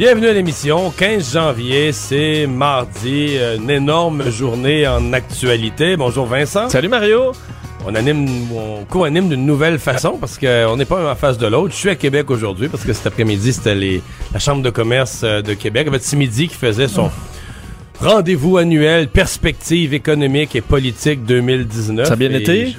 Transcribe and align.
Bienvenue 0.00 0.28
à 0.28 0.32
l'émission. 0.32 0.90
15 0.96 1.34
janvier, 1.34 1.92
c'est 1.92 2.46
mardi, 2.46 3.36
une 3.58 3.68
énorme 3.68 4.30
journée 4.30 4.88
en 4.88 5.12
actualité. 5.12 5.94
Bonjour 5.98 6.24
Vincent. 6.24 6.70
Salut 6.70 6.88
Mario. 6.88 7.32
On 7.86 7.94
anime, 7.94 8.26
on 8.50 8.86
co-anime 8.86 9.28
d'une 9.28 9.44
nouvelle 9.44 9.78
façon 9.78 10.16
parce 10.18 10.38
qu'on 10.38 10.78
n'est 10.78 10.86
pas 10.86 11.12
en 11.12 11.14
face 11.16 11.36
de 11.36 11.46
l'autre. 11.46 11.74
Je 11.74 11.80
suis 11.80 11.90
à 11.90 11.96
Québec 11.96 12.30
aujourd'hui 12.30 12.68
parce 12.68 12.82
que 12.82 12.94
cet 12.94 13.08
après-midi, 13.08 13.52
c'était 13.52 13.74
les, 13.74 14.02
la 14.32 14.38
Chambre 14.38 14.62
de 14.62 14.70
commerce 14.70 15.20
euh, 15.22 15.42
de 15.42 15.52
Québec 15.52 15.86
avec 15.86 16.00
Timidi 16.00 16.48
qui 16.48 16.56
faisait 16.56 16.88
son 16.88 17.10
rendez-vous 18.00 18.56
annuel 18.56 19.06
perspective 19.08 19.92
économique 19.92 20.56
et 20.56 20.62
politique 20.62 21.26
2019. 21.26 22.06
Ça 22.06 22.14
a 22.14 22.16
bien 22.16 22.30
Et 22.30 22.36
été? 22.36 22.74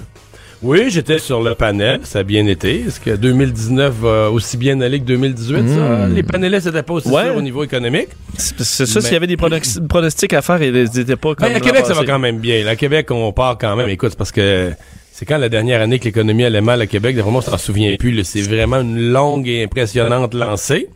Oui, 0.63 0.89
j'étais 0.89 1.17
sur 1.17 1.41
le 1.41 1.55
panel. 1.55 2.01
Ça 2.03 2.19
a 2.19 2.23
bien 2.23 2.45
été. 2.45 2.81
Est-ce 2.81 2.99
que 2.99 3.15
2019 3.15 3.93
va 3.99 4.29
aussi 4.29 4.57
bien 4.57 4.79
aller 4.81 4.99
que 4.99 5.05
2018? 5.05 5.67
ça? 5.69 6.07
Les 6.07 6.21
panélistes 6.21 6.67
n'étaient 6.67 6.83
pas 6.83 6.93
aussi 6.93 7.07
Ouais. 7.09 7.23
sûrs 7.25 7.35
au 7.35 7.41
niveau 7.41 7.63
économique. 7.63 8.09
C'est 8.37 8.63
ça, 8.63 8.83
Mais- 8.95 9.01
s'il 9.01 9.13
y 9.13 9.15
avait 9.15 9.25
des 9.27 9.37
pronostics 9.37 10.33
à 10.33 10.41
faire, 10.43 10.61
ils 10.61 10.71
n'étaient 10.71 11.15
pas 11.15 11.33
comme. 11.33 11.47
Ben, 11.49 11.55
à 11.55 11.59
Québec, 11.59 11.83
ça 11.87 11.93
va 11.95 12.05
quand 12.05 12.19
même 12.19 12.37
bien. 12.37 12.65
À 12.67 12.75
Québec, 12.75 13.09
on 13.09 13.31
part 13.33 13.57
quand 13.57 13.75
même. 13.75 13.89
Écoute, 13.89 14.15
parce 14.15 14.31
que 14.31 14.71
c'est 15.11 15.25
quand 15.25 15.39
la 15.39 15.49
dernière 15.49 15.81
année 15.81 15.97
que 15.97 16.05
l'économie 16.05 16.43
allait 16.43 16.61
mal 16.61 16.79
à 16.79 16.85
Québec, 16.85 17.17
vraiment, 17.17 17.39
on 17.39 17.41
s'en 17.41 17.57
souvient 17.57 17.95
plus. 17.97 18.11
là. 18.11 18.23
C'est 18.23 18.41
vraiment 18.41 18.81
une 18.81 19.11
longue 19.11 19.47
et 19.47 19.63
impressionnante 19.63 20.35
lancée. 20.35 20.89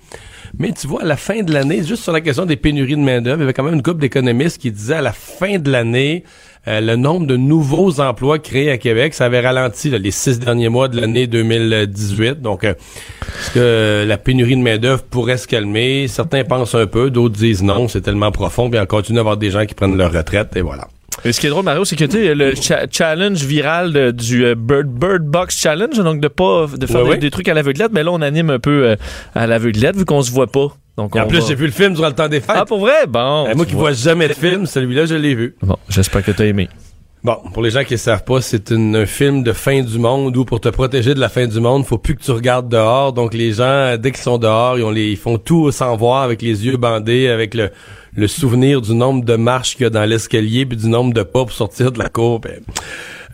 Mais 0.59 0.71
tu 0.79 0.85
vois, 0.87 1.01
à 1.01 1.05
la 1.05 1.17
fin 1.17 1.41
de 1.41 1.51
l'année, 1.51 1.83
juste 1.83 2.03
sur 2.03 2.13
la 2.13 2.21
question 2.21 2.45
des 2.45 2.55
pénuries 2.55 2.95
de 2.95 3.01
main-d'œuvre, 3.01 3.37
il 3.39 3.41
y 3.41 3.43
avait 3.43 3.53
quand 3.53 3.63
même 3.63 3.73
une 3.73 3.83
couple 3.83 3.99
d'économistes 4.01 4.59
qui 4.61 4.71
disaient 4.71 4.93
à 4.95 5.01
la 5.01 5.11
fin 5.11 5.57
de 5.57 5.69
l'année, 5.69 6.23
euh, 6.67 6.81
le 6.81 6.95
nombre 6.95 7.27
de 7.27 7.37
nouveaux 7.37 7.99
emplois 7.99 8.39
créés 8.39 8.71
à 8.71 8.77
Québec, 8.77 9.13
ça 9.13 9.25
avait 9.25 9.39
ralenti 9.41 9.89
là, 9.89 9.97
les 9.97 10.11
six 10.11 10.39
derniers 10.39 10.69
mois 10.69 10.87
de 10.87 10.99
l'année 10.99 11.27
2018. 11.27 12.41
Donc, 12.41 12.63
euh, 12.63 12.73
est-ce 12.73 13.51
que 13.51 14.05
la 14.07 14.17
pénurie 14.17 14.55
de 14.55 14.61
main-d'œuvre 14.61 15.03
pourrait 15.03 15.37
se 15.37 15.47
calmer? 15.47 16.07
Certains 16.07 16.43
pensent 16.43 16.75
un 16.75 16.87
peu, 16.87 17.09
d'autres 17.09 17.35
disent 17.35 17.63
non, 17.63 17.87
c'est 17.87 18.01
tellement 18.01 18.31
profond, 18.31 18.69
puis 18.69 18.79
on 18.79 18.85
continue 18.85 19.17
à 19.19 19.21
avoir 19.21 19.37
des 19.37 19.51
gens 19.51 19.65
qui 19.65 19.73
prennent 19.75 19.97
leur 19.97 20.11
retraite, 20.11 20.55
et 20.55 20.61
voilà. 20.61 20.87
Et 21.23 21.31
ce 21.31 21.39
qui 21.39 21.47
est 21.47 21.49
drôle, 21.49 21.63
Mario, 21.63 21.85
c'est 21.85 21.95
que 21.95 22.03
tu 22.05 22.17
sais, 22.17 22.35
le 22.35 22.53
cha- 22.55 22.85
challenge 22.91 23.43
viral 23.43 23.93
de- 23.93 24.11
du 24.11 24.45
euh, 24.45 24.53
Bird, 24.55 24.87
Bird 24.87 25.23
Box 25.23 25.57
Challenge, 25.59 25.95
donc 25.97 26.19
de 26.19 26.27
pas 26.27 26.65
de 26.77 26.85
faire 26.85 27.03
Ouais, 27.05 27.17
des, 27.17 27.31
trucs 27.31 27.47
à 27.47 27.53
l'aveuglette, 27.53 27.91
mais 27.93 28.03
là, 28.03 28.11
on 28.11 28.21
anime 28.21 28.49
un 28.49 28.59
peu 28.59 28.83
euh, 28.89 28.95
à 29.33 29.47
l'aveuglette 29.47 29.95
vu 29.95 30.03
qu'on 30.05 30.21
se 30.21 30.31
voit 30.31 30.47
pas. 30.47 30.67
Donc 30.97 31.15
Et 31.15 31.19
en 31.19 31.27
plus, 31.27 31.39
va- 31.39 31.45
j'ai 31.47 31.55
vu 31.55 31.65
le 31.65 31.71
film 31.71 31.93
durant 31.93 32.07
le 32.07 32.13
temps 32.13 32.27
des 32.29 32.39
fêtes. 32.39 32.55
Ah, 32.57 32.65
pour 32.65 32.79
vrai? 32.79 33.05
Bon. 33.07 33.47
Euh, 33.47 33.53
moi 33.55 33.65
tu 33.65 33.71
qui 33.71 33.73
vois. 33.73 33.89
vois 33.89 33.93
jamais 33.93 34.27
de 34.29 34.33
film, 34.33 34.65
celui-là, 34.65 35.05
je 35.05 35.15
l'ai 35.15 35.35
vu. 35.35 35.55
Bon, 35.61 35.75
j'espère 35.89 36.23
que 36.23 36.31
t'as 36.31 36.45
aimé. 36.45 36.69
Bon, 37.23 37.37
pour 37.53 37.63
les 37.63 37.71
gens 37.71 37.83
qui 37.83 37.93
ne 37.93 37.97
savent 37.97 38.23
pas, 38.23 38.39
c'est 38.39 38.71
un 38.71 39.05
film 39.07 39.41
de 39.41 39.51
fin 39.51 39.81
du 39.81 39.97
monde 39.97 40.37
où 40.37 40.45
pour 40.45 40.61
te 40.61 40.69
protéger 40.69 41.15
de 41.15 41.19
la 41.19 41.27
fin 41.27 41.47
du 41.47 41.59
monde, 41.59 41.83
faut 41.83 41.97
plus 41.97 42.15
que 42.15 42.21
tu 42.21 42.29
regardes 42.31 42.69
dehors. 42.69 43.13
Donc 43.13 43.33
les 43.33 43.51
gens, 43.53 43.97
dès 43.97 44.11
qu'ils 44.11 44.21
sont 44.21 44.37
dehors, 44.37 44.77
ils, 44.77 44.83
ont 44.83 44.91
les, 44.91 45.07
ils 45.09 45.17
font 45.17 45.39
tout 45.39 45.71
sans 45.71 45.95
voir, 45.97 46.21
avec 46.21 46.43
les 46.43 46.65
yeux 46.67 46.77
bandés, 46.77 47.27
avec 47.27 47.55
le, 47.55 47.71
le 48.15 48.27
souvenir 48.27 48.79
du 48.79 48.93
nombre 48.93 49.25
de 49.25 49.35
marches 49.37 49.75
qu'il 49.75 49.85
y 49.85 49.87
a 49.87 49.89
dans 49.89 50.05
l'escalier, 50.05 50.67
puis 50.67 50.77
du 50.77 50.87
nombre 50.87 51.13
de 51.15 51.23
pas 51.23 51.39
pour 51.45 51.51
sortir 51.51 51.91
de 51.91 51.97
la 51.97 52.09
cour. 52.09 52.39
puis, 52.41 52.51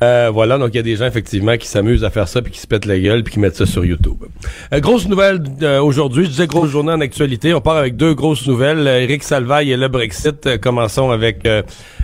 euh, 0.03 0.31
voilà, 0.33 0.57
donc 0.57 0.69
il 0.73 0.77
y 0.77 0.79
a 0.79 0.83
des 0.83 0.95
gens 0.95 1.05
effectivement 1.05 1.55
qui 1.57 1.67
s'amusent 1.67 2.03
à 2.03 2.09
faire 2.09 2.27
ça, 2.27 2.41
puis 2.41 2.51
qui 2.51 2.59
se 2.59 2.67
pètent 2.67 2.85
la 2.85 2.99
gueule, 2.99 3.23
puis 3.23 3.33
qui 3.33 3.39
mettent 3.39 3.55
ça 3.55 3.65
sur 3.65 3.85
YouTube. 3.85 4.17
Euh, 4.73 4.79
grosse 4.79 5.07
nouvelle 5.07 5.43
euh, 5.61 5.81
aujourd'hui, 5.81 6.25
je 6.25 6.29
disais 6.29 6.47
grosse 6.47 6.69
journée 6.69 6.91
en 6.91 7.01
actualité. 7.01 7.53
On 7.53 7.61
part 7.61 7.77
avec 7.77 7.95
deux 7.95 8.13
grosses 8.13 8.47
nouvelles. 8.47 8.87
Éric 8.87 9.23
Salvaille 9.23 9.71
et 9.71 9.77
le 9.77 9.87
Brexit. 9.87 10.57
Commençons 10.59 11.11
avec 11.11 11.47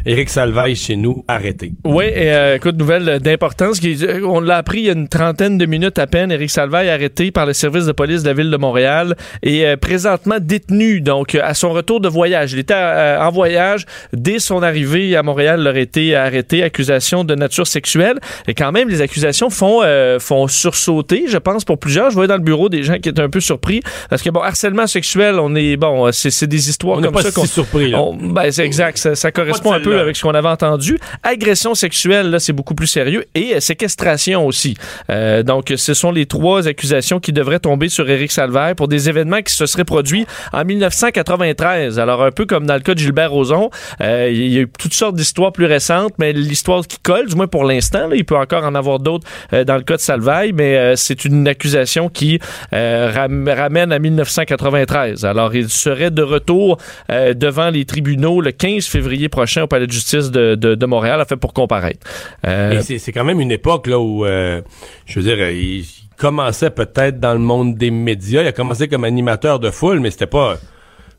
Éric 0.05 0.29
Salvaille 0.29 0.75
chez 0.75 0.95
nous, 0.95 1.23
arrêté. 1.27 1.73
Oui, 1.83 2.05
et 2.05 2.31
euh, 2.33 2.55
écoute, 2.55 2.77
nouvelle 2.77 3.19
d'importance. 3.19 3.79
On 4.25 4.39
l'a 4.39 4.57
appris 4.57 4.79
il 4.79 4.85
y 4.85 4.89
a 4.89 4.93
une 4.93 5.07
trentaine 5.07 5.57
de 5.57 5.65
minutes 5.65 5.99
à 5.99 6.07
peine. 6.07 6.31
Éric 6.31 6.49
Salvaille 6.49 6.89
arrêté 6.89 7.31
par 7.31 7.45
le 7.45 7.53
service 7.53 7.85
de 7.85 7.91
police 7.91 8.23
de 8.23 8.27
la 8.27 8.33
ville 8.33 8.49
de 8.51 8.57
Montréal 8.57 9.15
et 9.43 9.65
euh, 9.65 9.75
présentement 9.77 10.37
détenu. 10.39 11.01
Donc, 11.01 11.35
à 11.35 11.53
son 11.53 11.71
retour 11.71 11.99
de 11.99 12.07
voyage. 12.07 12.53
Il 12.53 12.59
était 12.59 12.73
euh, 12.75 13.19
en 13.21 13.29
voyage. 13.31 13.85
Dès 14.13 14.39
son 14.39 14.63
arrivée 14.63 15.15
à 15.15 15.23
Montréal, 15.23 15.59
il 15.61 15.67
aurait 15.67 15.81
été 15.81 16.15
arrêté. 16.15 16.63
Accusation 16.63 17.23
de 17.23 17.35
nature 17.35 17.67
sexuelle. 17.67 18.19
Et 18.47 18.53
quand 18.53 18.71
même, 18.71 18.89
les 18.89 19.01
accusations 19.01 19.49
font, 19.49 19.81
euh, 19.83 20.19
font 20.19 20.47
sursauter, 20.47 21.25
je 21.27 21.37
pense, 21.37 21.65
pour 21.65 21.77
plusieurs. 21.79 22.09
Je 22.09 22.15
voyais 22.15 22.27
dans 22.29 22.35
le 22.37 22.41
bureau 22.43 22.69
des 22.69 22.83
gens 22.83 22.97
qui 22.99 23.09
étaient 23.09 23.21
un 23.21 23.29
peu 23.29 23.39
surpris. 23.41 23.81
Parce 24.09 24.21
que, 24.21 24.29
bon, 24.29 24.41
harcèlement 24.41 24.87
sexuel, 24.87 25.35
on 25.39 25.53
est, 25.55 25.75
bon, 25.77 26.11
c'est 26.11 26.31
c'est 26.31 26.47
des 26.47 26.69
histoires 26.69 26.99
On 26.99 27.01
comme 27.01 27.13
pas 27.13 27.21
ça 27.23 27.29
si 27.29 27.35
qu'on 27.35 27.45
surpris, 27.45 27.89
là. 27.89 28.01
on- 28.01 28.15
ben, 28.15 28.51
c'est 28.51 28.63
exact. 28.65 28.97
Ça, 28.97 29.15
ça 29.15 29.31
correspond 29.31 29.73
un 29.73 29.79
peu 29.79 29.86
avec 29.93 30.15
ce 30.15 30.23
qu'on 30.23 30.31
avait 30.33 30.47
entendu. 30.47 30.97
Agression 31.23 31.75
sexuelle, 31.75 32.29
là, 32.29 32.39
c'est 32.39 32.53
beaucoup 32.53 32.75
plus 32.75 32.87
sérieux. 32.87 33.25
Et 33.35 33.55
euh, 33.55 33.59
séquestration 33.59 34.45
aussi. 34.45 34.75
Euh, 35.09 35.43
donc, 35.43 35.73
ce 35.75 35.93
sont 35.93 36.11
les 36.11 36.25
trois 36.25 36.67
accusations 36.67 37.19
qui 37.19 37.33
devraient 37.33 37.59
tomber 37.59 37.89
sur 37.89 38.09
Éric 38.09 38.31
Salvaire 38.31 38.75
pour 38.75 38.87
des 38.87 39.09
événements 39.09 39.41
qui 39.41 39.53
se 39.53 39.65
seraient 39.65 39.85
produits 39.85 40.25
en 40.53 40.63
1993. 40.65 41.99
Alors, 41.99 42.23
un 42.23 42.31
peu 42.31 42.45
comme 42.45 42.65
dans 42.65 42.73
le 42.75 42.79
cas 42.81 42.93
de 42.93 42.99
Gilbert 42.99 43.31
Rozon, 43.31 43.69
euh, 44.01 44.29
il 44.31 44.47
y 44.53 44.57
a 44.57 44.61
eu 44.61 44.67
toutes 44.79 44.93
sortes 44.93 45.15
d'histoires 45.15 45.51
plus 45.51 45.65
récentes, 45.65 46.13
mais 46.17 46.33
l'histoire 46.33 46.85
qui 46.85 46.97
colle, 47.01 47.27
du 47.27 47.35
moins 47.35 47.47
pour 47.47 47.63
l'instant, 47.63 48.07
là, 48.07 48.15
il 48.15 48.25
peut 48.25 48.37
encore 48.37 48.63
en 48.63 48.75
avoir 48.75 48.99
d'autres 48.99 49.27
euh, 49.53 49.63
dans 49.63 49.75
le 49.75 49.83
cas 49.83 49.95
de 49.95 50.01
Salvaille, 50.01 50.51
mais 50.53 50.77
euh, 50.77 50.95
c'est 50.95 51.25
une 51.25 51.47
accusation 51.47 52.09
qui 52.09 52.39
euh, 52.73 53.11
ram- 53.13 53.47
ramène 53.49 53.91
à 53.91 53.99
1993. 53.99 55.25
Alors, 55.25 55.55
il 55.55 55.69
serait 55.69 56.11
de 56.11 56.21
retour 56.21 56.77
euh, 57.11 57.33
devant 57.33 57.69
les 57.69 57.85
tribunaux 57.85 58.41
le 58.41 58.51
15 58.51 58.85
février 58.85 59.29
prochain 59.29 59.63
au 59.63 59.67
Palais 59.77 59.91
justice 59.91 60.31
de, 60.31 60.55
de, 60.55 60.85
Montréal, 60.85 61.21
en 61.21 61.25
fait, 61.25 61.35
pour 61.35 61.53
comparaître. 61.53 62.07
Euh, 62.45 62.81
c'est 62.81 63.11
quand 63.11 63.23
même 63.23 63.39
une 63.39 63.51
époque 63.51 63.87
là 63.87 63.99
où, 63.99 64.25
euh, 64.25 64.61
je 65.05 65.19
veux 65.19 65.25
dire, 65.25 65.49
il, 65.49 65.81
il 65.81 65.85
commençait 66.17 66.71
peut-être 66.71 67.19
dans 67.19 67.33
le 67.33 67.39
monde 67.39 67.75
des 67.75 67.91
médias. 67.91 68.41
Il 68.41 68.47
a 68.47 68.51
commencé 68.51 68.87
comme 68.87 69.03
animateur 69.03 69.59
de 69.59 69.69
foule, 69.69 69.99
mais 69.99 70.11
c'était 70.11 70.25
pas. 70.25 70.57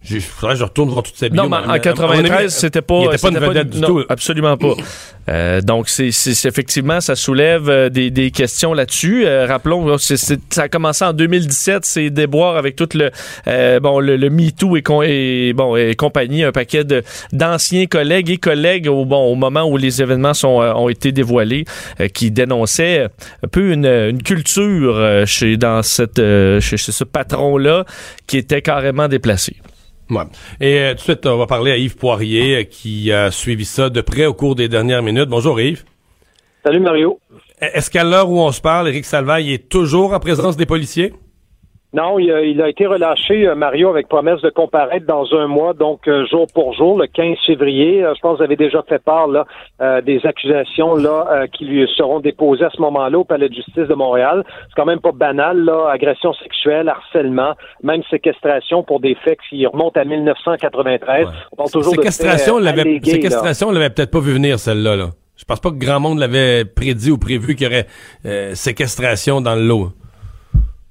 Je, 0.01 0.21
faudrait 0.21 0.55
que 0.55 0.61
je 0.61 0.65
retourne 0.65 0.91
voir 0.91 1.03
toute 1.03 1.17
sa 1.17 1.29
bio. 1.29 1.43
Non, 1.43 1.49
mais 1.49 1.57
en 1.57 1.73
mais- 1.73 1.81
93, 1.81 2.55
c'était 2.55 2.83
pas. 2.83 3.01
Il 3.01 3.07
était 3.07 3.19
pas 3.19 3.29
une 3.31 3.39
vedette 3.39 3.71
du 3.71 3.81
non, 3.81 3.89
tout. 3.89 4.05
Absolument 4.09 4.57
pas. 4.57 4.75
Euh, 5.29 5.61
donc, 5.61 5.89
c'est 5.89 6.07
effectivement, 6.47 7.01
ça 7.01 7.17
soulève 7.17 7.69
euh, 7.69 7.89
des, 7.91 8.11
des 8.11 8.31
questions 8.31 8.73
là-dessus. 8.73 9.27
Euh, 9.27 9.45
rappelons, 9.47 9.99
c'est- 9.99 10.17
ça 10.51 10.63
a 10.63 10.69
commencé 10.69 11.05
en 11.05 11.13
2017, 11.13 11.85
ces 11.85 12.11
déboires 12.11 12.57
avec 12.57 12.77
tout 12.77 12.89
le 12.95 13.11
euh, 13.49 13.81
bon 13.81 13.99
le, 13.99 14.17
le 14.17 14.31
MeToo 14.31 14.77
et, 15.05 15.53
bon 15.53 15.77
et 15.77 15.95
compagnie, 15.97 16.45
un 16.45 16.53
paquet 16.53 16.85
de 16.85 17.03
d'anciens 17.33 17.87
collègues 17.87 18.31
et 18.31 18.39
collègues 18.39 18.87
au 18.89 19.05
bon 19.05 19.27
au 19.31 19.35
moment 19.35 19.65
où 19.69 19.77
les 19.77 20.01
événements 20.01 20.33
sont 20.35 20.63
euh, 20.63 20.73
ont 20.75 20.89
été 20.89 21.11
dévoilés, 21.13 21.65
euh, 22.01 22.07
qui 22.09 22.31
dénonçaient 22.31 23.09
un 23.45 23.49
peu 23.49 23.73
une, 23.73 23.85
une 23.85 24.23
culture 24.23 24.97
euh, 24.97 25.27
chez 25.27 25.57
dans 25.57 25.83
cette 25.83 26.21
euh, 26.21 26.61
chez, 26.61 26.77
chez 26.77 26.93
ce 26.93 27.05
patron 27.05 27.59
là 27.59 27.85
qui 28.29 28.39
était 28.39 28.63
carrément 28.63 29.09
déplacé. 29.09 29.57
Ouais. 30.11 30.25
Et 30.61 30.79
euh, 30.79 30.91
tout 30.91 30.97
de 30.97 31.01
suite, 31.01 31.27
on 31.27 31.37
va 31.37 31.47
parler 31.47 31.73
à 31.73 31.77
Yves 31.77 31.97
Poirier 31.97 32.57
euh, 32.57 32.63
qui 32.65 33.13
a 33.13 33.31
suivi 33.31 33.65
ça 33.65 33.91
de 33.91 34.01
près 34.01 34.27
au 34.27 34.35
cours 34.35 34.55
des 34.55 34.69
dernières 34.69 35.03
minutes. 35.03 35.29
Bonjour 35.29 35.61
Yves. 35.61 35.85
Salut 36.65 36.81
Mario. 36.81 37.21
Est-ce 37.61 37.91
qu'à 37.91 38.05
l'heure 38.05 38.31
où 38.31 38.41
on 38.41 38.53
se 38.53 38.61
parle, 38.61 38.89
Éric 38.89 39.05
Salvaille 39.05 39.53
est 39.53 39.69
toujours 39.69 40.13
en 40.13 40.21
présence 40.21 40.57
des 40.57 40.67
policiers? 40.67 41.13
Non, 41.95 42.19
il 42.19 42.31
a, 42.31 42.43
il 42.43 42.61
a, 42.61 42.69
été 42.69 42.87
relâché, 42.87 43.49
euh, 43.49 43.55
Mario, 43.55 43.89
avec 43.89 44.09
promesse 44.09 44.43
de 44.43 44.51
comparaître 44.51 45.07
dans 45.07 45.25
un 45.33 45.47
mois, 45.47 45.73
donc 45.73 46.07
euh, 46.07 46.27
jour 46.27 46.47
pour 46.53 46.75
jour, 46.75 46.99
le 46.99 47.07
15 47.07 47.39
février. 47.47 48.05
Euh, 48.05 48.13
je 48.15 48.21
pense 48.21 48.33
que 48.33 48.37
vous 48.39 48.43
avez 48.43 48.57
déjà 48.57 48.83
fait 48.87 49.03
part 49.03 49.27
là, 49.27 49.47
des 50.03 50.21
accusations 50.25 50.97
là 50.97 51.47
qui 51.51 51.65
lui 51.65 51.89
seront 51.97 52.21
déposées 52.21 52.67
à 52.67 52.71
ce 52.71 52.81
moment-là 52.83 53.19
au 53.19 53.25
Palais 53.25 53.49
de 53.49 53.55
justice 53.55 53.89
de 53.89 53.95
Montréal. 53.95 54.45
C'est 54.69 54.75
quand 54.77 54.85
même 54.85 55.01
pas 55.01 55.13
banal, 55.13 55.65
là, 55.65 55.89
agression 55.91 56.35
sexuelle, 56.35 56.91
harcèlement, 56.91 57.55
même 57.83 58.03
séquestration 58.11 58.83
pour 58.83 59.01
des 59.01 59.15
faits 59.15 59.39
qui 59.49 59.67
remontent 59.67 59.99
à 59.99 60.05
1993. 60.05 61.27
On 61.53 61.57
parle 61.57 61.71
toujours 61.71 61.95
séquestration, 61.95 62.59
de 62.59 62.65
l'avait, 62.65 63.01
séquestration, 63.03 63.69
on 63.69 63.73
l'avait 63.73 63.91
peut-être 63.91 64.11
pas 64.11 64.21
vu 64.21 64.35
venir 64.35 64.59
celle-là. 64.59 64.95
Là. 64.95 65.09
Je 65.37 65.45
pense 65.45 65.61
pas 65.61 65.71
que 65.71 65.77
grand 65.77 66.01
monde 66.01 66.19
l'avait 66.19 66.67
prédit 66.67 67.11
ou 67.11 67.19
prévu 67.19 67.55
qu'il 67.55 67.67
y 67.67 67.71
aurait 67.71 67.87
séquestration 68.55 69.41
dans 69.41 69.55
le 69.55 69.63
lot. 69.63 69.89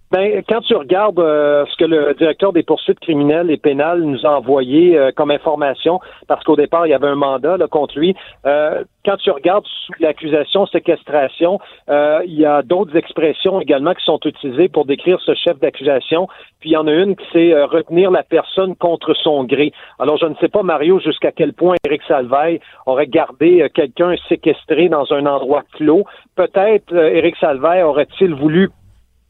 Ben, 0.09 0.41
quand 0.47 0.61
tu 0.61 0.73
regardes 0.73 1.19
euh, 1.19 1.65
ce 1.69 1.75
que 1.75 1.83
le 1.83 2.13
directeur 2.13 2.53
des 2.53 2.63
poursuites 2.63 2.99
criminelles 3.01 3.51
et 3.51 3.57
pénales 3.57 4.03
nous 4.03 4.25
a 4.25 4.37
envoyé 4.37 4.97
euh, 4.97 5.11
comme 5.13 5.31
information, 5.31 5.99
parce 6.29 6.45
qu'au 6.45 6.55
départ, 6.55 6.87
il 6.87 6.91
y 6.91 6.93
avait 6.93 7.07
un 7.07 7.15
mandat 7.15 7.57
là, 7.57 7.67
contre 7.67 7.99
lui, 7.99 8.15
euh, 8.45 8.85
quand 9.03 9.17
tu 9.17 9.31
regardes 9.31 9.65
sous 9.65 9.91
l'accusation 9.99 10.65
séquestration, 10.67 11.59
il 11.89 12.33
y 12.33 12.45
a 12.45 12.61
d'autres 12.61 12.95
expressions 12.97 13.61
également 13.61 13.93
qui 13.93 14.03
sont 14.03 14.19
utilisées 14.25 14.67
pour 14.67 14.85
décrire 14.85 15.19
ce 15.21 15.33
chef 15.33 15.59
d'accusation. 15.59 16.27
Puis 16.59 16.71
il 16.71 16.73
y 16.73 16.77
en 16.77 16.87
a 16.87 16.91
une 16.91 17.15
qui 17.15 17.25
c'est 17.31 17.63
retenir 17.63 18.11
la 18.11 18.23
personne 18.23 18.75
contre 18.75 19.13
son 19.13 19.45
gré. 19.45 19.71
Alors, 19.99 20.17
je 20.17 20.25
ne 20.25 20.35
sais 20.35 20.49
pas, 20.49 20.61
Mario, 20.61 20.99
jusqu'à 20.99 21.31
quel 21.31 21.53
point 21.53 21.75
Éric 21.85 22.01
Salvaille 22.05 22.59
aurait 22.85 23.07
gardé 23.07 23.69
quelqu'un 23.73 24.15
séquestré 24.27 24.89
dans 24.89 25.05
un 25.13 25.25
endroit 25.25 25.63
clos. 25.73 26.03
Peut-être 26.35 26.93
Éric 26.93 27.37
Salvaille 27.37 27.83
aurait-il 27.83 28.33
voulu 28.33 28.69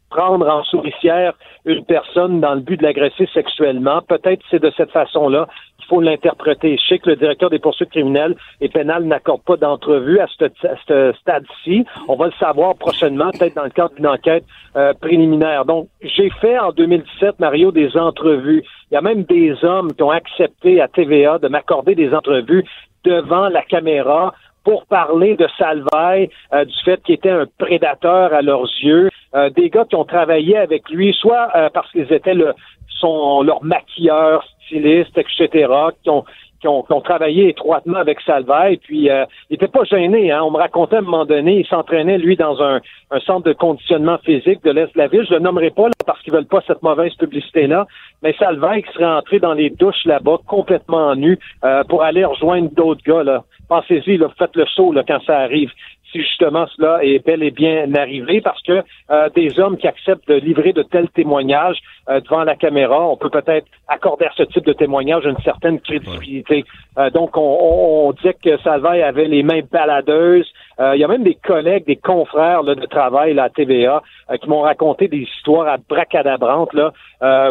prendre 0.10 0.48
en 0.48 0.64
souricière 0.64 1.34
une 1.66 1.84
personne 1.86 2.40
dans 2.40 2.56
le 2.56 2.62
but 2.62 2.78
de 2.78 2.84
l'agresser 2.84 3.28
sexuellement. 3.34 4.02
Peut-être 4.02 4.42
c'est 4.50 4.62
de 4.62 4.72
cette 4.78 4.92
façon-là 4.92 5.48
qu'il 5.78 5.88
faut 5.88 6.02
l'interpréter. 6.02 6.78
Je 6.78 6.88
sais 6.88 7.00
que 7.00 7.10
le 7.10 7.16
directeur 7.16 7.50
des 7.50 7.60
poursuites 7.60 7.90
criminelles 7.90 8.36
et 8.62 8.70
pénales 8.70 9.04
n'accorde 9.04 9.42
pas 9.44 9.58
d'entrevue 9.58 10.20
à 10.20 10.28
ce 10.38 11.14
stade-ci. 11.20 11.86
On 12.08 12.16
va 12.16 12.28
le 12.28 12.34
savoir 12.40 12.76
prochainement, 12.76 13.32
peut-être 13.32 13.56
dans 13.56 13.64
le 13.64 13.70
cadre 13.70 13.96
d'une 13.96 14.08
enquête 14.08 14.46
euh, 14.76 14.94
préliminaire. 14.94 15.66
Donc, 15.66 15.88
j'ai 16.02 16.30
fait 16.42 16.58
en 16.58 16.72
2017, 16.72 17.40
Mario, 17.40 17.72
des 17.72 17.98
entrevues. 17.98 18.64
Il 18.92 18.96
y 18.96 18.98
a 18.98 19.02
même 19.02 19.24
des 19.24 19.64
hommes 19.64 19.94
qui 19.94 20.04
ont 20.04 20.12
accepté 20.12 20.82
à 20.82 20.88
TVA 20.88 21.40
de 21.40 21.48
m'accorder 21.48 21.96
des 21.96 22.14
entrevues 22.14 22.64
devant 23.04 23.50
la 23.50 23.64
caméra 23.64 24.34
pour 24.68 24.86
parler 24.86 25.38
de 25.38 25.48
Salvaille, 25.58 26.30
euh, 26.54 26.66
du 26.66 26.76
fait 26.84 27.02
qu'il 27.04 27.16
était 27.16 27.30
un 27.30 27.46
prédateur 27.58 28.34
à 28.34 28.42
leurs 28.42 28.68
yeux, 28.84 29.10
euh, 29.36 29.50
des 29.50 29.70
gars 29.70 29.86
qui 29.86 29.96
ont 29.96 30.06
travaillé 30.06 30.58
avec 30.58 30.90
lui, 30.90 31.14
soit 31.14 31.50
euh, 31.56 31.70
parce 31.74 31.92
qu'ils 31.92 32.12
étaient 32.12 32.34
le, 32.34 32.54
son, 33.00 33.42
leur 33.42 33.64
maquilleur, 33.64 34.46
styliste, 34.66 35.18
etc., 35.18 35.68
qui 36.02 36.10
ont, 36.10 36.24
qui 36.60 36.68
travaillé 37.04 37.50
étroitement 37.50 38.00
avec 38.00 38.20
Salvaille, 38.22 38.78
puis 38.78 39.10
euh, 39.10 39.26
il 39.50 39.56
était 39.56 39.68
pas 39.68 39.84
gêné. 39.84 40.32
Hein. 40.32 40.42
On 40.44 40.52
me 40.52 40.58
racontait 40.58 40.96
à 40.96 41.00
un 41.00 41.04
moment 41.04 41.26
donné, 41.26 41.60
il 41.60 41.68
s'entraînait, 41.68 42.18
lui, 42.18 42.36
dans 42.36 42.62
un, 42.62 42.82
centre 43.26 43.44
de 43.48 43.54
conditionnement 43.54 44.18
physique 44.26 44.64
de 44.64 44.72
l'Est 44.72 44.94
de 44.94 44.98
la 44.98 45.08
ville. 45.08 45.26
Je 45.30 45.36
le 45.36 45.40
nommerai 45.40 45.70
pas 45.70 45.88
là, 45.88 45.94
parce 46.06 46.22
qu'ils 46.22 46.34
veulent 46.34 46.48
pas 46.48 46.62
cette 46.66 46.82
mauvaise 46.82 47.14
publicité-là, 47.16 47.86
mais 48.24 48.34
Salvaille 48.40 48.84
qui 48.84 48.92
serait 48.94 49.06
entré 49.06 49.40
dans 49.40 49.54
les 49.54 49.70
douches 49.70 50.04
là-bas, 50.06 50.38
complètement 50.48 51.16
nu, 51.16 51.40
pour 51.88 52.04
aller 52.04 52.26
rejoindre 52.26 52.70
d'autres 52.72 53.04
gars. 53.04 53.44
Pensez-y, 53.70 54.18
faites 54.38 54.56
le 54.56 54.66
saut 54.66 54.92
là, 54.92 55.04
quand 55.08 55.22
ça 55.26 55.40
arrive 55.40 55.72
si 56.12 56.20
justement 56.22 56.66
cela 56.76 57.04
est 57.04 57.26
bel 57.26 57.44
et 57.44 57.52
bien 57.52 57.94
arrivé, 57.96 58.42
parce 58.42 58.62
que 58.62 58.84
euh, 59.12 59.30
des 59.36 59.60
hommes 59.60 59.78
qui 59.78 59.88
acceptent 59.88 60.28
de 60.28 60.36
livrer 60.36 60.74
de 60.74 60.84
tels 60.84 61.10
témoignages 61.10 61.78
euh, 62.10 62.22
devant 62.22 62.44
la 62.44 62.56
caméra, 62.56 63.08
on 63.08 63.18
peut 63.18 63.30
peut-être 63.30 63.68
accorder 63.88 64.26
à 64.26 64.32
ce 64.36 64.44
type 64.44 64.66
de 64.66 64.74
témoignage 64.74 65.26
une 65.26 65.38
certaine 65.44 65.80
crédibilité. 65.80 66.66
Euh, 66.98 67.10
donc, 67.10 67.36
on, 67.38 68.08
on, 68.08 68.12
disait 68.14 68.36
que 68.42 68.58
Salvaille 68.60 69.02
avait 69.04 69.28
les 69.28 69.44
mains 69.44 69.62
baladeuses. 69.72 70.48
il 70.80 71.00
y 71.00 71.04
a 71.04 71.08
même 71.08 71.24
des 71.24 71.36
collègues, 71.36 71.86
des 71.86 71.96
confrères 71.96 72.64
de 72.64 72.74
travail 72.86 73.34
là, 73.34 73.44
à 73.44 73.50
TVA 73.50 74.02
qui 74.42 74.50
m'ont 74.50 74.62
raconté 74.62 75.08
des 75.08 75.20
histoires 75.20 75.68
à 75.68 75.78
bracadabrantes 75.78 76.74
là, 76.74 76.92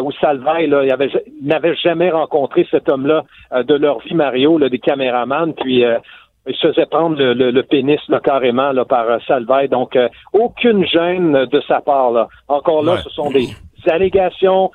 où 0.01 0.11
Salvaille 0.13 0.67
là, 0.67 0.83
n'avait 1.41 1.75
jamais 1.75 2.09
rencontré 2.09 2.67
cet 2.71 2.89
homme-là 2.89 3.23
de 3.63 3.75
leur 3.75 3.99
vie, 3.99 4.15
Mario, 4.15 4.57
là, 4.57 4.69
des 4.69 4.79
caméramans, 4.79 5.53
puis 5.53 5.83
il 6.47 6.55
se 6.55 6.67
faisait 6.67 6.85
prendre 6.85 7.17
le, 7.17 7.61
pénis 7.63 7.99
carrément 8.23 8.71
là, 8.71 8.85
par 8.85 9.09
euh, 9.09 9.17
Salvaille. 9.27 9.69
Donc, 9.69 9.95
euh, 9.95 10.07
aucune 10.33 10.85
gêne 10.85 11.45
de 11.45 11.61
sa 11.67 11.81
part. 11.81 12.11
Là. 12.11 12.27
Encore 12.47 12.83
là, 12.83 12.97
ce 13.03 13.09
sont 13.09 13.29
des 13.29 13.49
allégations. 13.85 14.71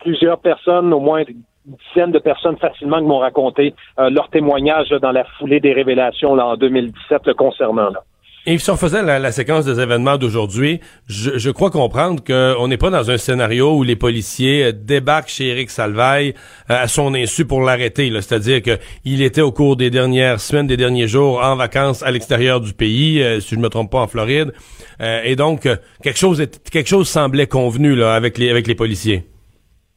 Plusieurs 0.00 0.38
personnes, 0.38 0.92
au 0.92 1.00
moins 1.00 1.24
une 1.66 1.76
dizaine 1.94 2.12
de 2.12 2.18
personnes 2.18 2.56
facilement 2.58 2.98
qui 2.98 3.06
m'ont 3.06 3.18
raconté 3.18 3.74
euh, 3.98 4.08
leur 4.10 4.28
témoignage 4.30 4.90
dans 4.90 5.12
la 5.12 5.24
foulée 5.38 5.60
des 5.60 5.72
révélations 5.72 6.34
là, 6.34 6.46
en 6.46 6.56
2017 6.56 7.26
le 7.26 7.34
concernant. 7.34 7.90
Là. 7.90 8.02
Et 8.48 8.58
si 8.58 8.70
on 8.70 8.76
faisait 8.76 9.02
la, 9.02 9.32
séquence 9.32 9.64
des 9.64 9.80
événements 9.80 10.18
d'aujourd'hui, 10.18 10.78
je, 11.08 11.50
crois 11.50 11.72
comprendre 11.72 12.22
qu'on 12.22 12.68
n'est 12.68 12.76
pas 12.76 12.90
dans 12.90 13.10
un 13.10 13.18
scénario 13.18 13.74
où 13.74 13.82
les 13.82 13.96
policiers 13.96 14.66
euh, 14.66 14.72
débarquent 14.72 15.30
chez 15.30 15.48
Eric 15.48 15.68
Salvaille 15.68 16.32
euh, 16.70 16.84
à 16.84 16.86
son 16.86 17.12
insu 17.14 17.44
pour 17.44 17.60
l'arrêter. 17.60 18.08
C'est-à-dire 18.12 18.62
qu'il 18.62 19.20
était 19.22 19.40
au 19.40 19.50
cours 19.50 19.74
des 19.74 19.90
dernières 19.90 20.40
semaines, 20.40 20.68
des 20.68 20.76
derniers 20.76 21.08
jours 21.08 21.42
en 21.42 21.56
vacances 21.56 22.04
à 22.04 22.12
l'extérieur 22.12 22.60
du 22.60 22.72
pays, 22.72 23.20
euh, 23.20 23.40
si 23.40 23.50
je 23.50 23.56
ne 23.56 23.62
me 23.62 23.68
trompe 23.68 23.90
pas 23.90 23.98
en 23.98 24.06
Floride. 24.06 24.52
et 25.00 25.34
donc, 25.34 25.68
quelque 26.02 26.18
chose 26.18 26.42
quelque 26.70 26.88
chose 26.88 27.08
semblait 27.08 27.48
convenu 27.48 28.00
avec 28.04 28.38
les 28.38 28.74
policiers. 28.76 29.24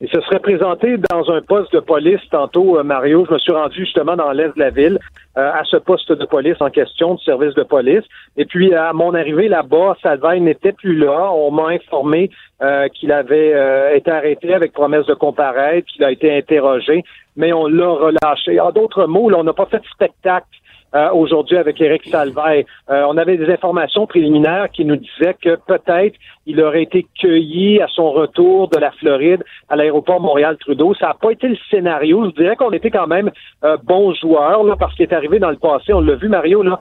Il 0.01 0.07
se 0.07 0.21
serait 0.21 0.39
présenté 0.39 0.95
dans 1.09 1.29
un 1.29 1.41
poste 1.41 1.73
de 1.73 1.81
police 1.81 2.21
tantôt, 2.31 2.77
euh, 2.77 2.83
Mario. 2.83 3.25
Je 3.27 3.33
me 3.33 3.39
suis 3.39 3.51
rendu 3.51 3.79
justement 3.79 4.15
dans 4.15 4.31
l'est 4.31 4.55
de 4.55 4.59
la 4.59 4.69
ville 4.69 4.97
euh, 5.37 5.51
à 5.51 5.65
ce 5.65 5.75
poste 5.75 6.13
de 6.13 6.23
police 6.23 6.55
en 6.61 6.69
question, 6.69 7.15
de 7.15 7.19
service 7.19 7.53
de 7.55 7.63
police. 7.63 8.03
Et 8.37 8.45
puis, 8.45 8.73
à 8.73 8.93
mon 8.93 9.13
arrivée 9.13 9.49
là-bas, 9.49 9.97
Salvaille 10.01 10.39
n'était 10.39 10.71
plus 10.71 10.95
là. 10.95 11.29
On 11.33 11.51
m'a 11.51 11.67
informé 11.67 12.31
euh, 12.61 12.87
qu'il 12.87 13.11
avait 13.11 13.97
été 13.97 14.09
arrêté 14.09 14.53
avec 14.53 14.71
promesse 14.71 15.05
de 15.05 15.15
comparaître, 15.15 15.87
qu'il 15.87 16.05
a 16.05 16.11
été 16.11 16.33
interrogé, 16.33 17.03
mais 17.35 17.51
on 17.51 17.67
l'a 17.67 17.89
relâché. 17.89 18.57
En 18.61 18.71
d'autres 18.71 19.05
mots, 19.05 19.29
là, 19.29 19.37
on 19.39 19.43
n'a 19.43 19.53
pas 19.53 19.65
fait 19.65 19.79
de 19.79 19.87
spectacle 19.87 20.47
euh, 20.95 21.11
aujourd'hui 21.11 21.57
avec 21.57 21.79
Éric 21.79 22.07
Salvaire. 22.07 22.63
Euh, 22.89 23.03
on 23.07 23.17
avait 23.17 23.37
des 23.37 23.51
informations 23.51 24.07
préliminaires 24.07 24.69
qui 24.71 24.85
nous 24.85 24.95
disaient 24.95 25.35
que 25.39 25.55
peut-être 25.67 26.15
il 26.45 26.59
aurait 26.61 26.83
été 26.83 27.05
cueilli 27.19 27.79
à 27.79 27.87
son 27.87 28.11
retour 28.11 28.69
de 28.69 28.77
la 28.77 28.91
Floride 28.91 29.43
à 29.69 29.75
l'aéroport 29.75 30.19
Montréal-Trudeau. 30.19 30.95
Ça 30.95 31.07
n'a 31.07 31.13
pas 31.13 31.31
été 31.31 31.47
le 31.47 31.57
scénario. 31.69 32.25
Je 32.25 32.41
dirais 32.41 32.55
qu'on 32.55 32.71
était 32.71 32.89
quand 32.89 33.07
même 33.07 33.29
euh, 33.63 33.77
bons 33.83 34.13
joueurs 34.15 34.63
là, 34.63 34.75
parce 34.77 34.95
qu'il 34.95 35.03
est 35.03 35.13
arrivé 35.13 35.37
dans 35.37 35.51
le 35.51 35.57
passé. 35.57 35.93
On 35.93 36.01
l'a 36.01 36.15
vu, 36.15 36.27
Mario, 36.27 36.63
là, 36.63 36.79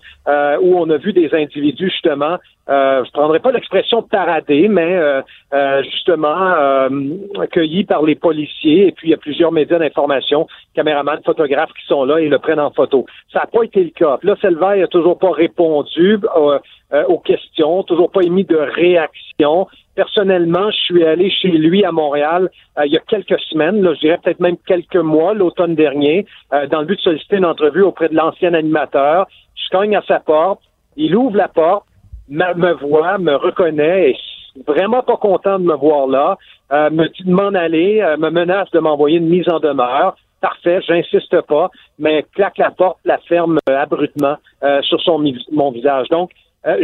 où 0.61 0.79
on 0.79 0.89
a 0.89 0.97
vu 0.97 1.13
des 1.13 1.29
individus 1.35 1.91
justement 1.91 2.39
euh, 2.69 3.03
je 3.05 3.11
prendrais 3.13 3.41
pas 3.41 3.51
l'expression 3.51 4.03
parader, 4.03 4.69
mais 4.69 4.95
euh, 4.95 5.23
euh, 5.55 5.83
justement 5.85 6.53
euh, 6.53 6.89
accueilli 7.41 7.85
par 7.85 8.03
les 8.03 8.15
policiers 8.15 8.89
et 8.89 8.93
puis 8.93 9.09
il 9.09 9.11
y 9.11 9.15
a 9.15 9.19
plusieurs 9.19 9.53
médias 9.53 9.79
d'information, 9.79 10.47
caméramans, 10.75 11.21
photographes 11.25 11.73
qui 11.73 11.87
sont 11.87 12.05
là 12.05 12.21
et 12.21 12.29
le 12.29 12.39
prennent 12.39 12.61
en 12.61 12.71
photo. 12.71 13.07
Ça 13.33 13.41
n'a 13.41 13.47
pas 13.47 13.63
été 13.63 13.83
le 13.83 13.91
cas. 13.91 14.19
Là, 14.23 14.37
Selvaille 14.43 14.81
n'a 14.81 14.87
toujours 14.87 15.19
pas 15.19 15.31
répondu 15.31 16.19
aux 17.09 17.19
questions, 17.19 17.83
toujours 17.83 18.11
pas 18.11 18.23
émis 18.23 18.45
de 18.45 18.57
réaction. 18.57 19.67
Personnellement, 19.95 20.71
je 20.71 20.77
suis 20.77 21.05
allé 21.05 21.31
chez 21.31 21.49
lui 21.49 21.85
à 21.85 21.93
Montréal 21.93 22.51
il 22.85 22.93
y 22.93 22.97
a 22.97 23.01
quelques 23.01 23.41
semaines, 23.41 23.83
là, 23.83 23.95
je 23.95 24.01
dirais 24.01 24.19
peut-être 24.23 24.41
même 24.41 24.57
quelques 24.67 24.97
mois, 24.97 25.35
l'automne 25.35 25.75
dernier, 25.75 26.27
dans 26.71 26.81
le 26.81 26.87
but 26.87 26.97
de 26.97 27.01
solliciter 27.01 27.37
une 27.37 27.45
entrevue 27.45 27.83
auprès 27.83 28.09
de 28.09 28.15
l'ancien 28.15 28.55
animateur. 28.55 29.27
Je 29.55 29.69
cogne 29.77 29.97
à 29.97 30.03
sa 30.03 30.21
porte, 30.21 30.61
il 30.97 31.17
ouvre 31.17 31.37
la 31.37 31.49
porte, 31.49 31.88
me, 32.31 32.73
voit, 32.75 33.19
me 33.19 33.35
reconnaît, 33.35 34.11
est 34.11 34.67
vraiment 34.67 35.03
pas 35.03 35.17
content 35.17 35.59
de 35.59 35.65
me 35.65 35.75
voir 35.75 36.07
là, 36.07 36.37
euh, 36.73 36.91
me 36.91 37.09
dit 37.09 37.25
de 37.25 37.33
m'en 37.33 37.55
aller, 37.55 38.01
euh, 38.01 38.17
me 38.17 38.31
menace 38.31 38.71
de 38.71 38.79
m'envoyer 38.79 39.19
une 39.19 39.29
mise 39.29 39.49
en 39.49 39.61
demeure. 39.61 40.17
Parfait, 40.41 40.81
j'insiste 40.87 41.41
pas, 41.43 41.71
mais 41.99 42.25
claque 42.35 42.59
la 42.59 42.71
porte, 42.71 42.99
la 43.05 43.19
ferme 43.19 43.59
euh, 43.69 43.77
abruptement 43.77 44.37
sur 44.83 45.01
son 45.01 45.25
mon 45.53 45.71
visage. 45.71 46.09
Donc, 46.09 46.31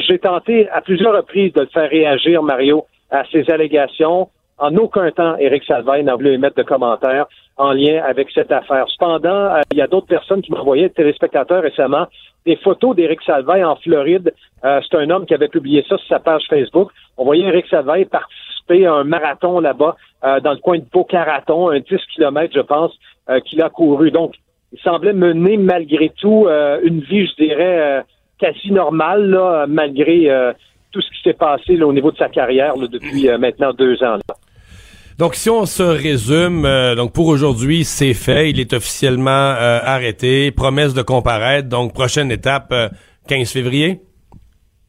j'ai 0.08 0.18
tenté 0.18 0.68
à 0.70 0.80
plusieurs 0.80 1.14
reprises 1.14 1.52
de 1.52 1.62
le 1.62 1.66
faire 1.66 1.90
réagir, 1.90 2.42
Mario, 2.42 2.86
à 3.10 3.24
ces 3.30 3.48
allégations. 3.50 4.28
En 4.58 4.76
aucun 4.76 5.10
temps, 5.10 5.36
Éric 5.36 5.64
Salvaille 5.64 6.04
n'a 6.04 6.14
voulu 6.14 6.32
émettre 6.32 6.56
de 6.56 6.62
commentaires 6.62 7.26
en 7.56 7.72
lien 7.72 8.02
avec 8.04 8.30
cette 8.32 8.52
affaire. 8.52 8.86
Cependant, 8.88 9.60
il 9.72 9.78
y 9.78 9.82
a 9.82 9.86
d'autres 9.86 10.06
personnes 10.06 10.42
qui 10.42 10.52
m'envoyaient, 10.52 10.88
téléspectateurs 10.90 11.62
récemment, 11.62 12.06
des 12.46 12.56
photos 12.56 12.94
d'Éric 12.94 13.22
Salvaille 13.22 13.64
en 13.64 13.76
Floride. 13.76 14.32
Euh, 14.64 14.80
c'est 14.82 14.96
un 14.96 15.10
homme 15.10 15.26
qui 15.26 15.34
avait 15.34 15.48
publié 15.48 15.84
ça 15.88 15.96
sur 15.98 16.06
sa 16.08 16.18
page 16.18 16.44
Facebook. 16.48 16.90
On 17.16 17.24
voyait 17.24 17.46
Éric 17.46 17.66
Salvaille 17.66 18.04
participer 18.04 18.86
à 18.86 18.94
un 18.94 19.04
marathon 19.04 19.60
là-bas, 19.60 19.96
euh, 20.24 20.40
dans 20.40 20.52
le 20.52 20.58
coin 20.58 20.78
de 20.78 20.84
Beau-Caraton, 20.92 21.70
un 21.70 21.80
10 21.80 21.86
km, 22.14 22.52
je 22.54 22.60
pense, 22.60 22.92
euh, 23.28 23.40
qu'il 23.40 23.62
a 23.62 23.70
couru. 23.70 24.10
Donc, 24.10 24.34
il 24.72 24.80
semblait 24.80 25.12
mener 25.12 25.56
malgré 25.56 26.10
tout 26.10 26.48
une 26.82 27.00
vie, 27.00 27.28
je 27.28 27.44
dirais, 27.44 28.04
quasi 28.40 28.72
normale, 28.72 29.30
là, 29.30 29.66
malgré 29.68 30.52
tout 30.90 31.00
ce 31.00 31.08
qui 31.10 31.22
s'est 31.22 31.34
passé 31.34 31.76
là, 31.76 31.86
au 31.86 31.92
niveau 31.92 32.10
de 32.10 32.16
sa 32.16 32.28
carrière 32.28 32.76
là, 32.76 32.88
depuis 32.88 33.28
maintenant 33.38 33.72
deux 33.72 34.02
ans. 34.02 34.16
Là. 34.16 34.34
Donc, 35.16 35.36
si 35.36 35.48
on 35.48 35.64
se 35.64 35.82
résume, 35.84 36.64
euh, 36.64 36.96
donc 36.96 37.12
pour 37.12 37.28
aujourd'hui, 37.28 37.84
c'est 37.84 38.14
fait. 38.14 38.50
Il 38.50 38.58
est 38.58 38.72
officiellement 38.72 39.30
euh, 39.30 39.78
arrêté. 39.84 40.50
Promesse 40.50 40.92
de 40.92 41.02
comparaître. 41.02 41.68
Donc, 41.68 41.94
prochaine 41.94 42.32
étape, 42.32 42.74
15 43.28 43.52
février? 43.52 44.00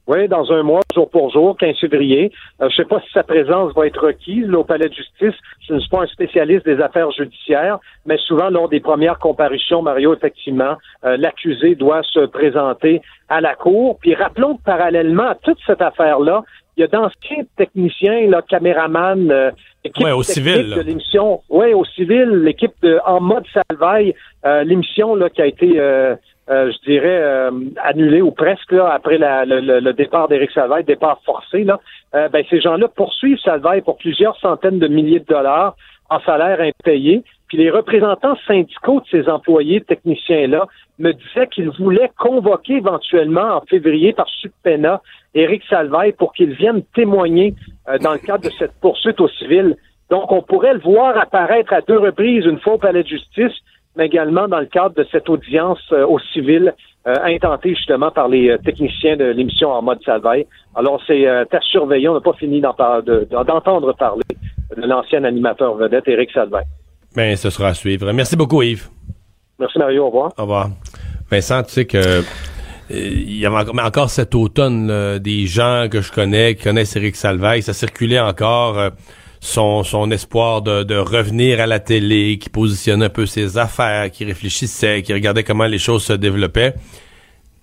Oui, 0.08 0.28
dans 0.28 0.52
un 0.52 0.64
mois, 0.64 0.82
jour 0.94 1.10
pour 1.10 1.32
jour, 1.32 1.56
15 1.58 1.78
février. 1.80 2.32
je 2.60 2.66
ne 2.66 2.70
sais 2.72 2.86
pas 2.86 3.00
si 3.02 3.12
sa 3.12 3.24
présence 3.24 3.74
va 3.76 3.88
être 3.88 4.04
requise 4.04 4.50
au 4.52 4.64
palais 4.64 4.90
de 4.90 4.94
justice. 4.94 5.34
Je 5.68 5.74
ne 5.74 5.80
suis 5.80 5.90
pas 5.90 6.02
un 6.04 6.08
spécialiste 6.08 6.66
des 6.66 6.80
affaires 6.80 7.12
judiciaires, 7.12 7.80
mais 8.06 8.18
souvent, 8.18 8.50
lors 8.50 8.70
des 8.70 8.80
premières 8.80 9.18
comparutions, 9.18 9.82
Mario, 9.82 10.16
effectivement, 10.16 10.78
l'accusé 11.02 11.74
doit 11.74 12.04
se 12.04 12.26
présenter 12.28 13.02
à 13.30 13.42
la 13.42 13.56
cour. 13.56 13.98
Puis 14.00 14.14
rappelons 14.14 14.58
que 14.58 14.64
parallèlement 14.64 15.28
à 15.28 15.36
toute 15.36 15.58
cette 15.66 15.82
affaire-là, 15.82 16.44
il 16.78 16.82
y 16.82 16.84
a 16.84 16.88
d'anciens 16.88 17.44
techniciens, 17.56 18.28
là, 18.30 18.42
caméramans, 18.42 19.32
euh, 19.32 19.52
équipe 19.86 20.08
au 20.08 20.24
civil, 20.24 20.74
de 20.76 20.82
l'émission. 20.82 21.42
Oui, 21.50 21.74
au 21.74 21.86
civil, 21.86 22.30
l'équipe 22.44 22.74
de 22.82 23.00
En 23.06 23.22
mode 23.22 23.46
Salvaille, 23.54 24.14
euh, 24.46 24.64
l'émission 24.64 25.16
là 25.16 25.30
qui 25.30 25.42
a 25.42 25.46
été, 25.46 25.80
euh, 25.80 26.16
euh 26.50 26.72
je 26.72 26.92
dirais, 26.92 27.20
euh, 27.22 27.52
annulée 27.84 28.22
ou 28.22 28.32
presque 28.32 28.72
là, 28.72 28.92
après 28.94 29.18
la, 29.18 29.46
le, 29.46 29.60
le, 29.60 29.94
départ 29.94 30.28
d'Éric 30.28 30.52
Salvaille, 30.52 30.84
départ 30.84 31.20
forcé. 31.26 31.64
Là, 31.64 31.80
ben, 32.14 32.44
ces 32.50 32.62
gens-là 32.62 32.88
poursuivent 32.88 33.40
Salvaille 33.40 33.82
pour 33.82 33.98
plusieurs 33.98 34.38
centaines 34.40 34.80
de 34.80 34.88
milliers 34.88 35.20
de 35.20 35.26
dollars 35.26 35.76
en 36.10 36.20
salaire 36.22 36.62
impayé. 36.62 37.24
Puis 37.48 37.58
les 37.58 37.70
représentants 37.70 38.36
syndicaux 38.48 39.02
de 39.02 39.06
ces 39.12 39.30
employés 39.30 39.82
techniciens-là 39.82 40.68
me 41.00 41.12
disaient 41.12 41.48
qu'ils 41.48 41.70
voulaient 41.70 42.12
convoquer 42.18 42.78
éventuellement 42.78 43.58
en 43.58 43.62
février 43.62 44.14
par 44.14 44.28
subpena 44.30 45.02
Éric 45.34 45.64
Salvaille 45.70 46.14
pour 46.14 46.34
qu'il 46.34 46.54
vienne 46.54 46.84
témoigner 46.96 47.54
euh, 47.90 47.98
dans 48.00 48.14
le 48.14 48.20
cadre 48.20 48.46
de 48.46 48.54
cette 48.58 48.74
poursuite 48.82 49.20
au 49.20 49.28
civil. 49.28 49.76
Donc, 50.10 50.32
on 50.32 50.42
pourrait 50.42 50.74
le 50.74 50.80
voir 50.80 51.18
apparaître 51.18 51.74
à 51.74 51.82
deux 51.82 51.98
reprises, 51.98 52.46
une 52.46 52.60
fois 52.60 52.74
au 52.74 52.78
palais 52.78 53.04
de 53.04 53.08
justice, 53.08 53.54
mais 53.96 54.06
également 54.06 54.48
dans 54.48 54.60
le 54.60 54.66
cadre 54.66 54.96
de 54.96 55.06
cette 55.12 55.30
audience 55.30 55.82
euh, 55.92 56.06
au 56.06 56.20
civil 56.20 56.74
euh, 57.08 57.14
intentée 57.24 57.76
justement 57.76 58.10
par 58.12 58.28
les 58.28 58.58
techniciens 58.64 59.18
de 59.18 59.26
l'émission 59.26 59.72
en 59.72 59.82
mode 59.82 60.02
Salvaille. 60.04 60.48
Alors, 60.74 61.02
c'est 61.06 61.28
à 61.28 61.46
surveiller. 61.62 62.10
On 62.10 62.16
n'a 62.16 62.22
pas 62.22 62.34
fini 62.34 62.62
d'entendre 62.62 63.94
parler 63.94 64.24
de 64.76 64.88
l'ancien 64.88 65.24
animateur 65.24 65.76
vedette, 65.76 66.08
Éric 66.08 66.32
Salvaille. 66.32 66.66
Bien, 67.16 67.36
ce 67.36 67.50
sera 67.50 67.70
à 67.70 67.74
suivre. 67.74 68.12
Merci 68.12 68.36
beaucoup, 68.36 68.62
Yves. 68.62 68.90
Merci, 69.60 69.80
Mario. 69.80 70.04
Au 70.04 70.08
revoir. 70.08 70.34
Au 70.38 70.42
revoir. 70.42 70.70
Vincent, 71.30 71.64
tu 71.64 71.72
sais 71.72 71.86
que 71.86 72.24
il 72.90 73.38
y 73.38 73.46
avait 73.46 73.82
encore 73.82 74.10
cet 74.10 74.36
automne 74.36 75.18
des 75.20 75.48
gens 75.48 75.88
que 75.90 76.02
je 76.02 76.12
connais 76.12 76.56
qui 76.56 76.64
connaissent 76.64 76.96
Eric 76.96 77.16
Salvaille. 77.16 77.64
Ça 77.64 77.74
circulait 77.74 78.20
encore 78.20 78.78
euh, 78.78 78.90
son, 79.40 79.84
son 79.84 80.12
espoir 80.12 80.62
de, 80.62 80.84
de, 80.84 80.96
revenir 80.96 81.60
à 81.60 81.68
la 81.68 81.80
télé, 81.80 82.38
qui 82.38 82.50
positionnait 82.50 83.06
un 83.06 83.10
peu 83.10 83.26
ses 83.26 83.58
affaires, 83.58 84.12
qui 84.12 84.24
réfléchissait, 84.26 85.02
qui 85.02 85.14
regardait 85.14 85.44
comment 85.44 85.66
les 85.66 85.80
choses 85.80 86.04
se 86.04 86.14
développaient. 86.14 86.76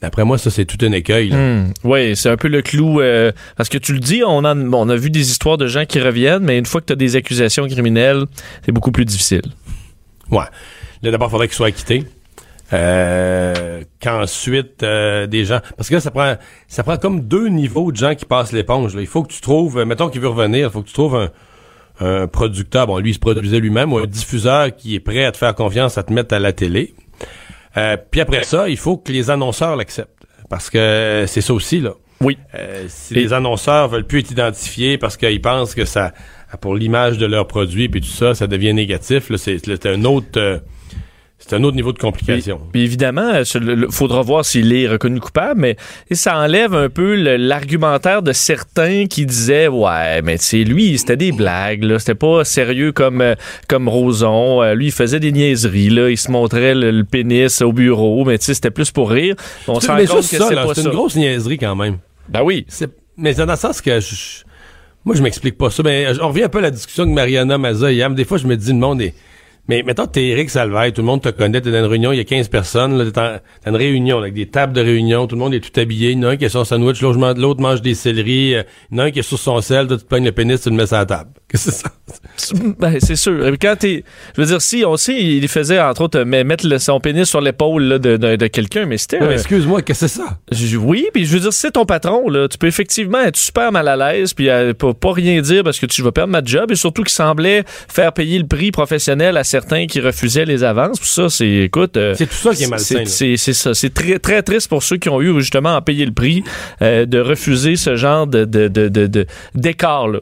D'après 0.03 0.25
moi, 0.25 0.37
ça, 0.37 0.51
c'est 0.51 0.65
tout 0.65 0.85
un 0.85 0.91
écueil. 0.91 1.33
Hmm. 1.33 1.73
oui, 1.85 2.17
c'est 2.17 2.29
un 2.29 2.37
peu 2.37 2.49
le 2.49 2.61
clou. 2.61 3.01
Euh, 3.01 3.31
parce 3.57 3.69
que 3.69 3.79
tu 3.79 3.93
le 3.93 4.01
dis, 4.01 4.23
on 4.27 4.45
a, 4.45 4.55
on 4.55 4.89
a 4.89 4.97
vu 4.97 5.11
des 5.11 5.31
histoires 5.31 5.57
de 5.57 5.69
gens 5.69 5.85
qui 5.85 6.01
reviennent, 6.01 6.43
mais 6.43 6.59
une 6.59 6.67
fois 6.67 6.81
que 6.81 6.87
tu 6.87 6.93
as 6.93 6.97
des 6.97 7.15
accusations 7.15 7.69
criminelles, 7.69 8.25
c'est 8.67 8.73
beaucoup 8.73 8.91
plus 8.91 9.05
difficile. 9.05 9.43
Ouais. 10.31 10.45
Là, 11.03 11.11
d'abord, 11.13 11.29
il 11.29 11.31
faudrait 11.31 11.47
qu'il 11.47 11.55
soit 11.55 11.69
acquitté. 11.69 12.05
Euh, 12.73 13.83
qu'ensuite 14.01 14.83
euh, 14.83 15.27
des 15.27 15.45
gens 15.45 15.61
parce 15.77 15.91
que 15.91 15.95
là 15.95 16.01
ça 16.01 16.11
prend 16.11 16.37
ça 16.69 16.83
prend 16.83 16.97
comme 16.97 17.21
deux 17.21 17.49
niveaux 17.49 17.93
de 17.93 17.99
gens 17.99 18.15
qui 18.15 18.25
passent 18.25 18.53
l'éponge 18.53 18.97
il 18.99 19.07
faut 19.07 19.23
que 19.23 19.31
tu 19.31 19.43
trouves 19.43 19.85
mettons 19.85 20.09
qu'il 20.09 20.23
veut 20.23 20.29
revenir 20.29 20.69
il 20.69 20.73
faut 20.73 20.81
que 20.81 20.89
tu 20.89 20.95
trouves 20.95 21.29
un, 22.01 22.27
producteur 22.29 22.87
bon 22.87 22.97
lui 22.97 23.11
il 23.11 23.15
se 23.15 23.19
produisait 23.19 23.61
lui-même 23.61 23.93
ou 23.93 23.99
un 23.99 24.07
diffuseur 24.07 24.75
qui 24.75 24.95
est 24.95 25.01
prêt 25.01 25.27
à 25.27 25.33
te 25.33 25.37
faire 25.37 25.55
confiance 25.55 25.99
à 25.99 26.03
te 26.03 26.15
mettre 26.15 26.35
à 26.35 26.39
la 26.39 26.55
télé 26.55 26.95
puis 28.11 28.21
après 28.21 28.45
ça 28.45 28.69
il 28.69 28.77
faut 28.77 28.97
que 28.97 29.13
les 29.13 29.31
annonceurs 29.31 29.77
l'acceptent. 29.77 30.11
Parce 30.49 30.69
que 30.69 31.25
c'est 31.27 31.41
ça 31.41 31.55
aussi 31.55 31.81
là. 31.81 31.95
Oui. 32.21 32.39
Si 32.89 33.15
les 33.15 33.33
annonceurs 33.33 33.89
veulent 33.89 34.07
plus 34.07 34.21
être 34.21 34.31
identifiés 34.31 34.99
parce 34.99 35.17
qu'ils 35.17 35.41
pensent 35.41 35.75
que 35.75 35.85
ça 35.85 36.13
pour 36.61 36.75
l'image 36.75 37.19
de 37.19 37.27
leur 37.27 37.47
produit 37.47 37.89
puis 37.89 38.01
tout 38.01 38.07
ça 38.07 38.35
ça 38.35 38.47
devient 38.47 38.75
négatif 38.75 39.31
là 39.31 39.39
c'est 39.39 39.87
un 39.87 40.05
autre 40.05 40.63
c'est 41.47 41.57
un 41.57 41.65
autre 41.65 41.77
niveau 41.77 41.93
de 41.93 41.99
complication. 41.99 42.61
Puis, 42.73 42.83
évidemment, 42.83 43.33
il 43.55 43.87
faudra 43.91 44.23
voir 44.23 44.45
s'il 44.45 44.73
est 44.73 44.89
reconnu 44.89 45.19
coupable, 45.19 45.61
mais 45.61 45.77
ça 46.13 46.39
enlève 46.39 46.75
un 46.75 46.89
peu 46.89 47.15
l'argumentaire 47.37 48.23
de 48.23 48.33
certains 48.33 49.07
qui 49.07 49.27
disaient 49.27 49.69
ouais, 49.69 50.23
mais 50.23 50.37
c'est 50.39 50.63
lui, 50.65 50.97
c'était 50.99 51.17
des 51.17 51.33
blagues, 51.33 51.83
là, 51.83 51.99
c'était 51.99 52.15
pas 52.15 52.45
sérieux 52.45 52.93
comme 52.93 53.21
euh, 53.21 53.35
comme 53.69 53.89
Roson. 53.89 54.63
Euh, 54.63 54.75
lui, 54.75 54.87
il 54.87 54.93
faisait 54.93 55.21
des 55.21 55.33
niaiseries, 55.33 55.91
là, 55.91 56.11
il 56.11 56.17
se 56.17 56.31
montrait 56.31 56.75
le, 56.75 57.03
pénis 57.03 57.61
au 57.61 57.73
bureau, 57.73 58.25
mais 58.25 58.39
tu 58.39 58.45
sais, 58.45 58.55
c'était 58.55 58.71
plus 58.71 58.91
pour 58.91 59.11
rire. 59.11 59.35
On 59.67 59.81
se 59.81 59.89
rend 59.89 59.97
compte 59.97 60.17
que 60.17 60.23
c'est 60.23 60.39
pas 60.39 60.75
C'est 60.75 60.83
une 60.83 60.91
grosse 60.91 61.17
niaiserie 61.17 61.59
quand 61.59 61.75
même. 61.75 61.99
Ben 62.29 62.43
oui. 62.43 62.67
Mais 63.17 63.35
dans 63.35 63.47
le 63.47 63.57
sens 63.57 63.81
que 63.81 64.01
moi, 65.05 65.17
je 65.17 65.23
m'explique 65.23 65.59
pas 65.59 65.71
ça. 65.71 65.83
Mais 65.83 66.07
on 66.21 66.29
revient 66.29 66.45
un 66.45 66.49
peu 66.49 66.59
à 66.59 66.63
la 66.63 66.71
discussion 66.71 67.05
que 67.05 67.11
Mariana 67.11 67.59
Maza 67.59 67.91
hier. 67.91 68.09
Des 68.11 68.25
fois, 68.25 68.39
je 68.39 68.47
me 68.47 68.57
dis, 68.57 68.71
le 68.71 68.79
monde 68.79 69.03
est 69.03 69.15
mais 69.69 69.85
mettons, 69.85 70.07
t'es 70.07 70.27
Eric 70.27 70.51
Salvaille, 70.51 70.93
tout 70.93 71.03
le 71.03 71.07
monde 71.07 71.23
te 71.23 71.29
connaît, 71.29 71.61
t'es 71.61 71.71
dans 71.71 71.79
une 71.79 71.87
réunion, 71.87 72.13
il 72.13 72.17
y 72.17 72.21
a 72.21 72.25
15 72.25 72.49
personnes, 72.49 73.13
t'es 73.13 73.21
dans 73.21 73.39
une 73.67 73.77
réunion 73.77 74.19
avec 74.19 74.35
des 74.35 74.47
tables 74.47 74.73
de 74.73 74.81
réunion, 74.81 75.29
tout 75.29 75.37
le 75.37 75.41
monde 75.41 75.55
est 75.55 75.61
tout 75.61 75.79
habillé, 75.79 76.11
il 76.11 76.19
y 76.19 76.25
en 76.25 76.29
a 76.29 76.33
un 76.33 76.37
qui 76.37 76.45
est 76.45 76.49
son 76.49 76.65
sandwich, 76.65 77.01
l'autre 77.01 77.61
mange 77.61 77.81
des 77.81 77.95
céleris, 77.95 78.57
euh, 78.57 78.63
il 78.91 78.99
y 78.99 79.01
en 79.01 79.05
a 79.05 79.07
un 79.07 79.11
qui 79.13 79.21
est 79.21 79.23
sur 79.23 79.39
son 79.39 79.61
sel, 79.61 79.87
tu 79.87 79.99
te 79.99 80.05
pognes 80.05 80.25
le 80.25 80.33
pénis, 80.33 80.61
tu 80.61 80.69
le 80.69 80.75
mets 80.75 80.87
sur 80.87 80.97
la 80.97 81.07
table. 81.07 81.31
Qu'est-ce 81.49 81.67
que 81.71 81.73
c'est 81.73 82.53
ça? 82.53 82.55
Ben, 82.79 82.99
c'est 82.99 83.17
sûr. 83.17 83.45
Quand 83.61 83.77
t'es, 83.79 84.05
je 84.37 84.41
veux 84.41 84.47
dire, 84.47 84.61
si, 84.61 84.85
on 84.85 84.97
sait, 84.97 85.21
il 85.23 85.47
faisait, 85.49 85.81
entre 85.81 86.03
autres, 86.03 86.23
mettre 86.23 86.67
le, 86.67 86.79
son 86.79 86.99
pénis 86.99 87.29
sur 87.29 87.41
l'épaule 87.41 88.01
de, 88.01 88.17
de, 88.17 88.47
quelqu'un, 88.49 88.87
mais 88.87 88.99
c'était... 88.99 89.21
excuse-moi, 89.33 89.83
qu'est-ce 89.83 90.07
que 90.07 90.09
c'est 90.09 90.21
ça? 90.21 90.39
oui, 90.79 91.07
puis 91.15 91.25
je 91.25 91.35
veux 91.35 91.41
dire, 91.41 91.53
c'est 91.53 91.73
ton 91.73 91.85
patron, 91.85 92.29
là, 92.29 92.49
tu 92.49 92.59
peux 92.59 92.67
effectivement 92.67 93.21
être 93.21 93.37
super 93.37 93.71
mal 93.71 93.87
à 93.87 93.97
l'aise, 93.97 94.35
puis 94.35 94.49
euh, 94.49 94.75
pas, 94.75 94.93
pas 94.93 95.13
rien 95.13 95.41
dire 95.41 95.63
parce 95.63 95.79
que 95.79 95.87
tu 95.87 96.03
vas 96.03 96.11
perdre 96.11 96.33
ma 96.33 96.43
job, 96.43 96.73
et 96.73 96.75
surtout 96.75 97.05
qu'il 97.05 97.13
semblait 97.13 97.63
faire 97.67 98.13
payer 98.13 98.39
le 98.39 98.47
prix 98.47 98.73
professionnel 98.73 99.37
à 99.37 99.45
certains 99.53 99.87
qui 99.87 100.01
refusaient 100.01 100.47
les 100.47 100.65
avances. 100.65 100.99
ça, 101.03 101.29
c'est, 101.29 101.65
écoute. 101.69 101.99
Euh, 101.99 102.15
c'est 102.17 102.27
tout 102.27 102.35
ça 102.35 102.55
qui 102.55 102.65
est 102.65 102.69
malsain. 102.69 103.05
C'est, 103.05 103.37
ça. 103.37 103.75
C'est 103.75 103.93
très, 103.93 104.19
très 104.19 104.43
triste 104.43 104.69
pour 104.69 104.83
ceux 104.83 104.97
qui 104.97 105.11
ont 105.11 105.21
eu 105.21 105.39
justement 105.41 105.77
à 105.77 105.83
payer 105.83 106.07
le 106.07 106.13
prix 106.13 106.43
euh, 106.81 107.05
de 107.05 107.21
refuser 107.21 107.77
ce 107.77 107.95
genre 107.95 108.27
de, 108.27 108.45
de, 108.47 108.69
de, 108.69 109.27
d'écart, 109.55 110.09
là. 110.09 110.21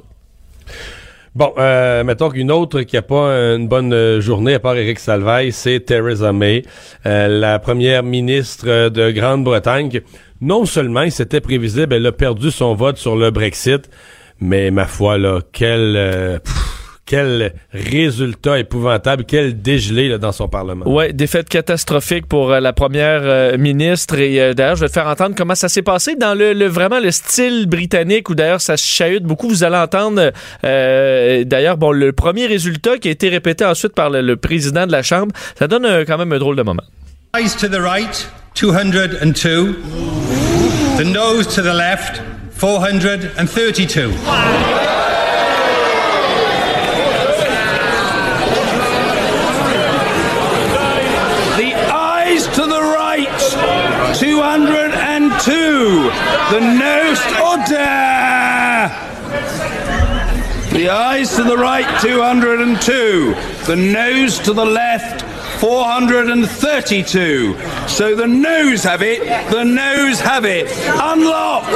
Bon, 1.37 1.53
euh, 1.59 2.03
mettons 2.03 2.29
qu'une 2.29 2.51
autre 2.51 2.81
qui 2.83 2.97
n'a 2.97 3.03
pas 3.03 3.55
une 3.55 3.69
bonne 3.69 4.19
journée, 4.19 4.55
à 4.55 4.59
part 4.59 4.77
Éric 4.77 4.99
Salvaille, 4.99 5.53
c'est 5.53 5.79
Theresa 5.79 6.33
May, 6.33 6.65
la 7.05 7.61
première 7.61 8.03
ministre 8.03 8.89
de 8.89 9.11
Grande-Bretagne. 9.13 10.01
Non 10.41 10.65
seulement 10.65 11.03
il 11.03 11.13
s'était 11.13 11.41
prévisible, 11.41 11.95
elle 11.95 12.07
a 12.07 12.13
perdu 12.13 12.51
son 12.51 12.75
vote 12.75 12.97
sur 12.97 13.15
le 13.15 13.31
Brexit, 13.31 13.89
mais 14.41 14.73
ma 14.73 14.87
foi, 14.87 15.19
là, 15.19 15.39
quelle 15.53 16.41
quel 17.07 17.55
résultat 17.73 18.59
épouvantable, 18.59 19.25
quel 19.27 19.61
dégelé 19.61 20.09
là, 20.09 20.19
dans 20.19 20.33
son 20.33 20.49
Parlement. 20.49 20.85
Oui, 20.87 21.13
défaite 21.13 21.49
catastrophique 21.49 22.27
pour 22.27 22.53
euh, 22.53 22.61
la 22.61 22.73
première 22.73 23.21
euh, 23.23 23.59
ministre. 23.59 24.19
Et 24.19 24.41
euh, 24.41 24.55
d'ailleurs, 24.55 24.77
je 24.77 24.83
vais 24.83 24.89
te 24.89 24.93
faire 24.93 25.09
entendre 25.09 25.35
comment 25.37 25.55
ça 25.55 25.69
s'est 25.69 25.83
passé 25.83 26.15
dans 26.15 26.35
le, 26.35 26.67
vraiment 26.67 27.01
le 27.01 27.11
style 27.11 27.67
britannique 27.67 28.31
où 28.31 28.35
d'ailleurs 28.35 28.61
ça 28.61 28.77
chahute 28.77 29.25
beaucoup. 29.25 29.49
Vous 29.49 29.65
allez 29.65 29.77
entendre 29.77 30.33
d'ailleurs 30.63 31.77
bon 31.77 31.93
le 31.93 32.13
premier 32.13 32.47
résultat 32.47 32.99
qui 32.99 33.09
a 33.09 33.11
été 33.11 33.29
répété 33.29 33.65
ensuite 33.65 33.95
par 33.95 34.11
le, 34.11 34.37
président 34.37 34.87
de 34.87 34.93
la 34.93 35.03
Chambre. 35.03 35.35
Ça 35.59 35.67
donne 35.67 36.05
quand 36.07 36.19
même 36.19 36.33
un 36.33 36.39
drôle 36.39 36.57
de 36.57 36.63
moment. 36.63 36.83
Eyes 37.37 37.57
to 37.61 37.69
the 37.69 37.81
right, 37.81 38.29
202. 38.55 39.77
The 40.99 41.05
nose 41.05 41.47
to 41.55 41.63
the 41.63 41.75
left, 41.75 42.21
432. 42.59 44.11
The 56.51 56.59
nose 56.59 57.23
order. 57.41 58.91
The 60.75 60.89
eyes 60.89 61.37
to 61.37 61.45
the 61.45 61.57
right, 61.57 62.01
202. 62.01 63.35
The 63.67 63.77
nose 63.77 64.39
to 64.41 64.53
the 64.53 64.65
left, 64.65 65.23
432. 65.61 67.57
So 67.87 68.17
the 68.17 68.27
nose 68.27 68.83
have 68.83 69.03
it, 69.03 69.23
the 69.53 69.63
nose 69.63 70.19
have 70.21 70.45
it. 70.45 70.67
Unlock! 71.01 71.67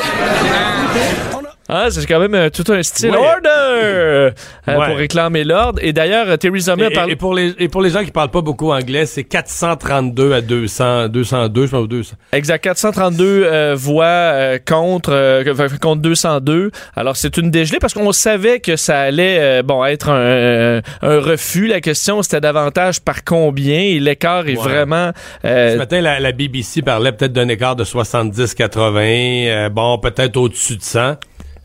Ah, 1.69 1.87
c'est 1.91 2.05
quand 2.07 2.21
même 2.21 2.35
euh, 2.35 2.51
tout 2.51 2.71
un 2.73 2.83
style 2.83 3.11
Ouais. 3.11 3.17
order 3.17 3.49
euh, 3.49 4.31
Ouais. 4.69 4.75
pour 4.75 4.85
réclamer 4.97 5.45
l'ordre. 5.45 5.79
Et 5.83 5.93
d'ailleurs, 5.95 6.29
euh, 6.29 6.37
Theresa 6.37 6.77
May 6.77 6.85
a 6.85 6.91
Et, 6.91 6.93
parlé. 6.95 7.13
et 7.13 7.17
pour 7.17 7.35
les, 7.35 7.55
et 7.59 7.69
pour 7.69 7.81
les 7.81 7.89
gens 7.91 8.05
qui 8.05 8.11
parlent 8.11 8.31
pas 8.31 8.43
beaucoup 8.43 8.71
anglais, 8.73 9.07
c'est 9.07 9.25
432 9.25 10.33
à 10.35 10.41
200, 10.43 11.09
202, 11.09 11.67
je 11.67 11.71
pense, 11.71 11.81
ou 11.85 11.87
200. 11.87 12.17
Exact, 12.33 12.59
432 12.63 13.45
euh, 13.47 13.75
voix 13.77 14.05
euh, 14.05 14.59
contre 14.65 15.11
euh, 15.13 15.43
enfin, 15.53 15.69
contre 15.81 16.03
202. 16.03 16.71
Alors 16.97 17.17
c'est 17.17 17.37
une 17.39 17.51
dégelée 17.51 17.79
parce 17.81 17.95
qu'on 17.95 18.13
savait 18.13 18.61
que 18.61 18.77
ça 18.77 19.01
allait 19.01 19.63
bon 19.63 19.85
être 19.87 20.11
un, 20.11 20.81
un 21.03 21.19
refus. 21.21 21.67
La 21.67 21.81
question 21.81 22.23
c'était 22.23 22.41
davantage 22.43 23.01
par 23.01 23.25
combien 23.25 23.79
et 23.81 24.01
l'écart 24.01 24.49
est 24.49 24.57
Ouais. 24.59 24.63
vraiment 24.63 25.13
Ce 25.43 25.77
matin, 25.77 26.01
la, 26.01 26.21
la 26.21 26.33
BBC 26.33 26.83
parlait 26.83 27.13
peut-être 27.13 27.33
d'un 27.33 27.49
écart 27.49 27.75
de 27.77 27.85
70-80, 27.85 29.47
euh, 29.49 29.69
bon, 29.69 29.99
peut-être 29.99 30.37
au-dessus 30.37 30.77
de 30.77 30.83
100. 30.83 31.15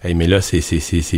Hey, 0.01 0.13
mais 0.13 0.27
là, 0.27 0.39
c'est, 0.39 0.61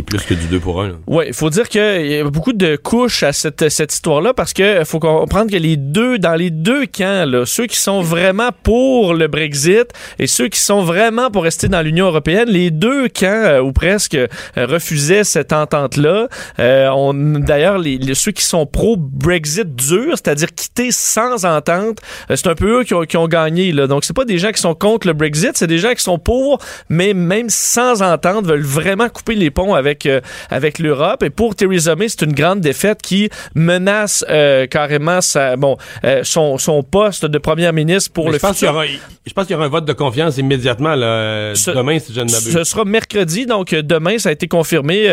plus 0.02 0.22
que 0.22 0.34
du 0.34 0.46
2 0.48 0.58
pour 0.58 0.82
1. 0.82 0.88
Là. 0.88 0.94
Ouais, 1.06 1.28
il 1.28 1.34
faut 1.34 1.50
dire 1.50 1.68
qu'il 1.68 2.06
y 2.06 2.16
a 2.18 2.24
beaucoup 2.24 2.52
de 2.52 2.74
couches 2.74 3.22
à 3.22 3.32
cette, 3.32 3.68
cette 3.68 3.92
histoire-là 3.92 4.34
parce 4.34 4.52
que 4.52 4.82
faut 4.84 4.98
comprendre 4.98 5.52
que 5.52 5.56
les 5.56 5.76
deux, 5.76 6.18
dans 6.18 6.34
les 6.34 6.50
deux 6.50 6.86
camps, 6.86 7.24
là, 7.30 7.46
ceux 7.46 7.66
qui 7.66 7.76
sont 7.76 8.02
vraiment 8.02 8.48
pour 8.64 9.14
le 9.14 9.28
Brexit 9.28 9.84
et 10.18 10.26
ceux 10.26 10.48
qui 10.48 10.58
sont 10.58 10.82
vraiment 10.82 11.30
pour 11.30 11.44
rester 11.44 11.68
dans 11.68 11.80
l'Union 11.80 12.06
européenne, 12.06 12.48
les 12.48 12.72
deux 12.72 13.08
camps, 13.08 13.26
euh, 13.28 13.60
ou 13.62 13.70
presque, 13.72 14.16
euh, 14.16 14.26
refusaient 14.56 15.22
cette 15.22 15.52
entente-là. 15.52 16.26
Euh, 16.58 17.12
d'ailleurs, 17.38 17.78
les, 17.78 17.98
les- 17.98 18.14
ceux 18.16 18.32
qui 18.32 18.42
sont 18.44 18.66
pro-Brexit 18.66 19.76
dur, 19.76 20.14
c'est-à-dire 20.16 20.48
quitter 20.56 20.90
sans 20.90 21.44
entente, 21.44 21.98
euh, 22.32 22.34
c'est 22.36 22.48
un 22.48 22.56
peu 22.56 22.80
eux 22.80 22.82
qui 22.82 22.94
ont, 22.94 23.02
qui 23.04 23.16
ont 23.16 23.28
gagné. 23.28 23.70
Là. 23.70 23.86
Donc, 23.86 24.02
c'est 24.04 24.16
pas 24.16 24.24
des 24.24 24.38
gens 24.38 24.50
qui 24.50 24.60
sont 24.60 24.74
contre 24.74 25.06
le 25.06 25.12
Brexit, 25.12 25.52
c'est 25.54 25.68
des 25.68 25.78
gens 25.78 25.94
qui 25.94 26.02
sont 26.02 26.18
pour, 26.18 26.58
mais 26.88 27.14
même 27.14 27.48
sans 27.48 28.02
entente, 28.02 28.44
veulent 28.44 28.71
vraiment 28.72 29.08
couper 29.08 29.34
les 29.34 29.50
ponts 29.50 29.74
avec, 29.74 30.06
euh, 30.06 30.20
avec 30.50 30.78
l'Europe. 30.78 31.22
Et 31.22 31.30
pour 31.30 31.54
Theresa 31.54 31.94
May, 31.94 32.08
c'est 32.08 32.22
une 32.22 32.32
grande 32.32 32.60
défaite 32.60 33.00
qui 33.02 33.28
menace 33.54 34.24
euh, 34.30 34.66
carrément 34.66 35.20
sa, 35.20 35.56
bon, 35.56 35.76
euh, 36.04 36.20
son, 36.24 36.58
son 36.58 36.82
poste 36.82 37.24
de 37.26 37.38
première 37.38 37.72
ministre 37.72 38.12
pour 38.12 38.24
Mais 38.26 38.32
le 38.32 38.36
je 38.38 38.42
pense 38.42 38.56
futur. 38.58 38.70
aura, 38.74 38.84
je 38.86 39.32
pense 39.32 39.46
qu'il 39.46 39.54
y 39.54 39.56
aura 39.56 39.66
un 39.66 39.68
vote 39.68 39.84
de 39.84 39.92
confiance 39.92 40.38
immédiatement, 40.38 40.94
là, 40.94 41.54
Ce- 41.54 41.70
demain, 41.70 41.98
si 41.98 42.12
je 42.12 42.20
ne 42.20 42.24
m'abuse. 42.30 42.52
Ce 42.52 42.64
sera 42.64 42.84
mercredi, 42.84 43.46
donc 43.46 43.74
demain, 43.74 44.18
ça 44.18 44.30
a 44.30 44.32
été 44.32 44.48
confirmé. 44.48 45.06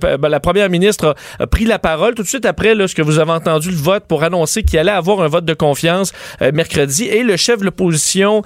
Ben, 0.00 0.28
la 0.28 0.40
première 0.40 0.68
ministre 0.68 1.14
a, 1.38 1.42
a 1.42 1.46
pris 1.46 1.64
la 1.64 1.78
parole 1.78 2.14
tout 2.14 2.22
de 2.22 2.28
suite 2.28 2.44
après 2.46 2.74
là, 2.74 2.88
ce 2.88 2.94
que 2.94 3.02
vous 3.02 3.18
avez 3.18 3.30
entendu, 3.32 3.70
le 3.70 3.76
vote 3.76 4.04
pour 4.08 4.22
annoncer 4.24 4.62
qu'il 4.62 4.78
allait 4.78 4.90
avoir 4.90 5.20
un 5.22 5.28
vote 5.28 5.44
de 5.44 5.54
confiance 5.54 6.12
mercredi. 6.52 7.04
Et 7.04 7.22
le 7.22 7.36
chef 7.36 7.60
de 7.60 7.64
l'opposition, 7.64 8.42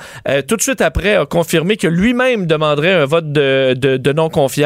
tout 0.46 0.56
de 0.56 0.62
suite 0.62 0.80
après, 0.80 1.16
a 1.16 1.26
confirmé 1.26 1.76
que 1.76 1.86
lui-même 1.86 2.46
demanderait 2.46 2.92
un 2.94 3.04
vote 3.06 3.32
de, 3.32 3.74
de, 3.74 3.96
de 3.96 4.12
non-confiance. 4.12 4.57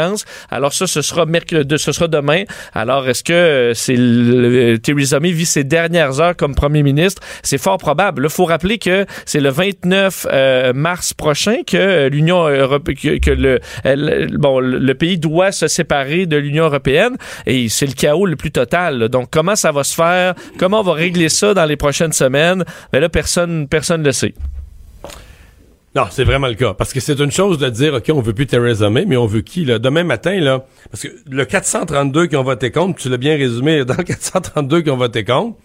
Alors 0.51 0.73
ça, 0.73 0.87
ce 0.87 1.03
sera 1.03 1.27
mercredi, 1.27 1.75
ce 1.79 1.93
sera 1.93 2.09
demain. 2.09 2.45
Alors 2.75 3.09
est-ce 3.09 3.23
que 3.23 3.33
euh, 3.33 3.75
c'est 3.75 4.81
Theresa 4.83 5.21
May 5.21 5.33
vit 5.33 5.47
ses 5.47 5.65
dernières 5.65 6.21
heures 6.21 6.37
comme 6.37 6.55
premier 6.55 6.83
ministre? 6.83 7.23
C'est 7.43 7.59
fort 7.59 7.79
probable. 7.79 8.25
Il 8.25 8.31
faut 8.31 8.45
rappeler 8.45 8.79
que 8.79 9.07
c'est 9.27 9.41
le 9.41 9.51
29 9.51 10.27
euh, 10.31 10.73
mars 10.73 11.15
prochain 11.15 11.59
que 11.67 11.77
euh, 11.77 12.09
l'Union 12.09 12.49
européenne, 12.49 13.19
le, 13.85 14.93
pays 14.93 15.19
doit 15.19 15.53
se 15.53 15.69
séparer 15.69 16.27
de 16.27 16.37
l'Union 16.37 16.65
européenne 16.65 17.17
et 17.47 17.69
c'est 17.69 17.87
le 17.87 17.93
chaos 17.93 18.27
le 18.27 18.37
plus 18.37 18.53
total. 18.53 19.09
Donc 19.09 19.29
comment 19.31 19.57
ça 19.57 19.73
va 19.73 19.85
se 19.85 19.95
faire? 19.95 20.35
Comment 20.59 20.81
on 20.81 20.85
va 20.85 20.93
régler 20.93 21.29
ça 21.29 21.55
dans 21.55 21.65
les 21.65 21.77
prochaines 21.77 22.13
semaines? 22.13 22.65
Ben 22.93 23.01
là, 23.01 23.09
personne, 23.09 23.69
personne 23.69 24.03
ne 24.03 24.07
le 24.07 24.13
sait. 24.13 24.35
Non, 25.95 26.05
c'est 26.11 26.25
vraiment 26.25 26.49
le 26.49 26.55
cas. 26.55 26.73
Parce 26.73 26.93
que 26.93 27.01
c'est 27.01 27.19
une 27.21 27.31
chose 27.31 27.59
de 27.59 27.69
dire, 27.69 27.93
OK, 27.95 28.05
on 28.15 28.21
veut 28.23 28.33
plus 28.33 28.47
Theresa 28.47 28.89
May, 28.89 29.05
mais 29.05 29.17
on 29.19 29.27
veut 29.27 29.43
qui, 29.43 29.65
là? 29.67 29.79
Demain 29.79 30.05
matin, 30.05 30.41
là, 30.41 30.65
parce 30.91 31.03
que 31.03 31.09
le 31.31 31.45
432 31.45 32.27
qui 32.29 32.37
ont 32.37 32.43
voté 32.43 32.71
contre, 32.71 32.99
tu 32.99 33.09
l'as 33.11 33.19
bien 33.19 33.37
résumé, 33.37 33.85
dans 33.85 33.97
le 33.97 34.03
432 34.03 34.81
qui 34.81 34.91
ont 34.91 34.97
voté 34.97 35.23
contre, 35.25 35.59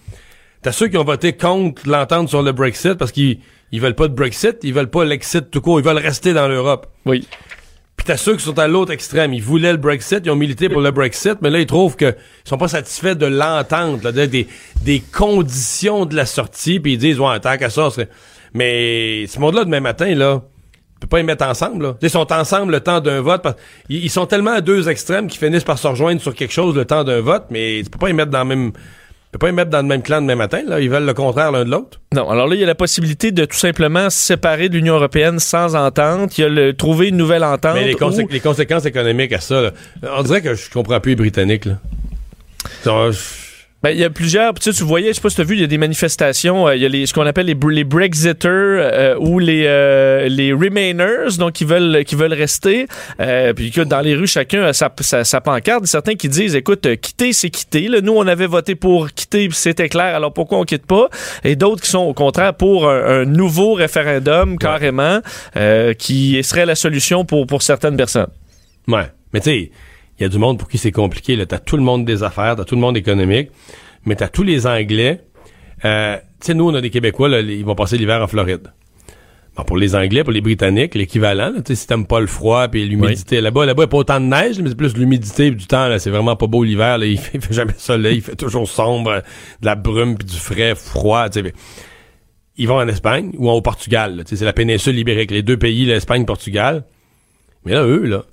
t'as 0.61 0.73
ceux 0.73 0.89
qui 0.89 0.97
ont 0.97 1.05
voté 1.05 1.33
contre 1.33 1.87
l'entente 1.87 2.27
sur 2.27 2.41
le 2.41 2.51
Brexit 2.51 2.95
parce 2.95 3.13
qu'ils 3.13 3.39
ils 3.71 3.79
veulent 3.79 3.95
pas 3.95 4.09
de 4.09 4.13
Brexit, 4.13 4.57
ils 4.63 4.73
veulent 4.73 4.89
pas 4.89 5.05
l'exit 5.05 5.49
tout 5.49 5.61
court, 5.61 5.79
ils 5.79 5.85
veulent 5.85 5.97
rester 5.97 6.33
dans 6.33 6.47
l'Europe. 6.49 6.87
Oui. 7.05 7.25
Puis 7.95 8.05
t'as 8.05 8.17
ceux 8.17 8.35
qui 8.35 8.43
sont 8.43 8.59
à 8.59 8.67
l'autre 8.67 8.91
extrême. 8.91 9.33
Ils 9.33 9.41
voulaient 9.41 9.71
le 9.71 9.77
Brexit, 9.77 10.19
ils 10.25 10.29
ont 10.29 10.35
milité 10.35 10.69
pour 10.69 10.81
le 10.81 10.91
Brexit, 10.91 11.37
mais 11.41 11.49
là, 11.49 11.59
ils 11.59 11.65
trouvent 11.65 11.95
que 11.95 12.05
ils 12.45 12.49
sont 12.49 12.57
pas 12.57 12.67
satisfaits 12.67 13.15
de 13.15 13.25
l'entente, 13.25 14.05
des, 14.05 14.47
des 14.83 14.99
conditions 14.99 16.05
de 16.05 16.15
la 16.15 16.25
sortie, 16.25 16.79
puis 16.79 16.93
ils 16.93 16.97
disent, 16.97 17.19
ouais, 17.19 17.39
tant 17.39 17.57
qu'à 17.57 17.69
ça, 17.69 17.85
on 17.87 17.89
serait- 17.89 18.09
Mais 18.57 19.27
ce 19.27 19.39
monde-là, 19.39 19.63
demain 19.65 19.79
matin, 19.79 20.13
là, 20.15 20.41
on 20.41 20.99
peut 20.99 21.07
pas 21.07 21.17
les 21.17 21.23
mettre 21.23 21.45
ensemble, 21.45 21.83
là. 21.85 21.95
Ils 22.01 22.09
sont 22.09 22.31
ensemble 22.33 22.71
le 22.73 22.79
temps 22.79 22.99
d'un 23.01 23.21
vote. 23.21 23.43
parce- 23.43 23.55
Ils, 23.87 24.05
ils 24.05 24.09
sont 24.09 24.25
tellement 24.25 24.53
à 24.53 24.61
deux 24.61 24.89
extrêmes 24.89 25.27
qu'ils 25.27 25.39
finissent 25.39 25.63
par 25.63 25.77
se 25.77 25.87
rejoindre 25.87 26.19
sur 26.21 26.33
quelque 26.33 26.53
chose 26.53 26.75
le 26.75 26.85
temps 26.85 27.03
d'un 27.03 27.21
vote, 27.21 27.45
mais 27.51 27.81
tu 27.83 27.89
peux 27.91 27.99
pas 27.99 28.07
les 28.07 28.13
mettre 28.13 28.31
dans 28.31 28.39
le 28.39 28.45
même... 28.45 28.71
Tu 28.71 29.31
peux 29.33 29.39
pas 29.39 29.47
les 29.47 29.51
mettre 29.53 29.69
dans 29.69 29.81
le 29.81 29.87
même 29.87 30.01
clan 30.01 30.21
demain 30.21 30.35
matin, 30.35 30.61
là. 30.65 30.79
Ils 30.79 30.89
veulent 30.89 31.05
le 31.05 31.13
contraire 31.13 31.51
l'un 31.51 31.65
de 31.65 31.69
l'autre. 31.69 31.99
Non, 32.13 32.29
alors 32.29 32.47
là, 32.47 32.55
il 32.55 32.61
y 32.61 32.63
a 32.63 32.67
la 32.67 32.75
possibilité 32.75 33.31
de 33.31 33.43
tout 33.45 33.57
simplement 33.57 34.09
se 34.09 34.17
séparer 34.17 34.69
de 34.69 34.75
l'Union 34.75 34.95
européenne 34.95 35.37
sans 35.39 35.75
entente. 35.75 36.37
Il 36.37 36.41
y 36.41 36.43
a 36.45 36.49
le 36.49 36.73
trouver 36.73 37.09
une 37.09 37.17
nouvelle 37.17 37.43
entente. 37.43 37.75
Mais 37.75 37.87
les, 37.87 37.95
les 38.31 38.39
conséquences 38.39 38.85
économiques 38.85 39.33
à 39.33 39.41
ça, 39.41 39.61
là, 39.61 39.71
on 40.17 40.23
dirait 40.23 40.41
que 40.41 40.55
je 40.55 40.69
comprends 40.71 40.99
plus 41.01 41.11
les 41.11 41.15
Britanniques, 41.17 41.65
là. 41.65 41.77
Ben, 43.83 43.91
il 43.91 43.99
y 43.99 44.03
a 44.03 44.09
plusieurs. 44.09 44.55
Tu 44.55 44.71
sais, 44.71 44.77
tu 44.77 44.83
voyais, 44.83 45.09
je 45.09 45.13
sais 45.13 45.21
pas 45.21 45.29
si 45.29 45.35
tu 45.35 45.41
as 45.41 45.45
vu, 45.45 45.53
il 45.53 45.61
y 45.61 45.63
a 45.63 45.67
des 45.67 45.77
manifestations. 45.77 46.67
euh, 46.67 46.75
Il 46.75 46.81
y 46.81 46.85
a 46.85 46.89
les, 46.89 47.05
ce 47.05 47.13
qu'on 47.13 47.27
appelle 47.27 47.45
les, 47.45 47.55
les 47.69 47.83
Brexiters 47.83 48.41
euh, 48.51 49.15
ou 49.19 49.37
les, 49.37 49.65
euh, 49.67 50.27
les 50.29 50.51
Remainers, 50.51 51.37
donc 51.37 51.53
qui 51.53 51.63
veulent, 51.63 52.03
qui 52.03 52.15
veulent 52.15 52.33
rester. 52.33 52.87
Euh, 53.19 53.53
puis 53.53 53.69
que 53.69 53.81
dans 53.81 54.01
les 54.01 54.15
rues, 54.15 54.25
chacun 54.25 54.63
a 54.63 54.73
sa, 54.73 54.91
sa, 55.01 55.23
sa 55.23 55.41
pancarte. 55.41 55.85
Certains 55.85 56.15
qui 56.15 56.27
disent, 56.27 56.55
écoute, 56.55 56.87
euh, 56.87 56.95
quitter, 56.95 57.33
c'est 57.33 57.51
quitter. 57.51 57.87
Là, 57.87 58.01
nous, 58.01 58.13
on 58.13 58.25
avait 58.25 58.47
voté 58.47 58.73
pour 58.73 59.11
quitter, 59.11 59.47
c'était 59.51 59.89
clair. 59.89 60.15
Alors 60.15 60.33
pourquoi 60.33 60.57
on 60.57 60.63
quitte 60.63 60.87
pas? 60.87 61.09
Et 61.43 61.55
d'autres 61.55 61.83
qui 61.83 61.89
sont 61.91 61.99
au 61.99 62.13
contraire 62.15 62.55
pour 62.55 62.89
un, 62.89 63.21
un 63.21 63.25
nouveau 63.25 63.73
référendum 63.73 64.57
carrément, 64.57 65.21
euh, 65.55 65.93
qui 65.93 66.43
serait 66.43 66.65
la 66.65 66.75
solution 66.75 67.25
pour 67.25 67.45
pour 67.45 67.61
certaines 67.61 67.95
personnes. 67.95 68.31
Ouais. 68.87 69.05
Mais 69.33 69.41
tu 69.41 69.49
sais, 69.51 69.71
il 70.19 70.23
y 70.23 70.25
a 70.25 70.29
du 70.29 70.37
monde 70.37 70.57
pour 70.57 70.67
qui 70.67 70.77
c'est 70.77 70.91
compliqué. 70.91 71.35
Là. 71.35 71.45
T'as 71.45 71.59
tout 71.59 71.77
le 71.77 71.83
monde 71.83 72.05
des 72.05 72.23
affaires, 72.23 72.55
t'as 72.55 72.65
tout 72.65 72.75
le 72.75 72.81
monde 72.81 72.97
économique, 72.97 73.49
mais 74.05 74.15
t'as 74.15 74.29
tous 74.29 74.43
les 74.43 74.65
Anglais. 74.65 75.21
Euh, 75.85 76.17
tu 76.39 76.47
sais, 76.47 76.53
nous, 76.53 76.67
on 76.67 76.73
a 76.73 76.81
des 76.81 76.89
Québécois, 76.89 77.29
là, 77.29 77.41
ils 77.41 77.65
vont 77.65 77.75
passer 77.75 77.97
l'hiver 77.97 78.21
en 78.21 78.27
Floride. 78.27 78.73
Bon, 79.55 79.63
pour 79.63 79.77
les 79.77 79.95
Anglais, 79.95 80.23
pour 80.23 80.33
les 80.33 80.41
Britanniques, 80.41 80.93
l'équivalent, 80.93 81.51
tu 81.55 81.61
sais, 81.67 81.75
si 81.75 81.87
t'aimes 81.87 82.05
pas 82.05 82.19
le 82.19 82.27
froid 82.27 82.67
puis 82.67 82.87
l'humidité, 82.87 83.41
là-bas, 83.41 83.65
là-bas, 83.65 83.83
il 83.83 83.85
n'y 83.85 83.89
a 83.89 83.91
pas 83.91 83.97
autant 83.97 84.19
de 84.19 84.25
neige, 84.25 84.59
mais 84.59 84.69
c'est 84.69 84.75
plus 84.75 84.95
l'humidité 84.95 85.49
du 85.49 85.65
temps, 85.65 85.87
là, 85.87 85.97
c'est 85.97 86.11
vraiment 86.11 86.35
pas 86.35 86.45
beau 86.45 86.63
l'hiver, 86.63 86.99
là, 86.99 87.07
il 87.07 87.17
fait, 87.17 87.31
il 87.37 87.41
fait 87.41 87.53
jamais 87.53 87.73
soleil, 87.77 88.17
il 88.17 88.21
fait 88.21 88.35
toujours 88.35 88.67
sombre, 88.67 89.23
de 89.61 89.65
la 89.65 89.75
brume 89.75 90.15
puis 90.15 90.27
du 90.27 90.35
frais, 90.35 90.75
froid, 90.75 91.29
tu 91.29 91.41
sais. 91.41 91.53
Ils 92.59 92.67
vont 92.67 92.77
en 92.77 92.87
Espagne 92.87 93.31
ou 93.37 93.49
au 93.49 93.61
Portugal, 93.61 94.23
tu 94.25 94.29
sais, 94.29 94.35
c'est 94.37 94.45
la 94.45 94.53
péninsule 94.53 94.97
ibérique, 94.97 95.31
les 95.31 95.43
deux 95.43 95.57
pays, 95.57 95.85
l'Espagne, 95.85 96.25
Portugal. 96.25 96.85
Mais 97.65 97.73
là, 97.73 97.83
eux, 97.83 98.03
là, 98.03 98.25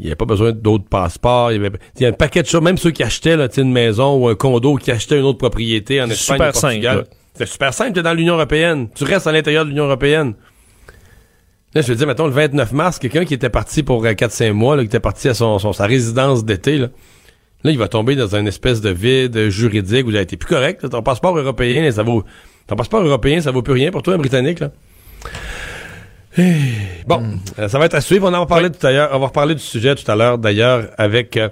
il 0.00 0.06
n'y 0.06 0.12
a 0.12 0.16
pas 0.16 0.24
besoin 0.24 0.52
d'autres 0.52 0.88
passeports. 0.88 1.52
Il 1.52 1.62
y, 1.62 1.66
avait, 1.66 1.78
il 1.96 2.02
y 2.02 2.06
a 2.06 2.08
un 2.08 2.12
paquet 2.12 2.42
de 2.42 2.46
choses. 2.48 2.62
Même 2.62 2.78
ceux 2.78 2.90
qui 2.90 3.02
achetaient 3.02 3.36
là, 3.36 3.48
tu 3.48 3.56
sais, 3.56 3.60
une 3.62 3.72
maison 3.72 4.16
ou 4.16 4.28
un 4.28 4.34
condo, 4.34 4.76
qui 4.76 4.90
achetaient 4.90 5.18
une 5.18 5.24
autre 5.24 5.38
propriété 5.38 6.00
en 6.00 6.08
Espagne 6.10 6.36
super 6.38 6.48
ou 6.56 6.60
Portugal. 6.60 7.04
C'est 7.34 7.46
super 7.46 7.74
simple. 7.74 7.92
Tu 7.92 8.00
es 8.00 8.02
dans 8.02 8.14
l'Union 8.14 8.34
européenne. 8.34 8.88
Tu 8.94 9.04
restes 9.04 9.26
à 9.26 9.32
l'intérieur 9.32 9.64
de 9.64 9.70
l'Union 9.70 9.84
européenne. 9.84 10.34
Là, 11.74 11.82
je 11.82 11.86
veux 11.88 11.94
dire, 11.94 12.06
mettons, 12.06 12.26
le 12.26 12.32
29 12.32 12.72
mars, 12.72 12.98
quelqu'un 12.98 13.24
qui 13.24 13.34
était 13.34 13.48
parti 13.50 13.82
pour 13.82 14.04
4-5 14.04 14.52
mois, 14.52 14.74
là, 14.74 14.82
qui 14.82 14.86
était 14.86 14.98
parti 15.00 15.28
à 15.28 15.34
son, 15.34 15.58
son- 15.60 15.72
sa 15.72 15.86
résidence 15.86 16.44
d'été, 16.44 16.78
là, 16.78 16.88
là, 17.62 17.70
il 17.70 17.78
va 17.78 17.86
tomber 17.86 18.16
dans 18.16 18.34
une 18.34 18.48
espèce 18.48 18.80
de 18.80 18.90
vide 18.90 19.50
juridique 19.50 20.06
où 20.06 20.10
il 20.10 20.16
a 20.16 20.22
été 20.22 20.36
plus 20.36 20.48
correct. 20.48 20.82
là. 20.82 20.88
ton 20.88 21.02
passeport 21.02 21.36
européen, 21.38 21.90
ça 21.92 22.02
vaut... 22.02 22.24
Ton 22.66 22.74
passeport 22.76 23.02
européen, 23.04 23.40
ça 23.40 23.50
vaut 23.52 23.62
plus 23.62 23.74
rien 23.74 23.90
pour 23.90 24.02
toi, 24.02 24.14
un 24.14 24.18
Britannique, 24.18 24.60
là. 24.60 24.72
Bon, 27.06 27.38
euh, 27.58 27.68
ça 27.68 27.78
va 27.78 27.86
être 27.86 27.94
à 27.94 28.00
suivre. 28.00 28.28
On 28.30 28.34
en 28.34 28.46
parler 28.46 28.70
tout 28.70 28.86
à 28.86 28.92
l'heure. 28.92 29.10
On 29.12 29.18
va 29.18 29.26
reparler 29.26 29.54
du 29.54 29.62
sujet 29.62 29.94
tout 29.96 30.08
à 30.10 30.14
l'heure, 30.14 30.38
d'ailleurs, 30.38 30.88
avec 30.96 31.36
euh, 31.36 31.48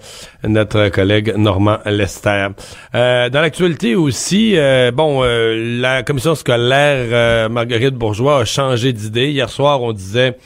notre 0.47 0.88
collègue 0.88 1.35
Normand 1.37 1.79
Lester. 1.85 2.49
Euh, 2.95 3.29
dans 3.29 3.41
l'actualité 3.41 3.97
aussi, 3.97 4.57
euh, 4.57 4.93
bon, 4.93 5.25
euh, 5.25 5.81
la 5.81 6.05
commission 6.05 6.35
scolaire 6.37 7.09
euh, 7.11 7.49
Marguerite 7.49 7.95
Bourgeois 7.95 8.41
a 8.41 8.45
changé 8.45 8.93
d'idée. 8.93 9.31
Hier 9.31 9.51
soir, 9.51 9.83
on 9.83 9.93
disait 9.93 10.38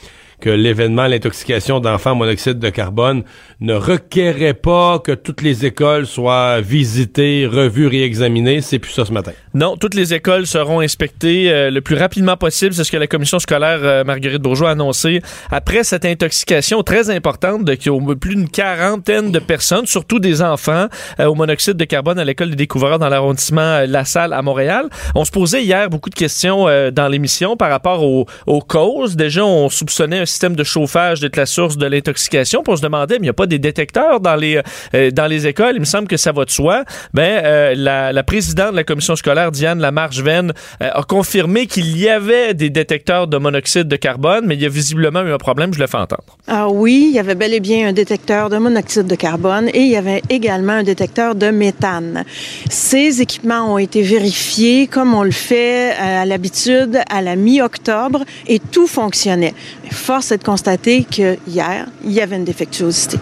que 0.43 0.49
l'événement 0.49 1.07
l'intoxication 1.07 1.79
d'enfants 1.79 2.11
au 2.11 2.15
monoxyde 2.15 2.59
de 2.59 2.69
carbone 2.69 3.23
ne 3.61 3.75
requérait 3.75 4.53
pas 4.53 4.99
que 4.99 5.13
toutes 5.13 5.41
les 5.41 5.65
écoles 5.65 6.05
soient 6.05 6.59
visitées, 6.59 7.47
revues, 7.49 7.87
réexaminées. 7.87 8.59
C'est 8.59 8.77
plus 8.77 8.91
ça 8.91 9.05
ce 9.05 9.13
matin. 9.13 9.31
Non, 9.53 9.77
toutes 9.77 9.93
les 9.93 10.13
écoles 10.13 10.45
seront 10.45 10.81
inspectées 10.81 11.49
euh, 11.49 11.71
le 11.71 11.79
plus 11.79 11.95
rapidement 11.95 12.35
possible. 12.35 12.73
C'est 12.73 12.83
ce 12.83 12.91
que 12.91 12.97
la 12.97 13.07
commission 13.07 13.39
scolaire 13.39 13.79
euh, 13.83 14.03
Marguerite 14.03 14.41
Bourgeois 14.41 14.67
a 14.67 14.71
annoncé. 14.73 15.21
Après 15.49 15.85
cette 15.85 16.03
intoxication 16.03 16.83
très 16.83 17.09
importante 17.09 17.63
de 17.63 18.13
plus 18.15 18.35
d'une 18.35 18.49
quarantaine 18.49 19.31
de 19.31 19.39
personnes, 19.39 19.85
surtout 19.85 20.19
des 20.19 20.41
enfants, 20.41 20.87
euh, 21.21 21.27
au 21.27 21.35
monoxyde 21.35 21.77
de 21.77 21.85
carbone 21.85 22.19
à 22.19 22.25
l'école 22.25 22.49
des 22.49 22.57
découvreurs 22.57 22.99
dans 22.99 23.07
l'arrondissement 23.07 23.85
La 23.87 24.03
Salle 24.03 24.33
à 24.33 24.41
Montréal. 24.41 24.89
On 25.15 25.23
se 25.23 25.31
posait 25.31 25.63
hier 25.63 25.89
beaucoup 25.89 26.09
de 26.09 26.15
questions 26.15 26.65
dans 26.91 27.07
l'émission 27.07 27.55
par 27.55 27.69
rapport 27.69 28.03
aux, 28.03 28.25
causes. 28.67 29.15
Déjà, 29.15 29.45
on 29.45 29.69
soupçonnait 29.69 30.25
système 30.33 30.55
de 30.55 30.63
chauffage 30.63 31.19
d'être 31.19 31.37
la 31.37 31.45
source 31.45 31.77
de 31.77 31.85
l'intoxication. 31.85 32.63
Puis 32.63 32.73
on 32.73 32.75
se 32.75 32.81
demandait, 32.81 33.15
mais 33.15 33.25
il 33.25 33.29
n'y 33.29 33.29
a 33.29 33.33
pas 33.33 33.45
des 33.45 33.59
détecteurs 33.59 34.19
dans 34.19 34.35
les, 34.35 34.61
euh, 34.95 35.11
dans 35.11 35.27
les 35.27 35.47
écoles? 35.47 35.73
Il 35.75 35.79
me 35.79 35.85
semble 35.85 36.07
que 36.07 36.17
ça 36.17 36.31
va 36.31 36.45
de 36.45 36.49
soi. 36.49 36.83
Ben, 37.13 37.43
euh, 37.43 37.73
la, 37.75 38.11
la, 38.11 38.23
présidente 38.23 38.71
de 38.71 38.75
la 38.75 38.83
commission 38.83 39.15
scolaire, 39.15 39.51
Diane 39.51 39.79
Lamarche-Venn, 39.79 40.51
euh, 40.81 40.89
a 40.91 41.03
confirmé 41.03 41.67
qu'il 41.67 41.97
y 41.97 42.09
avait 42.09 42.53
des 42.53 42.69
détecteurs 42.69 43.27
de 43.27 43.37
monoxyde 43.37 43.87
de 43.87 43.95
carbone, 43.95 44.45
mais 44.47 44.55
il 44.55 44.61
y 44.61 44.65
a 44.65 44.69
visiblement 44.69 45.21
eu 45.21 45.31
un 45.31 45.37
problème. 45.37 45.73
Je 45.73 45.79
le 45.79 45.87
fais 45.87 45.97
entendre. 45.97 46.37
Ah 46.47 46.67
oui, 46.69 47.07
il 47.09 47.15
y 47.15 47.19
avait 47.19 47.35
bel 47.35 47.53
et 47.53 47.59
bien 47.59 47.89
un 47.89 47.93
détecteur 47.93 48.49
de 48.49 48.57
monoxyde 48.57 49.07
de 49.07 49.15
carbone 49.15 49.69
et 49.73 49.81
il 49.81 49.91
y 49.91 49.97
avait 49.97 50.21
également 50.29 50.73
un 50.73 50.83
détecteur 50.83 51.35
de 51.35 51.51
méthane. 51.51 52.23
Ces 52.69 53.21
équipements 53.21 53.73
ont 53.73 53.77
été 53.77 54.01
vérifiés 54.01 54.87
comme 54.87 55.13
on 55.13 55.23
le 55.23 55.31
fait 55.31 55.91
à 55.91 56.25
l'habitude 56.25 56.99
à 57.09 57.21
la 57.21 57.35
mi-octobre 57.35 58.23
et 58.47 58.59
tout 58.59 58.87
fonctionnait. 58.87 59.53
Force 59.91 60.22
est 60.31 60.37
de 60.37 60.43
constater 60.43 61.03
que 61.03 61.37
hier, 61.47 61.87
il 62.03 62.11
y 62.11 62.21
avait 62.21 62.35
une 62.35 62.45
défectuosité. 62.45 63.17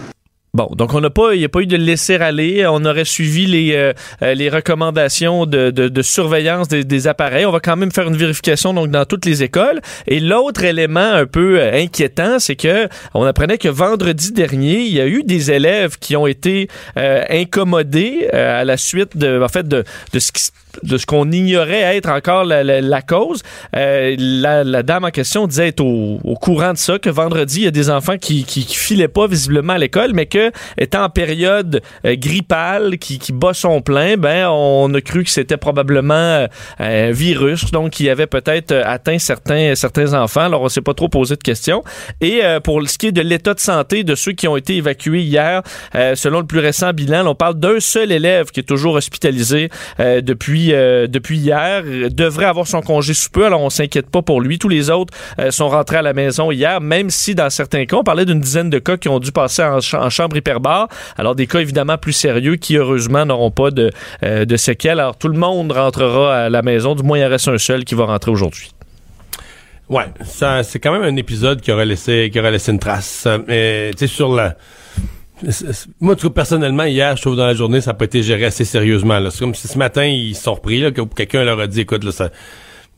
Bon, 0.54 0.68
donc 0.76 0.94
on 0.94 1.00
n'a 1.00 1.10
pas, 1.10 1.34
il 1.34 1.40
n'y 1.40 1.46
a 1.46 1.50
pas 1.50 1.62
eu 1.62 1.66
de 1.66 1.78
laisser 1.78 2.16
aller. 2.16 2.68
On 2.68 2.84
aurait 2.84 3.06
suivi 3.06 3.46
les, 3.46 3.74
euh, 3.74 3.94
euh, 4.22 4.34
les 4.34 4.50
recommandations 4.50 5.46
de, 5.46 5.70
de, 5.70 6.02
surveillance 6.02 6.68
des, 6.68 7.08
appareils. 7.08 7.46
On 7.46 7.54
va 7.54 7.62
quand 7.62 7.78
même 7.78 7.92
faire 7.94 8.10
une 8.10 8.18
vérification 8.18 8.74
donc 8.74 8.92
dans 8.92 9.06
toutes 9.06 9.26
les 9.26 9.44
écoles. 9.44 9.80
Et 10.08 10.20
l'autre 10.20 10.66
élément 10.66 11.00
un 11.00 11.26
peu 11.26 11.58
euh, 11.58 11.82
inquiétant, 11.82 12.38
c'est 12.40 12.58
que 12.58 12.90
on 13.14 13.24
apprenait 13.24 13.58
que 13.58 13.70
vendredi 13.70 14.34
dernier, 14.34 14.82
il 14.82 14.92
y 14.92 15.00
a 15.00 15.08
eu 15.08 15.24
des 15.24 15.52
élèves 15.52 15.98
qui 16.00 16.18
ont 16.18 16.28
été 16.28 16.68
incommodés 16.98 18.28
à 18.34 18.66
la 18.66 18.76
suite 18.76 19.16
de, 19.16 19.42
en 19.42 19.48
fait, 19.48 19.66
de, 19.70 19.86
de 20.12 20.20
de 20.84 20.98
ce 20.98 21.06
qu'on 21.06 21.32
ignorait 21.32 21.96
être 21.96 22.10
encore 22.10 22.46
la, 22.46 23.02
cause. 23.02 23.44
Euh, 23.76 24.16
la, 24.18 24.64
la, 24.64 24.84
dame 24.84 25.06
en 25.06 25.10
question 25.10 25.48
disait 25.48 25.70
être 25.70 25.82
au, 25.82 26.20
au, 26.24 26.36
courant 26.36 26.74
de 26.74 26.78
ça, 26.78 27.00
que 27.00 27.10
vendredi, 27.10 27.62
il 27.62 27.64
y 27.64 27.68
a 27.68 27.72
des 27.72 27.90
enfants 27.90 28.18
qui, 28.18 28.44
qui, 28.44 28.66
qui 28.66 28.76
filaient 28.76 29.08
pas 29.08 29.28
visiblement 29.28 29.74
à 29.74 29.78
l'école, 29.78 30.12
mais 30.14 30.26
que 30.26 30.52
étant 30.78 31.04
en 31.04 31.10
période 31.10 31.82
euh, 32.06 32.16
grippale, 32.16 32.98
qui, 32.98 33.20
qui 33.20 33.32
bat 33.34 33.54
son 33.54 33.82
plein, 33.82 34.18
ben 34.18 34.48
on 34.50 34.94
a 34.94 35.02
cru 35.02 35.24
que 35.24 35.30
c'était 35.30 35.58
probablement 35.58 36.14
euh, 36.14 36.48
un 36.80 37.12
virus, 37.12 37.72
donc 37.72 37.92
qui 37.92 38.10
avait 38.10 38.28
peut-être 38.28 38.74
atteint 38.86 39.20
certains 39.20 39.76
certains 39.76 40.14
enfants. 40.14 40.42
Alors 40.42 40.62
on 40.62 40.70
s'est 40.70 40.82
pas 40.82 40.94
trop 40.94 41.10
posé 41.10 41.36
de 41.36 41.44
questions. 41.44 41.84
Et 42.20 42.42
euh, 42.44 42.60
pour 42.60 42.88
ce 42.88 42.98
qui 42.98 43.08
est 43.08 43.12
de 43.12 43.22
l'état 43.22 43.54
de 43.54 43.60
santé 43.60 44.04
de 44.04 44.16
ceux 44.16 44.32
qui 44.34 44.48
ont 44.48 44.58
été 44.58 44.76
évacués 44.78 45.22
hier, 45.22 45.62
selon 46.16 46.40
le 46.40 46.46
plus 46.46 46.60
récent 46.60 46.92
bilan, 46.94 47.26
on 47.28 47.36
parle 47.36 47.56
d'un 47.56 47.80
seul 47.80 48.12
élève 48.12 48.52
qui 48.52 48.60
est 48.62 48.64
toujours 48.64 48.96
hospitalisé 48.96 49.70
depuis 50.00 50.61
euh, 50.72 51.08
depuis, 51.08 51.38
hier, 51.38 51.84
devrait 52.12 52.46
avoir 52.46 52.68
son 52.68 52.82
congé 52.82 53.14
sous 53.14 53.30
peu, 53.30 53.46
alors 53.46 53.62
on 53.62 53.70
s'inquiète 53.70 54.10
pas 54.10 54.22
pour 54.22 54.42
lui. 54.42 54.60
Tous 54.60 54.70
les 54.70 54.90
autres 54.90 55.14
euh, 55.40 55.52
sont 55.52 55.70
rentrés 55.70 55.98
à 55.98 56.02
la 56.02 56.14
maison 56.14 56.52
hier, 56.52 56.82
même 56.82 57.10
si 57.10 57.36
dans 57.36 57.50
certains 57.50 57.86
cas, 57.86 57.98
on 57.98 58.04
parlait 58.04 58.26
d'une 58.26 58.40
dizaine 58.40 58.70
de 58.70 58.80
cas 58.80 58.98
qui 58.98 59.10
ont 59.10 59.20
dû 59.20 59.32
passer 59.32 59.64
en, 59.64 60.10
chambre 60.10 60.38
hyperbare. 60.38 60.88
Alors 61.18 61.36
des 61.36 61.48
cas 61.48 61.60
évidemment 61.60 61.98
plus 61.98 62.14
sérieux 62.14 62.56
qui 62.56 62.78
heureusement 62.78 63.26
n'auront 63.26 63.52
pas 63.52 63.72
de, 63.72 63.92
euh, 64.24 64.46
séquelles. 64.58 65.00
Alors 65.00 65.18
tout 65.18 65.28
le 65.28 65.38
monde 65.38 65.72
rentrera 65.72 66.46
à 66.46 66.50
la 66.50 66.62
maison, 66.62 66.96
du 66.96 67.04
moins 67.04 67.18
il 67.18 67.24
reste 67.26 67.48
un 67.48 67.58
seul 67.58 67.84
qui 67.84 67.96
va 67.96 68.06
rentrer 68.06 68.32
aujourd'hui. 68.32 68.72
Ouais, 69.90 70.06
ça 70.24 70.64
c'est 70.64 70.80
quand 70.80 70.92
même 70.92 71.04
un 71.04 71.16
épisode 71.16 71.62
qui 71.62 71.72
aurait 71.72 71.86
laissé 71.86 72.30
qui 72.32 72.40
aurait 72.40 72.52
laissé 72.52 72.72
une 72.72 72.80
trace. 72.80 73.28
Mais 73.48 73.92
tu 73.92 74.00
sais 74.00 74.08
sur 74.08 74.34
la 74.34 74.56
moi, 76.00 76.16
tout 76.16 76.30
personnellement, 76.30 76.84
hier, 76.84 77.16
je 77.16 77.22
trouve 77.22 77.36
dans 77.36 77.46
la 77.46 77.54
journée, 77.54 77.82
ça 77.82 77.92
n'a 77.92 77.96
pas 77.96 78.06
été 78.06 78.24
géré 78.24 78.46
assez 78.46 78.66
sérieusement. 78.66 79.20
C'est 79.30 79.40
comme 79.40 79.56
si 79.56 79.68
ce 79.68 79.78
matin, 79.78 80.06
ils 80.06 80.36
sont 80.36 80.54
repris, 80.54 80.82
là, 80.82 80.92
que 80.92 81.02
quelqu'un 81.02 81.44
leur 81.44 81.60
a 81.60 81.68
dit, 81.68 81.82
écoute, 81.82 82.04
là, 82.04 82.12
ça, 82.12 82.30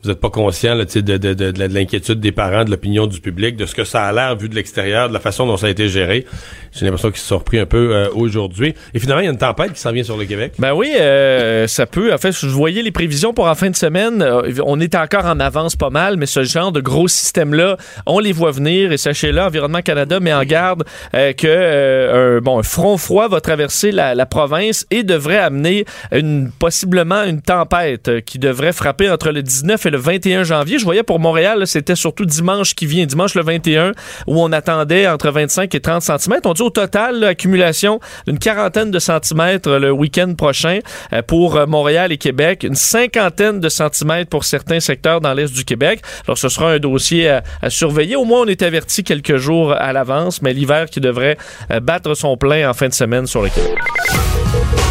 vous 0.02 0.10
n'êtes 0.10 0.20
pas 0.20 0.30
conscient 0.30 0.74
là, 0.74 0.84
de, 0.84 1.00
de, 1.00 1.16
de, 1.16 1.32
de, 1.34 1.50
de 1.50 1.74
l'inquiétude 1.74 2.20
des 2.20 2.32
parents, 2.32 2.64
de 2.64 2.70
l'opinion 2.70 3.06
du 3.06 3.20
public, 3.20 3.56
de 3.56 3.64
ce 3.64 3.74
que 3.74 3.84
ça 3.84 4.04
a 4.04 4.12
l'air 4.12 4.36
vu 4.36 4.50
de 4.50 4.54
l'extérieur, 4.54 5.08
de 5.08 5.14
la 5.14 5.20
façon 5.20 5.46
dont 5.46 5.56
ça 5.56 5.66
a 5.66 5.70
été 5.70 5.88
géré. 5.88 6.26
J'ai 6.74 6.84
l'impression 6.86 7.10
qu'ils 7.10 7.20
se 7.20 7.28
sont 7.28 7.38
repris 7.38 7.60
un 7.60 7.66
peu 7.66 7.94
euh, 7.94 8.08
aujourd'hui. 8.14 8.74
Et 8.94 8.98
finalement, 8.98 9.20
il 9.20 9.26
y 9.26 9.28
a 9.28 9.30
une 9.30 9.38
tempête 9.38 9.72
qui 9.72 9.80
s'en 9.80 9.92
vient 9.92 10.02
sur 10.02 10.16
le 10.16 10.24
Québec. 10.24 10.54
Ben 10.58 10.74
oui, 10.74 10.92
euh, 10.98 11.68
ça 11.68 11.86
peut. 11.86 12.12
En 12.12 12.18
fait, 12.18 12.32
je 12.32 12.48
voyais 12.48 12.82
les 12.82 12.90
prévisions 12.90 13.32
pour 13.32 13.46
en 13.46 13.54
fin 13.54 13.70
de 13.70 13.76
semaine. 13.76 14.22
Euh, 14.22 14.50
on 14.64 14.80
est 14.80 14.96
encore 14.96 15.26
en 15.26 15.38
avance 15.38 15.76
pas 15.76 15.90
mal, 15.90 16.16
mais 16.16 16.26
ce 16.26 16.42
genre 16.42 16.72
de 16.72 16.80
gros 16.80 17.06
système-là, 17.06 17.76
on 18.06 18.18
les 18.18 18.32
voit 18.32 18.50
venir. 18.50 18.90
Et 18.90 18.96
sachez-le, 18.96 19.40
Environnement 19.40 19.82
Canada 19.82 20.18
met 20.18 20.34
en 20.34 20.42
garde 20.42 20.84
que 21.12 22.38
un, 22.38 22.40
bon, 22.40 22.58
un 22.58 22.62
front 22.62 22.96
froid 22.96 23.28
va 23.28 23.40
traverser 23.40 23.92
la, 23.92 24.26
province 24.26 24.86
et 24.90 25.02
devrait 25.02 25.38
amener 25.38 25.84
une, 26.10 26.50
possiblement 26.50 27.22
une 27.24 27.42
tempête 27.42 28.24
qui 28.24 28.38
devrait 28.38 28.72
frapper 28.72 29.10
entre 29.10 29.30
le 29.30 29.42
19 29.42 29.84
et 29.86 29.90
le 29.90 29.98
21 29.98 30.44
janvier. 30.44 30.78
Je 30.78 30.84
voyais 30.84 31.02
pour 31.02 31.20
Montréal, 31.20 31.66
c'était 31.66 31.94
surtout 31.94 32.24
dimanche 32.24 32.74
qui 32.74 32.86
vient, 32.86 33.04
dimanche 33.06 33.34
le 33.34 33.42
21, 33.42 33.92
où 34.26 34.40
on 34.40 34.50
attendait 34.50 35.06
entre 35.06 35.30
25 35.30 35.72
et 35.74 35.80
30 35.80 36.02
cm. 36.02 36.40
Au 36.64 36.70
total, 36.70 37.20
l'accumulation 37.20 38.00
d'une 38.26 38.38
quarantaine 38.38 38.90
de 38.90 38.98
centimètres 38.98 39.70
le 39.70 39.92
week-end 39.92 40.34
prochain 40.34 40.78
euh, 41.12 41.22
pour 41.22 41.56
euh, 41.56 41.66
Montréal 41.66 42.10
et 42.10 42.18
Québec, 42.18 42.64
une 42.64 42.74
cinquantaine 42.74 43.60
de 43.60 43.68
centimètres 43.68 44.30
pour 44.30 44.44
certains 44.44 44.80
secteurs 44.80 45.20
dans 45.20 45.34
l'est 45.34 45.52
du 45.52 45.64
Québec. 45.64 46.00
Alors, 46.26 46.38
ce 46.38 46.48
sera 46.48 46.72
un 46.72 46.78
dossier 46.78 47.28
à, 47.28 47.42
surveiller. 47.68 48.16
Au 48.16 48.24
moins, 48.24 48.40
on 48.40 48.46
est 48.46 48.62
averti 48.62 49.04
quelques 49.04 49.36
jours 49.36 49.72
à 49.72 49.92
l'avance, 49.92 50.42
mais 50.42 50.52
l'hiver 50.52 50.86
qui 50.86 51.00
devrait 51.00 51.36
euh, 51.70 51.80
battre 51.80 52.14
son 52.14 52.36
plein 52.36 52.68
en 52.68 52.74
fin 52.74 52.88
de 52.88 52.94
semaine 52.94 53.26
sur 53.26 53.42
le 53.42 53.50
Québec. 53.50 53.78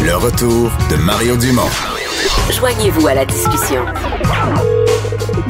Le 0.04 0.16
retour 0.16 0.70
de 0.90 0.96
Mario 0.96 1.36
Dumont. 1.36 1.62
Joignez-vous 2.50 3.06
à 3.08 3.14
la 3.14 3.24
discussion. 3.24 3.84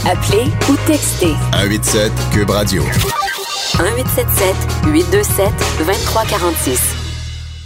Appelez 0.07 0.45
ou 0.71 0.77
textez. 0.87 1.35
187 1.53 2.13
Cube 2.33 2.51
Radio. 2.51 2.83
1877 3.79 4.55
827 4.93 5.47
2346. 5.79 6.81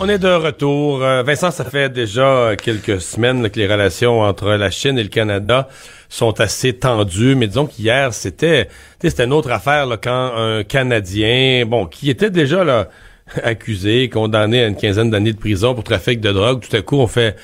On 0.01 0.09
est 0.09 0.18
de 0.18 0.29
retour. 0.29 1.05
Euh, 1.05 1.23
Vincent, 1.23 1.51
ça 1.51 1.66
fait 1.66 1.90
déjà 1.90 2.57
quelques 2.57 3.03
semaines 3.03 3.51
que 3.51 3.59
les 3.59 3.66
relations 3.66 4.23
entre 4.23 4.53
la 4.53 4.71
Chine 4.71 4.99
et 4.99 5.03
le 5.03 5.11
Canada 5.11 5.68
sont 6.09 6.40
assez 6.40 6.73
tendues, 6.73 7.35
mais 7.35 7.47
disons 7.47 7.66
qu'hier, 7.66 8.14
c'était 8.14 8.68
c'était 9.03 9.25
une 9.25 9.35
autre 9.35 9.51
affaire 9.51 9.85
là, 9.85 9.99
quand 9.99 10.33
un 10.35 10.64
Canadien, 10.64 11.66
bon, 11.66 11.85
qui 11.85 12.09
était 12.09 12.31
déjà 12.31 12.64
là 12.64 12.88
accusé, 13.42 14.09
condamné 14.09 14.62
à 14.64 14.68
une 14.68 14.77
quinzaine 14.77 15.11
d'années 15.11 15.35
de 15.35 15.38
prison 15.38 15.75
pour 15.75 15.85
trafic 15.85 16.21
de 16.21 16.33
drogue, 16.33 16.66
tout 16.66 16.75
à 16.75 16.81
coup 16.81 16.97
on 16.97 17.07
fait 17.07 17.37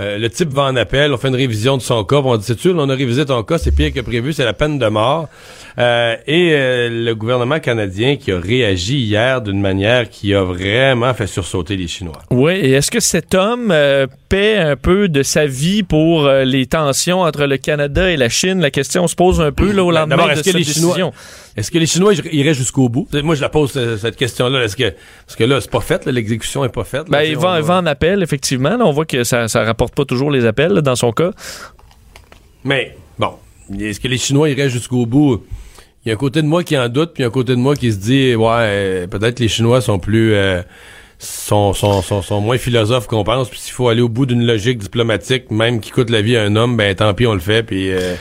euh, 0.00 0.16
le 0.16 0.30
type 0.30 0.48
va 0.48 0.62
en 0.62 0.76
appel, 0.76 1.12
on 1.12 1.18
fait 1.18 1.28
une 1.28 1.36
révision 1.36 1.76
de 1.76 1.82
son 1.82 2.02
cas, 2.04 2.16
on 2.16 2.36
dit 2.38 2.46
c'est 2.46 2.66
on 2.66 2.88
a 2.88 2.94
révisé 2.94 3.26
ton 3.26 3.42
cas, 3.42 3.58
c'est 3.58 3.72
pire 3.72 3.92
que 3.92 4.00
prévu, 4.00 4.32
c'est 4.32 4.44
la 4.44 4.54
peine 4.54 4.78
de 4.78 4.86
mort. 4.86 5.28
Euh, 5.78 6.16
et 6.26 6.52
euh, 6.52 6.88
le 6.88 7.14
gouvernement 7.14 7.60
canadien 7.60 8.16
qui 8.16 8.32
a 8.32 8.40
réagi 8.40 8.98
hier 8.98 9.42
d'une 9.42 9.60
manière 9.60 10.08
qui 10.08 10.34
a 10.34 10.44
vraiment 10.44 11.12
fait 11.12 11.26
sursauter 11.26 11.76
les 11.76 11.88
Chinois. 11.88 12.22
Oui, 12.30 12.52
et 12.52 12.72
est-ce 12.72 12.90
que 12.90 13.00
cet 13.00 13.34
homme 13.34 13.74
paie 14.30 14.56
un 14.56 14.76
peu 14.76 15.08
de 15.08 15.22
sa 15.22 15.44
vie 15.44 15.82
pour 15.82 16.26
les 16.26 16.64
tensions 16.64 17.20
entre 17.20 17.44
le 17.44 17.58
Canada 17.58 18.10
et 18.10 18.16
la 18.16 18.30
Chine? 18.30 18.60
La 18.60 18.70
question 18.70 19.06
se 19.08 19.14
pose 19.14 19.42
un 19.42 19.52
peu 19.52 19.72
là, 19.72 19.84
au 19.84 19.90
lendemain 19.90 20.34
de 20.34 20.42
cette 20.42 20.56
décision. 20.56 21.12
Est-ce 21.56 21.70
que 21.70 21.78
les 21.78 21.86
Chinois 21.86 22.14
iraient 22.32 22.54
jusqu'au 22.54 22.88
bout? 22.88 23.06
Moi, 23.22 23.34
je 23.34 23.42
la 23.42 23.48
pose 23.48 23.72
cette 23.98 24.16
question-là. 24.16 24.64
Est-ce 24.64 24.76
que 24.76 24.94
parce 25.26 25.36
que 25.36 25.44
là, 25.44 25.60
c'est 25.60 25.70
pas 25.70 25.80
fait, 25.80 26.06
l'exécution 26.06 26.64
est 26.64 26.70
pas 26.70 26.84
faite. 26.84 27.08
Ben, 27.08 27.22
il 27.22 27.36
va, 27.36 27.60
va, 27.60 27.78
en 27.78 27.86
appel, 27.86 28.22
effectivement. 28.22 28.76
Là, 28.76 28.86
on 28.86 28.92
voit 28.92 29.04
que 29.04 29.22
ça, 29.24 29.48
ça 29.48 29.62
rapporte 29.64 29.94
pas 29.94 30.04
toujours 30.04 30.30
les 30.30 30.46
appels 30.46 30.72
dans 30.80 30.96
son 30.96 31.12
cas. 31.12 31.30
Mais 32.64 32.96
bon, 33.18 33.34
est-ce 33.78 34.00
que 34.00 34.08
les 34.08 34.18
Chinois 34.18 34.48
iraient 34.48 34.70
jusqu'au 34.70 35.04
bout? 35.04 35.44
Il 36.04 36.08
y 36.08 36.10
a 36.10 36.14
un 36.14 36.18
côté 36.18 36.42
de 36.42 36.46
moi 36.46 36.64
qui 36.64 36.76
en 36.76 36.88
doute, 36.88 37.12
puis 37.14 37.22
un 37.22 37.30
côté 37.30 37.52
de 37.52 37.60
moi 37.60 37.76
qui 37.76 37.92
se 37.92 37.98
dit 37.98 38.34
ouais, 38.34 39.06
peut-être 39.08 39.38
les 39.38 39.48
Chinois 39.48 39.80
sont 39.80 39.98
plus 39.98 40.34
euh, 40.34 40.62
sont, 41.18 41.72
sont, 41.74 42.02
sont, 42.02 42.22
sont, 42.22 42.40
moins 42.40 42.58
philosophes 42.58 43.06
qu'on 43.06 43.22
pense. 43.22 43.48
Puis 43.48 43.60
s'il 43.60 43.72
faut 43.72 43.88
aller 43.88 44.00
au 44.00 44.08
bout 44.08 44.26
d'une 44.26 44.44
logique 44.44 44.78
diplomatique, 44.78 45.50
même 45.50 45.80
qui 45.80 45.90
coûte 45.90 46.10
la 46.10 46.22
vie 46.22 46.36
à 46.36 46.42
un 46.42 46.56
homme, 46.56 46.76
ben 46.76 46.94
tant 46.94 47.14
pis 47.14 47.26
on 47.26 47.34
le 47.34 47.40
fait. 47.40 47.62
Puis 47.62 47.92
euh, 47.92 48.14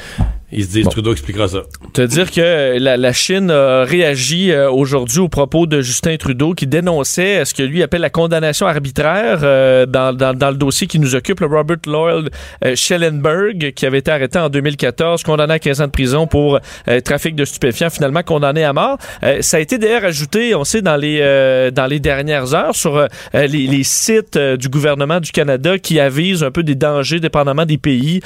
ils 0.51 0.65
se 0.65 0.69
disent, 0.69 0.89
Trudeau 0.89 1.13
expliquera 1.13 1.47
ça. 1.47 1.61
Te 1.93 2.01
dire 2.01 2.29
que 2.29 2.77
la, 2.77 2.97
la 2.97 3.13
Chine 3.13 3.51
a 3.51 3.83
réagi 3.83 4.51
euh, 4.51 4.69
aujourd'hui 4.69 5.19
au 5.19 5.29
propos 5.29 5.65
de 5.65 5.81
Justin 5.81 6.17
Trudeau 6.17 6.53
qui 6.53 6.67
dénonçait 6.67 7.45
ce 7.45 7.53
que 7.53 7.63
lui 7.63 7.81
appelle 7.83 8.01
la 8.01 8.09
condamnation 8.09 8.67
arbitraire 8.67 9.39
euh, 9.43 9.85
dans, 9.85 10.13
dans, 10.13 10.33
dans, 10.33 10.49
le 10.49 10.57
dossier 10.57 10.87
qui 10.87 10.99
nous 10.99 11.15
occupe, 11.15 11.39
le 11.39 11.47
Robert 11.47 11.77
Lloyd 11.85 12.31
euh, 12.65 12.75
Schellenberg, 12.75 13.71
qui 13.73 13.85
avait 13.85 13.99
été 13.99 14.11
arrêté 14.11 14.39
en 14.39 14.49
2014, 14.49 15.23
condamné 15.23 15.53
à 15.53 15.59
15 15.59 15.81
ans 15.81 15.85
de 15.85 15.91
prison 15.91 16.27
pour 16.27 16.59
trafic 17.05 17.35
de 17.35 17.45
stupéfiants, 17.45 17.89
finalement 17.89 18.23
condamné 18.23 18.63
à 18.63 18.73
mort. 18.73 18.97
ça 19.41 19.57
a 19.57 19.59
été 19.59 19.77
d'ailleurs 19.77 20.05
ajouté, 20.05 20.55
on 20.55 20.63
sait, 20.63 20.81
dans 20.81 20.95
les, 20.95 21.71
dans 21.73 21.85
les 21.85 21.99
dernières 21.99 22.53
heures 22.53 22.75
sur 22.75 23.07
les, 23.33 23.47
les, 23.47 23.83
sites 23.83 24.37
du 24.37 24.69
gouvernement 24.69 25.19
du 25.19 25.31
Canada 25.31 25.77
qui 25.77 25.99
avisent 25.99 26.43
un 26.43 26.51
peu 26.51 26.63
des 26.63 26.75
dangers, 26.75 27.19
dépendamment 27.19 27.65
des 27.65 27.77
pays 27.77 28.21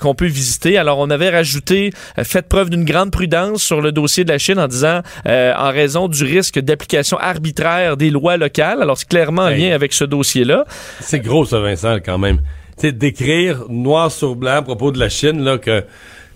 qu'on 0.00 0.14
peut 0.14 0.26
visiter. 0.26 0.78
Alors, 0.78 0.98
on 0.98 1.10
avait 1.10 1.30
rajouté 1.30 1.65
fait 1.68 1.92
euh, 2.18 2.24
faites 2.24 2.48
preuve 2.48 2.70
d'une 2.70 2.84
grande 2.84 3.10
prudence 3.10 3.62
sur 3.62 3.80
le 3.80 3.92
dossier 3.92 4.24
de 4.24 4.30
la 4.30 4.38
Chine 4.38 4.58
en 4.58 4.68
disant, 4.68 5.00
euh, 5.26 5.52
en 5.56 5.70
raison 5.70 6.08
du 6.08 6.22
risque 6.24 6.58
d'application 6.58 7.18
arbitraire 7.18 7.96
des 7.96 8.10
lois 8.10 8.36
locales. 8.36 8.82
Alors, 8.82 8.98
c'est 8.98 9.08
clairement 9.08 9.42
en 9.42 9.50
lien 9.50 9.72
avec 9.72 9.92
ce 9.92 10.04
dossier-là. 10.04 10.64
C'est 11.00 11.20
gros, 11.20 11.44
ça, 11.44 11.60
Vincent, 11.60 11.96
quand 12.04 12.18
même. 12.18 12.40
C'est 12.76 12.96
d'écrire 12.96 13.64
noir 13.68 14.12
sur 14.12 14.36
blanc 14.36 14.56
à 14.56 14.62
propos 14.62 14.92
de 14.92 14.98
la 14.98 15.08
Chine, 15.08 15.42
là, 15.42 15.56
que 15.58 15.84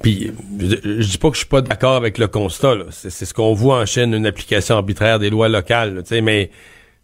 Puis 0.02 0.32
je, 0.58 0.76
je 1.00 1.06
dis 1.06 1.18
pas 1.18 1.28
que 1.28 1.34
je 1.34 1.40
suis 1.40 1.48
pas 1.48 1.60
d'accord 1.60 1.96
avec 1.96 2.16
le 2.16 2.28
constat. 2.28 2.74
là. 2.74 2.84
C'est 2.90 3.10
c'est 3.10 3.26
ce 3.26 3.34
qu'on 3.34 3.52
voit 3.52 3.78
en 3.78 3.86
Chine, 3.86 4.14
une 4.14 4.26
application 4.26 4.76
arbitraire 4.76 5.18
des 5.18 5.28
lois 5.28 5.48
locales. 5.48 5.94
là, 5.96 6.02
tu 6.02 6.08
sais, 6.08 6.20
mais 6.22 6.50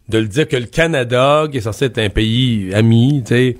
de 0.09 0.17
le 0.19 0.27
dire 0.27 0.47
que 0.47 0.55
le 0.55 0.65
Canada, 0.65 1.45
qui 1.51 1.57
est 1.57 1.61
censé 1.61 1.85
être 1.85 1.99
un 1.99 2.09
pays 2.09 2.73
ami, 2.73 3.23
tu 3.25 3.35
sais, 3.35 3.57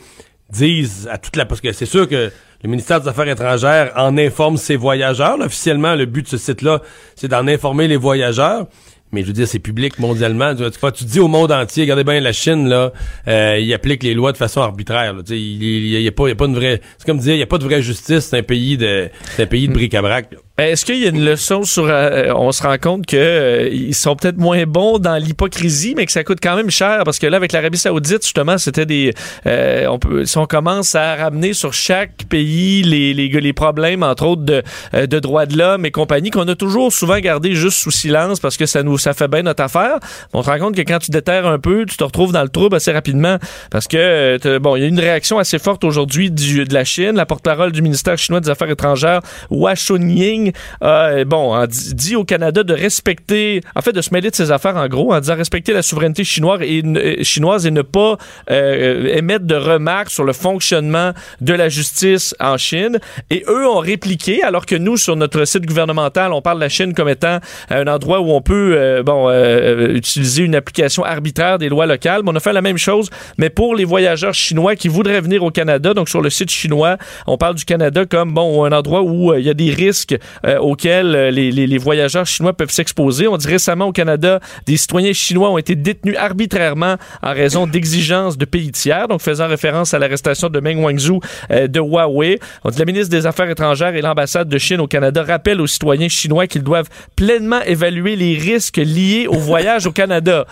disent 0.50 1.08
à 1.12 1.18
toute 1.18 1.36
la 1.36 1.46
parce 1.46 1.62
que 1.62 1.72
c'est 1.74 1.86
sûr 1.86 2.08
que 2.08 2.32
le 2.64 2.70
ministère 2.70 3.02
des 3.02 3.08
Affaires 3.08 3.28
étrangères 3.28 3.92
en 3.96 4.18
informe 4.18 4.58
ses 4.58 4.76
voyageurs. 4.76 5.40
officiellement, 5.40 5.96
le 5.96 6.06
but 6.06 6.24
de 6.24 6.30
ce 6.30 6.38
site-là, 6.38 6.82
c'est 7.16 7.28
d'en 7.28 7.48
informer 7.48 7.88
les 7.88 7.98
voyageurs. 7.98 8.68
Mais 9.12 9.22
je 9.22 9.28
veux 9.28 9.34
dire, 9.34 9.48
c'est 9.48 9.60
public 9.60 10.00
mondialement. 10.00 10.54
Tu, 10.54 10.64
vois, 10.82 10.92
tu 10.92 11.06
dis 11.06 11.20
au 11.20 11.30
monde 11.30 11.52
entier, 11.52 11.84
regardez 11.84 12.04
bien 12.04 12.20
la 12.20 12.34
Chine, 12.34 12.68
là, 12.68 12.92
euh, 13.28 13.58
il 13.58 13.74
applique 13.74 14.04
les 14.04 14.14
lois 14.14 14.34
de 14.34 14.38
façon 14.38 14.62
arbitraire. 14.62 15.16
Il 15.30 15.64
il 15.64 16.02
y, 16.02 16.08
a 16.08 16.10
a 16.10 16.12
pas 16.36 16.46
une 16.46 16.56
vraie. 16.56 16.82
C'est 16.98 17.06
comme 17.06 17.20
dire, 17.20 17.36
il 17.36 17.42
a 17.42 17.46
pas 17.46 17.58
de 17.58 17.64
vraie 17.64 17.82
justice. 17.82 18.26
C'est 18.26 18.38
un 18.38 18.44
pays 18.44 18.76
de, 18.76 19.10
c'est 19.36 19.44
un 19.44 19.48
pays 19.48 19.68
de 19.70 19.74
bric-à-brac. 19.74 20.36
Ben, 20.58 20.72
Est-ce 20.72 20.86
qu'il 20.86 20.98
y 20.98 21.06
a 21.06 21.10
une 21.10 21.24
leçon 21.24 21.62
sur... 21.62 21.86
euh, 21.88 22.32
on 22.36 22.52
se 22.52 22.64
rend 22.64 22.78
compte 22.80 23.06
que 23.06 23.16
euh, 23.16 23.70
ils 23.72 23.94
sont 23.94 24.16
peut-être 24.16 24.38
moins 24.40 24.64
bons 24.66 24.98
dans 24.98 25.16
l'hypocrisie, 25.18 25.94
mais 25.96 26.08
que 26.08 26.12
ça 26.12 26.24
coûte 26.24 26.40
quand 26.42 26.56
même 26.56 26.72
cher, 26.72 27.04
parce 27.06 27.20
que 27.20 27.28
là, 27.28 27.38
avec 27.38 27.52
l'Arabie 27.52 27.78
saoudite, 27.78 28.24
justement, 28.24 28.58
c'était 28.58 28.88
des... 28.88 29.14
euh, 29.46 29.86
on 29.86 30.00
peut, 30.00 30.26
si 30.26 30.36
on 30.40 30.48
commence 30.48 30.96
à 30.96 31.14
ramener 31.16 31.54
sur 31.54 31.74
chaque 31.74 32.26
pays 32.28 32.82
les, 32.82 33.14
les, 33.14 33.28
les 33.28 33.54
problèmes, 33.54 34.02
entre 34.02 34.26
autres, 34.26 34.42
de, 34.42 34.64
euh, 34.96 35.06
de 35.06 35.20
droits 35.20 35.46
de 35.46 35.56
l'homme 35.56 35.86
et 35.86 35.92
compagnie, 35.92 36.32
qu'on 36.32 36.48
a 36.48 36.56
toujours 36.56 36.92
souvent 36.92 37.20
gardé 37.20 37.54
juste 37.54 37.78
sous 37.78 37.92
silence, 37.92 38.40
parce 38.40 38.58
que 38.58 38.66
ça 38.66 38.82
nous 38.82 38.98
ça 38.98 39.14
fait 39.14 39.28
bien 39.28 39.44
notre 39.44 39.62
affaire, 39.62 40.00
on 40.34 40.42
se 40.42 40.50
rend 40.50 40.58
compte 40.58 40.76
que 40.76 40.82
quand 40.82 40.98
tu 40.98 41.12
déterres 41.12 41.46
un 41.46 41.60
peu, 41.60 41.86
tu 41.86 41.98
te 41.98 42.04
retrouves 42.04 42.32
dans 42.32 42.42
le 42.42 42.50
trouble 42.50 42.78
assez 42.78 42.92
rapidement, 42.92 43.38
parce 43.70 43.88
que, 43.88 43.98
euh, 44.44 44.58
bon, 44.58 44.76
il 44.76 44.82
y 44.82 44.86
a 44.86 44.88
une 44.88 45.00
réaction 45.00 45.38
assez 45.38 45.60
forte 45.60 45.84
aujourd'hui 45.84 46.32
du- 46.32 46.66
de 46.66 46.74
la 46.74 46.84
Chine. 46.84 47.12
La 47.16 47.28
porte-parole 47.28 47.72
du 47.72 47.84
ministère 47.84 48.18
chinois 48.18 48.40
des 48.42 48.50
Affaires 48.50 48.72
étrangères, 48.72 49.22
Hua 49.52 49.76
Chunying, 49.76 50.47
euh, 50.84 51.26
bon, 51.26 51.54
a 51.54 51.68
dit, 51.68 52.16
au 52.16 52.24
Canada 52.24 52.64
de 52.64 52.74
respecter, 52.74 53.62
en 53.76 53.82
fait, 53.82 53.94
de 53.94 54.02
se 54.02 54.14
mêler 54.14 54.30
de 54.30 54.36
ses 54.36 54.52
affaires, 54.52 54.78
en 54.78 54.88
gros, 54.88 55.14
en 55.14 55.20
disant 55.20 55.36
respecter 55.36 55.74
la 55.74 55.82
souveraineté 55.82 56.24
chinoise 56.24 56.62
et, 56.62 56.84
euh, 56.86 57.72
ne 57.72 57.82
pas 57.82 58.18
euh, 58.50 59.16
émettre 59.16 59.46
de 59.46 59.56
remarques 59.56 60.10
sur 60.10 60.24
le 60.24 60.34
fonctionnement 60.34 61.12
de 61.42 61.54
la 61.54 61.70
justice 61.70 62.36
en 62.40 62.58
Chine. 62.58 63.00
Et 63.30 63.44
eux 63.48 63.68
ont 63.68 63.80
répliqué, 63.80 64.44
alors 64.44 64.66
que 64.66 64.76
nous, 64.76 64.98
sur 64.98 65.16
notre 65.16 65.46
site 65.46 65.66
gouvernemental, 65.66 66.34
on 66.34 66.42
parle 66.42 66.58
de 66.58 66.64
la 66.64 66.70
Chine 66.70 66.94
comme 66.94 67.10
étant 67.10 67.40
un 67.70 67.88
endroit 67.88 68.20
où 68.22 68.32
on 68.32 68.42
peut, 68.42 68.76
euh, 68.76 69.04
bon, 69.04 69.30
euh, 69.30 69.94
utiliser 69.94 70.44
une 70.44 70.56
application 70.56 71.04
arbitraire 71.04 71.58
des 71.58 71.70
lois 71.70 71.86
locales. 71.86 72.22
Mais 72.24 72.32
on 72.32 72.36
a 72.36 72.40
fait 72.40 72.54
la 72.54 72.62
même 72.62 72.78
chose, 72.78 73.10
mais 73.38 73.50
pour 73.50 73.76
les 73.76 73.86
voyageurs 73.86 74.34
chinois 74.34 74.76
qui 74.76 74.88
voudraient 74.88 75.22
venir 75.22 75.44
au 75.44 75.52
Canada. 75.52 75.94
Donc, 75.94 76.10
sur 76.10 76.22
le 76.22 76.30
site 76.30 76.52
chinois, 76.52 76.98
on 77.26 77.38
parle 77.38 77.56
du 77.56 77.66
Canada 77.66 78.06
comme, 78.06 78.34
bon, 78.34 78.66
un 78.66 78.72
endroit 78.72 79.02
où 79.02 79.32
euh, 79.32 79.40
il 79.40 79.46
y 79.46 79.50
a 79.50 79.54
des 79.54 79.72
risques 79.72 80.16
euh, 80.46 80.58
auxquels 80.60 81.16
euh, 81.16 81.32
les, 81.32 81.52
les- 81.52 81.68
les 81.68 81.78
voyageurs 81.78 82.26
chinois 82.26 82.54
peuvent 82.54 82.70
s'exposer. 82.72 83.28
On 83.28 83.38
dit 83.38 83.48
récemment 83.48 83.86
au 83.88 83.92
Canada, 83.92 84.40
des 84.66 84.78
citoyens 84.78 85.14
chinois 85.14 85.50
ont 85.52 85.58
été 85.58 85.76
détenus 85.76 86.16
arbitrairement 86.18 86.96
en 87.24 87.34
raison 87.34 87.68
d'exigences 87.68 88.38
de 88.38 88.46
pays 88.46 88.72
tiers, 88.72 89.08
donc 89.08 89.22
faisant 89.22 89.48
référence 89.48 89.94
à 89.94 90.00
l'arrestation 90.00 90.50
de 90.50 90.60
Meng 90.60 90.78
Wanzhou 90.84 91.20
euh, 91.52 91.68
de 91.68 91.80
Huawei. 91.80 92.40
On 92.64 92.70
dit 92.70 92.80
la 92.80 92.86
ministre 92.86 93.10
des 93.10 93.26
Affaires 93.26 93.50
étrangères 93.50 93.96
et 93.96 94.02
l'ambassade 94.02 94.50
de 94.50 94.58
Chine 94.58 94.80
au 94.82 94.88
Canada 94.88 95.24
rappellent 95.24 95.62
aux 95.62 95.68
citoyens 95.68 96.08
chinois 96.10 96.48
qu'ils 96.48 96.64
doivent 96.64 96.90
pleinement 97.16 97.62
évaluer 97.64 98.16
les 98.16 98.38
risques 98.38 98.78
liés 98.78 99.28
au 99.28 99.38
voyage 99.38 99.86
au 99.88 99.92
Canada. 99.92 100.46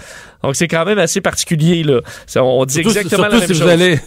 Donc 0.43 0.55
c'est 0.55 0.67
quand 0.67 0.85
même 0.85 0.99
assez 0.99 1.21
particulier 1.21 1.83
là. 1.83 2.01
On 2.35 2.65
dit 2.65 2.75
Surtout, 2.75 2.89
exactement 2.89 3.23
surtout 3.23 3.33
la 3.33 3.39
même 3.39 3.47
si 3.47 3.53
chose. 3.55 3.63
vous 3.63 3.69
allez, 3.69 3.99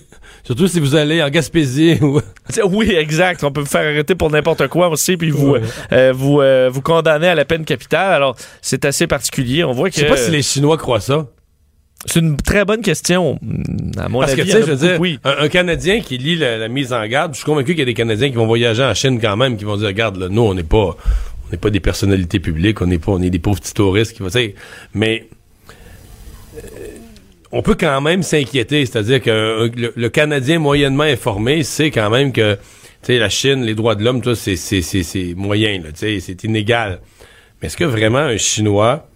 surtout 0.44 0.68
si 0.68 0.81
vous 0.81 0.94
allez 0.94 1.22
en 1.22 1.29
Gaspésie 1.31 1.98
ou. 2.01 2.20
Oui, 2.64 2.90
exact. 2.90 3.44
On 3.44 3.51
peut 3.53 3.61
vous 3.61 3.66
faire 3.66 3.83
arrêter 3.83 4.14
pour 4.14 4.31
n'importe 4.31 4.68
quoi 4.68 4.88
aussi, 4.88 5.16
puis 5.16 5.31
vous 5.31 5.51
Ouais. 5.53 5.61
euh, 5.92 6.12
vous 6.14 6.40
euh, 6.40 6.70
vous 6.72 6.81
condamner 6.83 7.29
à 7.29 7.35
la 7.35 7.44
peine 7.44 7.64
capitale. 7.64 8.14
Alors 8.14 8.37
c'est 8.62 8.85
assez 8.85 9.07
particulier. 9.07 9.64
On 9.64 9.72
voit 9.72 9.90
que 9.90 9.96
Je 9.96 10.01
sais 10.01 10.07
pas 10.07 10.16
si 10.16 10.31
les 10.31 10.42
Chinois 10.42 10.77
croient 10.79 11.01
ça. 11.01 11.27
c'est 12.07 12.20
une 12.20 12.37
très 12.37 12.64
bonne 12.64 12.81
question. 12.81 13.38
À 13.98 14.09
mon 14.09 14.20
Parce 14.20 14.35
que, 14.35 14.40
avis, 14.40 14.51
tu 14.51 14.57
sais, 14.57 14.62
je 14.62 14.70
veux 14.72 14.77
dire, 14.88 15.01
oui. 15.01 15.18
un, 15.24 15.35
un 15.44 15.48
Canadien 15.48 16.01
qui 16.01 16.16
lit 16.16 16.37
la, 16.37 16.57
la 16.59 16.68
mise 16.68 16.92
en 16.92 17.07
garde, 17.07 17.33
je 17.35 17.38
suis 17.38 17.44
convaincu 17.44 17.72
qu'il 17.72 17.81
y 17.81 17.83
a 17.83 17.87
des 17.87 17.94
Canadiens 17.94 18.29
qui 18.31 18.37
vont 18.37 18.46
voyager 18.46 18.83
en 18.85 18.94
Chine 18.94 19.20
quand 19.20 19.37
même, 19.37 19.57
qui 19.57 19.64
vont 19.64 19.77
dire, 19.77 19.88
regarde, 19.88 20.16
là, 20.16 20.29
nous, 20.31 20.42
on 20.42 20.55
n'est 20.55 20.62
pas, 20.62 20.96
on 20.96 21.51
n'est 21.51 21.59
pas 21.59 21.70
des 21.70 21.81
personnalités 21.81 22.38
publiques, 22.40 22.81
on 22.81 22.87
n'est 22.87 22.98
pas, 22.98 23.12
on 23.12 23.20
est 23.20 23.31
des 23.31 23.38
pauvres 23.40 23.61
petits 23.61 23.74
touristes 23.74 24.12
qui 24.14 24.20
vont, 24.22 24.27
tu 24.29 24.33
sais, 24.38 24.55
mais, 24.94 25.27
on 27.52 27.62
peut 27.62 27.76
quand 27.78 28.00
même 28.00 28.22
s'inquiéter, 28.22 28.84
c'est-à-dire 28.87 29.22
que 29.22 29.30
euh, 29.30 29.68
le, 29.76 29.92
le 29.96 30.08
Canadien 30.08 30.58
moyennement 30.58 31.04
informé 31.04 31.62
sait 31.62 31.90
quand 31.90 32.11
même 32.11 32.32
que, 32.32 32.58
la 33.08 33.28
Chine, 33.28 33.64
les 33.64 33.74
droits 33.74 33.94
de 33.94 34.04
l'homme, 34.04 34.20
tout 34.20 34.34
c'est, 34.34 34.56
c'est, 34.56 34.82
c'est, 34.82 35.02
c'est 35.02 35.34
moyen, 35.34 35.80
c'est 35.94 36.44
inégal. 36.44 37.00
Mais 37.61 37.66
est-ce 37.68 37.76
que 37.76 37.84
vraiment 37.84 38.18
un 38.18 38.37
Chinois 38.37 39.08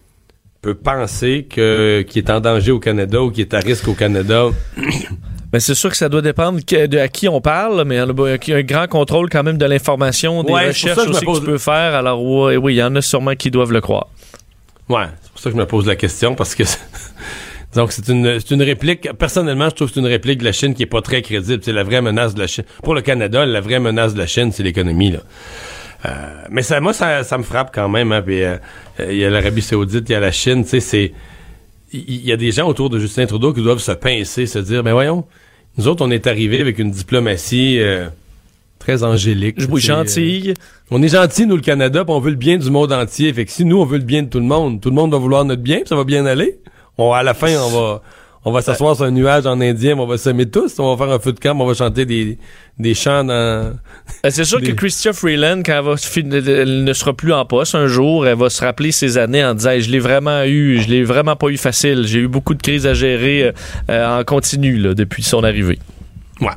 peut 0.63 0.75
penser 0.75 1.47
que, 1.51 2.03
qu'il 2.09 2.25
est 2.25 2.31
en 2.31 2.41
danger 2.41 2.71
au 2.73 2.79
Canada 2.81 3.21
ou 3.21 3.31
qu'il 3.31 3.43
est 3.43 3.53
à 3.55 3.59
risque 3.59 3.89
au 3.89 3.95
Canada? 3.95 4.47
Mais 5.53 5.61
c'est 5.61 5.75
sûr 5.75 5.91
que 5.91 5.97
ça 5.97 6.09
doit 6.09 6.23
dépendre 6.23 6.61
que- 6.65 6.87
de 6.87 6.99
à 6.99 7.09
qui 7.09 7.29
on 7.29 7.41
parle, 7.41 7.85
mais 7.85 7.97
il 7.97 8.49
y 8.49 8.53
a- 8.53 8.57
un 8.57 8.63
grand 8.63 8.87
contrôle 8.87 9.29
quand 9.29 9.43
même 9.43 9.59
de 9.59 9.67
l'information, 9.67 10.43
des 10.43 10.53
Ouais, 10.53 10.69
recherches 10.69 10.97
ça 10.99 11.05
que 11.05 11.11
aussi 11.11 11.21
que 11.21 11.25
pose- 11.27 11.41
tu 11.41 11.47
peux 11.47 11.59
faire. 11.59 11.95
Alors 11.95 12.25
oui, 12.25 12.57
oui, 12.57 12.75
il 12.75 12.79
y 12.79 12.83
en 12.83 12.95
a 12.97 13.03
sûrement 13.03 13.35
qui 13.35 13.51
doivent 13.51 13.73
le 13.73 13.81
croire. 13.81 14.07
Ouais, 14.89 15.05
c'est 15.23 15.31
pour 15.33 15.41
ça 15.41 15.51
que 15.51 15.57
je 15.57 15.61
me 15.61 15.67
pose 15.67 15.87
la 15.87 15.97
question, 15.97 16.35
parce 16.35 16.55
que 16.55 16.63
donc 17.75 17.93
c'est 17.93 18.09
une 18.09 18.39
c'est 18.41 18.51
une 18.55 18.63
réplique. 18.63 19.13
Personnellement, 19.19 19.69
je 19.71 19.75
trouve 19.75 19.89
que 19.89 19.95
c'est 19.95 20.01
une 20.01 20.07
réplique 20.07 20.41
de 20.41 20.45
la 20.45 20.53
Chine 20.53 20.75
qui 20.75 20.83
est 20.83 20.87
pas 20.87 21.03
très 21.03 21.23
crédible. 21.23 21.63
C'est 21.65 21.73
la 21.73 21.85
vraie 21.85 22.03
menace 22.03 22.35
de 22.35 22.41
la 22.41 22.47
Chine. 22.47 22.65
Pour 22.83 22.95
le 22.95 23.01
Canada, 23.01 23.45
la 23.47 23.61
vraie 23.61 23.81
menace 23.81 24.15
de 24.15 24.19
la 24.19 24.27
Chine, 24.27 24.53
c'est 24.53 24.63
l'économie. 24.63 25.13
Là. 25.13 25.21
Euh, 26.05 26.11
mais 26.51 26.63
ça, 26.63 26.81
moi, 26.81 26.93
ça, 26.93 27.25
ça 27.25 27.39
me 27.39 27.43
frappe 27.45 27.71
quand 27.73 27.89
même. 27.89 28.13
Hein, 28.13 28.23
puis, 28.23 28.43
euh, 28.43 28.57
euh, 29.01 29.13
il 29.13 29.19
y 29.19 29.25
a 29.25 29.31
l'Arabie 29.31 29.63
Saoudite, 29.63 30.09
il 30.09 30.13
y 30.13 30.15
a 30.17 30.21
la 30.21 30.33
Chine. 30.33 30.65
Tu 30.65 30.71
sais, 30.71 30.81
c'est 30.81 31.13
il 31.93 32.27
y, 32.27 32.33
a 32.33 32.37
des 32.37 32.53
gens 32.53 32.67
autour 32.67 32.89
de 32.91 32.99
Justin 32.99 33.27
Trudeau 33.27 33.53
qui 33.53 33.63
doivent 33.63 33.79
se 33.79 33.93
pincer, 33.93 34.47
se 34.47 34.59
dire, 34.59 34.83
ben 34.83 34.93
voyons, 34.93 35.25
nous 35.77 35.89
autres, 35.89 36.05
on 36.05 36.11
est 36.11 36.27
arrivés 36.27 36.61
avec 36.61 36.79
une 36.79 36.91
diplomatie 36.91 37.79
euh, 37.81 38.09
très 38.79 39.03
angélique. 39.05 39.61
Sais, 39.61 39.71
euh, 39.71 39.77
gentil. 39.79 40.55
on 40.91 41.03
est 41.03 41.09
gentil, 41.09 41.47
nous, 41.47 41.57
le 41.57 41.63
Canada, 41.63 42.05
puis 42.05 42.15
on 42.15 42.21
veut 42.21 42.31
le 42.31 42.37
bien 42.37 42.57
du 42.57 42.71
monde 42.71 42.93
entier. 42.93 43.33
Fait 43.33 43.45
que 43.45 43.51
si 43.51 43.65
nous, 43.65 43.79
on 43.79 43.85
veut 43.85 43.99
le 43.99 44.05
bien 44.05 44.23
de 44.23 44.29
tout 44.29 44.41
le 44.41 44.47
monde, 44.47 44.81
tout 44.81 44.89
le 44.89 44.95
monde 44.95 45.13
va 45.13 45.19
vouloir 45.19 45.45
notre 45.45 45.63
bien, 45.63 45.79
puis 45.79 45.89
ça 45.89 45.97
va 45.97 46.05
bien 46.05 46.25
aller. 46.27 46.59
On, 46.99 47.13
à 47.13 47.23
la 47.23 47.35
fin, 47.35 47.55
on 47.57 47.69
va, 47.71 48.03
on 48.45 48.53
va 48.53 48.61
s'asseoir 48.63 48.97
sur 48.97 49.05
un 49.05 49.11
nuage 49.11 49.47
en 49.47 49.61
indien, 49.61 49.95
mais 49.95 50.01
on 50.03 50.07
va 50.07 50.19
s'aimer 50.19 50.47
tous. 50.47 50.79
On 50.79 50.95
va 50.95 51.05
faire 51.07 51.15
un 51.15 51.19
feu 51.19 51.33
de 51.33 51.41
camp, 51.41 51.59
on 51.61 51.67
va 51.67 51.75
chanter 51.75 52.05
des, 52.05 52.39
des 52.79 52.95
chants 52.95 53.25
dans... 53.25 53.33
Euh, 53.33 53.71
C'est 54.29 54.45
sûr 54.45 54.61
Des- 54.61 54.69
que 54.69 54.73
Christian 54.73 55.13
Freeland, 55.13 55.63
quand 55.65 55.73
elle, 55.79 55.85
va 55.85 55.95
elle 56.53 56.85
ne 56.85 56.93
sera 56.93 57.13
plus 57.15 57.33
en 57.33 57.45
poste 57.47 57.75
un 57.75 57.87
jour, 57.87 58.27
elle 58.27 58.37
va 58.37 58.51
se 58.51 58.63
rappeler 58.65 58.93
ses 58.93 59.17
années 59.19 59.45
en 59.45 59.55
disant 59.55 59.71
Hey, 59.71 59.81
Je 59.83 59.91
l'ai 59.91 60.01
vraiment 60.01 60.45
eu, 60.45 60.81
je 60.81 60.89
l'ai 60.89 61.03
vraiment 61.05 61.37
pas 61.37 61.49
eu 61.49 61.57
facile. 61.57 62.05
J'ai 62.07 62.19
eu 62.21 62.29
beaucoup 62.29 62.55
de 62.55 62.63
crises 62.63 62.87
à 62.87 62.95
gérer 62.95 63.45
euh, 63.45 63.53
euh, 63.91 64.21
en 64.21 64.25
continu 64.25 64.77
là, 64.77 64.95
depuis 64.95 65.23
son 65.23 65.45
arrivée. 65.45 65.79
Ouais. 66.41 66.49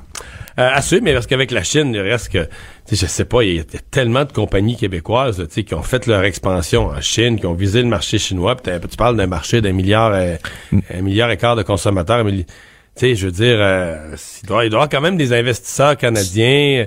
Euh, 0.58 0.70
à 0.74 0.82
suivre, 0.82 1.04
mais 1.04 1.14
parce 1.14 1.28
qu'avec 1.28 1.52
la 1.52 1.64
Chine, 1.64 1.92
il 1.94 2.00
reste 2.00 2.30
que, 2.32 2.48
je 2.92 3.06
sais 3.08 3.26
pas, 3.26 3.44
il 3.44 3.56
y, 3.56 3.60
a 3.60 3.64
tellement 3.90 4.26
de 4.26 4.32
compagnies 4.32 4.76
québécoises, 4.76 5.40
là, 5.40 5.48
tu 5.48 5.54
sais, 5.54 5.64
qui 5.64 5.74
ont 5.74 5.82
fait 5.82 6.06
leur 6.06 6.24
expansion 6.24 6.88
en 6.88 7.02
Chine, 7.02 7.40
qui 7.40 7.48
ont 7.48 7.56
visé 7.56 7.82
le 7.82 7.88
marché 7.88 8.20
chinois. 8.20 8.56
Puis 8.56 8.72
tu 8.90 8.98
parles 8.98 9.18
d'un 9.18 9.26
marché 9.26 9.62
d'un 9.62 9.72
milliard, 9.72 10.12
euh, 10.14 10.36
un 10.94 11.02
milliard 11.02 11.32
et 11.32 11.38
quart 11.38 11.56
de 11.56 11.64
consommateurs. 11.64 12.24
mais, 12.24 12.32
Tu 12.32 12.46
sais, 12.96 13.16
je 13.16 13.26
veux 13.26 13.32
dire, 13.32 13.58
euh, 13.60 14.16
il, 14.44 14.48
doit, 14.48 14.66
il 14.66 14.70
doit 14.70 14.78
y 14.80 14.84
avoir 14.84 14.90
quand 14.90 15.02
même 15.02 15.18
des 15.18 15.34
investisseurs 15.34 15.98
canadiens 15.98 16.84
euh, 16.84 16.86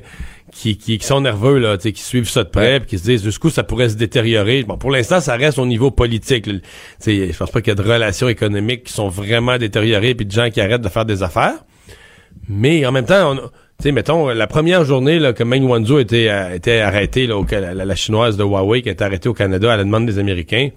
qui, 0.52 0.78
qui, 0.78 0.98
qui 0.98 1.06
sont 1.06 1.20
nerveux, 1.20 1.58
là, 1.58 1.76
tu 1.76 1.82
sais, 1.82 1.92
qui 1.92 2.02
suivent 2.02 2.28
ça 2.28 2.44
de 2.44 2.48
près, 2.48 2.78
puis 2.78 2.90
qui 2.90 2.98
se 2.98 3.04
disent 3.04 3.24
jusqu'où 3.24 3.50
ça 3.50 3.64
pourrait 3.64 3.88
se 3.88 3.96
détériorer? 3.96 4.62
Bon, 4.62 4.78
pour 4.78 4.92
l'instant, 4.92 5.20
ça 5.20 5.34
reste 5.34 5.58
au 5.58 5.66
niveau 5.66 5.90
politique. 5.90 6.46
là. 6.46 6.54
Tu 6.54 6.64
sais, 7.00 7.32
je 7.32 7.37
pense 7.37 7.50
pas 7.50 7.61
qu'il 7.61 7.72
y 7.72 7.76
a 7.78 7.82
de 7.82 7.82
relations 7.82 8.28
économiques 8.28 8.84
qui 8.84 8.92
sont 8.92 9.08
vraiment 9.08 9.58
détériorées, 9.58 10.14
puis 10.14 10.26
de 10.26 10.32
gens 10.32 10.48
qui 10.48 10.61
arrêtent 10.61 10.80
de 10.80 10.88
faire 10.88 11.04
des 11.04 11.24
affaires. 11.24 11.64
Mais 12.48 12.87
en 12.87 12.92
même 12.92 13.04
temps, 13.04 13.34
on, 13.34 13.50
sais, 13.81 13.93
mettons, 13.93 14.29
la 14.29 14.47
première 14.49 14.85
journée 14.85 15.21
là, 15.21 15.33
que 15.33 15.45
Meng 15.45 15.62
Wanzhou 15.62 16.01
était, 16.01 16.29
euh, 16.29 16.57
était 16.57 16.81
arrêtée, 16.81 17.29
là, 17.29 17.37
la, 17.75 17.95
chinoise 17.95 18.37
de 18.37 18.43
Huawei 18.43 18.83
qui 18.83 18.88
était 18.88 19.05
arrêtée 19.05 19.29
au 19.29 19.35
Canada 19.35 19.73
à 19.73 19.77
la 19.77 19.85
demande 19.85 20.05
des 20.05 20.19
Américains, 20.19 20.71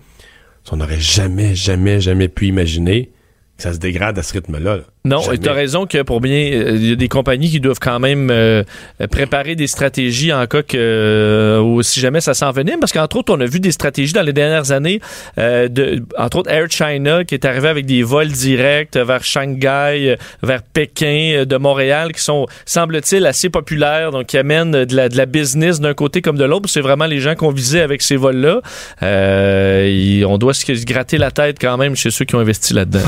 on 0.72 0.78
n'aurait 0.78 1.00
jamais, 1.00 1.56
jamais, 1.56 2.00
jamais 2.00 2.28
pu 2.28 2.46
imaginer 2.46 3.12
que 3.58 3.64
ça 3.64 3.74
se 3.74 3.80
dégrade 3.80 4.20
à 4.20 4.24
ce 4.24 4.34
rythme-là. 4.34 4.78
là. 4.78 4.84
Non, 5.04 5.20
tu 5.42 5.50
as 5.50 5.54
raison 5.54 5.88
que 5.88 6.04
pour 6.04 6.22
bien. 6.22 6.52
euh, 6.54 6.74
Il 6.76 6.90
y 6.90 6.92
a 6.92 6.96
des 6.96 7.08
compagnies 7.08 7.50
qui 7.50 7.60
doivent 7.60 7.80
quand 7.82 8.00
même 8.00 8.30
euh, 8.30 8.64
préparer 9.10 9.56
des 9.56 9.66
stratégies 9.66 10.32
en 10.32 10.46
cas 10.46 10.62
que. 10.62 10.78
euh, 10.78 11.60
ou 11.60 11.82
si 11.82 12.00
jamais 12.00 12.22
ça 12.22 12.36
s'envenime. 12.36 12.80
Parce 12.80 12.92
qu'entre 12.92 13.16
autres, 13.18 13.34
on 13.36 13.40
a 13.42 13.46
vu 13.46 13.60
des 13.60 13.72
stratégies 13.72 14.14
dans 14.14 14.22
les 14.22 14.32
dernières 14.34 14.72
années. 14.72 15.00
euh, 15.40 15.68
de, 15.68 16.04
entre 16.20 16.38
autres, 16.38 16.52
Air 16.52 16.68
China 16.70 17.24
qui 17.26 17.34
est 17.34 17.46
arrivé 17.46 17.68
avec 17.68 17.88
des 17.88 18.04
vols 18.04 18.28
directs 18.28 18.96
vers 18.96 19.24
Shanghai, 19.24 20.18
vers 20.44 20.62
Pékin, 20.62 21.46
de 21.48 21.58
Montréal, 21.58 22.12
qui 22.14 22.22
sont, 22.22 22.46
semble-t-il, 22.66 23.26
assez 23.26 23.50
populaires. 23.50 24.12
Donc, 24.12 24.28
qui 24.28 24.38
amènent 24.38 24.86
de 24.86 24.96
la, 24.96 25.10
de 25.10 25.18
la 25.18 25.26
business 25.26 25.80
d'un 25.80 25.96
côté 25.96 26.22
comme 26.22 26.38
de 26.38 26.46
l'autre. 26.46 26.70
C'est 26.70 26.82
vraiment 26.82 27.08
les 27.08 27.20
gens 27.20 27.34
qu'on 27.34 27.52
visait 27.52 27.82
avec 27.82 28.04
ces 28.04 28.18
vols-là. 28.18 28.62
Euh, 29.02 30.24
on 30.28 30.38
doit 30.38 30.54
se 30.54 30.62
se 30.76 30.86
gratter 30.86 31.18
la 31.18 31.32
tête 31.32 31.58
quand 31.60 31.76
même 31.76 31.96
chez 31.96 32.12
ceux 32.12 32.24
qui 32.24 32.36
ont 32.36 32.40
investi 32.40 32.74
là-dedans. 32.76 33.00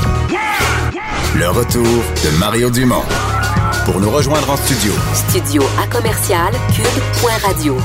Le 1.36 1.48
retour 1.48 1.82
de 1.84 2.38
Mario 2.38 2.70
Dumont. 2.70 3.02
Pour 3.84 4.00
nous 4.00 4.10
rejoindre 4.10 4.48
en 4.50 4.56
studio, 4.56 4.92
Studio 5.28 5.62
à 5.82 5.86
commercial 5.88 6.52
cube.radio. 6.74 7.76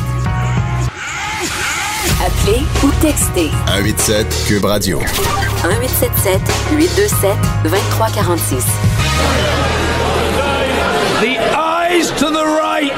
Appelez 2.23 2.61
ou 2.83 2.91
textez 3.01 3.49
187 3.67 4.45
Cube 4.47 4.65
Radio. 4.65 4.99
1877 4.99 6.41
827 6.77 7.37
2346. 7.63 8.65
The 11.21 11.37
eyes 11.57 12.11
to 12.19 12.29
the 12.29 12.45
right, 12.45 12.93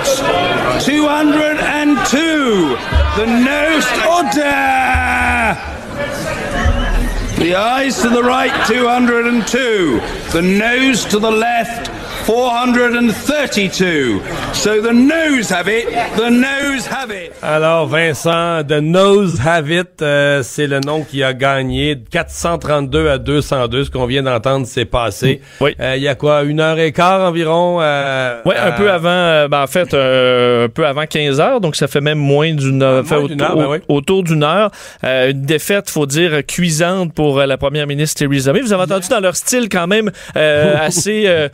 202. 0.86 2.76
The 3.16 3.26
nose, 3.26 3.88
order. 4.08 5.11
The 7.42 7.56
eyes 7.56 8.00
to 8.04 8.10
the 8.10 8.22
right, 8.22 8.54
202. 8.68 10.00
The 10.32 10.42
nose 10.44 11.06
to 11.06 11.18
the 11.18 11.32
left, 11.32 11.90
432. 12.26 14.22
So 14.54 14.82
the 14.82 14.94
nose 14.94 15.50
have 15.50 15.68
it, 15.68 15.88
the 16.16 16.30
nose 16.30 16.86
have 16.88 17.10
it. 17.12 17.32
Alors, 17.42 17.88
Vincent, 17.88 18.64
The 18.68 18.80
Nose 18.82 19.40
Have 19.44 19.72
It, 19.72 20.02
euh, 20.02 20.44
c'est 20.44 20.68
le 20.68 20.80
nom 20.80 21.04
qui 21.04 21.24
a 21.24 21.34
gagné. 21.34 21.98
432 22.12 23.10
à 23.10 23.18
202, 23.18 23.86
ce 23.86 23.90
qu'on 23.90 24.06
vient 24.06 24.22
d'entendre, 24.24 24.68
c'est 24.68 24.86
passé. 24.86 25.42
Oui. 25.60 25.76
Euh, 25.80 25.96
Il 25.98 26.04
y 26.04 26.08
a 26.08 26.16
quoi, 26.16 26.44
une 26.44 26.60
heure 26.60 26.78
et 26.78 26.92
quart 26.92 27.22
environ? 27.22 27.80
Euh, 27.82 28.42
Oui, 28.46 28.54
un 28.58 28.68
euh, 28.68 28.72
peu 28.78 28.92
avant, 28.92 29.10
euh, 29.10 29.48
ben, 29.48 29.64
en 29.64 29.68
fait, 29.68 29.94
euh, 29.94 30.66
un 30.66 30.70
peu 30.70 30.86
avant 30.86 31.06
15 31.06 31.40
heures, 31.40 31.60
donc 31.62 31.76
ça 31.76 31.88
fait 31.88 32.02
même 32.02 32.20
moins 32.20 32.54
d'une 32.54 32.84
heure, 32.84 33.04
Ah, 33.10 33.16
moins 33.16 33.22
fait 33.22 33.28
d'une 33.34 33.42
autour, 33.42 33.50
heure, 33.62 33.68
ben 33.70 33.76
oui. 33.78 33.78
autour 33.88 34.24
d'une 34.24 34.44
heure. 34.44 34.70
Euh, 35.04 35.32
une 35.32 35.42
défaite, 35.42 35.90
faut 35.90 36.06
dire, 36.06 36.46
cuisante 36.46 37.14
pour 37.14 37.40
euh, 37.40 37.46
la 37.48 37.58
première 37.58 37.88
ministre 37.88 38.20
Theresa 38.20 38.54
May. 38.54 38.62
Vous 38.62 38.74
avez 38.74 38.84
entendu 38.84 39.08
dans 39.10 39.20
leur 39.20 39.36
style 39.36 39.70
quand 39.70 39.88
même 39.88 40.12
euh, 40.36 40.76
assez 40.82 41.24
euh, 41.26 41.50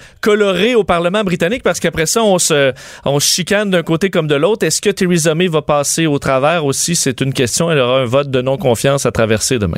au 0.75 0.83
Parlement 0.83 1.23
britannique 1.23 1.63
parce 1.63 1.79
qu'après 1.79 2.05
ça, 2.05 2.23
on 2.23 2.39
se, 2.39 2.73
on 3.05 3.19
se 3.19 3.27
chicane 3.27 3.69
d'un 3.69 3.83
côté 3.83 4.09
comme 4.09 4.27
de 4.27 4.35
l'autre. 4.35 4.65
Est-ce 4.65 4.81
que 4.81 4.89
Theresa 4.89 5.35
May 5.35 5.47
va 5.47 5.61
passer 5.61 6.05
au 6.07 6.19
travers 6.19 6.65
aussi? 6.65 6.95
C'est 6.95 7.21
une 7.21 7.33
question. 7.33 7.71
Elle 7.71 7.79
aura 7.79 7.99
un 7.99 8.05
vote 8.05 8.29
de 8.29 8.41
non-confiance 8.41 9.05
à 9.05 9.11
traverser 9.11 9.59
demain. 9.59 9.77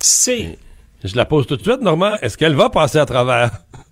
C'est 0.00 0.58
Je 1.04 1.16
la 1.16 1.24
pose 1.24 1.46
tout 1.46 1.56
de 1.56 1.62
suite, 1.62 1.80
Normand. 1.80 2.16
Est-ce 2.22 2.36
qu'elle 2.36 2.54
va 2.54 2.70
passer 2.70 2.98
à 2.98 3.06
travers? 3.06 3.50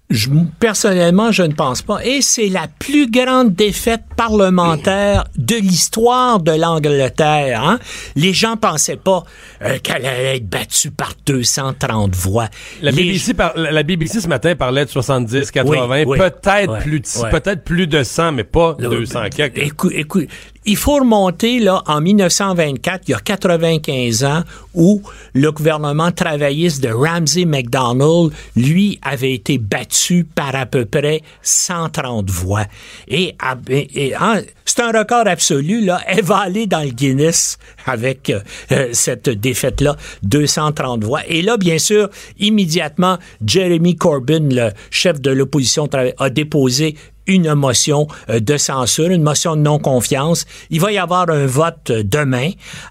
Je- 0.09 0.29
personnellement, 0.61 1.33
je 1.33 1.43
ne 1.43 1.53
pense 1.53 1.83
pas. 1.83 1.99
Et 2.05 2.23
c'est 2.23 2.49
la 2.49 2.69
plus 2.79 3.11
grande 3.11 3.55
défaite 3.55 4.03
parlementaire 4.17 5.25
de 5.37 5.57
l'histoire 5.57 6.39
de 6.41 6.53
l'Angleterre. 6.53 7.63
hein. 7.65 7.79
Les 8.15 8.33
gens 8.33 8.57
pensaient 8.57 8.97
pas 8.97 9.25
euh, 9.63 9.79
qu'elle 9.83 10.07
allait 10.07 10.37
être 10.37 10.49
battue 10.49 10.93
par 10.93 11.13
230 11.27 12.15
voix. 12.15 12.49
La 12.83 12.93
Les- 12.93 12.97
BBC, 13.03 13.35
par- 13.35 13.57
la 13.57 13.83
BBC 13.83 14.21
ce 14.21 14.29
matin 14.29 14.55
parlait 14.55 14.85
de 14.85 14.91
70, 14.91 15.51
80, 15.51 15.89
Oui, 15.89 16.05
oui. 16.07 16.19
peut-être 16.19 16.79
plus 16.79 17.01
peut-être 17.31 17.65
plus 17.65 17.87
de 17.89 18.03
100, 18.05 18.31
mais 18.33 18.45
pas 18.45 18.77
Là, 18.79 18.89
200 18.89 19.23
quelques. 19.35 19.59
Écoute, 19.59 19.93
écoute, 19.95 20.29
il 20.67 20.77
faut 20.77 20.97
remonter 20.97 21.59
là 21.61 21.83
en 21.87 22.01
1924, 22.01 23.03
il 23.07 23.11
y 23.13 23.15
a 23.15 23.21
95 23.21 24.25
ans, 24.25 24.43
où 24.75 25.01
le 25.33 25.51
gouvernement 25.53 26.11
travailliste 26.13 26.83
de 26.83 26.89
Ramsay 26.91 27.45
MacDonald, 27.45 28.33
lui, 28.57 28.99
avait 29.03 29.33
été 29.33 29.59
battu 29.59 30.25
par 30.25 30.55
à 30.55 30.67
peu 30.67 30.85
près 30.85 31.23
130 31.43 32.29
voix. 32.31 32.65
Et, 33.09 33.35
à- 33.39 33.57
et- 33.71 34.07
et 34.09 34.17
en- 34.17 34.41
c'est 34.67 34.81
un 34.81 34.93
record 34.93 35.27
absolu 35.27 35.81
là. 35.85 36.01
Elle 36.07 36.25
va 36.25 36.39
aller 36.39 36.67
dans 36.67 36.83
le 36.83 36.91
Guinness 36.91 37.59
avec 37.87 38.29
euh, 38.31 38.41
euh, 38.73 38.89
cette 38.93 39.29
défaite-là, 39.31 39.97
230 40.23 41.05
voix. 41.05 41.21
Et 41.27 41.41
là, 41.41 41.57
bien 41.57 41.79
sûr, 41.79 42.11
immédiatement, 42.39 43.19
Jeremy 43.45 43.97
Corbyn, 43.97 44.49
le 44.51 44.71
chef 44.91 45.21
de 45.21 45.31
l'opposition, 45.31 45.89
a 46.19 46.31
déposé 46.31 46.97
une 47.27 47.55
motion 47.55 48.07
euh, 48.31 48.41
de 48.41 48.57
censure, 48.57 49.11
une 49.11 49.23
motion 49.23 49.57
de 49.57 49.63
non-confiance. 49.63 50.47
Il 50.71 50.81
va 50.81 50.93
y 50.93 50.99
avoir 50.99 51.29
un 51.31 51.47
vote 51.47 51.91
euh, 51.91 52.03
demain. 52.05 52.51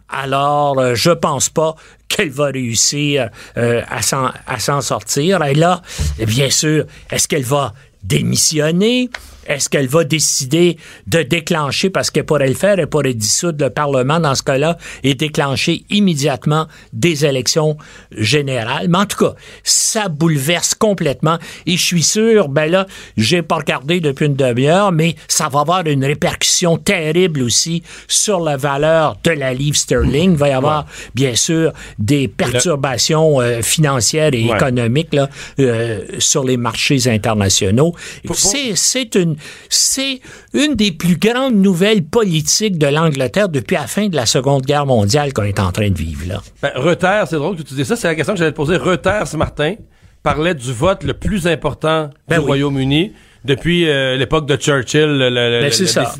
Alors, 0.09 0.95
je 0.95 1.11
pense 1.11 1.49
pas 1.49 1.75
qu'elle 2.07 2.29
va 2.29 2.45
réussir 2.45 3.29
euh, 3.57 3.81
à 3.89 4.59
s'en 4.59 4.81
sortir. 4.81 5.43
Et 5.43 5.55
là, 5.55 5.81
bien 6.25 6.49
sûr, 6.49 6.85
est-ce 7.11 7.27
qu'elle 7.27 7.43
va 7.43 7.73
démissionner? 8.03 9.09
Est-ce 9.45 9.69
qu'elle 9.69 9.88
va 9.88 10.03
décider 10.03 10.77
de 11.08 11.21
déclencher, 11.21 11.89
parce 11.89 12.10
qu'elle 12.12 12.25
pourrait 12.25 12.47
le 12.47 12.53
faire, 12.55 12.79
elle 12.79 12.88
pourrait 12.88 13.13
dissoudre 13.13 13.63
le 13.65 13.69
Parlement 13.69 14.19
dans 14.19 14.36
ce 14.36 14.43
cas-là 14.43 14.77
et 15.03 15.15
déclencher 15.15 15.86
immédiatement 15.89 16.67
des 16.93 17.25
élections 17.25 17.77
générales. 18.12 18.88
Mais 18.89 18.97
en 18.99 19.05
tout 19.05 19.17
cas, 19.17 19.34
ça 19.63 20.08
bouleverse 20.10 20.73
complètement. 20.75 21.38
Et 21.65 21.77
je 21.77 21.84
suis 21.84 22.03
sûr, 22.03 22.49
ben 22.49 22.69
là, 22.69 22.88
j'ai 23.17 23.41
pas 23.41 23.55
regardé 23.58 23.99
depuis 23.99 24.25
une 24.25 24.36
demi-heure, 24.36 24.91
mais 24.91 25.15
ça 25.27 25.49
va 25.49 25.62
avoir 25.62 25.86
une 25.86 26.03
répercussion 26.05 26.77
terrible 26.77 27.41
aussi 27.41 27.84
sur 28.08 28.39
la 28.39 28.58
valeur 28.58 29.17
de 29.23 29.31
la 29.31 29.53
livre 29.53 29.77
sterling. 29.77 30.31
Il 30.31 30.38
va 30.38 30.49
y 30.49 30.53
avoir, 30.53 30.86
bien 31.13 31.36
sûr, 31.36 31.71
des 31.99 32.27
perturbations 32.27 33.41
euh, 33.41 33.62
financières 33.62 34.34
et 34.34 34.45
Ouais. 34.45 34.55
économiques 34.55 35.13
là, 35.13 35.29
euh, 35.60 36.03
sur 36.19 36.43
les 36.43 36.58
marchés 36.58 37.08
internationaux. 37.08 37.93
C'est 38.34 38.75
c'est 38.75 39.17
c'est 39.69 40.19
une 40.54 40.76
des 40.76 40.91
plus 40.91 41.17
grandes 41.17 41.56
nouvelles 41.56 42.04
politiques 42.04 42.78
de 42.78 42.88
l'Angleterre 42.88 43.50
depuis 43.50 43.76
la 43.76 43.88
fin 43.88 44.08
de 44.08 44.15
la 44.15 44.26
Seconde 44.26 44.63
Guerre 44.63 44.86
mondiale 44.86 45.34
qu'on 45.34 45.43
est 45.43 45.60
en 45.60 45.71
train 45.71 45.89
de 45.89 45.98
vivre 45.98 46.28
là. 46.28 46.41
Ben, 46.62 46.71
c'est 47.28 47.36
drôle 47.36 47.56
que 47.58 47.63
tu 47.63 47.74
dis 47.74 47.86
ça, 47.86 47.95
c'est 47.95 48.08
la 48.08 48.15
question 48.15 48.34
que 48.34 48.39
j'allais 48.39 48.52
te 48.52 48.56
poser. 48.56 48.78
Reuters, 48.78 49.28
ce 49.28 49.38
matin, 49.38 49.76
parlait 50.24 50.56
du 50.56 50.71
vote 50.74 51.04
le 51.04 51.13
plus 51.13 51.48
important 51.48 52.10
Ben 52.28 52.36
du 52.38 52.41
oui. 52.41 52.48
Royaume-Uni 52.48 53.13
depuis 53.43 53.88
euh, 53.88 54.15
l'époque 54.17 54.48
de 54.48 54.56
Churchill, 54.56 55.02
le- 55.06 55.30
le- 55.30 55.62
le- 55.62 55.69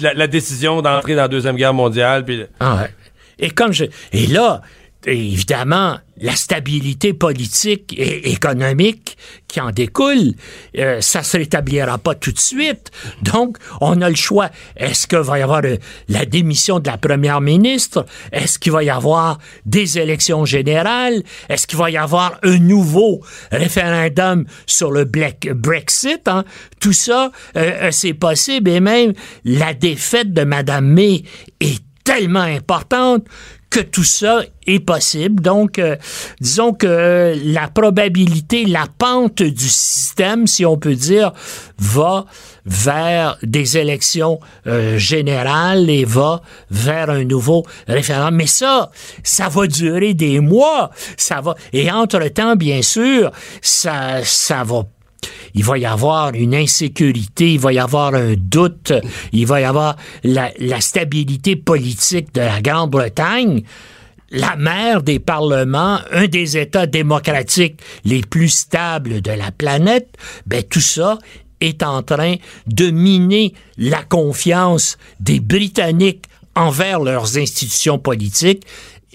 Ben, 0.02 0.14
la, 0.16 0.28
décision 0.28 0.82
d'entrer 0.82 1.16
dans 1.16 1.24
la 1.24 1.28
Deuxième 1.28 1.56
Guerre 1.56 1.74
mondiale. 1.74 2.24
Ah 2.60 2.82
ouais. 2.84 2.90
Et 3.40 3.50
comme 3.50 3.74
je 3.74 3.86
et 4.14 4.28
là 4.28 4.62
évidemment 5.08 5.98
la 6.18 6.36
stabilité 6.36 7.14
politique 7.14 7.94
et 7.98 8.32
économique 8.32 9.18
qui 9.48 9.60
en 9.60 9.72
découle, 9.72 10.34
euh, 10.78 11.02
ça 11.02 11.24
se 11.24 11.38
rétablira 11.38 11.98
pas 11.98 12.16
tout 12.16 12.32
de 12.32 12.40
suite. 12.40 12.92
Donc, 13.22 13.58
on 13.82 14.02
a 14.02 14.10
le 14.10 14.16
choix. 14.16 14.50
Est-ce 14.78 15.08
qu'il 15.08 15.20
va 15.20 15.40
y 15.40 15.42
avoir 15.42 15.62
euh, 15.66 15.76
la 16.08 16.26
démission 16.26 16.80
de 16.80 16.88
la 16.88 16.98
première 16.98 17.42
ministre? 17.42 18.06
Est-ce 18.32 18.60
qu'il 18.60 18.72
va 18.72 18.84
y 18.84 18.90
avoir 18.90 19.40
des 19.66 20.00
élections 20.00 20.46
générales? 20.46 21.22
Est-ce 21.50 21.68
qu'il 21.68 21.78
va 21.78 21.90
y 21.92 21.98
avoir 21.98 22.40
un 22.44 22.60
nouveau 22.60 23.22
référendum 23.52 24.46
sur 24.66 24.92
le 24.92 25.04
Brexit? 25.04 26.28
hein? 26.28 26.46
Tout 26.80 26.94
ça, 26.94 27.32
euh, 27.58 27.72
euh, 27.82 27.90
c'est 27.92 28.14
possible. 28.14 28.70
Et 28.70 28.80
même 28.80 29.14
la 29.44 29.74
défaite 29.74 30.34
de 30.34 30.44
Mme 30.44 30.86
May 30.88 31.24
est 31.60 31.84
tellement 32.04 32.42
importante 32.42 33.26
tout 33.80 34.04
ça 34.04 34.42
est 34.68 34.80
possible. 34.80 35.42
Donc, 35.42 35.80
euh, 35.80 35.96
disons 36.40 36.74
que 36.74 36.88
euh, 36.88 37.36
la 37.44 37.68
probabilité, 37.68 38.66
la 38.66 38.88
pente 38.98 39.44
du 39.44 39.70
système, 39.70 40.48
si 40.48 40.66
on 40.66 40.78
peut 40.78 40.96
dire, 40.96 41.32
va 41.78 42.26
vers 42.66 43.38
des 43.44 43.78
élections 43.78 44.40
euh, 44.66 44.98
générales 44.98 45.90
et 45.90 46.04
va 46.04 46.42
vers 46.72 47.10
un 47.10 47.24
nouveau 47.24 47.66
référendum. 47.88 48.36
Mais 48.36 48.48
ça, 48.48 48.92
ça 49.24 49.50
va 49.50 49.68
durer 49.68 50.14
des 50.14 50.40
mois. 50.40 50.92
Ça 51.18 51.42
va. 51.42 51.56
Et 51.74 51.92
entre-temps, 51.92 52.56
bien 52.56 52.82
sûr, 52.82 53.32
ça, 53.62 54.24
ça 54.24 54.64
va 54.64 54.84
il 55.54 55.64
va 55.64 55.78
y 55.78 55.86
avoir 55.86 56.34
une 56.34 56.56
insécurité, 56.56 57.54
il 57.54 57.60
va 57.60 57.74
y 57.74 57.80
avoir 57.80 58.14
un 58.14 58.36
doute, 58.38 58.94
il 59.32 59.46
va 59.46 59.62
y 59.62 59.64
avoir 59.64 59.96
la, 60.24 60.52
stabilité 60.82 61.56
politique 61.56 62.34
de 62.34 62.42
la 62.42 62.62
Grande-Bretagne. 62.62 63.64
La 64.32 64.56
mère 64.56 65.02
des 65.02 65.20
parlements, 65.20 66.00
un 66.12 66.28
des 66.28 66.58
États 66.58 66.88
démocratiques 66.88 67.80
les 68.04 68.22
plus 68.22 68.50
stables 68.50 69.22
de 69.22 69.32
la 69.32 69.52
planète, 69.52 70.10
ben 70.46 70.64
tout 70.64 70.82
ça 70.82 71.20
est 71.62 71.84
en 71.84 72.04
train 72.04 72.36
de 72.68 72.90
miner 72.90 73.54
la 73.78 74.04
confiance 74.04 74.98
des 75.20 75.40
Britanniques 75.40 76.26
envers 76.56 77.00
leurs 77.00 77.38
institutions 77.38 78.00
politiques 78.00 78.66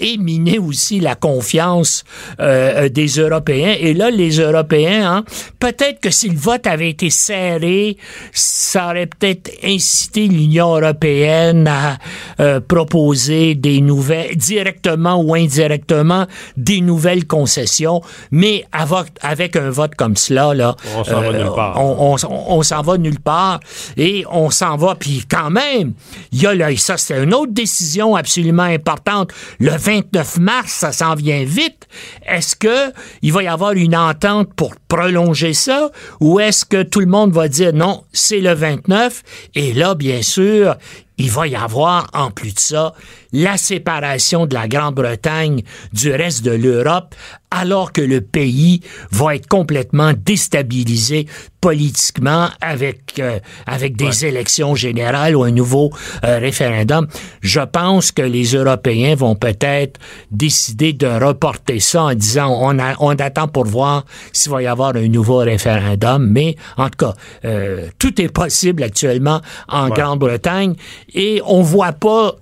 et 0.01 0.17
miner 0.19 0.59
aussi 0.59 0.99
la 1.01 1.15
confiance 1.15 2.05
euh, 2.41 2.89
des 2.89 3.07
Européens. 3.19 3.75
Et 3.79 3.95
là, 3.95 4.11
les 4.11 4.39
Européens, 4.41 5.17
hein, 5.19 5.25
peut-être 5.59 6.01
que 6.01 6.11
si 6.11 6.29
le 6.29 6.37
vote 6.39 6.67
avait 6.67 6.91
été 6.91 7.11
serré, 7.11 7.97
ça 8.33 8.89
aurait 8.89 9.07
peut-être 9.07 9.51
incité 9.65 10.27
l'Union 10.27 10.77
européenne 10.77 11.69
à 11.69 11.99
euh, 12.41 12.61
proposer 12.61 13.55
des 13.55 13.81
nouvelles, 13.81 14.37
directement 14.37 15.21
ou 15.23 15.35
indirectement, 15.35 16.27
des 16.57 16.81
nouvelles 16.81 17.27
concessions. 17.27 18.01
Mais 18.31 18.65
avec, 18.73 19.07
avec 19.23 19.57
un 19.57 19.71
vote 19.71 19.95
comme 19.97 20.17
cela, 20.17 20.55
là, 20.55 20.77
On 20.97 21.05
s'en 21.05 21.21
va 21.21 21.33
nulle 21.33 21.53
part. 21.55 21.81
on, 21.81 22.15
on- 22.15 22.47
on 22.49 22.63
s'en 22.63 22.83
va 22.83 22.99
nulle 22.99 23.21
part 23.21 23.61
et 23.97 24.25
on 24.31 24.51
s'en 24.51 24.77
va. 24.77 24.95
Puis 24.95 25.25
quand 25.31 25.51
même, 25.51 25.93
il 26.33 26.43
y 26.43 26.47
a 26.47 26.55
là, 26.55 26.75
ça 26.77 26.97
c'est 26.97 27.23
une 27.23 27.35
autre 27.35 27.53
décision 27.53 28.17
absolument 28.17 28.63
importante. 28.65 29.31
Le 29.59 29.77
29 29.90 30.38
mars, 30.38 30.72
ça 30.72 30.92
s'en 30.92 31.16
vient 31.16 31.42
vite. 31.42 31.88
Est-ce 32.25 32.54
que 32.54 32.92
il 33.23 33.33
va 33.33 33.42
y 33.42 33.48
avoir 33.48 33.73
une 33.73 33.96
entente 33.96 34.54
pour 34.54 34.77
prolonger 34.87 35.52
ça? 35.52 35.90
Ou 36.21 36.38
est-ce 36.38 36.65
que 36.65 36.85
tout 36.85 37.00
le 37.00 37.06
monde 37.06 37.33
va 37.33 37.48
dire 37.48 37.73
non, 37.73 38.04
c'est 38.12 38.38
le 38.38 38.54
29 38.54 39.25
et 39.56 39.73
là, 39.73 39.96
bien 39.96 40.23
sûr, 40.23 40.77
il 41.21 41.31
va 41.31 41.46
y 41.46 41.54
avoir, 41.54 42.08
en 42.14 42.31
plus 42.31 42.54
de 42.54 42.60
ça, 42.60 42.94
la 43.33 43.56
séparation 43.56 44.46
de 44.46 44.54
la 44.54 44.68
Grande-Bretagne 44.68 45.62
du 45.92 46.10
reste 46.12 46.42
de 46.42 46.52
l'Europe, 46.52 47.14
alors 47.50 47.92
que 47.92 48.00
le 48.00 48.21
pays 48.21 48.81
va 49.10 49.35
être 49.35 49.48
complètement 49.48 50.12
déstabilisé 50.16 51.27
politiquement 51.60 52.48
avec 52.60 53.18
euh, 53.18 53.38
avec 53.66 53.96
des 53.96 54.25
élections 54.25 54.75
générales 54.75 55.37
ou 55.37 55.42
un 55.42 55.50
nouveau 55.50 55.90
euh, 56.25 56.38
référendum. 56.38 57.06
Je 57.40 57.60
pense 57.60 58.12
que 58.12 58.23
les 58.23 58.54
Européens 58.54 59.14
vont 59.14 59.35
peut-être 59.35 60.00
décider 60.31 60.92
de 60.92 61.06
reporter 61.06 61.81
ça 61.81 62.04
en 62.04 62.14
disant 62.14 62.56
on, 62.60 62.79
a, 62.79 62.94
on 63.00 63.10
attend 63.10 63.48
pour 63.48 63.64
voir 63.64 64.04
s'il 64.33 64.52
va 64.52 64.62
y 64.62 64.66
avoir 64.66 64.96
un 64.96 65.08
nouveau 65.08 65.38
référendum. 65.38 66.27
Mais 66.31 66.56
en 66.77 66.88
tout 66.88 67.06
cas, 67.06 67.14
euh, 67.44 67.88
tout 67.98 68.21
est 68.23 68.33
possible 68.33 68.83
actuellement 68.83 69.40
en 69.68 69.88
Grande-Bretagne 69.88 70.77
et 71.15 71.40
on 71.44 71.63
voit 71.63 71.92
pas 71.92 72.37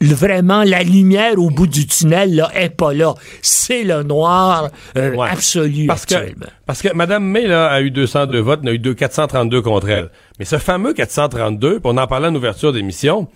vraiment 0.00 0.62
la 0.64 0.82
lumière 0.82 1.38
au 1.38 1.50
bout 1.50 1.66
du 1.66 1.86
tunnel 1.86 2.34
là 2.34 2.50
est 2.54 2.70
pas 2.70 2.92
là. 2.92 3.14
C'est 3.40 3.84
le 3.84 4.02
noir 4.02 4.68
euh, 4.96 5.18
absolu 5.18 5.86
parce 5.86 6.02
actuellement. 6.04 6.46
Que, 6.46 6.52
parce 6.66 6.82
que 6.82 6.94
Mme 6.94 7.24
May 7.24 7.46
là, 7.46 7.68
a 7.68 7.80
eu 7.80 7.90
202 7.90 8.40
votes, 8.40 8.60
elle 8.62 8.68
a 8.68 8.72
eu 8.72 8.78
2, 8.78 8.94
432 8.94 9.62
contre 9.62 9.88
elle. 9.88 10.10
Mais 10.38 10.44
ce 10.44 10.58
fameux 10.58 10.92
432, 10.92 11.80
puis 11.80 11.80
on 11.84 11.96
en 11.96 12.06
parlait 12.06 12.28
en 12.28 12.34
ouverture 12.34 12.72
d'émission, 12.72 13.28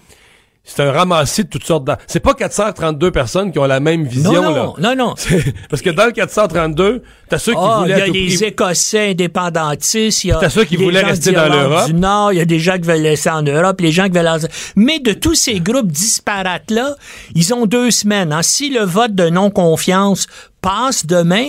c'est 0.69 0.83
un 0.83 0.91
ramassis 0.91 1.45
de 1.45 1.49
toutes 1.49 1.64
sortes 1.64 1.85
de... 1.85 1.93
C'est 2.09 2.19
pas 2.19 2.35
432 2.35 3.12
personnes 3.12 3.53
qui 3.53 3.59
ont 3.61 3.67
la 3.67 3.79
même 3.79 4.05
vision, 4.05 4.43
non, 4.43 4.51
là. 4.51 4.73
Non, 4.79 4.97
non, 4.97 5.14
Parce 5.71 5.81
que 5.81 5.91
dans 5.91 6.07
le 6.07 6.12
432, 6.12 7.03
t'as 7.29 7.39
ceux 7.39 7.53
qui 7.53 7.59
oh, 7.61 7.79
voulaient... 7.79 8.09
Il 8.09 8.17
y 8.17 8.25
a 8.25 8.29
les 8.29 8.45
Écossais 8.45 9.11
indépendantistes, 9.11 10.25
il 10.25 10.29
y 10.29 10.33
a 10.33 10.39
t'as 10.39 10.51
ceux 10.51 10.64
qui 10.64 10.77
voulaient 10.77 11.05
rester 11.05 11.31
dans 11.31 11.49
l'Europe. 11.49 11.87
du 11.87 11.95
Nord, 11.95 12.33
il 12.33 12.39
y 12.39 12.41
a 12.41 12.45
des 12.45 12.59
gens 12.59 12.75
qui 12.75 12.89
veulent 12.89 13.01
rester 13.01 13.31
en 13.31 13.43
Europe, 13.43 13.81
les 13.81 13.93
gens 13.93 14.07
qui 14.07 14.19
veulent... 14.19 14.29
Mais 14.75 14.99
de 14.99 15.12
tous 15.12 15.37
ces 15.37 15.61
groupes 15.61 15.93
disparates-là, 15.93 16.97
ils 17.37 17.55
ont 17.55 17.67
deux 17.67 17.93
semaines. 17.93 18.33
Hein. 18.33 18.43
Si 18.43 18.69
le 18.69 18.83
vote 18.83 19.14
de 19.14 19.29
non-confiance 19.29 20.27
passe 20.62 21.07
demain, 21.07 21.49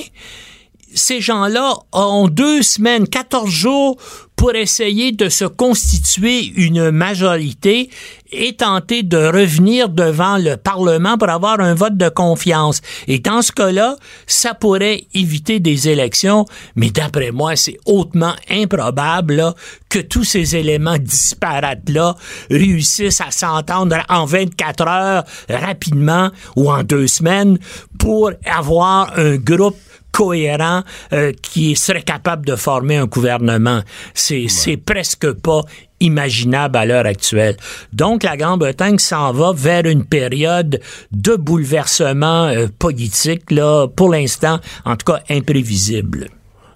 ces 0.93 1.21
gens-là 1.21 1.73
ont 1.91 2.27
deux 2.27 2.61
semaines, 2.61 3.07
14 3.07 3.49
jours 3.49 3.97
pour 4.37 4.55
essayer 4.55 5.11
de 5.11 5.29
se 5.29 5.45
constituer 5.45 6.53
une 6.55 6.91
majorité 6.91 7.89
et 8.31 8.55
tenter 8.55 9.03
de 9.03 9.17
revenir 9.17 9.89
devant 9.89 10.37
le 10.37 10.57
Parlement 10.57 11.17
pour 11.17 11.29
avoir 11.29 11.59
un 11.59 11.73
vote 11.73 11.97
de 11.97 12.09
confiance. 12.09 12.81
Et 13.07 13.19
dans 13.19 13.41
ce 13.41 13.51
cas-là, 13.51 13.95
ça 14.27 14.53
pourrait 14.53 15.05
éviter 15.13 15.59
des 15.59 15.89
élections, 15.89 16.45
mais 16.75 16.91
d'après 16.91 17.31
moi, 17.31 17.55
c'est 17.55 17.79
hautement 17.85 18.33
improbable 18.49 19.53
que 19.89 19.99
tous 19.99 20.23
ces 20.23 20.55
éléments 20.55 20.97
disparates-là 20.97 22.15
réussissent 22.51 23.21
à 23.21 23.31
s'entendre 23.31 23.97
en 24.07 24.25
24 24.25 24.87
heures 24.87 25.23
rapidement 25.49 26.29
ou 26.55 26.71
en 26.71 26.83
deux 26.83 27.07
semaines 27.07 27.57
pour 27.97 28.31
avoir 28.45 29.17
un 29.17 29.37
groupe 29.37 29.77
cohérent 30.17 30.81
euh, 31.13 31.31
qui 31.43 31.75
serait 31.75 32.01
capable 32.01 32.43
de 32.43 32.55
former 32.55 32.97
un 32.97 33.05
gouvernement. 33.05 33.81
C'est 34.15 34.77
presque 34.83 35.31
pas 35.31 35.61
imaginable 35.99 36.75
à 36.75 36.85
l'heure 36.87 37.05
actuelle. 37.05 37.55
Donc 37.93 38.23
la 38.23 38.35
Grande-Bretagne 38.35 38.97
s'en 38.97 39.31
va 39.31 39.53
vers 39.53 39.85
une 39.85 40.05
période 40.05 40.81
de 41.11 41.35
bouleversement 41.35 42.45
euh, 42.45 42.65
politique 42.79 43.51
là 43.51 43.87
pour 43.87 44.09
l'instant 44.09 44.59
en 44.85 44.95
tout 44.95 45.11
cas 45.11 45.21
imprévisible. 45.29 46.29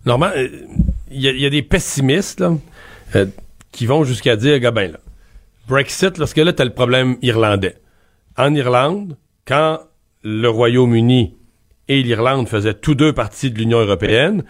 Normalement, 0.06 0.36
il 1.10 1.22
y, 1.22 1.46
a 1.46 1.50
des 1.50 1.64
pessimistes 1.64 2.42
là, 2.42 2.54
euh, 3.16 3.26
qui 3.72 3.88
vont 3.88 4.04
jusqu'à 4.04 4.36
dire, 4.36 4.60
gars 4.60 4.72
ben 4.72 4.92
là, 4.92 5.00
Brexit, 5.68 6.20
lorsque 6.20 6.38
là, 6.38 6.54
t'as 6.54 6.66
le 6.66 6.74
problème 6.74 7.18
irlandais. 7.24 7.78
En 8.38 8.54
Irlande, 8.54 9.18
quand 9.46 9.80
le 10.24 10.48
Royaume-Uni 10.48 11.36
et 11.92 12.04
l'Irlande 12.04 12.48
faisaient 12.48 12.74
tous 12.74 12.96
deux 12.96 13.12
partie 13.12 13.52
de 13.52 13.58
l'Union 13.58 13.82
européenne, 13.82 14.44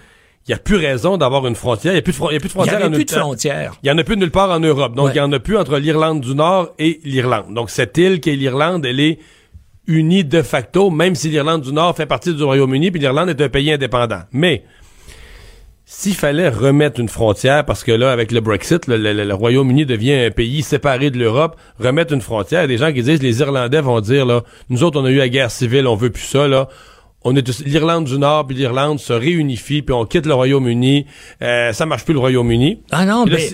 il 0.47 0.51
n'y 0.51 0.53
a 0.53 0.59
plus 0.59 0.75
raison 0.75 1.17
d'avoir 1.17 1.47
une 1.47 1.55
frontière. 1.55 1.93
Il 1.93 1.95
n'y 1.95 1.99
a 1.99 2.03
plus 2.03 2.11
de, 2.11 2.17
frontière. 2.17 2.33
Il 2.33 2.37
n'y 2.37 2.85
a 2.85 2.89
plus 2.89 3.05
de 3.05 3.11
frontière. 3.11 3.73
Il 3.81 3.87
n'y 3.87 3.91
en 3.91 3.97
a 3.97 4.03
plus 4.03 4.15
nulle 4.15 4.29
part 4.29 4.51
en 4.51 4.59
Europe. 4.59 4.93
Donc, 4.93 5.09
il 5.09 5.13
n'y 5.13 5.19
en 5.19 5.31
a 5.31 5.39
plus 5.39 5.57
entre 5.57 5.77
l'Irlande 5.79 6.21
du 6.21 6.35
Nord 6.35 6.69
et 6.77 6.99
l'Irlande. 7.03 7.53
Donc, 7.55 7.71
cette 7.71 7.97
île 7.97 8.19
qui 8.19 8.29
est 8.29 8.35
l'Irlande, 8.35 8.85
elle 8.85 8.99
est 8.99 9.17
unie 9.87 10.23
de 10.23 10.43
facto, 10.43 10.91
même 10.91 11.15
si 11.15 11.29
l'Irlande 11.29 11.61
du 11.61 11.73
Nord 11.73 11.95
fait 11.95 12.05
partie 12.05 12.33
du 12.35 12.43
Royaume-Uni, 12.43 12.91
puis 12.91 12.99
l'Irlande 12.99 13.29
est 13.29 13.41
un 13.41 13.49
pays 13.49 13.71
indépendant. 13.71 14.21
Mais, 14.31 14.63
s'il 15.85 16.13
fallait 16.15 16.49
remettre 16.49 16.99
une 16.99 17.09
frontière, 17.09 17.65
parce 17.65 17.83
que 17.83 17.91
là, 17.91 18.11
avec 18.11 18.31
le 18.31 18.39
Brexit, 18.39 18.85
le, 18.87 18.97
le 18.97 19.33
Royaume-Uni 19.33 19.87
devient 19.87 20.13
un 20.13 20.31
pays 20.31 20.61
séparé 20.61 21.09
de 21.09 21.17
l'Europe, 21.17 21.55
remettre 21.79 22.13
une 22.13 22.21
frontière, 22.21 22.61
il 22.61 22.63
y 22.63 22.65
a 22.65 22.67
des 22.67 22.77
gens 22.77 22.93
qui 22.93 23.01
disent, 23.01 23.21
les 23.21 23.39
Irlandais 23.41 23.81
vont 23.81 23.99
dire, 23.99 24.25
là, 24.25 24.43
nous 24.69 24.83
autres, 24.83 25.01
on 25.01 25.05
a 25.05 25.09
eu 25.09 25.17
la 25.17 25.29
guerre 25.29 25.51
civile, 25.51 25.87
on 25.87 25.95
veut 25.95 26.11
plus 26.11 26.23
ça, 26.23 26.47
là, 26.47 26.67
on 27.23 27.35
est 27.35 27.47
l'Irlande 27.65 28.05
du 28.05 28.17
Nord 28.17 28.47
puis 28.47 28.55
l'Irlande 28.55 28.99
se 28.99 29.13
réunifient 29.13 29.81
puis 29.83 29.93
on 29.93 30.05
quitte 30.05 30.25
le 30.25 30.33
Royaume-Uni. 30.33 31.05
Euh, 31.41 31.71
ça 31.71 31.85
marche 31.85 32.03
plus 32.03 32.13
le 32.13 32.19
Royaume-Uni. 32.19 32.79
Ah 32.91 33.05
non, 33.05 33.25
mais 33.25 33.49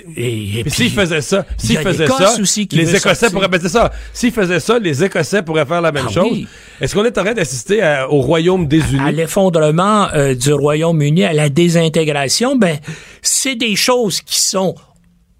s'ils 0.70 0.91
faisaient 0.91 1.22
ça, 1.22 1.45
s'ils 1.57 1.78
faisaient 1.80 2.07
ça, 2.07 2.36
les 2.72 2.95
Écossais 2.95 3.30
pourraient 3.30 3.47
ben, 3.49 3.59
ça. 3.68 3.91
S'ils 4.13 4.32
faisaient 4.32 4.59
ça, 4.61 4.80
les 4.80 5.03
Écossais 5.03 5.43
pourraient 5.43 5.65
faire 5.65 5.82
la 5.82 5.91
même 5.91 6.05
Ah 6.07 6.11
chose. 6.13 6.28
oui. 6.32 6.47
Est-ce 6.80 6.95
qu'on 6.95 7.03
est 7.05 7.18
en 7.18 7.24
train 7.24 7.34
d'assister 7.34 7.82
à- 7.82 8.09
au 8.09 8.22
Royaume 8.22 8.68
désunis 8.68 9.01
à 9.01 9.11
l'effondrement 9.11 10.07
euh, 10.13 10.34
du 10.34 10.53
Royaume-Uni, 10.53 11.26
à 11.26 11.34
la 11.34 11.49
désintégration, 11.49 12.55
ben 12.55 12.78
c'est 13.22 13.55
des 13.55 13.76
choses 13.76 14.22
qui 14.22 14.39
sont 14.39 14.76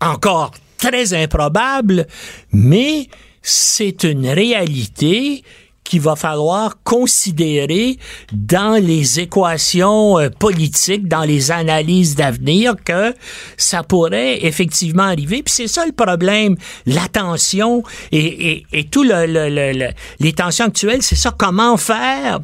encore 0.02 0.52
très 0.78 1.14
improbables, 1.14 2.08
mais 2.52 3.08
c'est 3.42 4.04
une 4.04 4.28
réalité 4.28 5.44
qu'il 5.88 6.02
va 6.02 6.16
falloir 6.16 6.76
considérer 6.84 7.98
dans 8.34 8.82
les 8.82 9.20
équations 9.20 10.20
euh, 10.20 10.30
politiques, 10.30 11.08
dans 11.08 11.24
les 11.24 11.52
analyses 11.52 12.16
d'avenir, 12.16 12.76
que 12.84 13.14
ça 13.58 13.84
pourrait 13.84 14.46
effectivement 14.46 15.04
arriver. 15.04 15.44
Puis 15.44 15.54
c'est 15.54 15.68
ça 15.68 15.86
le 15.86 15.92
problème, 15.94 16.56
la 16.86 17.08
tension 17.08 17.84
et, 18.12 18.66
tout 18.92 19.04
le- 19.04 19.26
le- 19.26 19.50
le- 19.74 19.90
les 20.20 20.34
tensions 20.34 20.66
actuelles, 20.66 21.02
c'est 21.02 21.16
ça, 21.16 21.34
comment 21.36 21.78
faire 21.78 22.40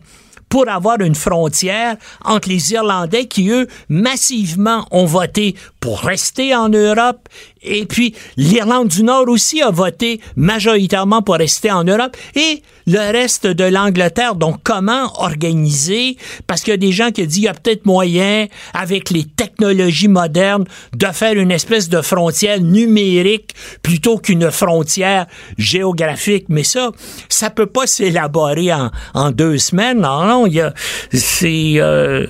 pour 0.50 0.70
avoir 0.70 1.02
une 1.02 1.16
frontière 1.16 1.96
entre 2.24 2.48
les 2.50 2.74
Irlandais 2.74 3.26
qui, 3.26 3.50
eux, 3.50 3.68
massivement 3.90 4.86
ont 4.92 5.06
voté 5.06 5.56
pour 5.80 6.00
rester 6.02 6.54
en 6.56 6.70
Europe, 6.70 7.28
et 7.64 7.86
puis 7.86 8.14
l'Irlande 8.38 8.88
du 8.88 9.04
Nord 9.04 9.28
aussi 9.28 9.62
a 9.62 9.72
voté 9.72 10.20
majoritairement 10.36 11.22
pour 11.22 11.36
rester 11.36 11.72
en 11.72 11.84
Europe, 11.84 12.16
et 12.36 12.62
le 12.88 13.00
reste 13.12 13.48
de 13.48 13.64
l'Angleterre. 13.64 14.36
Donc, 14.36 14.58
comment 14.64 15.12
organiser, 15.22 16.18
parce 16.48 16.62
qu'il 16.62 16.72
y 16.72 16.74
a 16.74 16.78
des 16.78 16.92
gens 16.92 17.12
qui 17.12 17.26
disent, 17.26 17.38
il 17.38 17.44
y 17.44 17.48
a 17.48 17.54
peut-être 17.54 17.86
moyen, 17.86 18.48
avec 18.74 19.10
les 19.10 19.24
technologies 19.24 20.08
modernes, 20.08 20.66
de 20.96 21.06
faire 21.08 21.34
une 21.34 21.52
espèce 21.52 21.90
de 21.90 22.02
frontière 22.02 22.60
numérique 22.60 23.52
plutôt 23.82 24.18
qu'une 24.18 24.52
frontière 24.52 25.28
géographique. 25.58 26.46
Mais 26.50 26.64
ça, 26.64 26.92
ça 27.30 27.50
peut 27.50 27.66
pas 27.66 27.88
s'élaborer 27.88 28.72
en, 29.14 29.32
deux 29.32 29.58
semaines. 29.58 30.02
Non, 30.02 30.26
non, 30.26 30.48
il 30.48 30.54
y 30.54 30.62
a, 30.62 30.74
c'est, 31.12 31.76
euh, 31.78 32.28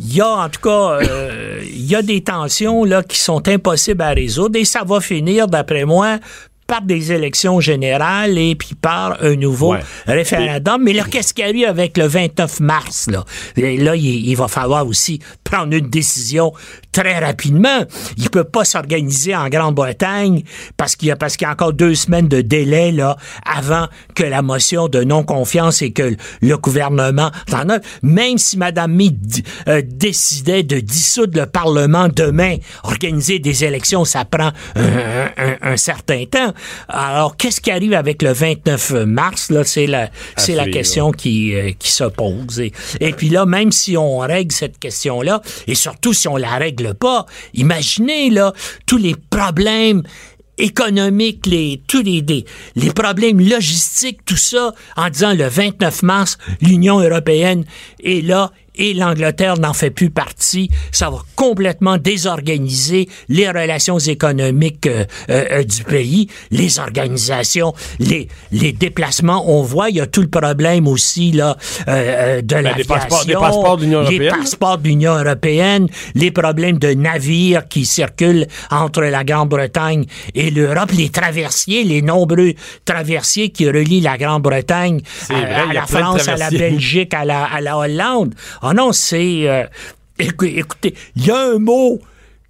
il 0.00 0.14
y 0.14 0.20
a 0.20 0.28
en 0.28 0.48
tout 0.48 0.60
cas, 0.60 0.98
euh, 1.00 1.60
il 1.64 1.86
y 1.86 1.94
a 1.94 2.02
des 2.02 2.22
tensions 2.22 2.84
là 2.84 3.02
qui 3.02 3.18
sont 3.18 3.48
impossibles 3.48 4.02
à 4.02 4.10
résoudre 4.10 4.58
ça 4.74 4.82
va 4.82 5.00
finir, 5.00 5.46
d'après 5.46 5.84
moi, 5.84 6.18
par 6.66 6.82
des 6.82 7.12
élections 7.12 7.60
générales 7.60 8.38
et 8.38 8.54
puis 8.54 8.74
par 8.74 9.22
un 9.22 9.36
nouveau 9.36 9.72
Ouais. 9.74 9.80
référendum. 10.06 10.82
Mais 10.82 10.92
là, 10.92 11.04
qu'est-ce 11.10 11.34
qu'il 11.34 11.44
y 11.44 11.48
a 11.48 11.52
eu 11.52 11.64
avec 11.64 11.96
le 11.98 12.06
29 12.06 12.60
mars? 12.60 13.06
Là, 13.10 13.24
Et 13.56 13.76
là 13.76 13.94
il, 13.96 14.04
il 14.28 14.34
va 14.36 14.48
falloir 14.48 14.86
aussi 14.86 15.18
prendre 15.42 15.74
une 15.74 15.88
décision 15.90 16.52
très 16.92 17.18
rapidement. 17.18 17.84
Il 18.16 18.30
peut 18.30 18.44
pas 18.44 18.64
s'organiser 18.64 19.34
en 19.36 19.48
Grande-Bretagne 19.48 20.42
parce 20.76 20.96
qu'il 20.96 21.08
y 21.08 21.10
a 21.10 21.16
parce 21.16 21.36
qu'il 21.36 21.44
y 21.46 21.48
a 21.48 21.52
encore 21.52 21.72
deux 21.72 21.94
semaines 21.94 22.28
de 22.28 22.40
délai 22.40 22.92
là 22.92 23.16
avant 23.44 23.88
que 24.14 24.22
la 24.24 24.42
motion 24.42 24.88
de 24.88 25.02
non-confiance 25.04 25.82
et 25.82 25.92
que 25.92 26.16
le 26.40 26.56
gouvernement 26.56 27.30
en 27.52 27.68
a. 27.70 27.78
Même 28.02 28.38
si 28.38 28.56
Mme 28.56 28.92
May 28.94 29.10
d- 29.10 29.42
euh, 29.68 29.82
décidait 29.84 30.62
de 30.62 30.80
dissoudre 30.80 31.38
le 31.40 31.46
Parlement 31.46 32.08
demain, 32.08 32.56
organiser 32.84 33.38
des 33.38 33.64
élections, 33.64 34.04
ça 34.04 34.24
prend 34.24 34.52
un, 34.76 35.26
un- 35.36 35.56
un 35.72 35.76
certain 35.76 36.24
temps. 36.24 36.53
Alors, 36.88 37.36
qu'est-ce 37.36 37.60
qui 37.60 37.70
arrive 37.70 37.94
avec 37.94 38.22
le 38.22 38.32
29 38.32 38.92
mars? 39.06 39.50
Là, 39.50 39.64
c'est 39.64 39.86
la, 39.86 40.10
c'est 40.36 40.54
la 40.54 40.62
suivre. 40.62 40.76
question 40.76 41.12
qui, 41.12 41.54
euh, 41.54 41.70
qui 41.78 41.90
se 41.90 42.04
pose. 42.04 42.60
Et, 42.60 42.72
et 43.00 43.12
puis 43.12 43.28
là, 43.28 43.46
même 43.46 43.72
si 43.72 43.96
on 43.96 44.18
règle 44.18 44.52
cette 44.52 44.78
question-là, 44.78 45.42
et 45.66 45.74
surtout 45.74 46.12
si 46.12 46.28
on 46.28 46.36
la 46.36 46.56
règle 46.56 46.94
pas, 46.94 47.26
imaginez 47.54 48.30
là 48.30 48.52
tous 48.86 48.98
les 48.98 49.14
problèmes 49.30 50.02
économiques, 50.58 51.46
les, 51.46 51.82
tous 51.86 52.02
les 52.02 52.90
problèmes 52.94 53.40
logistiques, 53.40 54.24
tout 54.24 54.36
ça, 54.36 54.72
en 54.96 55.10
disant 55.10 55.34
le 55.34 55.46
29 55.48 56.02
mars, 56.02 56.38
l'Union 56.60 57.00
européenne 57.00 57.64
est 58.02 58.24
là 58.24 58.52
et 58.76 58.94
l'Angleterre 58.94 59.58
n'en 59.58 59.72
fait 59.72 59.90
plus 59.90 60.10
partie. 60.10 60.70
Ça 60.92 61.10
va 61.10 61.18
complètement 61.36 61.96
désorganiser 61.96 63.08
les 63.28 63.48
relations 63.48 63.98
économiques 63.98 64.86
euh, 64.86 65.04
euh, 65.30 65.62
du 65.64 65.84
pays, 65.84 66.28
les 66.50 66.78
organisations, 66.78 67.72
les, 67.98 68.28
les 68.52 68.72
déplacements. 68.72 69.44
On 69.50 69.62
voit, 69.62 69.90
il 69.90 69.96
y 69.96 70.00
a 70.00 70.06
tout 70.06 70.22
le 70.22 70.28
problème 70.28 70.88
aussi 70.88 71.32
là 71.32 71.56
euh, 71.88 72.42
de 72.42 72.54
la 72.56 72.62
Ben, 72.72 72.76
des 72.76 72.84
passeports- 72.84 73.26
des 73.26 73.34
passeports 73.34 73.76
de 73.76 73.82
l'Union 73.84 74.00
les 74.02 74.16
européenne. 74.18 74.40
passeports 74.40 74.78
de 74.78 74.88
l'Union 74.88 75.14
européenne, 75.18 75.88
les 76.14 76.30
problèmes 76.30 76.78
de 76.78 76.94
navires 76.94 77.68
qui 77.68 77.84
circulent 77.84 78.46
entre 78.70 79.02
la 79.02 79.24
Grande-Bretagne 79.24 80.04
et 80.34 80.50
l'Europe, 80.50 80.90
les 80.92 81.10
traversiers, 81.10 81.84
les 81.84 82.02
nombreux 82.02 82.54
traversiers 82.84 83.50
qui 83.50 83.68
relient 83.68 84.00
la 84.00 84.16
Grande-Bretagne 84.18 85.00
à, 85.30 85.34
à 85.70 85.72
la 85.72 85.86
France, 85.86 86.26
à 86.28 86.36
la. 86.36 86.50
Belgique, 86.54 87.12
à 87.14 87.24
la, 87.24 87.44
à 87.44 87.60
la 87.60 87.76
Hollande. 87.76 88.34
Oh 88.64 88.72
non, 88.72 88.92
c'est... 88.92 89.48
euh, 89.48 89.64
écou- 90.18 90.44
écoutez, 90.58 90.94
il 91.16 91.26
y 91.26 91.30
a 91.30 91.38
un 91.54 91.58
mot 91.58 92.00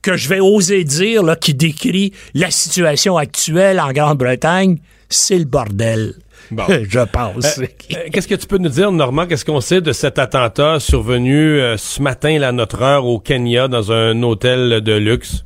que 0.03 0.17
je 0.17 0.29
vais 0.29 0.41
oser 0.41 0.85
dire 0.85 1.23
là, 1.23 1.35
qui 1.37 1.55
décrit 1.55 2.13
la 2.35 2.51
situation 2.51 3.17
actuelle 3.17 3.81
en 3.81 3.93
Grande-Bretagne, 3.93 4.79
c'est 5.09 5.39
le 5.39 5.45
bordel. 5.47 6.15
Bon. 6.51 6.65
je 6.89 7.01
pense. 7.01 7.59
Euh, 7.59 7.65
euh, 7.95 7.97
Qu'est-ce 8.13 8.29
que 8.29 8.35
tu 8.35 8.47
peux 8.47 8.59
nous 8.59 8.69
dire, 8.69 8.93
Normand? 8.93 9.27
Qu'est-ce 9.27 9.47
qu'on 9.47 9.63
sait 9.63 9.81
de 9.81 9.93
cet 9.93 10.19
attentat 10.19 10.79
survenu 10.79 11.59
euh, 11.59 11.77
ce 11.79 12.03
matin, 12.03 12.39
là, 12.39 12.49
à 12.49 12.53
notre 12.53 12.83
heure, 12.83 13.07
au 13.07 13.19
Kenya, 13.19 13.67
dans 13.67 13.93
un 13.93 14.23
hôtel 14.23 14.83
de 14.83 14.93
luxe? 14.93 15.45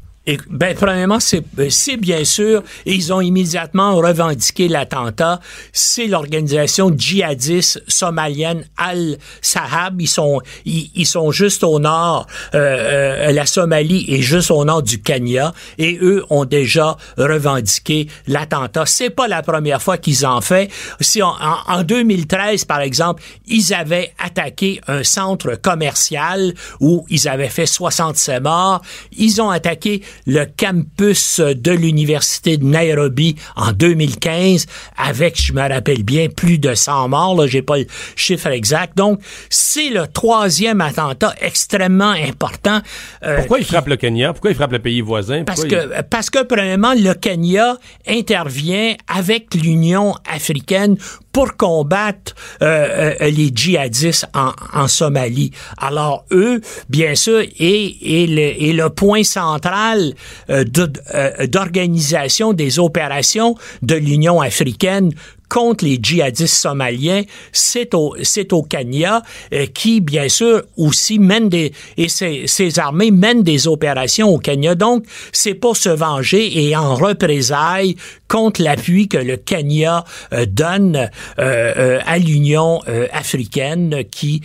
Ben, 0.50 0.74
premièrement, 0.74 1.20
c'est 1.20 1.42
euh, 1.58 1.68
c'est 1.70 1.96
bien 1.96 2.24
sûr, 2.24 2.62
ils 2.84 3.12
ont 3.12 3.20
immédiatement 3.20 3.96
revendiqué 3.96 4.68
l'attentat, 4.68 5.40
c'est 5.72 6.06
l'organisation 6.06 6.90
djihadiste 6.94 7.82
somalienne 7.88 8.64
Al-Sahab. 8.76 10.00
Ils 10.00 10.06
sont, 10.08 10.40
ils, 10.64 10.90
ils 10.94 11.06
sont 11.06 11.30
juste 11.30 11.64
au 11.64 11.78
nord, 11.78 12.26
euh, 12.54 12.58
euh, 13.28 13.32
la 13.32 13.46
Somalie 13.46 14.04
est 14.08 14.20
juste 14.22 14.50
au 14.50 14.64
nord 14.64 14.82
du 14.82 15.00
Kenya, 15.00 15.52
et 15.78 15.98
eux 16.02 16.24
ont 16.30 16.44
déjà 16.44 16.96
revendiqué 17.16 18.08
l'attentat. 18.26 18.84
C'est 18.86 19.10
pas 19.10 19.28
la 19.28 19.42
première 19.42 19.80
fois 19.80 19.96
qu'ils 19.98 20.26
en 20.26 20.40
fait. 20.40 20.70
Si 21.00 21.22
on- 21.22 21.26
en, 21.28 21.56
en 21.78 21.82
2013, 21.82 22.64
par 22.64 22.80
exemple, 22.80 23.22
ils 23.46 23.72
avaient 23.72 24.12
attaqué 24.18 24.80
un 24.88 25.04
centre 25.04 25.54
commercial 25.54 26.52
où 26.80 27.06
ils 27.08 27.28
avaient 27.28 27.48
fait 27.48 27.66
67 27.66 28.42
morts. 28.42 28.82
Ils 29.16 29.40
ont 29.40 29.50
attaqué 29.50 30.02
le 30.26 30.44
campus 30.56 31.40
de 31.40 31.70
l'université 31.72 32.56
de 32.56 32.64
Nairobi 32.64 33.36
en 33.56 33.72
2015 33.72 34.66
avec, 34.96 35.40
je 35.40 35.52
me 35.52 35.60
rappelle 35.60 36.02
bien, 36.02 36.28
plus 36.28 36.58
de 36.58 36.74
100 36.74 37.08
morts. 37.08 37.40
Là, 37.40 37.46
j'ai 37.46 37.62
pas 37.62 37.78
le 37.78 37.86
chiffre 38.16 38.48
exact. 38.48 38.96
Donc, 38.96 39.20
c'est 39.50 39.90
le 39.90 40.06
troisième 40.06 40.80
attentat 40.80 41.34
extrêmement 41.40 42.10
important. 42.10 42.80
euh, 43.24 43.38
Pourquoi 43.38 43.58
ils 43.60 43.64
qui- 43.64 43.72
frappent 43.72 43.88
le 43.88 43.96
Kenya? 43.96 44.32
Pourquoi 44.32 44.50
ils 44.50 44.54
frappent 44.56 44.72
le 44.72 44.78
pays 44.78 45.00
voisin? 45.00 45.44
parce 45.44 45.64
que, 45.64 46.02
parce 46.02 46.30
que, 46.30 46.42
premièrement, 46.44 46.94
le 46.94 47.14
Kenya 47.14 47.76
intervient 48.06 48.94
avec 49.08 49.54
l'Union 49.54 50.14
africaine 50.30 50.96
pour 51.38 51.56
combattre 51.56 52.34
euh, 52.62 53.14
euh, 53.20 53.30
les 53.30 53.52
djihadistes 53.54 54.26
en, 54.34 54.88
Somalie. 54.88 55.52
Alors, 55.76 56.24
eux, 56.32 56.60
bien 56.88 57.14
sûr, 57.14 57.42
et, 57.60 58.22
et, 58.22 58.26
le, 58.26 58.72
le 58.82 58.90
point 58.90 59.22
central 59.22 60.14
euh, 60.50 60.64
euh, 61.14 61.46
d'organisation 61.46 62.54
des 62.54 62.80
opérations 62.80 63.54
de 63.82 63.94
l'Union 63.94 64.40
africaine 64.40 65.12
contre 65.48 65.84
les 65.84 65.98
djihadistes 66.02 66.54
somaliens, 66.54 67.22
c'est 67.52 67.94
au, 67.94 68.14
c'est 68.22 68.52
au 68.52 68.62
Kenya, 68.62 69.22
euh, 69.52 69.66
qui, 69.66 70.00
bien 70.00 70.28
sûr, 70.28 70.62
aussi 70.76 71.18
mène 71.18 71.48
des, 71.48 71.72
et 71.96 72.08
ces, 72.08 72.44
ces 72.46 72.78
armées 72.78 73.10
mènent 73.10 73.42
des 73.42 73.66
opérations 73.66 74.28
au 74.28 74.38
Kenya. 74.38 74.74
Donc, 74.74 75.04
c'est 75.32 75.54
pour 75.54 75.76
se 75.76 75.88
venger 75.88 76.66
et 76.66 76.76
en 76.76 76.94
représailles 76.94 77.96
contre 78.28 78.62
l'appui 78.62 79.08
que 79.08 79.16
le 79.16 79.36
Kenya 79.36 80.04
euh, 80.32 80.44
donne 80.46 80.96
euh, 80.96 81.08
euh, 81.38 82.00
à 82.06 82.18
l'Union 82.18 82.80
africaine 83.12 84.04
qui, 84.10 84.42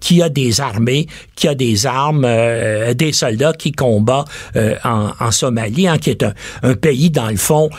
qui 0.00 0.22
a 0.22 0.28
des 0.28 0.60
armées, 0.60 1.06
qui 1.34 1.48
a 1.48 1.54
des 1.54 1.86
armes, 1.86 2.26
des 2.94 3.12
soldats 3.12 3.52
qui 3.52 3.72
combattent 3.72 4.28
en, 4.84 5.10
en 5.18 5.30
Somalie, 5.30 5.88
hein, 5.88 5.98
qui 5.98 6.10
est 6.10 6.22
un, 6.22 6.34
un 6.62 6.74
pays, 6.74 7.10
dans 7.10 7.28
le 7.28 7.36
fond, 7.36 7.70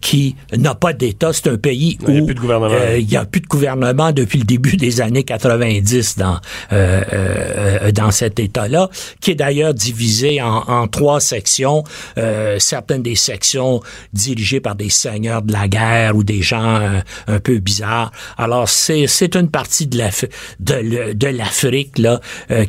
qui 0.00 0.36
n'a 0.56 0.74
pas 0.74 0.92
d'État. 0.92 1.32
C'est 1.32 1.48
un 1.48 1.56
pays 1.56 1.71
où 1.72 2.10
Il 2.10 2.14
y 2.16 2.18
a 2.18 2.22
plus 2.24 2.34
de 2.34 2.40
gouvernement. 2.40 2.74
euh, 2.74 2.98
il 2.98 3.10
y 3.10 3.16
a 3.16 3.24
plus 3.24 3.40
de 3.40 3.46
gouvernement 3.46 4.12
depuis 4.12 4.38
le 4.38 4.44
début 4.44 4.76
des 4.76 5.00
années 5.00 5.24
90 5.24 6.16
dans 6.18 6.38
euh, 6.72 7.02
euh, 7.12 7.92
dans 7.92 8.10
cet 8.10 8.38
État-là, 8.38 8.88
qui 9.20 9.30
est 9.32 9.34
d'ailleurs 9.34 9.74
divisé 9.74 10.40
en, 10.42 10.62
en 10.68 10.88
trois 10.88 11.20
sections. 11.20 11.84
Euh, 12.18 12.58
certaines 12.58 13.02
des 13.02 13.14
sections 13.16 13.80
dirigées 14.12 14.60
par 14.60 14.74
des 14.74 14.90
seigneurs 14.90 15.42
de 15.42 15.52
la 15.52 15.68
guerre 15.68 16.16
ou 16.16 16.24
des 16.24 16.42
gens 16.42 17.02
un 17.26 17.38
peu 17.40 17.58
bizarres. 17.58 18.12
Alors 18.38 18.68
c'est 18.68 19.06
c'est 19.06 19.36
une 19.36 19.48
partie 19.50 19.86
de 19.86 19.98
l'Af- 19.98 20.24
de, 20.60 21.26
l'Afrique 21.28 21.98
là 21.98 22.20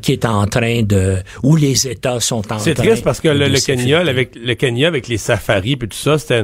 qui 0.02 0.12
est 0.14 0.26
en 0.26 0.46
train 0.48 0.84
de 0.84 1.18
où 1.44 1.56
les 1.56 1.88
États 1.88 2.20
sont 2.20 2.38
en 2.38 2.42
train. 2.42 2.60
C'est 2.60 2.74
triste 2.74 3.04
parce 3.04 3.20
que 3.22 3.30
le, 3.30 3.48
le. 3.48 3.60
Kenya, 3.60 4.00
avec 4.00 4.36
le 4.36 4.54
Kenya 4.56 4.88
avec 4.88 5.08
les 5.08 5.18
safaris 5.18 5.76
puis 5.78 5.88
tout 5.88 5.98
ça, 5.98 6.18
c'était 6.18 6.44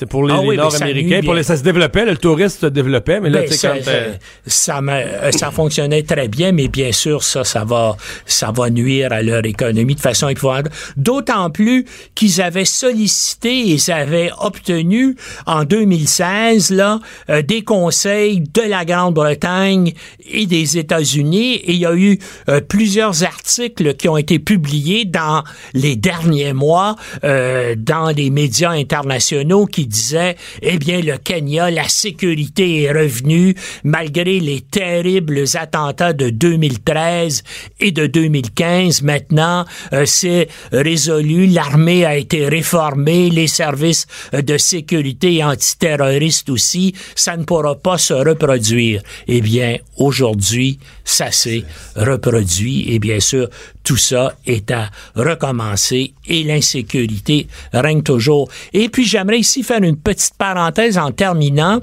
c'était 0.00 0.10
pour 0.10 0.26
les, 0.26 0.32
Ah 0.34 0.40
les 0.40 0.48
oui, 0.48 0.56
mais 0.56 0.62
ça 0.70 0.78
Nord-Américains, 0.78 1.20
pour 1.24 1.34
les 1.34 1.42
ça 1.42 1.56
se 1.56 1.62
développait, 1.62 2.04
le 2.06 2.16
tourisme 2.16 2.58
se 2.60 2.66
développait, 2.66 3.20
mais 3.20 3.28
là 3.30 3.40
Ben, 3.40 3.48
tu 3.48 3.52
sais 3.54 3.58
ça, 3.58 3.68
quand 3.76 3.88
euh, 3.88 4.12
ça, 4.46 4.80
me- 4.80 4.92
euh, 4.92 5.30
ça 5.32 5.50
fonctionnait 5.50 6.02
très 6.02 6.28
bien, 6.28 6.52
mais 6.52 6.68
bien 6.68 6.90
sûr, 6.92 7.22
ça, 7.22 7.44
ça 7.44 7.64
va, 7.64 7.96
ça 8.24 8.50
va 8.50 8.70
nuire 8.70 9.12
à 9.12 9.20
leur 9.22 9.44
économie 9.44 9.94
de 9.94 10.00
façon 10.00 10.28
épouvantable. 10.28 10.70
D'autant 10.96 11.50
plus 11.50 11.84
qu'ils 12.14 12.40
avaient 12.40 12.64
sollicité 12.64 13.58
ils 13.58 13.90
avaient 13.90 14.30
obtenu 14.40 15.16
en 15.46 15.64
2016 15.64 16.70
là 16.70 17.00
euh, 17.28 17.42
des 17.42 17.62
conseils 17.62 18.40
de 18.40 18.62
la 18.62 18.84
Grande-Bretagne 18.84 19.92
et 20.30 20.46
des 20.46 20.78
États-Unis. 20.78 21.54
Et 21.56 21.72
il 21.72 21.78
y 21.78 21.86
a 21.86 21.94
eu 21.94 22.18
euh, 22.48 22.60
plusieurs 22.60 23.22
articles 23.24 23.94
qui 23.94 24.08
ont 24.08 24.16
été 24.16 24.38
publiés 24.38 25.04
dans 25.04 25.42
les 25.74 25.96
derniers 25.96 26.52
mois 26.52 26.96
euh, 27.24 27.74
dans 27.76 28.10
les 28.10 28.30
médias 28.30 28.70
internationaux 28.70 29.66
qui 29.66 29.86
disaient, 29.90 30.36
eh 30.62 30.78
bien, 30.78 31.00
le 31.00 31.18
Kenya, 31.18 31.70
la 31.70 31.88
sécurité 31.88 32.82
est 32.82 32.92
revenue 32.92 33.54
malgré 33.84 34.40
les 34.40 34.60
terribles 34.62 35.44
attentats 35.54 36.12
de 36.12 36.30
2013 36.30 37.42
et 37.80 37.92
de 37.92 38.06
2015. 38.06 39.02
Maintenant, 39.02 39.66
euh, 39.92 40.06
c'est 40.06 40.48
résolu. 40.72 41.46
L'armée 41.46 42.04
a 42.04 42.16
été 42.16 42.48
réformée, 42.48 43.28
les 43.28 43.48
services 43.48 44.06
de 44.32 44.56
sécurité 44.56 45.44
antiterroristes 45.44 46.48
aussi. 46.48 46.94
Ça 47.14 47.36
ne 47.36 47.44
pourra 47.44 47.74
pas 47.74 47.98
se 47.98 48.14
reproduire. 48.14 49.02
Eh 49.26 49.40
bien, 49.40 49.76
aujourd'hui, 49.96 50.78
ça 51.10 51.32
s'est 51.32 51.64
reproduit 51.96 52.94
et 52.94 52.98
bien 52.98 53.20
sûr, 53.20 53.48
tout 53.82 53.96
ça 53.96 54.34
est 54.46 54.70
à 54.70 54.90
recommencer 55.14 56.14
et 56.26 56.44
l'insécurité 56.44 57.48
règne 57.72 58.02
toujours. 58.02 58.48
Et 58.72 58.88
puis, 58.88 59.04
j'aimerais 59.04 59.38
ici 59.38 59.62
faire 59.62 59.82
une 59.82 59.96
petite 59.96 60.34
parenthèse 60.38 60.98
en 60.98 61.10
terminant. 61.10 61.80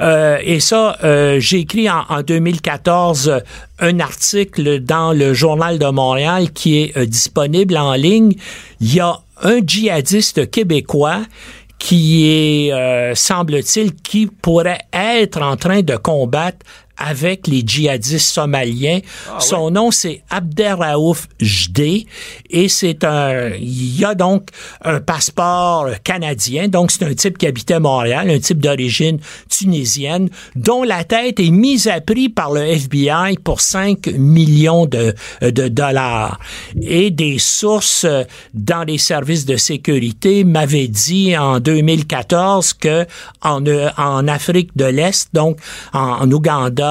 Euh, 0.00 0.38
et 0.42 0.60
ça, 0.60 0.96
euh, 1.02 1.40
j'ai 1.40 1.60
écrit 1.60 1.90
en, 1.90 2.04
en 2.08 2.22
2014 2.22 3.28
euh, 3.28 3.40
un 3.80 3.98
article 4.00 4.80
dans 4.80 5.12
le 5.12 5.34
Journal 5.34 5.78
de 5.78 5.86
Montréal 5.86 6.52
qui 6.52 6.82
est 6.82 6.96
euh, 6.96 7.06
disponible 7.06 7.76
en 7.76 7.94
ligne. 7.94 8.34
Il 8.80 8.94
y 8.94 9.00
a 9.00 9.18
un 9.42 9.58
djihadiste 9.66 10.50
québécois 10.50 11.22
qui 11.78 12.28
est, 12.28 13.14
semble-t-il, 13.14 13.94
qui 13.94 14.26
pourrait 14.26 14.82
être 14.92 15.40
en 15.40 15.56
train 15.56 15.80
de 15.80 15.96
combattre 15.96 16.58
avec 17.00 17.46
les 17.46 17.62
djihadistes 17.66 18.32
somaliens. 18.32 19.00
Son 19.38 19.70
nom, 19.70 19.90
c'est 19.90 20.22
Abderraouf 20.30 21.26
Jdé 21.40 22.06
et 22.50 22.68
c'est 22.68 23.04
un, 23.04 23.50
il 23.58 23.98
y 23.98 24.04
a 24.04 24.14
donc 24.14 24.50
un 24.84 25.00
passeport 25.00 25.88
canadien. 26.04 26.68
Donc, 26.68 26.90
c'est 26.90 27.04
un 27.04 27.14
type 27.14 27.38
qui 27.38 27.46
habitait 27.46 27.80
Montréal, 27.80 28.30
un 28.30 28.38
type 28.38 28.60
d'origine 28.60 29.18
tunisienne, 29.48 30.28
dont 30.54 30.82
la 30.82 31.04
tête 31.04 31.40
est 31.40 31.50
mise 31.50 31.88
à 31.88 32.00
prix 32.00 32.28
par 32.28 32.52
le 32.52 32.60
FBI 32.60 33.38
pour 33.42 33.60
5 33.60 34.06
millions 34.18 34.86
de, 34.86 35.14
de 35.40 35.68
dollars. 35.68 36.38
Et 36.82 37.10
des 37.10 37.38
sources 37.38 38.04
euh, 38.04 38.24
dans 38.54 38.84
les 38.84 38.98
services 38.98 39.46
de 39.46 39.56
sécurité 39.56 40.44
m'avaient 40.44 40.88
dit 40.88 41.36
en 41.36 41.60
2014 41.60 42.74
que 42.74 43.06
en, 43.42 43.64
euh, 43.66 43.88
en 43.96 44.28
Afrique 44.28 44.76
de 44.76 44.84
l'Est, 44.84 45.30
donc 45.32 45.58
en, 45.92 46.22
en 46.22 46.30
Ouganda, 46.30 46.89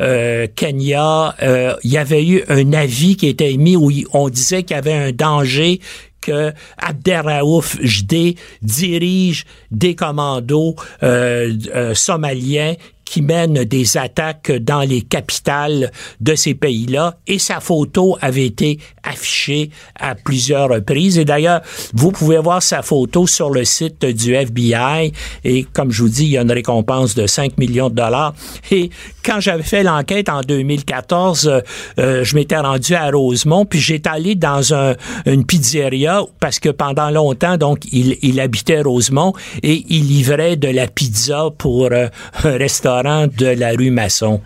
euh, 0.00 0.46
Kenya, 0.54 1.34
euh, 1.42 1.74
il 1.82 1.90
y 1.90 1.98
avait 1.98 2.24
eu 2.24 2.42
un 2.48 2.72
avis 2.72 3.16
qui 3.16 3.28
était 3.28 3.52
émis 3.52 3.76
où 3.76 3.90
on 4.12 4.28
disait 4.28 4.62
qu'il 4.62 4.76
y 4.76 4.78
avait 4.78 4.92
un 4.92 5.12
danger 5.12 5.80
que 6.20 6.52
Abderraouf 6.78 7.76
Jdé 7.82 8.36
dirige 8.62 9.44
des 9.70 9.94
commandos 9.94 10.74
euh, 11.02 11.94
somaliens 11.94 12.74
qui 13.06 13.22
mène 13.22 13.64
des 13.64 13.96
attaques 13.96 14.52
dans 14.52 14.80
les 14.80 15.00
capitales 15.00 15.90
de 16.20 16.34
ces 16.34 16.54
pays-là 16.54 17.16
et 17.26 17.38
sa 17.38 17.60
photo 17.60 18.18
avait 18.20 18.44
été 18.44 18.78
affichée 19.02 19.70
à 19.98 20.14
plusieurs 20.14 20.68
reprises. 20.68 21.16
Et 21.16 21.24
d'ailleurs, 21.24 21.62
vous 21.94 22.10
pouvez 22.10 22.38
voir 22.38 22.62
sa 22.62 22.82
photo 22.82 23.26
sur 23.26 23.50
le 23.50 23.64
site 23.64 24.04
du 24.04 24.34
FBI 24.34 25.12
et 25.44 25.64
comme 25.72 25.92
je 25.92 26.02
vous 26.02 26.08
dis, 26.08 26.24
il 26.24 26.30
y 26.30 26.38
a 26.38 26.42
une 26.42 26.52
récompense 26.52 27.14
de 27.14 27.26
5 27.26 27.56
millions 27.58 27.88
de 27.88 27.94
dollars. 27.94 28.34
Et 28.70 28.90
quand 29.24 29.40
j'avais 29.40 29.62
fait 29.62 29.84
l'enquête 29.84 30.28
en 30.28 30.40
2014, 30.40 31.62
euh, 31.98 32.24
je 32.24 32.34
m'étais 32.34 32.58
rendu 32.58 32.94
à 32.94 33.08
Rosemont 33.10 33.64
puis 33.64 33.78
j'étais 33.78 34.10
allé 34.10 34.34
dans 34.34 34.74
un, 34.74 34.94
une 35.26 35.46
pizzeria 35.46 36.22
parce 36.40 36.58
que 36.58 36.70
pendant 36.70 37.10
longtemps, 37.10 37.56
donc, 37.56 37.84
il, 37.92 38.18
il 38.22 38.40
habitait 38.40 38.82
Rosemont 38.82 39.32
et 39.62 39.84
il 39.88 40.08
livrait 40.08 40.56
de 40.56 40.68
la 40.68 40.88
pizza 40.88 41.50
pour 41.56 41.88
euh, 41.92 42.08
un 42.42 42.56
restaurant 42.56 42.95
de 43.02 43.46
la 43.46 43.70
rue 43.70 43.90
Masson. 43.90 44.40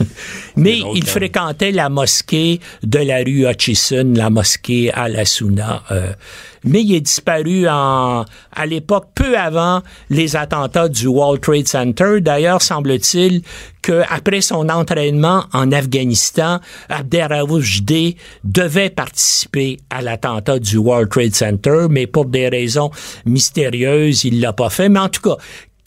Mais 0.56 0.80
il 0.94 1.06
fréquentait 1.06 1.70
la 1.70 1.88
mosquée 1.88 2.60
de 2.82 2.98
la 2.98 3.18
rue 3.18 3.48
Hutchison, 3.48 4.12
la 4.14 4.30
mosquée 4.30 4.92
Al-Assouna. 4.92 5.82
Euh, 5.90 6.12
mais 6.64 6.82
il 6.82 6.94
est 6.94 7.00
disparu 7.00 7.66
en, 7.68 8.24
à 8.52 8.66
l'époque, 8.66 9.08
peu 9.14 9.38
avant 9.38 9.82
les 10.10 10.36
attentats 10.36 10.88
du 10.88 11.06
World 11.06 11.40
Trade 11.40 11.66
Center. 11.66 12.20
D'ailleurs, 12.20 12.60
semble-t-il 12.60 13.42
qu'après 13.82 14.42
son 14.42 14.68
entraînement 14.68 15.44
en 15.52 15.72
Afghanistan, 15.72 16.60
Abderraouf 16.90 17.64
devait 18.44 18.90
participer 18.90 19.78
à 19.88 20.02
l'attentat 20.02 20.58
du 20.58 20.76
World 20.76 21.08
Trade 21.08 21.34
Center, 21.34 21.86
mais 21.88 22.06
pour 22.06 22.26
des 22.26 22.48
raisons 22.48 22.90
mystérieuses, 23.24 24.24
il 24.24 24.40
l'a 24.40 24.52
pas 24.52 24.68
fait. 24.68 24.90
Mais 24.90 25.00
en 25.00 25.08
tout 25.08 25.22
cas, 25.22 25.36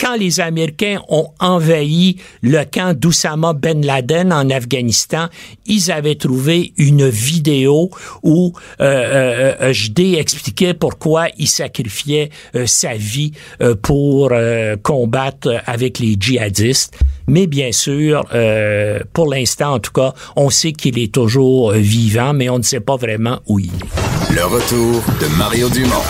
quand 0.03 0.15
les 0.15 0.41
Américains 0.41 0.99
ont 1.07 1.29
envahi 1.39 2.17
le 2.41 2.63
camp 2.65 2.97
d'Oussama 2.97 3.53
Ben 3.53 3.85
Laden 3.85 4.33
en 4.33 4.49
Afghanistan, 4.49 5.27
ils 5.65 5.91
avaient 5.91 6.15
trouvé 6.15 6.73
une 6.77 7.07
vidéo 7.07 7.89
où 8.21 8.51
euh, 8.81 9.55
euh, 9.61 9.71
HD 9.71 10.15
expliquait 10.17 10.73
pourquoi 10.73 11.27
il 11.37 11.47
sacrifiait 11.47 12.31
euh, 12.55 12.65
sa 12.65 12.95
vie 12.95 13.31
euh, 13.61 13.75
pour 13.75 14.29
euh, 14.31 14.75
combattre 14.75 15.61
avec 15.65 15.99
les 15.99 16.17
djihadistes. 16.19 16.97
Mais 17.27 17.47
bien 17.47 17.71
sûr, 17.71 18.25
euh, 18.33 18.99
pour 19.13 19.27
l'instant 19.27 19.75
en 19.75 19.79
tout 19.79 19.93
cas, 19.93 20.13
on 20.35 20.49
sait 20.49 20.73
qu'il 20.73 20.99
est 20.99 21.13
toujours 21.13 21.71
euh, 21.71 21.77
vivant, 21.77 22.33
mais 22.33 22.49
on 22.49 22.57
ne 22.57 22.63
sait 22.63 22.81
pas 22.81 22.97
vraiment 22.97 23.39
où 23.47 23.59
il 23.59 23.67
est. 23.67 24.33
Le 24.35 24.45
retour 24.45 25.01
de 25.21 25.27
Mario 25.37 25.69
Dumont, 25.69 26.03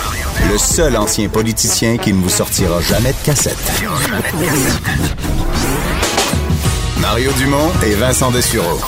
le 0.50 0.58
seul 0.58 0.96
ancien 0.96 1.28
politicien 1.28 1.96
qui 1.96 2.12
ne 2.12 2.22
vous 2.22 2.28
sortira 2.28 2.80
jamais 2.80 3.12
de 3.12 3.24
cassette. 3.24 3.82
Mario 7.00 7.32
Dumont 7.32 7.70
et 7.84 7.94
Vincent 7.94 8.30
Dessureau. 8.30 8.80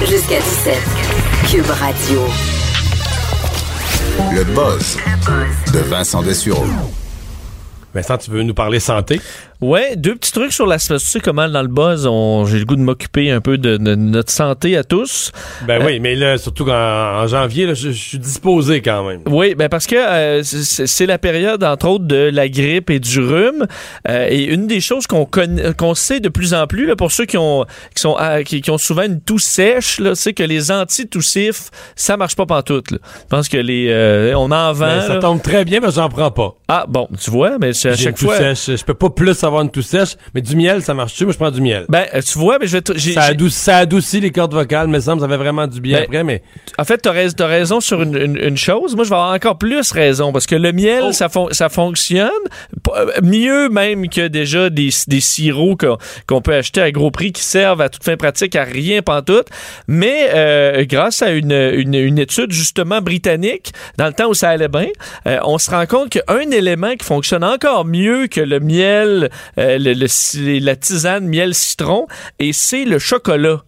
Jusqu'à 0.00 0.38
17. 0.40 0.78
Cube 1.50 1.70
Radio. 1.70 2.20
Le 4.32 4.44
buzz 4.44 4.96
de 5.72 5.78
Vincent 5.80 6.22
Dessureau. 6.22 6.66
Vincent, 7.94 8.18
tu 8.18 8.30
veux 8.30 8.42
nous 8.42 8.54
parler 8.54 8.80
santé? 8.80 9.20
Ouais, 9.60 9.96
deux 9.96 10.14
petits 10.14 10.32
trucs 10.32 10.52
sur 10.52 10.66
la 10.66 10.78
tu 10.78 10.98
sais 10.98 11.20
comment 11.20 11.48
dans 11.48 11.62
le 11.62 11.68
buzz, 11.68 12.02
j'ai 12.50 12.58
le 12.58 12.64
goût 12.64 12.76
de 12.76 12.80
m'occuper 12.82 13.30
un 13.30 13.40
peu 13.40 13.58
de, 13.58 13.76
de 13.76 13.94
notre 13.94 14.30
santé 14.30 14.76
à 14.76 14.84
tous. 14.84 15.32
Ben 15.66 15.80
Euh, 15.80 15.86
oui, 15.86 16.00
mais 16.00 16.14
là, 16.14 16.38
surtout 16.38 16.68
en, 16.68 16.72
en 17.22 17.26
janvier, 17.26 17.66
là, 17.66 17.74
je, 17.74 17.90
je 17.90 18.08
suis 18.08 18.18
disposé 18.18 18.80
quand 18.82 19.06
même. 19.08 19.20
Oui, 19.26 19.54
ben 19.54 19.68
parce 19.68 19.86
que 19.86 19.96
euh, 19.96 20.42
c'est 20.42 21.06
la 21.06 21.18
période, 21.18 21.62
entre 21.64 21.88
autres, 21.88 22.04
de 22.04 22.30
la 22.32 22.48
grippe 22.48 22.90
et 22.90 23.00
du 23.00 23.20
rhume. 23.20 23.66
Euh, 24.08 24.26
et 24.28 24.44
une 24.44 24.66
des 24.66 24.80
choses 24.80 25.06
qu'on 25.06 25.94
sait 25.94 26.20
de 26.20 26.28
plus 26.28 26.54
en 26.54 26.66
plus, 26.66 26.86
là, 26.86 26.96
pour 26.96 27.10
ceux 27.12 27.24
qui 27.24 27.38
ont 27.38 27.64
qui 27.94 28.02
sont 28.02 28.16
ah, 28.18 28.42
qui, 28.42 28.60
qui 28.60 28.70
ont 28.70 28.78
souvent 28.78 29.02
une 29.04 29.20
toux 29.20 29.38
sèche, 29.38 30.00
c'est 30.14 30.34
que 30.34 30.42
les 30.42 30.70
antitoussifs, 30.70 31.70
ça 31.94 32.16
marche 32.16 32.36
pas 32.36 32.46
pantoute. 32.46 32.90
Là. 32.90 32.98
Je 33.22 33.28
pense 33.28 33.48
que 33.48 33.56
les 33.56 34.32
on 34.36 34.50
en 34.50 34.72
vend. 34.72 34.86
Ben, 34.86 35.06
ça 35.06 35.16
tombe 35.16 35.42
très 35.42 35.64
bien, 35.64 35.80
mais 35.80 35.90
j'en 35.90 36.08
prends 36.08 36.30
pas. 36.30 36.54
Ah 36.68 36.84
bon, 36.88 37.08
tu 37.20 37.30
vois, 37.30 37.58
mais 37.58 37.68
à 37.68 37.96
chaque 37.96 38.20
une 38.20 38.28
fois. 38.28 38.36
sèche. 38.36 38.76
Je 38.78 38.84
peux 38.84 38.94
pas 38.94 39.10
plus 39.10 39.34
avoir 39.46 39.62
une 39.62 39.70
toux 39.70 39.82
sèche, 39.82 40.16
mais 40.34 40.40
du 40.42 40.56
miel, 40.56 40.82
ça 40.82 40.94
marche-tu? 40.94 41.24
Moi, 41.24 41.32
je 41.32 41.38
prends 41.38 41.50
du 41.50 41.60
miel. 41.60 41.84
Ben, 41.88 42.04
euh, 42.14 42.20
tu 42.20 42.38
vois, 42.38 42.58
mais 42.58 42.66
je 42.66 42.76
vais 42.78 42.82
ça, 43.14 43.22
adoucit, 43.22 43.56
ça 43.58 43.76
adoucit 43.78 44.20
les 44.20 44.30
cordes 44.30 44.52
vocales, 44.54 44.88
mais 44.88 45.00
ça 45.00 45.14
me 45.14 45.20
semble 45.20 45.22
ça 45.22 45.28
fait 45.36 45.42
vraiment 45.42 45.66
du 45.66 45.80
bien 45.80 45.98
Ben, 45.98 46.04
après, 46.04 46.24
mais 46.24 46.42
En 46.78 46.84
fait, 46.84 46.98
t'as 46.98 47.12
rais- 47.12 47.30
t'as 47.32 47.46
raison 47.46 47.80
sur 47.80 48.02
une, 48.02 48.16
une- 48.16 48.36
une 48.36 48.56
chose. 48.56 48.94
Moi, 48.96 49.04
je 49.04 49.10
vais 49.10 49.16
avoir 49.16 49.32
encore 49.34 49.58
plus 49.58 49.90
raison 49.92 50.32
parce 50.32 50.46
que 50.46 50.54
le 50.56 50.72
miel, 50.72 51.04
Oh. 51.08 51.12
ça, 51.12 51.28
fon- 51.28 51.48
ça 51.52 51.68
fonctionne 51.68 52.28
euh, 52.94 53.06
mieux 53.22 53.68
même 53.68 54.08
que 54.08 54.28
déjà 54.28 54.70
des, 54.70 54.90
des 55.08 55.20
sirops 55.20 55.84
qu'on 56.26 56.40
peut 56.40 56.54
acheter 56.54 56.80
à 56.80 56.90
gros 56.90 57.10
prix 57.10 57.32
qui 57.32 57.42
servent 57.42 57.80
à 57.80 57.88
toute 57.88 58.04
fin 58.04 58.16
pratique 58.16 58.54
à 58.56 58.64
rien 58.64 59.02
pantoute. 59.02 59.46
Mais 59.88 60.28
euh, 60.34 60.84
grâce 60.86 61.22
à 61.22 61.30
une, 61.30 61.52
une, 61.52 61.94
une 61.94 62.18
étude 62.18 62.52
justement 62.52 63.00
britannique, 63.00 63.72
dans 63.98 64.06
le 64.06 64.12
temps 64.12 64.28
où 64.28 64.34
ça 64.34 64.50
allait 64.50 64.68
bien, 64.68 64.88
euh, 65.26 65.38
on 65.44 65.58
se 65.58 65.70
rend 65.70 65.86
compte 65.86 66.10
qu'un 66.10 66.50
élément 66.50 66.94
qui 66.96 67.04
fonctionne 67.04 67.44
encore 67.44 67.84
mieux 67.84 68.26
que 68.26 68.40
le 68.40 68.60
miel, 68.60 69.30
le- 69.56 69.92
le 69.94 70.06
ci- 70.08 70.60
la 70.60 70.76
tisane 70.76 71.26
miel 71.26 71.54
citron, 71.54 72.06
et 72.38 72.52
c'est 72.52 72.84
le 72.84 72.98
chocolat. 72.98 73.62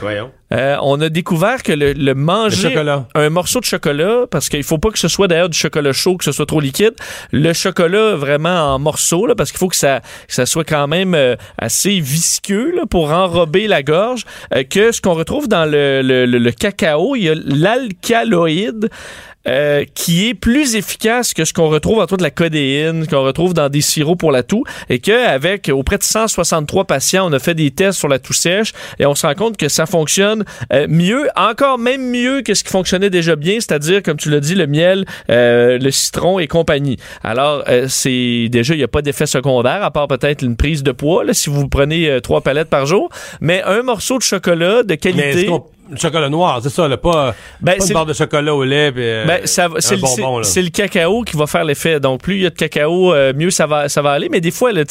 voyons. 0.00 0.30
Euh, 0.52 0.76
on 0.82 0.98
a 1.00 1.08
découvert 1.08 1.62
que 1.62 1.72
le, 1.72 1.92
le 1.92 2.14
manger 2.14 2.68
Le 3.14 3.20
un 3.20 3.28
morceau 3.28 3.60
de 3.60 3.64
chocolat, 3.64 4.24
parce 4.30 4.48
qu'il 4.48 4.62
faut 4.62 4.78
pas 4.78 4.90
que 4.90 4.98
ce 4.98 5.08
soit 5.08 5.26
d'ailleurs 5.28 5.48
du 5.50 5.58
chocolat 5.58 5.92
chaud, 5.92 6.16
que 6.16 6.24
ce 6.24 6.32
soit 6.32 6.46
trop 6.46 6.60
liquide, 6.60 6.94
le 7.32 7.52
chocolat 7.52 8.14
vraiment 8.14 8.74
en 8.74 8.78
morceaux, 8.78 9.26
là, 9.26 9.34
parce 9.34 9.50
qu'il 9.50 9.58
faut 9.58 9.68
que 9.68 9.76
ça, 9.76 10.00
que 10.28 10.32
ça 10.34 10.46
soit 10.46 10.64
quand 10.64 10.86
même 10.86 11.14
euh, 11.14 11.36
assez 11.58 11.98
visqueux 12.00 12.72
là, 12.76 12.86
pour 12.88 13.10
enrober 13.10 13.66
la 13.66 13.82
gorge, 13.82 14.24
euh, 14.54 14.62
que 14.62 14.90
ce 14.92 15.00
qu'on 15.02 15.14
retrouve 15.14 15.48
dans 15.48 15.64
le- 15.70 16.02
le 16.02 16.50
cacao, 16.52 17.14
il 17.16 17.24
y 17.24 17.28
a 17.28 17.34
l'alcaloïde. 17.34 18.88
Euh, 19.46 19.84
qui 19.94 20.28
est 20.28 20.34
plus 20.34 20.74
efficace 20.74 21.34
que 21.34 21.44
ce 21.44 21.52
qu'on 21.52 21.68
retrouve 21.68 21.98
entre 21.98 22.14
autres 22.14 22.16
de 22.18 22.22
la 22.22 22.30
codéine, 22.30 23.06
qu'on 23.06 23.22
retrouve 23.22 23.54
dans 23.54 23.68
des 23.68 23.80
sirops 23.80 24.18
pour 24.18 24.32
la 24.32 24.42
toux, 24.42 24.64
et 24.88 24.98
qu'avec 24.98 25.70
auprès 25.72 25.98
de 25.98 26.02
163 26.02 26.84
patients, 26.84 27.28
on 27.28 27.32
a 27.32 27.38
fait 27.38 27.54
des 27.54 27.70
tests 27.70 27.98
sur 27.98 28.08
la 28.08 28.18
toux 28.18 28.32
sèche, 28.32 28.72
et 28.98 29.06
on 29.06 29.14
se 29.14 29.26
rend 29.26 29.34
compte 29.34 29.56
que 29.56 29.68
ça 29.68 29.86
fonctionne 29.86 30.44
euh, 30.72 30.86
mieux, 30.88 31.28
encore 31.36 31.78
même 31.78 32.10
mieux 32.10 32.42
que 32.42 32.54
ce 32.54 32.64
qui 32.64 32.70
fonctionnait 32.70 33.10
déjà 33.10 33.36
bien, 33.36 33.54
c'est-à-dire, 33.54 34.02
comme 34.02 34.16
tu 34.16 34.30
l'as 34.30 34.40
dit, 34.40 34.54
le 34.54 34.66
miel, 34.66 35.04
euh, 35.30 35.78
le 35.78 35.90
citron 35.90 36.38
et 36.38 36.46
compagnie. 36.46 36.96
Alors, 37.22 37.64
euh, 37.68 37.86
c'est 37.88 38.48
déjà, 38.50 38.74
il 38.74 38.78
n'y 38.78 38.84
a 38.84 38.88
pas 38.88 39.02
d'effet 39.02 39.26
secondaire, 39.26 39.82
à 39.82 39.90
part 39.90 40.08
peut-être 40.08 40.42
une 40.42 40.56
prise 40.56 40.82
de 40.82 40.92
poids, 40.92 41.24
là, 41.24 41.34
si 41.34 41.50
vous 41.50 41.68
prenez 41.68 42.20
trois 42.22 42.40
palettes 42.40 42.70
par 42.70 42.86
jour, 42.86 43.10
mais 43.40 43.62
un 43.64 43.82
morceau 43.82 44.18
de 44.18 44.22
chocolat 44.22 44.82
de 44.82 44.94
qualité... 44.94 45.48
le 45.90 45.96
chocolat 45.96 46.28
noir, 46.28 46.60
c'est 46.62 46.70
ça, 46.70 46.88
là, 46.88 46.96
pas, 46.96 47.34
Ben, 47.60 47.76
pas 47.78 47.86
une 47.86 47.92
barre 47.92 48.06
de 48.06 48.12
chocolat 48.14 48.54
au 48.54 48.64
lait, 48.64 48.92
euh, 48.96 49.26
Ben, 49.26 49.46
ça 49.46 49.68
va- 49.68 49.80
c'est 49.80 49.96
le, 49.96 50.00
bonbon, 50.00 50.14
c'est- 50.16 50.22
là. 50.38 50.42
c'est 50.44 50.62
le 50.62 50.70
cacao 50.70 51.22
qui 51.22 51.36
va 51.36 51.46
faire 51.46 51.64
l'effet. 51.64 52.00
Donc, 52.00 52.22
plus 52.22 52.36
il 52.36 52.42
y 52.42 52.46
a 52.46 52.50
de 52.50 52.54
cacao, 52.54 53.12
euh, 53.12 53.32
mieux 53.34 53.50
ça 53.50 53.66
va, 53.66 53.88
ça 53.88 54.00
va 54.02 54.12
aller. 54.12 54.28
Mais 54.30 54.40
des 54.40 54.50
fois, 54.50 54.72
là, 54.72 54.82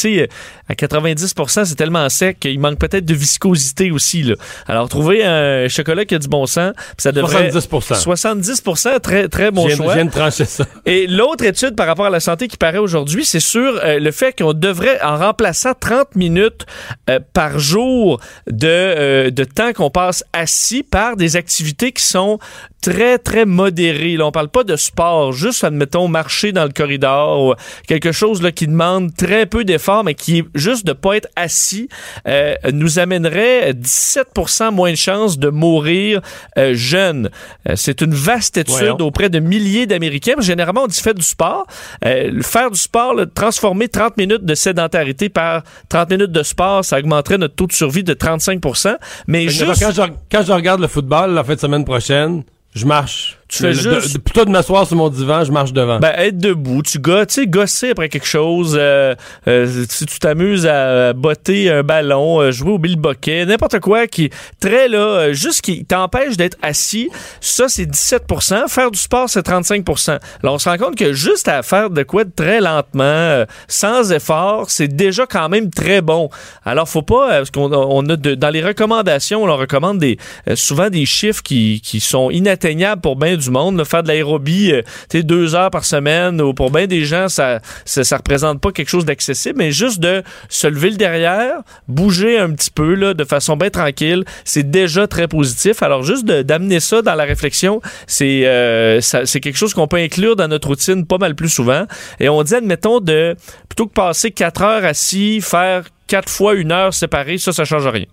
à 0.70 0.76
90% 0.76 1.66
c'est 1.66 1.76
tellement 1.76 2.08
sec 2.10 2.40
qu'il 2.42 2.60
manque 2.60 2.78
peut-être 2.80 3.06
de 3.06 3.14
viscosité 3.14 3.92
aussi. 3.92 4.24
Là. 4.24 4.36
Alors, 4.68 4.88
trouver 4.90 5.24
un 5.24 5.68
chocolat 5.68 6.06
qui 6.06 6.16
a 6.16 6.20
du 6.20 6.28
bon 6.28 6.46
sens, 6.46 6.74
puis 6.76 6.94
ça 7.00 7.12
devrait... 7.12 7.52
70 7.52 8.62
70 8.62 9.00
très, 9.02 9.28
très 9.28 9.52
bon 9.52 9.64
je, 9.64 9.68
viens, 9.70 9.76
choix. 9.78 9.88
je 9.90 9.94
viens 9.96 10.06
de 10.06 10.12
trancher 10.12 10.46
ça. 10.46 10.66
Et 10.86 11.08
l'autre 11.08 11.44
étude 11.44 11.76
par 11.76 11.88
rapport 11.88 12.06
à 12.06 12.10
la 12.10 12.20
santé 12.20 12.48
qui 12.48 12.58
paraît 12.58 12.78
aujourd'hui, 12.78 13.26
c'est 13.26 13.40
sur 13.40 13.80
euh, 13.84 14.00
le 14.00 14.12
fait 14.12 14.38
qu'on 14.38 14.54
devrait, 14.54 15.02
en 15.02 15.18
remplaçant 15.18 15.74
30 15.80 16.16
minutes 16.16 16.66
euh, 17.10 17.20
par 17.34 17.60
jour 17.60 18.20
de, 18.48 19.30
de 19.30 19.44
temps 19.44 19.74
qu'on 19.74 19.90
passe 19.90 20.24
assis 20.34 20.83
par 20.84 21.16
des 21.16 21.36
activités 21.36 21.92
qui 21.92 22.04
sont 22.04 22.40
très, 22.82 23.18
très 23.18 23.46
modérées. 23.46 24.18
Là, 24.18 24.28
on 24.28 24.32
parle 24.32 24.50
pas 24.50 24.64
de 24.64 24.76
sport, 24.76 25.32
juste, 25.32 25.64
admettons, 25.64 26.08
marcher 26.08 26.52
dans 26.52 26.66
le 26.66 26.72
corridor 26.72 27.42
ou 27.42 27.54
quelque 27.88 28.12
chose 28.12 28.42
là, 28.42 28.52
qui 28.52 28.68
demande 28.68 29.16
très 29.16 29.46
peu 29.46 29.64
d'effort, 29.64 30.04
mais 30.04 30.16
qui 30.16 30.40
est 30.40 30.46
juste 30.54 30.86
de 30.86 30.94
pas 30.94 31.16
être 31.16 31.30
assis, 31.36 31.88
euh, 32.28 32.56
nous 32.72 33.00
amènerait 33.00 33.74
17% 33.74 34.72
moins 34.72 34.92
de 34.92 34.98
chances 34.98 35.40
de 35.40 35.50
mourir 35.50 36.22
euh, 36.58 36.74
jeune. 36.74 37.30
Euh, 37.70 37.74
c'est 37.76 38.02
une 38.02 38.14
vaste 38.14 38.58
étude 38.58 38.76
Voyons. 38.76 38.98
auprès 39.00 39.30
de 39.30 39.40
milliers 39.40 39.86
d'Américains. 39.86 40.34
Généralement, 40.40 40.84
on 40.84 40.88
dit 40.88 41.00
faites 41.00 41.18
du 41.18 41.26
sport. 41.26 41.66
Euh, 42.06 42.42
faire 42.42 42.70
du 42.70 42.80
sport, 42.80 43.14
là, 43.14 43.26
transformer 43.26 43.88
30 43.88 44.18
minutes 44.18 44.46
de 44.46 44.56
sédentarité 44.56 45.30
par 45.30 45.64
30 45.90 46.10
minutes 46.12 46.32
de 46.32 46.44
sport, 46.44 46.84
ça 46.84 47.00
augmenterait 47.00 47.38
notre 47.38 47.56
taux 47.56 47.68
de 47.68 47.74
survie 47.74 48.04
de 48.04 48.14
35% 48.14 48.96
Mais 49.28 49.46
Fait 49.46 49.66
juste, 49.66 49.80
Quand, 49.82 49.92
je, 49.92 50.02
quand 50.32 50.44
je 50.44 50.52
regarde 50.52 50.73
le 50.80 50.88
football 50.88 51.32
la 51.34 51.44
fin 51.44 51.56
de 51.56 51.60
semaine 51.60 51.86
prochaine, 51.86 52.44
je 52.74 52.86
marche. 52.86 53.40
Tu 53.58 53.64
fais 53.64 53.74
juste... 53.74 54.14
de- 54.16 54.20
plutôt 54.20 54.46
de 54.46 54.50
m'asseoir 54.50 54.88
sur 54.88 54.96
mon 54.96 55.10
divan, 55.10 55.44
je 55.44 55.52
marche 55.52 55.74
devant. 55.74 56.00
Ben, 56.00 56.14
être 56.18 56.38
debout, 56.38 56.82
tu 56.82 57.00
gosses, 57.00 57.28
tu 57.28 57.34
sais, 57.42 57.48
gosser 57.48 57.90
après 57.92 58.10
quelque 58.10 58.26
chose, 58.28 58.76
euh, 58.80 59.14
euh, 59.48 59.86
si 59.90 60.06
tu 60.06 60.18
t'amuses 60.20 60.66
à 60.66 61.14
botter 61.14 61.70
un 61.70 61.84
ballon, 61.84 62.42
euh, 62.42 62.52
jouer 62.52 62.72
au 62.72 62.78
bilboquet, 62.80 63.46
n'importe 63.46 63.80
quoi 63.80 64.08
qui 64.08 64.30
très 64.60 64.88
là, 64.88 64.98
euh, 64.98 65.34
juste 65.34 65.62
qui 65.62 65.86
t'empêche 65.86 66.36
d'être 66.38 66.58
assis, 66.62 67.10
ça 67.42 67.68
c'est 67.70 67.86
17% 67.86 68.68
Faire 68.70 68.90
du 68.92 69.00
sport, 69.00 69.30
c'est 69.30 69.46
35% 69.48 70.18
Alors 70.42 70.56
on 70.56 70.60
se 70.60 70.68
rend 70.70 70.78
compte 70.78 70.96
que 70.96 71.14
juste 71.14 71.48
à 71.48 71.62
faire 71.64 71.90
de 71.90 72.04
quoi 72.04 72.24
de 72.24 72.32
très 72.36 72.60
lentement, 72.62 73.04
euh, 73.04 73.46
sans 73.68 74.12
effort, 74.12 74.70
c'est 74.70 74.88
déjà 74.88 75.26
quand 75.26 75.50
même 75.50 75.70
très 75.70 76.02
bon. 76.02 76.30
Alors 76.66 76.88
faut 76.90 77.02
pas, 77.02 77.30
parce 77.30 77.52
qu'on 77.52 77.72
on 77.72 78.10
a 78.10 78.16
de- 78.16 78.36
dans 78.36 78.50
les 78.50 78.64
recommandations, 78.64 79.44
on 79.44 79.46
leur 79.46 79.60
recommande 79.60 80.00
des, 80.00 80.18
souvent 80.56 80.90
des 80.90 81.06
chiffres 81.06 81.44
qui, 81.44 81.82
qui 81.84 82.00
sont 82.00 82.30
inatteignables 82.32 83.02
pour 83.02 83.16
bien 83.16 83.36
du 83.44 83.52
monde. 83.52 83.78
là. 83.78 83.86
faire 83.86 84.04
de 84.04 84.08
l'aérobie, 84.08 84.72
euh, 84.72 84.82
tu 85.10 85.24
deux 85.24 85.56
heures 85.56 85.72
par 85.72 85.86
semaine, 85.86 86.42
ou 86.42 86.54
pour 86.54 86.72
bien 86.72 86.88
des 86.88 87.06
gens, 87.06 87.30
ça, 87.30 87.60
ça, 87.86 88.18
représente 88.18 88.62
pas 88.62 88.72
quelque 88.72 88.90
chose 88.90 89.06
d'accessible, 89.06 89.58
mais 89.58 89.72
juste 89.72 90.00
de 90.00 90.24
se 90.50 90.68
lever 90.68 90.92
le 90.92 90.98
derrière, 90.98 91.62
bouger 91.88 92.40
un 92.40 92.52
petit 92.52 92.72
peu, 92.72 92.94
là, 92.96 93.14
de 93.14 93.24
façon 93.24 93.58
bien 93.58 93.70
tranquille, 93.70 94.24
c'est 94.46 94.70
déjà 94.70 95.08
très 95.08 95.28
positif. 95.28 95.84
Alors, 95.84 96.04
juste 96.04 96.26
d'amener 96.26 96.80
ça 96.80 97.02
dans 97.02 97.16
la 97.16 97.24
réflexion, 97.24 97.82
c'est 98.08 98.46
euh, 98.46 99.00
c'est 99.02 99.40
quelque 99.40 99.58
chose 99.58 99.74
qu'on 99.74 99.88
peut 99.88 99.98
inclure 99.98 100.36
dans 100.36 100.48
notre 100.48 100.68
routine 100.68 101.06
pas 101.06 101.18
mal 101.18 101.36
plus 101.36 101.50
souvent. 101.50 101.86
Et 102.20 102.30
on 102.30 102.42
dit, 102.44 102.56
admettons, 102.56 103.00
de 103.00 103.36
plutôt 103.70 103.88
que 103.88 103.94
passer 103.94 104.32
quatre 104.32 104.62
heures 104.62 104.86
assis, 104.86 105.42
faire 105.42 105.84
quatre 106.08 106.30
fois 106.30 106.54
une 106.54 106.72
heure 106.72 106.94
séparée, 106.94 107.38
ça, 107.38 107.52
ça 107.52 107.66
change 107.66 107.88
rien. 107.88 108.06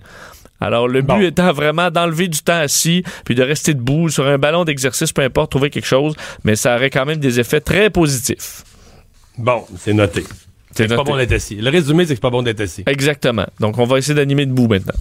Alors, 0.60 0.88
le 0.88 1.02
but 1.02 1.24
étant 1.24 1.52
vraiment 1.52 1.90
d'enlever 1.90 2.28
du 2.28 2.40
temps 2.40 2.58
assis, 2.58 3.02
puis 3.24 3.34
de 3.34 3.42
rester 3.42 3.74
debout 3.74 4.08
sur 4.08 4.26
un 4.26 4.38
ballon 4.38 4.64
d'exercice, 4.64 5.12
peu 5.12 5.22
importe, 5.22 5.50
trouver 5.50 5.70
quelque 5.70 5.86
chose, 5.86 6.14
mais 6.44 6.56
ça 6.56 6.76
aurait 6.76 6.90
quand 6.90 7.06
même 7.06 7.18
des 7.18 7.40
effets 7.40 7.60
très 7.60 7.90
positifs. 7.90 8.64
Bon, 9.38 9.64
c'est 9.78 9.94
noté. 9.94 10.24
C'est 10.72 10.86
pas 10.88 11.02
bon 11.02 11.16
d'être 11.16 11.32
assis. 11.32 11.56
Le 11.56 11.70
résumé, 11.70 12.04
c'est 12.04 12.10
que 12.10 12.14
c'est 12.16 12.20
pas 12.20 12.30
bon 12.30 12.42
d'être 12.42 12.60
assis. 12.60 12.84
Exactement. 12.86 13.46
Donc, 13.58 13.78
on 13.78 13.84
va 13.84 13.98
essayer 13.98 14.14
d'animer 14.14 14.46
debout 14.46 14.68
maintenant. 14.68 14.94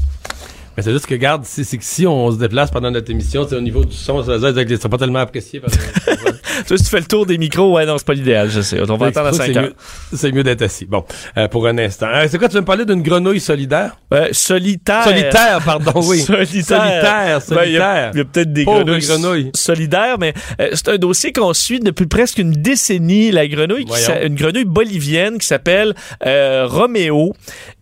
Mais 0.80 0.84
c'est 0.84 0.94
juste 0.94 1.08
que, 1.08 1.16
c'est 1.44 1.66
c'est 1.66 1.78
que 1.78 1.84
si 1.84 2.08
on 2.08 2.32
se 2.32 2.38
déplace 2.38 2.72
pendant 2.72 2.90
notre 2.90 3.12
émission, 3.12 3.46
c'est 3.50 3.58
au 3.58 3.60
niveau 3.60 3.84
du 3.84 3.94
son, 3.94 4.24
ça 4.24 4.38
que 4.64 4.78
c'est 4.78 4.88
pas 4.88 4.98
tellement 4.98 5.20
apprécié. 5.20 5.60
Parce 5.60 5.76
que, 5.76 6.78
si 6.78 6.84
tu 6.86 6.90
fais 6.90 7.00
le 7.02 7.06
tour 7.06 7.26
des 7.26 7.38
micros, 7.38 7.74
ouais, 7.74 7.86
non, 7.86 7.98
c'est 7.98 8.08
pas 8.08 8.14
l'idéal, 8.14 8.50
je 8.50 8.62
sais. 8.62 8.80
On 8.90 8.96
va 8.96 9.08
attendre 9.08 9.28
à 9.28 9.34
5 9.34 9.46
c'est 9.46 9.58
heures. 9.58 9.70
c'est 10.14 10.32
mieux 10.32 10.42
d'être 10.44 10.62
assis. 10.62 10.86
Bon, 10.86 11.04
euh, 11.38 11.50
pour 11.50 11.68
un 11.68 11.78
instant. 11.80 12.08
Euh, 12.14 12.28
c'est 12.30 12.38
quoi, 12.38 12.48
tu 12.48 12.54
veux 12.54 12.62
me 12.62 12.66
parler 12.66 12.86
d'une 12.86 13.02
grenouille 13.02 13.42
solidaire? 13.42 13.98
Ouais, 14.10 14.30
solitaire. 14.32 15.04
Solitaire, 15.04 15.60
pardon, 15.66 15.92
oui. 16.06 16.20
Solitaire. 16.22 16.62
Solitaire, 16.64 17.40
Ben, 17.50 17.64
il 17.66 17.72
y 17.74 17.78
a- 17.78 17.80
solitaire. 17.82 18.12
Il 18.14 18.18
y 18.18 18.22
a, 18.22 18.26
peut-être 18.26 18.54
des 18.54 18.64
grenouilles, 18.64 19.06
grenouille. 19.06 19.52
solidaires, 19.56 20.18
mais 20.18 20.34
euh, 20.62 20.70
c'est 20.76 20.88
un 20.88 20.98
dossier 20.98 21.34
qu'on 21.34 21.54
suit 21.54 21.82
depuis 21.82 22.06
presque 22.06 22.38
une 22.38 22.54
décennie. 22.54 23.32
La 23.32 23.50
grenouille, 23.50 23.84
qui 23.84 23.94
une 24.26 24.36
grenouille 24.36 24.64
bolivienne 24.64 25.40
qui 25.40 25.46
s'appelle 25.46 25.94
euh, 26.26 26.66
Roméo 26.70 27.34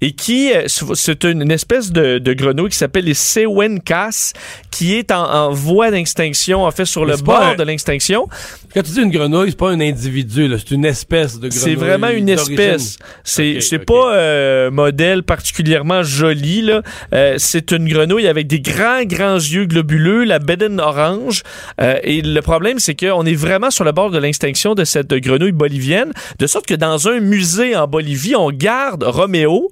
et 0.01 0.13
qui, 0.13 0.51
euh, 0.51 0.63
c'est 0.67 1.23
une, 1.25 1.43
une 1.43 1.51
espèce 1.51 1.91
de, 1.91 2.17
de 2.17 2.33
grenouille 2.33 2.69
qui 2.71 2.77
s'appelle 2.77 2.86
les 2.95 3.13
Sewencas, 3.13 4.33
qui 4.71 4.95
est 4.95 5.11
en, 5.11 5.23
en 5.23 5.51
voie 5.51 5.91
d'extinction, 5.91 6.63
en 6.65 6.71
fait, 6.71 6.85
sur 6.85 7.05
Mais 7.05 7.13
le 7.13 7.17
bord 7.21 7.41
un- 7.41 7.55
de 7.55 7.63
l'extinction. 7.63 8.27
Quand 8.73 8.83
tu 8.83 8.91
dis 8.91 9.01
une 9.01 9.09
grenouille, 9.11 9.49
c'est 9.49 9.57
pas 9.57 9.71
un 9.71 9.79
individu, 9.79 10.49
c'est 10.57 10.71
une 10.71 10.85
espèce 10.85 11.39
de 11.39 11.47
grenouille. 11.49 11.59
C'est 11.63 11.75
vraiment 11.75 12.09
une 12.09 12.29
espèce. 12.29 12.97
C'est 13.23 13.55
Ok, 13.55 13.61
c'est 13.63 13.75
ok. 13.77 13.85
pas 13.85 14.13
euh, 14.15 14.67
un 14.67 14.71
modèle 14.71 15.23
particulièrement 15.23 16.03
joli 16.03 16.61
là. 16.61 16.81
Euh, 17.13 17.35
c'est 17.37 17.71
une 17.71 17.87
grenouille 17.87 18.27
avec 18.27 18.47
des 18.47 18.59
grands 18.59 19.03
grands 19.03 19.35
yeux 19.35 19.65
globuleux, 19.65 20.25
la 20.25 20.39
bédaine 20.39 20.79
orange. 20.79 21.43
Euh, 21.81 21.97
et 22.03 22.21
le 22.21 22.41
problème 22.41 22.79
c'est 22.79 22.93
qu'on 22.95 23.25
est 23.25 23.33
vraiment 23.35 23.71
sur 23.71 23.83
le 23.83 23.91
bord 23.93 24.11
de 24.11 24.19
l'extinction 24.19 24.75
de 24.75 24.83
cette 24.83 25.13
grenouille 25.13 25.51
bolivienne, 25.53 26.11
de 26.37 26.45
sorte 26.47 26.65
que 26.67 26.75
dans 26.75 27.07
un 27.07 27.19
musée 27.19 27.75
en 27.75 27.87
Bolivie, 27.87 28.35
on 28.35 28.51
garde 28.51 29.03
Roméo, 29.03 29.69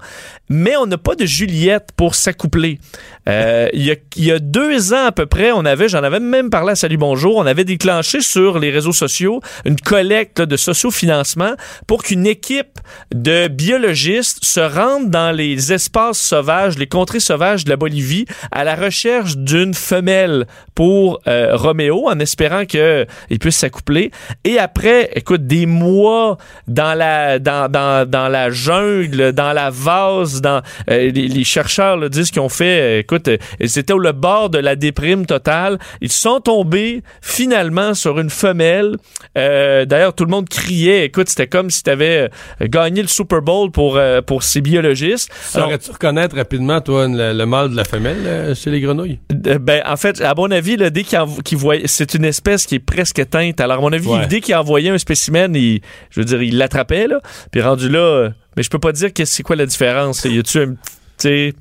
mais 0.49 0.75
on 0.77 0.85
n'a 0.87 0.97
pas 0.97 1.15
de 1.15 1.25
Juliette 1.25 1.89
pour 1.95 2.15
s'accoupler. 2.15 2.79
Euh, 3.27 3.69
Il 3.73 3.97
y, 4.17 4.31
a, 4.31 4.39
deux 4.39 4.93
ans 4.93 5.07
à 5.07 5.11
peu 5.11 5.25
près, 5.25 5.51
on 5.51 5.65
avait, 5.65 5.89
j'en 5.89 6.03
avais 6.03 6.19
même 6.19 6.49
parlé 6.49 6.71
à 6.71 6.75
Salut 6.75 6.97
Bonjour, 6.97 7.37
on 7.37 7.45
avait 7.45 7.63
déclenché 7.63 8.21
sur 8.21 8.59
les 8.59 8.69
réseaux 8.69 8.93
sociaux 8.93 9.41
une 9.65 9.79
collecte 9.79 10.39
là, 10.39 10.45
de 10.45 10.57
sociofinancement 10.57 11.55
pour 11.87 12.03
qu'une 12.03 12.27
équipe 12.27 12.79
de 13.13 13.47
biologistes 13.47 14.43
se 14.43 14.59
rende 14.59 15.09
dans 15.09 15.35
les 15.35 15.73
espaces 15.73 16.19
sauvages, 16.19 16.77
les 16.77 16.87
contrées 16.87 17.19
sauvages 17.19 17.65
de 17.65 17.69
la 17.69 17.77
Bolivie, 17.77 18.25
à 18.51 18.63
la 18.63 18.75
recherche 18.75 19.37
d'une 19.37 19.73
femelle 19.73 20.45
pour 20.75 21.19
euh, 21.27 21.55
Roméo, 21.55 22.07
en 22.07 22.19
espérant 22.19 22.65
qu'il 22.65 23.07
puisse 23.39 23.57
s'accoupler. 23.57 24.11
Et 24.43 24.59
après, 24.59 25.09
écoute, 25.15 25.47
des 25.47 25.65
mois 25.65 26.37
dans 26.67 26.93
la, 26.93 27.39
dans, 27.39 27.71
dans, 27.71 28.07
dans 28.07 28.27
la 28.27 28.51
jungle, 28.51 29.31
dans 29.31 29.53
la 29.53 29.69
vase, 29.69 30.41
dans 30.41 30.61
euh, 30.89 31.11
les, 31.11 31.43
chercheurs 31.43 32.09
disent 32.09 32.31
qu'ils 32.31 32.41
ont 32.41 32.49
fait, 32.49 32.65
euh, 32.85 32.99
écoute, 32.99 33.27
euh, 33.27 33.37
ils 33.59 33.77
étaient 33.79 33.93
au 33.93 33.99
le 33.99 34.11
bord 34.11 34.49
de 34.49 34.57
la 34.59 34.75
déprime 34.75 35.25
totale. 35.25 35.79
Ils 36.01 36.11
sont 36.11 36.39
tombés 36.39 37.01
finalement 37.21 37.93
sur 37.93 38.19
une 38.19 38.29
femelle. 38.29 38.95
Euh, 39.37 39.85
D'ailleurs, 39.85 40.13
tout 40.13 40.25
le 40.25 40.31
monde 40.31 40.47
criait. 40.47 41.05
Écoute, 41.05 41.27
c'était 41.29 41.47
comme 41.47 41.69
si 41.69 41.83
tu 41.83 41.89
avais 41.89 42.29
gagné 42.61 43.01
le 43.01 43.07
Super 43.07 43.41
Bowl 43.41 43.71
pour, 43.71 43.97
euh, 43.97 44.21
pour 44.21 44.43
ces 44.43 44.61
biologistes. 44.61 45.29
Alors, 45.53 45.67
Saurais-tu 45.67 45.91
reconnaître 45.91 46.35
rapidement, 46.35 46.79
toi, 46.81 47.07
le, 47.07 47.33
le 47.33 47.45
mâle 47.45 47.71
de 47.71 47.75
la 47.75 47.83
femelle 47.83 48.17
euh, 48.25 48.55
chez 48.55 48.69
les 48.69 48.79
grenouilles? 48.81 49.19
Euh, 49.47 49.57
Ben, 49.59 49.81
en 49.85 49.97
fait, 49.97 50.21
à 50.21 50.33
mon 50.35 50.51
avis, 50.51 50.77
là, 50.77 50.89
dès 50.89 51.03
qu'il 51.03 51.17
envo- 51.17 51.41
qu'il 51.41 51.57
voit, 51.57 51.75
c'est 51.85 52.13
une 52.13 52.25
espèce 52.25 52.65
qui 52.65 52.75
est 52.75 52.79
presque 52.79 53.19
éteinte. 53.19 53.59
Alors, 53.59 53.77
à 53.77 53.81
mon 53.81 53.91
avis, 53.93 54.07
Ouais. 54.07 54.27
dès 54.27 54.41
qu'il 54.41 54.55
envoyait 54.55 54.89
un 54.91 54.97
spécimen, 54.97 55.53
il, 55.55 55.81
je 56.11 56.19
veux 56.19 56.25
dire, 56.25 56.41
il 56.43 56.57
l'attrapait, 56.57 57.07
là. 57.07 57.19
Puis 57.51 57.61
rendu 57.61 57.89
là, 57.89 57.99
euh, 57.99 58.29
mais 58.55 58.63
je 58.63 58.69
peux 58.69 58.79
pas 58.79 58.91
dire 58.91 59.11
que 59.13 59.25
c'est 59.25 59.43
quoi 59.43 59.55
la 59.55 59.65
différence. 59.65 60.23
Y 60.25 60.39
a-tu 60.39 60.59
un, 60.59 60.75
tu 61.17 61.53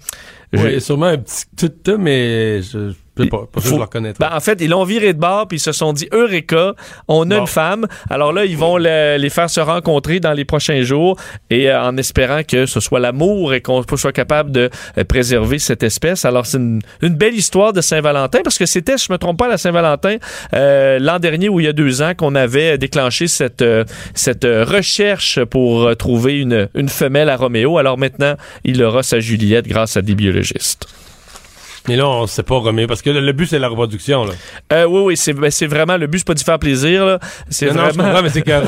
sais, 0.57 0.75
Oui, 0.75 0.81
sûrement 0.81 1.07
un 1.07 1.19
petit 1.19 1.47
tout, 1.71 1.99
mais 1.99 2.63
je 2.63 2.93
pas. 3.15 3.27
Pas 3.29 3.37
sûr 3.37 3.47
que 3.55 3.61
Faut- 3.61 3.69
je 3.71 3.75
le 3.77 3.81
reconnaître. 3.83 4.19
Ben, 4.21 4.31
en 4.33 4.41
fait, 4.41 4.61
ils 4.61 4.71
l'ont 4.71 4.85
viré 4.85 5.13
de 5.13 5.19
bord, 5.19 5.47
puis 5.49 5.57
ils 5.59 5.61
se 5.61 5.73
sont 5.73 5.93
dit 5.93 6.09
Eureka, 6.13 6.75
on 7.09 7.31
a 7.31 7.35
Bon. 7.37 7.41
une 7.43 7.47
femme. 7.47 7.87
Alors 8.11 8.33
là, 8.33 8.45
ils 8.45 8.57
vont 8.57 8.77
le- 8.77 9.17
les 9.19 9.31
faire 9.31 9.49
se 9.51 9.61
rencontrer 9.61 10.21
dans 10.21 10.33
les 10.33 10.45
prochains 10.45 10.83
jours 10.83 11.17
et 11.51 11.71
euh, 11.71 11.81
en 11.83 11.97
espérant 11.97 12.43
que 12.43 12.67
ce 12.67 12.81
soit 12.81 13.01
l'amour 13.01 13.55
et 13.55 13.61
qu'on 13.61 13.83
soit 13.97 14.13
capable 14.13 14.51
de 14.51 14.71
euh, 14.99 15.05
préserver 15.05 15.59
cette 15.59 15.83
espèce. 15.83 16.25
Alors, 16.25 16.47
c'est 16.47 16.59
une, 16.59 16.81
une 17.03 17.15
belle 17.15 17.35
histoire 17.35 17.73
de 17.73 17.81
Saint-Valentin 17.81 18.41
parce 18.43 18.59
que 18.59 18.67
c'était, 18.67 18.97
je 18.99 19.13
me 19.13 19.19
trompe 19.19 19.39
pas, 19.39 19.49
la 19.49 19.59
Saint-Valentin 19.59 20.17
euh, 20.55 20.99
l'an 20.99 21.19
dernier 21.19 21.49
ou 21.49 21.61
il 21.61 21.67
y 21.67 21.69
a 21.69 21.73
deux 21.73 22.03
ans 22.03 22.13
qu'on 22.17 22.35
avait 22.35 22.79
déclenché 22.79 23.27
cette, 23.29 23.65
cette 24.15 24.45
recherche 24.45 25.43
pour 25.45 25.97
trouver 25.97 26.41
une, 26.41 26.69
une 26.75 26.89
femelle 26.89 27.29
à 27.29 27.37
Roméo. 27.37 27.79
Alors 27.79 27.99
maintenant, 27.99 28.35
il 28.65 28.83
aura 28.83 29.03
sa 29.03 29.21
Juliette 29.21 29.67
grâce 29.69 29.97
à 29.97 30.03
des 30.03 30.15
biologistes. 30.15 30.87
Mais 31.89 31.97
là, 31.97 32.09
on 32.09 32.27
sait 32.27 32.43
pas, 32.43 32.57
Roméo, 32.57 32.87
parce 32.87 33.03
que 33.03 33.11
le, 33.11 33.21
le 33.21 33.33
but, 33.33 33.47
c'est 33.47 33.59
la 33.59 33.69
reproduction, 33.69 34.25
là. 34.25 34.33
Euh, 34.73 34.85
oui, 34.87 35.01
oui, 35.05 35.17
c'est 35.17 35.33
ben, 35.35 35.51
c'est 35.51 35.67
vraiment 35.67 35.97
le 35.97 36.07
but, 36.07 36.19
c'est 36.19 36.27
pas 36.27 36.35
d'y 36.35 36.43
faire 36.45 36.59
plaisir. 36.59 37.19
C'est 37.51 37.67
Non, 37.67 37.75
non, 37.75 37.91
je 37.91 37.99
vraiment. 37.99 38.23
mais 38.23 38.31
c'est 38.31 38.43
que 38.43 38.51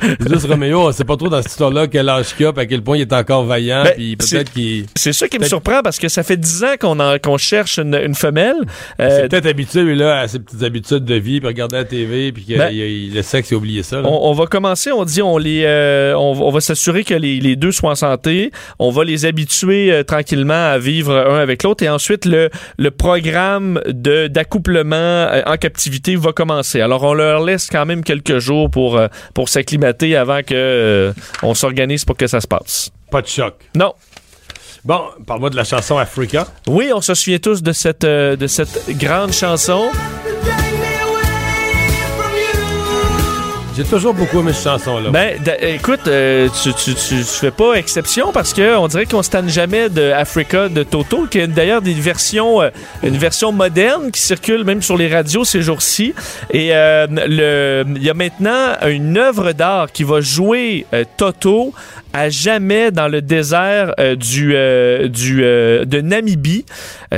c'est 0.00 0.28
juste 0.32 0.46
Roméo, 0.46 0.92
sait 0.92 1.04
pas 1.04 1.16
trop 1.16 1.28
dans 1.28 1.42
cette 1.42 1.50
histoire-là 1.50 1.86
quel 1.88 2.08
âge 2.08 2.34
qu'il 2.36 2.46
a, 2.46 2.52
puis 2.52 2.62
à 2.62 2.66
quel 2.66 2.82
point 2.82 2.96
il 2.96 3.02
est 3.02 3.12
encore 3.12 3.44
vaillant, 3.44 3.82
Ben, 3.84 3.92
puis 3.94 4.16
c'est- 4.20 4.36
peut-être 4.36 4.52
qu'il 4.52 4.86
C'est 4.94 5.12
ça 5.12 5.28
qui 5.28 5.38
me 5.38 5.44
surprend 5.46 5.80
parce 5.82 5.98
que 5.98 6.08
ça 6.08 6.22
fait 6.22 6.36
dix 6.36 6.62
ans 6.64 6.74
qu'on 6.80 6.94
qu'on 7.22 7.38
cherche 7.38 7.78
une, 7.78 7.94
une 7.94 8.14
femelle. 8.14 8.56
Euh, 9.00 9.08
c'est 9.22 9.28
peut-être 9.28 9.46
habitué, 9.46 9.82
lui, 9.82 9.96
là, 9.96 10.20
à 10.20 10.28
ses 10.28 10.38
petites 10.38 10.62
habitudes 10.62 11.04
de 11.04 11.14
vie, 11.16 11.40
puis 11.40 11.48
regarder 11.48 11.76
la 11.76 11.84
TV, 11.84 12.32
puis 12.32 12.44
que 12.44 12.56
Ben, 12.58 12.70
il- 12.70 12.78
il- 13.08 13.14
le 13.14 13.22
sexe, 13.22 13.50
il 13.50 13.54
a 13.54 13.56
oublié 13.56 13.82
ça, 13.82 14.00
on, 14.04 14.30
on 14.30 14.32
va 14.32 14.46
commencer, 14.46 14.92
on 14.92 15.04
dit, 15.04 15.22
on 15.22 15.38
les, 15.38 15.62
euh, 15.64 16.14
on, 16.16 16.32
on 16.40 16.50
va 16.50 16.60
s'assurer 16.60 17.04
que 17.04 17.14
les, 17.14 17.40
les 17.40 17.56
deux 17.56 17.72
soient 17.72 17.90
en 17.90 17.94
santé. 17.96 18.50
On 18.78 18.90
va 18.90 19.04
les 19.04 19.24
habituer 19.26 19.90
euh, 19.92 20.02
tranquillement 20.04 20.70
à 20.72 20.78
vivre 20.78 21.12
un 21.16 21.38
avec 21.38 21.62
l'autre 21.62 21.82
et 21.84 21.88
ensuite 21.88 22.24
le, 22.26 22.43
le 22.78 22.90
programme 22.90 23.80
de 23.86 24.26
d'accouplement 24.26 24.96
euh, 24.96 25.42
en 25.46 25.56
captivité 25.56 26.16
va 26.16 26.32
commencer. 26.32 26.80
Alors 26.80 27.02
on 27.02 27.14
leur 27.14 27.42
laisse 27.44 27.68
quand 27.70 27.86
même 27.86 28.02
quelques 28.02 28.38
jours 28.38 28.70
pour 28.70 28.96
euh, 28.96 29.08
pour 29.34 29.48
s'acclimater 29.48 30.16
avant 30.16 30.42
que 30.42 30.54
euh, 30.54 31.12
on 31.42 31.54
s'organise 31.54 32.04
pour 32.04 32.16
que 32.16 32.26
ça 32.26 32.40
se 32.40 32.46
passe. 32.46 32.90
Pas 33.10 33.22
de 33.22 33.28
choc. 33.28 33.54
Non. 33.74 33.94
Bon, 34.84 35.00
parle-moi 35.26 35.48
de 35.48 35.56
la 35.56 35.64
chanson 35.64 35.96
Africa. 35.96 36.46
Oui, 36.66 36.90
on 36.94 37.00
se 37.00 37.14
souvient 37.14 37.38
tous 37.38 37.62
de 37.62 37.72
cette 37.72 38.04
euh, 38.04 38.36
de 38.36 38.46
cette 38.46 38.96
grande 38.98 39.32
chanson. 39.32 39.90
J'ai 43.76 43.82
toujours 43.82 44.14
beaucoup 44.14 44.38
aimé 44.38 44.52
cette 44.52 44.64
chanson-là. 44.64 45.10
Ben, 45.10 45.36
écoute, 45.60 46.06
euh, 46.06 46.48
tu, 46.62 46.72
tu, 46.74 46.94
tu, 46.94 47.16
fais 47.24 47.50
pas 47.50 47.74
exception 47.74 48.30
parce 48.30 48.52
que 48.52 48.76
on 48.76 48.86
dirait 48.86 49.04
qu'on 49.04 49.24
se 49.24 49.30
tanne 49.30 49.48
jamais 49.48 49.88
de 49.88 50.12
Africa 50.12 50.68
de 50.68 50.84
Toto, 50.84 51.26
qui 51.26 51.40
a 51.40 51.48
d'ailleurs 51.48 51.82
des 51.82 51.94
versions, 51.94 52.62
euh, 52.62 52.70
une 53.02 53.16
version 53.16 53.50
moderne 53.50 54.12
qui 54.12 54.20
circule 54.20 54.62
même 54.62 54.80
sur 54.80 54.96
les 54.96 55.12
radios 55.12 55.44
ces 55.44 55.60
jours-ci. 55.60 56.14
Et 56.52 56.68
euh, 56.72 57.84
il 57.96 58.02
y 58.02 58.10
a 58.10 58.14
maintenant 58.14 58.74
une 58.86 59.18
œuvre 59.18 59.50
d'art 59.50 59.90
qui 59.90 60.04
va 60.04 60.20
jouer 60.20 60.86
Toto 61.16 61.74
à 62.12 62.30
jamais 62.30 62.92
dans 62.92 63.08
le 63.08 63.22
désert 63.22 63.92
du, 64.16 64.54
du 65.08 65.40
de 65.40 66.00
Namibie. 66.00 66.64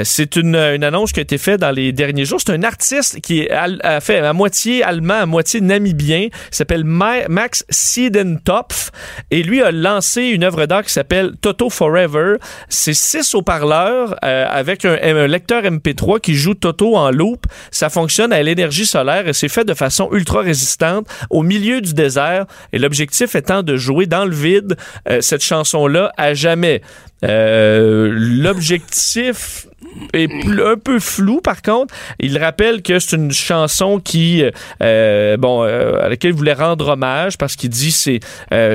c'est 0.05 0.37
une, 0.37 0.57
une, 0.57 0.85
annonce 0.85 1.13
qui 1.13 1.21
a 1.21 1.23
été 1.23 1.37
faite 1.37 1.61
dans 1.61 1.71
les 1.71 1.93
derniers 1.93 2.25
jours. 2.25 2.41
C'est 2.41 2.55
un 2.55 2.63
artiste 2.63 3.21
qui 3.21 3.47
a 3.51 4.01
fait 4.01 4.21
à 4.21 4.33
moitié 4.33 4.83
allemand, 4.83 5.21
à 5.21 5.27
moitié 5.27 5.61
namibien 5.61 6.29
s'appelle 6.51 6.85
Max 6.85 7.65
Siedentopf 7.71 8.91
et 9.31 9.43
lui 9.43 9.63
a 9.63 9.71
lancé 9.73 10.23
une 10.23 10.45
œuvre 10.45 10.67
d'art 10.67 10.83
qui 10.83 10.93
s'appelle 10.93 11.33
Toto 11.41 11.71
Forever. 11.71 12.37
C'est 12.69 12.95
six 12.95 13.35
haut-parleurs 13.35 14.17
euh, 14.25 14.47
avec 14.49 14.85
un, 14.85 15.27
lecteur 15.27 15.63
MP3 15.63 16.21
qui 16.21 16.35
joue 16.35 16.55
Toto 16.55 16.97
en 16.97 17.11
loop. 17.11 17.47
Ça 17.71 17.89
fonctionne 17.91 18.33
à 18.33 18.43
l'énergie 18.43 18.87
solaire 18.87 19.29
et 19.29 19.33
c'est 19.33 19.49
fait 19.49 19.65
de 19.65 19.75
façon 19.75 20.09
ultra 20.13 20.41
résistante 20.41 21.07
au 21.31 21.43
milieu 21.43 21.81
du 21.81 21.95
désert 21.95 22.47
et 22.73 22.79
l'objectif 22.79 23.35
étant 23.35 23.63
de 23.63 23.77
jouer 23.77 24.07
dans 24.07 24.25
le 24.25 24.35
vide 24.35 24.77
euh, 25.09 25.21
cette 25.21 25.43
chanson-là 25.43 26.13
à 26.17 26.35
jamais. 26.35 26.83
Euh, 27.27 28.11
l'objectif 28.15 29.67
est 30.13 30.31
un 30.61 30.77
peu 30.77 30.99
flou 31.01 31.41
par 31.41 31.63
contre. 31.63 31.95
Il 32.21 32.39
rappelle 32.39 32.83
que 32.83 32.99
c'est 32.99 33.17
une 33.17 33.33
chanson 33.33 33.99
qui, 33.99 34.45
euh, 34.83 35.37
bon, 35.37 35.65
euh, 35.65 36.05
à 36.05 36.09
laquelle 36.09 36.33
il 36.33 36.37
voulait 36.37 36.53
rendre 36.53 36.89
hommage 36.89 37.39
parce 37.39 37.57
qu'il 37.57 37.71
dit 37.71 37.93
c'est 37.93 38.21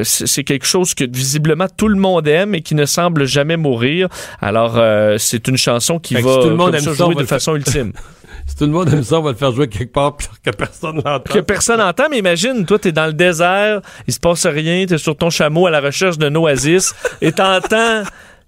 c'est 0.03 0.43
quelque 0.43 0.65
chose 0.65 0.93
que 0.93 1.03
visiblement 1.03 1.67
tout 1.75 1.87
le 1.87 1.97
monde 1.97 2.27
aime 2.27 2.55
et 2.55 2.61
qui 2.61 2.75
ne 2.75 2.85
semble 2.85 3.25
jamais 3.25 3.57
mourir. 3.57 4.07
Alors 4.41 4.79
c'est 5.17 5.47
une 5.47 5.57
chanson 5.57 5.99
qui 5.99 6.15
va 6.15 6.21
tout 6.21 6.49
le 6.49 6.55
monde 6.55 6.77
ça, 6.79 6.93
jouer 6.93 7.15
de 7.15 7.25
façon 7.25 7.55
ultime. 7.55 7.93
Si 8.47 8.55
tout 8.55 8.65
le 8.65 8.71
monde 8.71 8.91
aime 8.91 9.03
ça, 9.03 9.19
on 9.19 9.21
va 9.21 9.31
le 9.31 9.37
faire 9.37 9.51
jouer 9.51 9.67
quelque 9.67 9.93
part 9.93 10.17
que 10.43 10.49
personne 10.49 10.95
n'entend. 10.95 11.33
Que 11.33 11.39
personne 11.39 11.77
n'entend, 11.77 12.05
mais 12.09 12.17
imagine, 12.17 12.65
toi, 12.65 12.79
t'es 12.79 12.91
dans 12.91 13.05
le 13.05 13.13
désert, 13.13 13.81
il 14.07 14.13
se 14.13 14.19
passe 14.19 14.45
rien, 14.45 14.85
t'es 14.85 14.97
sur 14.97 15.15
ton 15.15 15.29
chameau 15.29 15.67
à 15.67 15.69
la 15.69 15.79
recherche 15.79 16.17
d'un 16.17 16.33
oasis, 16.35 16.93
et 17.21 17.31
t'entends 17.31 18.03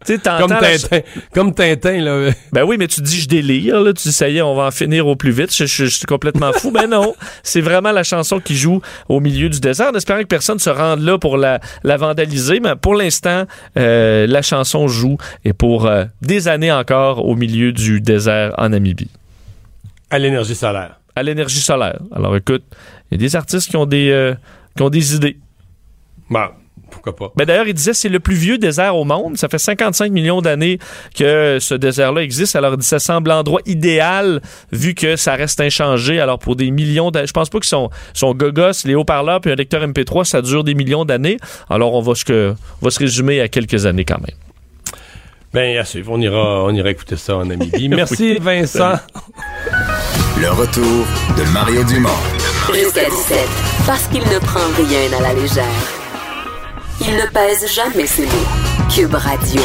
comme 0.06 0.50
Tintin, 0.50 1.00
comme 1.34 1.54
Tintin, 1.54 2.02
là. 2.02 2.32
Ben 2.52 2.64
oui, 2.64 2.78
mais 2.78 2.88
tu 2.88 3.02
dis 3.02 3.22
je 3.22 3.28
délire, 3.28 3.82
là. 3.82 3.94
Tu 3.94 4.10
dis 4.10 4.14
ça 4.14 4.30
y 4.30 4.38
est, 4.38 4.42
on 4.42 4.56
va 4.56 4.68
en 4.68 4.72
finir 4.72 5.08
au 5.08 5.16
plus 5.16 5.32
vite. 5.32 5.56
Je, 5.56 5.66
suis 5.66 6.06
complètement 6.06 6.52
fou. 6.54 6.72
ben 6.72 6.88
non. 6.88 7.16
C'est 7.44 7.62
vraiment 7.62 7.92
la 7.92 8.04
chanson 8.04 8.40
qui 8.40 8.56
joue 8.56 8.82
au 9.10 9.20
milieu 9.20 9.50
du 9.50 9.60
désert, 9.60 9.90
en 9.90 9.96
espérant 9.96 10.20
que 10.20 10.28
personne 10.28 10.60
se 10.60 10.70
rende 10.70 11.02
là 11.02 11.18
pour 11.18 11.38
la, 11.38 11.60
la 11.84 11.98
vandaliser. 11.98 12.60
Mais 12.60 12.76
pour 12.76 12.96
l'instant, 12.96 13.46
euh, 13.78 14.28
la 14.28 14.42
chanson 14.42 14.88
joue 14.88 15.18
et 15.46 15.54
pour 15.54 15.86
euh, 15.86 16.06
des 16.22 16.48
années 16.48 16.72
encore 16.72 17.26
au 17.26 17.36
milieu 17.36 17.72
du 17.72 18.02
désert 18.02 18.54
en 18.58 18.70
Namibie. 18.70 19.10
À 20.10 20.20
l'énergie 20.20 20.56
solaire. 20.56 21.00
À 21.16 21.24
l'énergie 21.24 21.60
solaire. 21.60 22.00
Alors 22.14 22.36
écoute, 22.36 22.64
il 23.10 23.16
y 23.16 23.16
a 23.16 23.18
des 23.18 23.36
artistes 23.36 23.70
qui 23.70 23.78
ont 23.78 23.86
des, 23.86 24.10
euh, 24.10 24.34
qui 24.76 24.84
ont 24.84 24.90
des 24.90 25.16
idées. 25.16 25.38
Bon. 26.30 26.50
Pourquoi 26.94 27.16
pas? 27.16 27.32
Ben 27.36 27.46
D'ailleurs, 27.46 27.68
il 27.68 27.74
disait 27.74 27.94
c'est 27.94 28.10
le 28.10 28.20
plus 28.20 28.36
vieux 28.36 28.58
désert 28.58 28.96
au 28.96 29.04
monde. 29.04 29.38
Ça 29.38 29.50
fait 29.50 29.58
55 29.58 30.12
millions 30.12 30.42
d'années 30.42 30.80
que 31.16 31.58
ce 31.60 31.74
désert-là 31.74 32.22
existe. 32.22 32.56
Alors, 32.56 32.76
ça 32.80 33.00
semble 33.00 33.30
l'endroit 33.30 33.62
idéal 33.66 34.42
vu 34.72 34.94
que 34.94 35.16
ça 35.16 35.34
reste 35.34 35.60
inchangé. 35.60 36.20
Alors, 36.20 36.40
pour 36.40 36.56
des 36.56 36.72
millions 36.72 37.12
d'années, 37.12 37.28
je 37.28 37.34
pense 37.34 37.50
pas 37.50 37.60
que 37.60 37.66
son, 37.66 37.90
son 38.14 38.34
gogos, 38.34 38.86
les 38.86 38.96
haut-parleurs 38.96 39.42
puis 39.42 39.52
un 39.52 39.56
lecteur 39.56 39.86
MP3, 39.86 40.24
ça 40.24 40.42
dure 40.42 40.64
des 40.64 40.76
millions 40.76 41.06
d'années. 41.06 41.38
Alors, 41.70 41.94
on 41.94 42.02
va, 42.02 42.16
se, 42.16 42.54
va 42.82 42.90
se 42.90 43.00
résumer 43.00 43.42
à 43.42 43.48
quelques 43.48 43.86
années 43.86 44.06
quand 44.06 44.20
même. 44.20 44.38
Ben, 45.54 45.78
à 45.78 45.86
suivre. 45.86 46.12
On 46.12 46.20
ira, 46.20 46.64
on 46.64 46.74
ira 46.74 46.90
écouter 46.90 47.16
ça 47.16 47.38
en 47.38 47.46
Namibie. 47.46 47.88
Merci, 47.90 48.38
Vincent. 48.40 48.94
Le 50.42 50.50
retour 50.50 51.06
de 51.38 51.54
Mario 51.54 51.84
Dumont. 51.84 52.10
Jusqu'à 52.74 53.06
17, 53.10 53.38
parce 53.86 54.08
qu'il 54.08 54.24
ne 54.24 54.40
prend 54.40 54.68
rien 54.76 55.18
à 55.18 55.22
la 55.22 55.34
légère. 55.40 56.03
Il 57.06 57.16
ne 57.16 57.26
pèse 57.26 57.68
jamais 57.68 58.08
ses 58.08 58.26
mots. 58.26 58.32
Cube 58.90 59.14
Radio. 59.16 59.62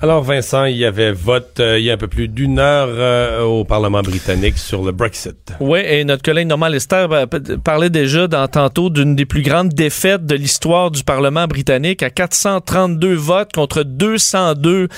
Alors 0.00 0.22
Vincent, 0.22 0.64
il 0.64 0.76
y 0.76 0.84
avait 0.84 1.12
vote 1.12 1.60
euh, 1.60 1.78
il 1.78 1.84
y 1.84 1.90
a 1.90 1.94
un 1.94 1.96
peu 1.96 2.08
plus 2.08 2.28
d'une 2.28 2.58
heure 2.58 2.88
euh, 2.90 3.42
au 3.42 3.64
Parlement 3.64 4.02
britannique 4.02 4.58
sur 4.58 4.82
le 4.82 4.92
Brexit. 4.92 5.36
Oui, 5.60 5.80
et 5.84 6.04
notre 6.04 6.22
collègue 6.22 6.46
Norman 6.46 6.68
Lester 6.68 7.06
euh, 7.10 7.26
parlait 7.62 7.90
déjà 7.90 8.26
dans 8.26 8.46
tantôt 8.48 8.90
d'une 8.90 9.14
des 9.14 9.26
plus 9.26 9.42
grandes 9.42 9.70
défaites 9.70 10.26
de 10.26 10.34
l'histoire 10.34 10.90
du 10.90 11.04
Parlement 11.04 11.46
britannique 11.46 12.02
à 12.02 12.10
432 12.10 13.14
votes 13.14 13.52
contre 13.52 13.82
202. 13.82 14.88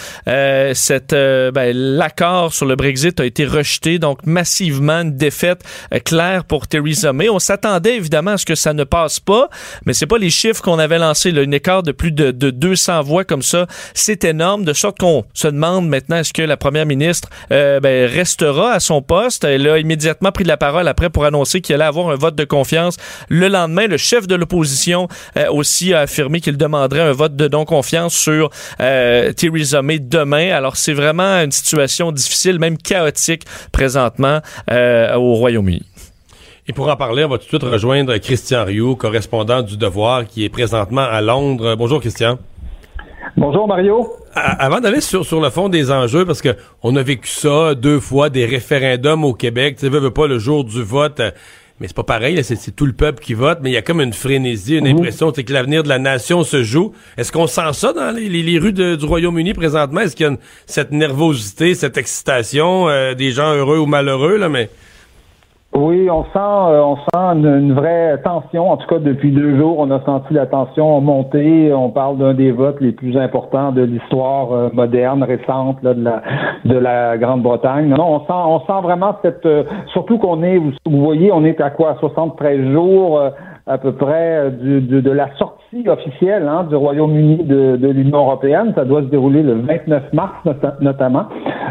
cette 0.74 1.12
ben, 1.12 1.76
l'accord 1.76 2.52
sur 2.52 2.66
le 2.66 2.76
Brexit 2.76 3.18
a 3.20 3.24
été 3.24 3.44
rejeté, 3.44 3.98
donc 3.98 4.24
massivement 4.26 5.00
une 5.00 5.16
défaite 5.16 5.62
claire 6.04 6.44
pour 6.44 6.68
Theresa 6.68 7.12
May. 7.12 7.28
On 7.28 7.38
s'attendait 7.38 7.96
évidemment 7.96 8.32
à 8.32 8.38
ce 8.38 8.46
que 8.46 8.54
ça 8.54 8.72
ne 8.72 8.84
passe 8.84 9.20
pas, 9.20 9.48
mais 9.84 9.92
c'est 9.92 10.06
pas 10.06 10.18
les 10.18 10.30
chiffres 10.30 10.62
qu'on 10.62 10.78
avait 10.78 10.98
lancés. 10.98 11.32
Là. 11.32 11.44
De 11.46 11.92
plus 11.92 12.12
de, 12.12 12.30
de 12.30 12.50
200 12.50 13.02
voix 13.02 13.24
comme 13.24 13.42
ça, 13.42 13.66
c'est 13.94 14.24
énorme. 14.24 14.64
De 14.64 14.72
qu'on 14.94 15.24
se 15.34 15.48
demande 15.48 15.88
maintenant 15.88 16.16
est-ce 16.16 16.32
que 16.32 16.42
la 16.42 16.56
première 16.56 16.86
ministre 16.86 17.28
euh, 17.52 17.80
ben, 17.80 18.10
restera 18.10 18.72
à 18.72 18.80
son 18.80 19.02
poste? 19.02 19.44
Elle 19.44 19.68
a 19.68 19.78
immédiatement 19.78 20.32
pris 20.32 20.44
la 20.44 20.56
parole 20.56 20.88
après 20.88 21.10
pour 21.10 21.24
annoncer 21.24 21.60
qu'il 21.60 21.74
allait 21.74 21.84
avoir 21.84 22.10
un 22.10 22.16
vote 22.16 22.34
de 22.34 22.44
confiance. 22.44 22.96
Le 23.28 23.48
lendemain, 23.48 23.86
le 23.86 23.96
chef 23.96 24.26
de 24.26 24.34
l'opposition 24.34 25.08
euh, 25.36 25.50
aussi 25.50 25.94
a 25.94 26.00
affirmé 26.00 26.40
qu'il 26.40 26.56
demanderait 26.56 27.00
un 27.00 27.12
vote 27.12 27.36
de 27.36 27.48
non-confiance 27.48 28.14
sur 28.14 28.50
euh, 28.80 29.32
Theresa 29.32 29.82
May 29.82 29.98
demain. 29.98 30.50
Alors 30.50 30.76
c'est 30.76 30.94
vraiment 30.94 31.42
une 31.42 31.52
situation 31.52 32.12
difficile, 32.12 32.58
même 32.58 32.78
chaotique 32.78 33.44
présentement 33.72 34.40
au 34.68 35.34
Royaume-Uni. 35.34 35.82
Et 36.68 36.72
pour 36.72 36.88
en 36.88 36.96
parler, 36.96 37.24
on 37.24 37.28
va 37.28 37.38
tout 37.38 37.44
de 37.44 37.48
suite 37.48 37.62
rejoindre 37.62 38.16
Christian 38.16 38.64
Rioux, 38.64 38.96
correspondant 38.96 39.62
du 39.62 39.76
Devoir, 39.76 40.26
qui 40.26 40.44
est 40.44 40.48
présentement 40.48 41.02
à 41.02 41.20
Londres. 41.20 41.76
Bonjour 41.76 42.00
Christian. 42.00 42.38
Bonjour 43.36 43.68
Mario. 43.68 44.14
avant 44.34 44.80
d'aller 44.80 45.02
sur, 45.02 45.26
sur 45.26 45.42
le 45.42 45.50
fond 45.50 45.68
des 45.68 45.90
enjeux, 45.90 46.24
parce 46.24 46.40
que 46.40 46.56
on 46.82 46.96
a 46.96 47.02
vécu 47.02 47.28
ça 47.28 47.74
deux 47.74 48.00
fois, 48.00 48.30
des 48.30 48.46
référendums 48.46 49.24
au 49.24 49.34
Québec, 49.34 49.76
tu 49.78 49.90
veux, 49.90 50.10
pas 50.10 50.26
le 50.26 50.38
jour 50.38 50.64
du 50.64 50.82
vote, 50.82 51.20
euh, 51.20 51.30
mais 51.78 51.86
c'est 51.86 51.96
pas 51.96 52.02
pareil, 52.02 52.42
c'est 52.42 52.74
tout 52.74 52.86
le 52.86 52.94
peuple 52.94 53.22
qui 53.22 53.34
vote, 53.34 53.58
mais 53.60 53.68
il 53.68 53.74
y 53.74 53.76
a 53.76 53.82
comme 53.82 54.00
une 54.00 54.14
frénésie, 54.14 54.78
une 54.78 54.88
mhm. 54.88 54.96
impression 54.96 55.32
que 55.32 55.52
l'avenir 55.52 55.82
de 55.82 55.88
la 55.90 55.98
nation 55.98 56.44
se 56.44 56.62
joue. 56.62 56.92
Est-ce 57.18 57.30
qu'on 57.30 57.46
sent 57.46 57.74
ça 57.74 57.92
dans 57.92 58.10
les, 58.16 58.58
rues 58.58 58.72
du 58.72 59.04
Royaume-Uni 59.04 59.52
présentement? 59.52 60.00
Est-ce 60.00 60.16
qu'il 60.16 60.26
y 60.26 60.30
a 60.30 60.36
cette 60.64 60.92
nervosité, 60.92 61.74
cette 61.74 61.98
excitation, 61.98 62.88
euh, 62.88 63.12
des 63.12 63.32
gens 63.32 63.52
heureux 63.54 63.78
ou 63.78 63.86
malheureux, 63.86 64.38
là, 64.38 64.48
mais... 64.48 64.70
Oui, 65.74 66.08
on 66.08 66.22
sent, 66.24 66.30
euh, 66.36 66.80
on 66.80 66.96
sent 66.96 67.38
une, 67.38 67.74
vraie 67.74 68.18
tension. 68.22 68.70
En 68.70 68.76
tout 68.76 68.86
cas, 68.86 68.98
depuis 68.98 69.30
deux 69.32 69.58
jours, 69.58 69.78
on 69.78 69.90
a 69.90 70.00
senti 70.04 70.32
la 70.32 70.46
tension 70.46 71.00
monter. 71.00 71.72
On 71.74 71.90
parle 71.90 72.16
d'un 72.18 72.34
des 72.34 72.50
votes 72.50 72.80
les 72.80 72.92
plus 72.92 73.16
importants 73.18 73.72
de 73.72 73.82
l'histoire 73.82 74.52
euh, 74.52 74.68
moderne, 74.72 75.22
récente 75.22 75.82
de 75.82 75.90
la 75.90 76.22
de 76.64 76.78
la 76.78 77.18
Grande-Bretagne. 77.18 77.88
Non, 77.88 78.16
on 78.16 78.20
sent, 78.20 78.26
on 78.30 78.60
sent 78.60 78.82
vraiment 78.82 79.16
cette. 79.22 79.44
Euh, 79.44 79.64
surtout 79.92 80.18
qu'on 80.18 80.42
est, 80.42 80.56
vous, 80.56 80.72
voyez, 80.86 81.30
on 81.32 81.44
est 81.44 81.60
à 81.60 81.70
quoi 81.70 81.96
73 82.00 82.72
jours 82.72 83.20
à 83.66 83.78
peu 83.78 83.92
près 83.92 84.50
du, 84.50 84.80
de 84.80 85.10
la 85.10 85.28
sortie 85.36 85.88
officielle 85.88 86.46
hein, 86.48 86.64
du 86.64 86.76
Royaume-Uni 86.76 87.44
de, 87.44 87.76
de 87.76 87.88
l'Union 87.88 88.18
européenne. 88.18 88.72
Ça 88.76 88.84
doit 88.84 89.02
se 89.02 89.06
dérouler 89.06 89.42
le 89.42 89.54
29 89.54 90.12
mars 90.12 90.34
notamment. 90.80 91.26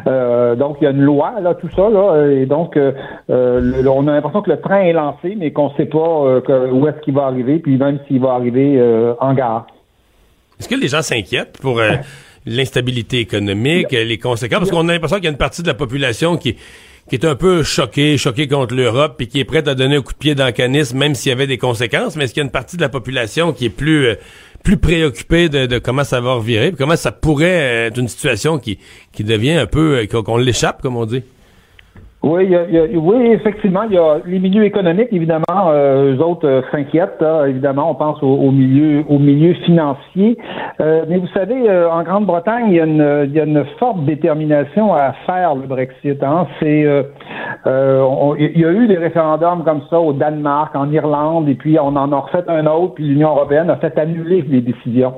Euh, 0.07 0.55
donc 0.55 0.77
il 0.81 0.83
y 0.83 0.87
a 0.87 0.91
une 0.91 1.01
loi 1.01 1.35
là, 1.41 1.55
tout 1.55 1.69
ça 1.75 1.89
là, 1.89 2.27
et 2.27 2.45
donc 2.45 2.77
euh, 2.77 2.91
euh 3.29 3.83
on 3.87 4.07
a 4.07 4.13
l'impression 4.13 4.41
que 4.41 4.51
le 4.51 4.59
train 4.59 4.81
est 4.81 4.93
lancé, 4.93 5.35
mais 5.37 5.51
qu'on 5.51 5.69
ne 5.69 5.75
sait 5.77 5.85
pas 5.85 5.97
euh, 5.97 6.71
où 6.71 6.87
est-ce 6.87 6.99
qu'il 7.01 7.13
va 7.13 7.23
arriver, 7.23 7.59
puis 7.59 7.77
même 7.77 7.99
s'il 8.07 8.19
va 8.19 8.33
arriver 8.33 8.79
en 9.19 9.33
gare. 9.33 9.67
Est-ce 10.59 10.69
que 10.69 10.75
les 10.75 10.87
gens 10.87 11.01
s'inquiètent 11.01 11.57
pour 11.61 11.81
l'instabilité 12.45 13.19
économique, 13.19 13.91
les 13.91 14.17
conséquences? 14.17 14.59
Parce 14.59 14.71
qu'on 14.71 14.87
a 14.89 14.93
l'impression 14.93 15.17
qu'il 15.17 15.25
y 15.25 15.29
a 15.29 15.31
une 15.31 15.37
partie 15.37 15.63
de 15.63 15.67
la 15.67 15.73
population 15.73 16.37
qui 16.37 16.57
qui 17.09 17.15
est 17.15 17.25
un 17.25 17.35
peu 17.35 17.63
choqué, 17.63 18.17
choqué 18.17 18.47
contre 18.47 18.75
l'Europe, 18.75 19.21
et 19.21 19.27
qui 19.27 19.39
est 19.39 19.45
prête 19.45 19.67
à 19.67 19.75
donner 19.75 19.97
un 19.97 20.01
coup 20.01 20.13
de 20.13 20.17
pied 20.17 20.35
dans 20.35 20.45
le 20.45 20.51
canisme, 20.51 20.97
même 20.97 21.15
s'il 21.15 21.29
y 21.29 21.33
avait 21.33 21.47
des 21.47 21.57
conséquences. 21.57 22.15
Mais 22.15 22.25
est-ce 22.25 22.33
qu'il 22.33 22.41
y 22.41 22.43
a 22.43 22.45
une 22.45 22.51
partie 22.51 22.77
de 22.77 22.81
la 22.81 22.89
population 22.89 23.53
qui 23.53 23.65
est 23.65 23.69
plus 23.69 24.07
euh, 24.07 24.15
plus 24.63 24.77
préoccupée 24.77 25.47
de, 25.47 25.77
comment 25.77 26.03
ça 26.03 26.19
va 26.19 26.33
revirer, 26.33 26.73
comment 26.75 26.95
ça 26.95 27.11
pourrait 27.11 27.87
être 27.87 27.99
une 27.99 28.07
situation 28.07 28.57
qui 28.57 28.79
qui 29.11 29.23
devient 29.23 29.51
un 29.51 29.67
peu 29.67 29.99
euh, 29.99 30.07
qu'on 30.07 30.37
l'échappe, 30.37 30.81
comme 30.81 30.97
on 30.97 31.05
dit? 31.05 31.21
Oui, 32.25 32.51
oui, 32.95 33.33
effectivement, 33.33 33.83
il 33.83 33.93
y 33.93 33.99
a 33.99 34.17
les 34.25 34.39
milieux 34.39 34.63
économiques, 34.63 35.09
évidemment, 35.11 35.43
euh, 35.67 36.15
eux 36.15 36.23
autres 36.23 36.47
euh, 36.47 36.61
s'inquiètent. 36.71 37.21
hein. 37.21 37.45
évidemment, 37.45 37.91
on 37.91 37.93
pense 37.93 38.17
au, 38.23 38.27
au 38.27 38.49
milieu, 38.49 39.03
au 39.07 39.19
milieu 39.19 39.53
financier. 39.53 40.35
Euh, 40.81 41.05
mais 41.07 41.19
vous 41.19 41.27
savez, 41.35 41.69
euh, 41.69 41.87
en 41.87 42.01
Grande-Bretagne, 42.01 42.71
il 42.71 42.77
y 42.77 43.39
a 43.39 43.43
une, 43.43 43.63
forte 43.77 44.05
détermination 44.05 44.95
à 44.95 45.13
faire 45.27 45.53
le 45.53 45.67
Brexit. 45.67 46.23
Hein. 46.23 46.47
C'est, 46.59 46.87
il 47.67 48.59
y 48.59 48.65
a 48.65 48.71
eu 48.71 48.87
des 48.87 48.97
référendums 48.97 49.63
comme 49.63 49.81
ça 49.91 49.99
au 49.99 50.13
Danemark, 50.13 50.75
en 50.75 50.91
Irlande, 50.91 51.47
et 51.47 51.53
puis 51.53 51.77
on 51.79 51.95
en 51.95 52.11
a 52.11 52.15
refait 52.15 52.43
un 52.47 52.65
autre, 52.65 52.95
puis 52.95 53.03
l'Union 53.03 53.29
européenne 53.29 53.69
a 53.69 53.75
fait 53.75 53.97
annuler 53.99 54.43
les 54.49 54.61
décisions. 54.61 55.13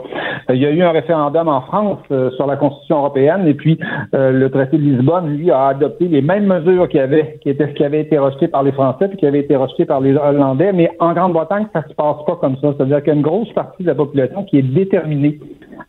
Il 0.50 0.58
y 0.58 0.66
a 0.66 0.72
eu 0.72 0.82
un 0.82 0.92
référendum 0.92 1.48
en 1.48 1.62
France 1.62 2.00
sur 2.36 2.48
la 2.48 2.58
Constitution 2.58 2.98
européenne, 3.00 3.48
et 3.48 3.54
puis 3.54 3.80
le 4.14 4.48
traité 4.50 4.78
de 4.78 4.82
Lisbonne, 4.84 5.36
lui, 5.38 5.52
a 5.52 5.68
adopté 5.68 6.06
les 6.06 6.22
mêmes 6.22 6.48
mesures 6.48 6.88
qui 6.88 6.97
qui 7.42 7.50
étaient 7.50 7.68
ce 7.68 7.74
qui 7.74 7.84
avait 7.84 8.02
été 8.02 8.18
rejeté 8.18 8.48
par 8.48 8.64
les 8.64 8.72
Français, 8.72 9.08
puis 9.08 9.18
qui 9.18 9.26
avait 9.26 9.40
été 9.40 9.56
rejeté 9.56 9.86
par 9.86 10.02
les 10.02 10.16
Hollandais. 10.16 10.74
Mais 10.74 10.92
en 11.00 11.14
Grande-Bretagne, 11.14 11.68
ça 11.74 11.84
se 11.88 11.94
passe 11.94 12.18
pas 12.26 12.36
comme 12.38 12.58
ça. 12.58 12.74
C'est-à-dire 12.76 13.00
qu'il 13.00 13.08
y 13.08 13.12
a 13.12 13.16
une 13.16 13.22
grosse 13.22 13.52
partie 13.54 13.84
de 13.84 13.88
la 13.88 13.96
population 13.96 14.44
qui 14.44 14.60
est 14.60 14.62
déterminée 14.64 15.40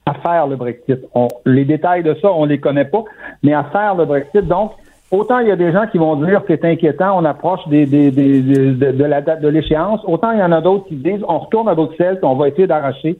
à 0.06 0.14
faire 0.14 0.46
le 0.46 0.56
Brexit. 0.56 1.00
On- 1.14 1.28
les 1.46 1.64
détails 1.64 2.02
de 2.02 2.14
ça, 2.20 2.32
on 2.32 2.44
les 2.44 2.58
connaît 2.58 2.84
pas, 2.84 3.04
mais 3.42 3.52
à 3.52 3.64
faire 3.64 3.94
le 3.94 4.04
Brexit. 4.04 4.46
Donc, 4.46 4.72
Autant 5.10 5.38
il 5.38 5.48
y 5.48 5.50
a 5.50 5.56
des 5.56 5.72
gens 5.72 5.86
qui 5.90 5.96
vont 5.96 6.16
dire 6.16 6.42
c'est 6.46 6.62
inquiétant, 6.66 7.16
on 7.18 7.24
approche 7.24 7.66
des, 7.68 7.86
des, 7.86 8.10
des- 8.10 8.42
de, 8.42 9.04
la 9.04 9.22
date 9.22 9.40
de 9.40 9.48
l'échéance. 9.48 10.00
Autant 10.06 10.32
il 10.32 10.38
y 10.38 10.42
en 10.42 10.52
a 10.52 10.60
d'autres 10.60 10.84
qui 10.86 10.96
disent 10.96 11.24
on 11.26 11.38
retourne 11.38 11.66
à 11.68 11.74
Bruxelles, 11.74 12.18
on 12.22 12.34
va 12.34 12.48
essayer 12.48 12.66
d'arracher 12.66 13.16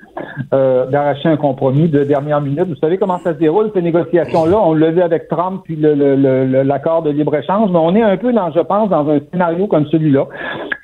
euh, 0.53 0.85
d'arracher 0.87 1.31
un 1.31 1.37
compromis 1.39 1.89
de 1.89 2.05
dernière 2.05 2.43
minute. 2.43 2.67
Vous 2.69 2.77
savez 2.77 2.99
comment 2.99 3.17
ça 3.19 3.33
se 3.33 3.39
déroule 3.39 3.71
ces 3.75 3.81
négociations-là? 3.81 4.57
On 4.63 4.75
l'a 4.75 4.91
vu 4.91 5.01
avec 5.01 5.29
Trump 5.29 5.63
puis 5.65 5.77
le- 5.77 5.95
le- 5.95 6.17
le- 6.17 6.63
l'accord 6.63 7.03
de 7.03 7.11
libre 7.11 7.35
échange, 7.35 7.71
mais 7.73 7.79
on 7.79 7.95
est 7.95 8.03
un 8.03 8.17
peu 8.19 8.33
dans, 8.35 8.51
je 8.53 8.61
pense, 8.61 8.91
dans 8.91 9.09
un 9.09 9.21
scénario 9.33 9.67
comme 9.67 9.87
celui-là. 9.87 10.27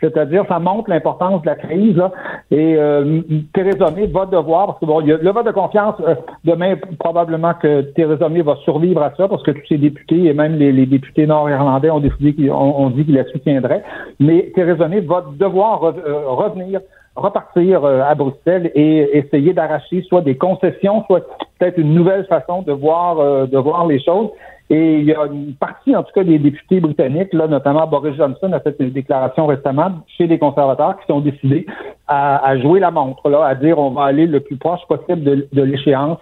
C'est-à-dire, 0.00 0.44
ça 0.48 0.58
montre 0.58 0.90
l'importance 0.90 1.40
de 1.42 1.46
la 1.46 1.54
crise. 1.54 1.96
Là, 1.96 2.12
et 2.50 2.76
euh, 2.76 3.20
Theresa 3.54 3.90
May 3.90 4.06
va 4.06 4.26
devoir, 4.26 4.66
parce 4.66 4.78
que 4.80 4.84
bon, 4.86 5.00
il 5.00 5.08
y 5.08 5.12
a 5.12 5.16
le 5.16 5.30
vote 5.30 5.46
de 5.46 5.50
confiance 5.52 5.94
euh, 6.06 6.14
demain 6.44 6.74
probablement 6.98 7.52
que 7.54 7.82
Theresa 7.92 8.28
May 8.28 8.42
va 8.42 8.56
survivre 8.64 9.02
à 9.02 9.12
ça, 9.16 9.28
parce 9.28 9.42
que 9.42 9.50
tous 9.52 9.66
ses 9.68 9.78
députés 9.78 10.24
et 10.26 10.34
même 10.34 10.56
les, 10.56 10.72
les 10.72 10.84
députés 10.94 11.26
nord-irlandais 11.26 11.90
ont 11.90 12.00
décidé 12.00 12.34
qu'ils 12.34 12.50
ont, 12.50 12.90
dit 12.90 13.04
qu'ils 13.04 13.14
la 13.14 13.24
soutiendraient. 13.24 13.82
Mais 14.20 14.52
Theresa 14.54 14.88
May 14.88 15.00
va 15.00 15.24
devoir 15.38 15.84
euh, 15.84 16.28
revenir 16.28 16.80
repartir 17.16 17.84
euh, 17.84 18.00
à 18.02 18.14
Bruxelles 18.14 18.72
et 18.74 19.18
essayer 19.18 19.52
d'arracher 19.52 20.02
soit 20.02 20.22
des 20.22 20.36
concessions, 20.36 21.04
soit 21.06 21.24
peut-être 21.58 21.78
une 21.78 21.94
nouvelle 21.94 22.26
façon 22.26 22.62
de 22.62 22.72
voir 22.72 23.18
euh, 23.18 23.46
de 23.46 23.58
voir 23.58 23.86
les 23.86 24.00
choses. 24.00 24.30
Et 24.70 24.94
il 25.00 25.04
y 25.04 25.14
a 25.14 25.26
une 25.26 25.54
partie, 25.54 25.94
en 25.94 26.02
tout 26.02 26.12
cas, 26.14 26.24
des 26.24 26.38
députés 26.38 26.80
britanniques, 26.80 27.34
là, 27.34 27.46
notamment 27.46 27.86
Boris 27.86 28.16
Johnson 28.16 28.50
a 28.52 28.60
fait 28.60 28.74
une 28.80 28.92
déclaration 28.92 29.46
récemment 29.46 29.90
chez 30.16 30.26
les 30.26 30.38
conservateurs 30.38 30.98
qui 31.00 31.06
sont 31.06 31.20
décidés 31.20 31.66
à, 32.08 32.56
jouer 32.58 32.80
la 32.80 32.90
montre, 32.90 33.28
là, 33.28 33.44
à 33.44 33.54
dire 33.54 33.78
on 33.78 33.90
va 33.90 34.04
aller 34.04 34.26
le 34.26 34.40
plus 34.40 34.56
proche 34.56 34.80
possible 34.88 35.22
de, 35.22 35.62
l'échéance 35.62 36.18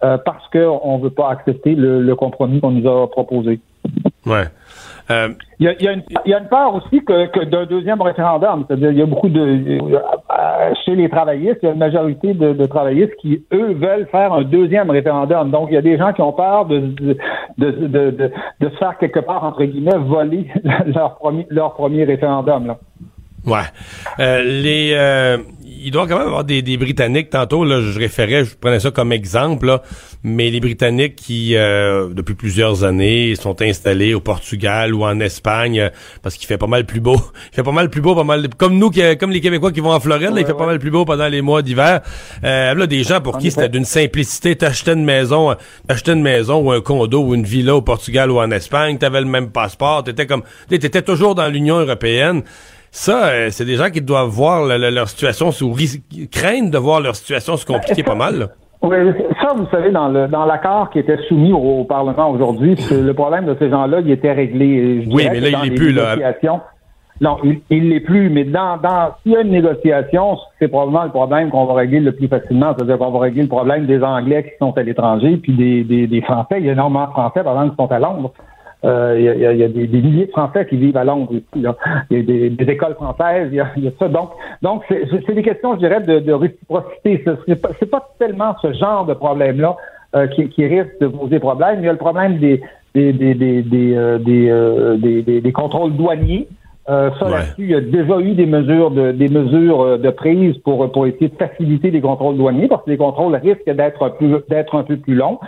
parce 0.00 0.48
qu'on 0.52 0.98
ne 0.98 1.02
veut 1.04 1.10
pas 1.10 1.30
accepter 1.30 1.76
le 1.76 2.14
compromis 2.16 2.60
qu'on 2.60 2.72
nous 2.72 2.88
a 2.88 3.08
proposé. 3.08 3.60
Ouais. 4.26 4.44
Euh, 5.10 5.28
Il 5.60 5.66
y, 5.66 5.68
a, 5.68 5.72
il, 5.78 5.84
y 5.84 5.88
a 5.88 5.92
une, 5.92 6.02
il 6.24 6.30
y 6.30 6.34
a 6.34 6.38
une 6.38 6.48
peur 6.48 6.74
aussi 6.74 7.04
que, 7.04 7.26
que 7.26 7.44
d'un 7.44 7.66
deuxième 7.66 8.00
référendum. 8.00 8.64
C'est-à-dire, 8.66 8.90
il 8.90 8.98
y 8.98 9.02
a 9.02 9.06
beaucoup 9.06 9.28
de. 9.28 9.40
euh, 9.40 10.74
chez 10.84 10.94
les 10.94 11.10
travaillistes, 11.10 11.58
il 11.62 11.66
y 11.66 11.68
a 11.68 11.72
une 11.72 11.78
majorité 11.78 12.32
de, 12.32 12.54
de 12.54 12.64
travaillistes 12.66 13.14
qui, 13.20 13.44
eux, 13.52 13.74
veulent 13.74 14.08
faire 14.10 14.32
un 14.32 14.42
deuxième 14.42 14.88
référendum. 14.90 15.50
Donc, 15.50 15.68
il 15.70 15.74
y 15.74 15.78
a 15.78 15.82
des 15.82 15.98
gens 15.98 16.12
qui 16.14 16.22
ont 16.22 16.32
peur 16.32 16.64
de, 16.66 16.78
de, 16.78 17.16
de, 17.58 17.70
de, 17.70 18.10
de, 18.12 18.30
de 18.60 18.68
se 18.70 18.76
faire 18.78 18.96
quelque 18.98 19.20
part, 19.20 19.44
entre 19.44 19.62
guillemets, 19.64 19.98
voler 19.98 20.50
leur 20.86 21.16
premier, 21.16 21.46
leur 21.50 21.74
premier 21.74 22.04
référendum. 22.04 22.66
Là. 22.66 22.78
Ouais. 23.46 23.68
Euh, 24.20 24.42
les, 24.42 24.94
euh, 24.94 25.36
il 25.84 25.90
doit 25.90 26.06
quand 26.06 26.18
même 26.18 26.28
avoir 26.28 26.44
des, 26.44 26.62
des 26.62 26.76
Britanniques. 26.76 27.30
Tantôt, 27.30 27.64
là, 27.64 27.80
je 27.80 27.98
référais, 27.98 28.44
je 28.44 28.54
prenais 28.56 28.80
ça 28.80 28.90
comme 28.90 29.12
exemple, 29.12 29.66
là, 29.66 29.82
mais 30.22 30.50
les 30.50 30.60
Britanniques 30.60 31.16
qui, 31.16 31.54
euh, 31.56 32.08
depuis 32.12 32.34
plusieurs 32.34 32.84
années, 32.84 33.34
sont 33.36 33.60
installés 33.60 34.14
au 34.14 34.20
Portugal 34.20 34.94
ou 34.94 35.04
en 35.04 35.20
Espagne, 35.20 35.80
euh, 35.80 35.88
parce 36.22 36.36
qu'il 36.36 36.46
fait 36.46 36.58
pas 36.58 36.66
mal 36.66 36.86
plus 36.86 37.00
beau. 37.00 37.16
Il 37.52 37.56
fait 37.56 37.62
pas 37.62 37.72
mal 37.72 37.90
plus 37.90 38.00
beau, 38.00 38.14
pas 38.14 38.24
mal 38.24 38.48
comme 38.56 38.78
nous, 38.78 38.90
qui, 38.90 39.02
comme 39.18 39.30
les 39.30 39.40
Québécois 39.40 39.72
qui 39.72 39.80
vont 39.80 39.92
en 39.92 40.00
Floride, 40.00 40.30
là, 40.34 40.40
il 40.40 40.46
fait 40.46 40.54
pas 40.54 40.66
mal 40.66 40.78
plus 40.78 40.90
beau 40.90 41.04
pendant 41.04 41.28
les 41.28 41.42
mois 41.42 41.62
d'hiver. 41.62 42.00
Euh, 42.42 42.74
là, 42.74 42.86
des 42.86 43.02
gens 43.04 43.20
pour 43.20 43.38
qui 43.38 43.50
c'était 43.50 43.68
d'une 43.68 43.84
simplicité, 43.84 44.56
t'achetais 44.56 44.94
une 44.94 45.04
maison, 45.04 45.50
euh, 45.50 45.54
t'achetais 45.86 46.12
une 46.12 46.22
maison 46.22 46.60
ou 46.60 46.72
un 46.72 46.80
condo 46.80 47.22
ou 47.22 47.34
une 47.34 47.44
villa 47.44 47.76
au 47.76 47.82
Portugal 47.82 48.30
ou 48.30 48.38
en 48.38 48.50
Espagne, 48.50 48.98
t'avais 48.98 49.20
le 49.20 49.26
même 49.26 49.50
passeport, 49.50 50.04
t'étais 50.04 50.26
comme, 50.26 50.42
t'étais 50.68 51.02
toujours 51.02 51.34
dans 51.34 51.48
l'Union 51.48 51.78
européenne. 51.78 52.42
Ça, 52.96 53.26
euh, 53.26 53.48
c'est 53.50 53.64
des 53.64 53.74
gens 53.74 53.90
qui 53.90 54.00
doivent 54.00 54.28
voir 54.28 54.64
le- 54.64 54.78
le- 54.78 54.90
leur 54.90 55.08
situation, 55.08 55.50
sous 55.50 55.72
ris- 55.72 56.00
craignent 56.30 56.70
de 56.70 56.78
voir 56.78 57.00
leur 57.00 57.16
situation 57.16 57.56
se 57.56 57.66
compliquer 57.66 58.04
pas 58.04 58.14
mal. 58.14 58.38
là. 58.38 58.46
Oui, 58.82 58.96
ça, 59.42 59.52
vous 59.56 59.66
savez, 59.72 59.90
dans 59.90 60.08
le 60.08 60.28
dans 60.28 60.44
l'accord 60.44 60.90
qui 60.90 61.00
était 61.00 61.16
soumis 61.26 61.52
au, 61.52 61.82
Parlement 61.84 62.30
aujourd'hui, 62.30 62.76
le 62.92 63.12
problème 63.12 63.46
de 63.46 63.56
ces 63.58 63.68
gens-là, 63.68 63.98
il 64.00 64.10
était 64.12 64.30
réglé. 64.32 65.04
Oui, 65.10 65.26
mais 65.32 65.40
là, 65.40 65.48
il 65.48 65.54
est 65.54 65.70
les 65.70 65.74
plus, 65.74 65.92
là. 65.92 66.14
Non, 67.20 67.38
il, 67.42 67.60
il 67.70 67.88
l'est 67.90 68.00
plus, 68.00 68.28
mais 68.30 68.44
dans, 68.44 68.76
dans 68.76 69.10
s'il 69.22 69.32
y 69.32 69.36
a 69.36 69.40
une 69.40 69.50
négociation, 69.50 70.36
c'est 70.60 70.68
probablement 70.68 71.04
le 71.04 71.10
problème 71.10 71.50
qu'on 71.50 71.64
va 71.64 71.74
régler 71.74 71.98
le 72.00 72.12
plus 72.12 72.28
facilement. 72.28 72.74
C'est-à-dire 72.76 72.98
qu'on 72.98 73.10
va 73.10 73.18
régler 73.20 73.42
le 73.42 73.48
problème 73.48 73.86
des 73.86 74.02
Anglais 74.04 74.44
qui 74.44 74.50
sont 74.60 74.76
à 74.76 74.82
l'étranger, 74.82 75.36
puis 75.38 75.52
des, 75.52 75.82
des, 75.82 76.06
des 76.06 76.20
Français. 76.22 76.56
Il 76.58 76.66
y 76.66 76.68
a 76.68 76.72
énormément 76.72 77.06
de 77.06 77.10
Français, 77.12 77.42
par 77.42 77.54
exemple, 77.54 77.70
qui 77.70 77.76
sont 77.76 77.92
à 77.92 77.98
Londres. 77.98 78.32
Euh, 78.84 79.14
il 79.18 79.24
y 79.24 79.28
a, 79.28 79.34
il 79.34 79.40
y 79.40 79.46
a- 79.46 79.52
y 79.54 79.64
a 79.64 79.68
des, 79.68 79.86
des 79.86 80.00
milliers 80.02 80.26
de 80.26 80.30
Français 80.32 80.66
qui 80.68 80.76
vivent 80.76 80.96
à 80.96 81.04
Londres. 81.04 81.32
Il 81.56 81.62
y 81.62 81.66
a 81.66 81.74
des, 82.10 82.50
écoles 82.70 82.94
françaises, 82.94 83.48
il 83.50 83.56
y 83.56 83.60
a, 83.60 83.68
y 83.76 83.88
a 83.88 83.90
ça. 83.98 84.08
Donc, 84.08 84.30
donc 84.62 84.82
c'est 84.88 85.34
des 85.34 85.42
questions, 85.42 85.72
je 85.74 85.78
dirais, 85.78 86.00
de, 86.00 86.18
de 86.18 86.32
réciprocité. 86.32 87.22
Ce- 87.24 87.30
C'est 87.46 87.60
pas, 87.60 87.70
pas 87.90 88.08
tellement 88.18 88.54
ce 88.60 88.72
genre 88.74 89.06
de 89.06 89.14
problème-là 89.14 89.76
euh, 90.16 90.26
qui, 90.28 90.48
qui 90.50 90.66
risque 90.66 90.98
de 91.00 91.06
poser 91.08 91.38
problème. 91.38 91.76
Il 91.80 91.86
y 91.86 91.88
a 91.88 91.92
le 91.92 91.98
problème 91.98 92.38
des 92.38 92.60
des 92.94 93.12
des 93.12 93.34
des 93.34 93.62
des, 93.62 93.96
euh, 93.96 94.18
des, 94.18 94.48
euh, 94.50 94.96
des- 94.96 95.40
des 95.40 95.52
contrôles 95.52 95.92
douaniers. 95.96 96.46
Euh, 96.90 97.10
ça, 97.18 97.30
là-dessus, 97.30 97.54
il 97.58 97.70
y 97.70 97.74
a 97.74 97.80
déjà 97.80 98.18
eu 98.20 98.34
des 98.34 98.44
mesures 98.44 98.90
de 98.90 99.12
des 99.12 99.28
mesures 99.28 99.80
euh, 99.80 99.96
de 99.96 100.10
prise 100.10 100.58
pour 100.58 100.90
pour 100.92 101.06
essayer 101.06 101.28
de 101.28 101.36
faciliter 101.36 101.90
les 101.90 102.02
contrôles 102.02 102.36
douaniers 102.36 102.68
parce 102.68 102.84
que 102.84 102.90
les 102.90 102.98
contrôles 102.98 103.34
risquent 103.36 103.70
d'être 103.70 104.02
un 104.04 104.10
peu 104.10 104.44
d'être 104.50 104.74
un 104.76 104.82
peu 104.82 104.98
plus 104.98 105.14
longs. 105.14 105.38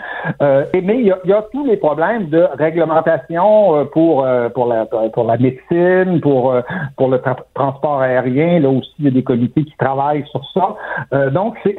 Euh, 0.43 0.65
mais 0.83 0.97
il 1.01 1.07
y, 1.07 1.13
a, 1.13 1.19
il 1.25 1.31
y 1.31 1.35
a 1.35 1.45
tous 1.53 1.67
les 1.67 1.77
problèmes 1.77 2.29
de 2.31 2.47
réglementation 2.59 3.77
euh, 3.77 3.85
pour 3.85 4.25
euh, 4.25 4.49
pour 4.49 4.67
la 4.67 4.87
pour 4.87 5.25
la 5.25 5.37
médecine, 5.37 6.21
pour 6.23 6.55
pour 6.97 7.09
le 7.09 7.19
tra- 7.19 7.45
transport 7.55 8.01
aérien. 8.01 8.61
Là 8.61 8.71
aussi, 8.71 8.93
il 8.99 9.05
y 9.05 9.09
a 9.09 9.11
des 9.11 9.23
comités 9.23 9.65
qui 9.65 9.77
travaillent 9.77 10.25
sur 10.31 10.43
ça. 10.55 10.77
Euh, 11.13 11.31
donc 11.31 11.57
c'est 11.63 11.77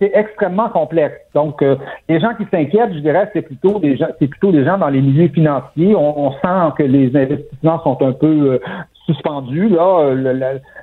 c'est 0.00 0.10
extrêmement 0.14 0.68
complexe. 0.68 1.14
Donc 1.34 1.62
euh, 1.62 1.76
les 2.08 2.18
gens 2.18 2.34
qui 2.36 2.44
s'inquiètent, 2.50 2.94
je 2.94 3.00
dirais, 3.00 3.30
c'est 3.32 3.42
plutôt 3.42 3.78
des 3.78 3.96
gens 3.96 4.08
c'est 4.18 4.26
plutôt 4.26 4.50
des 4.50 4.64
gens 4.64 4.78
dans 4.78 4.88
les 4.88 5.00
milieux 5.00 5.28
financiers. 5.28 5.94
On, 5.94 6.26
on 6.26 6.32
sent 6.32 6.72
que 6.76 6.82
les 6.82 7.14
investissements 7.16 7.80
sont 7.84 8.02
un 8.02 8.12
peu 8.12 8.47
suspendus. 9.06 9.68
Là, 9.68 10.14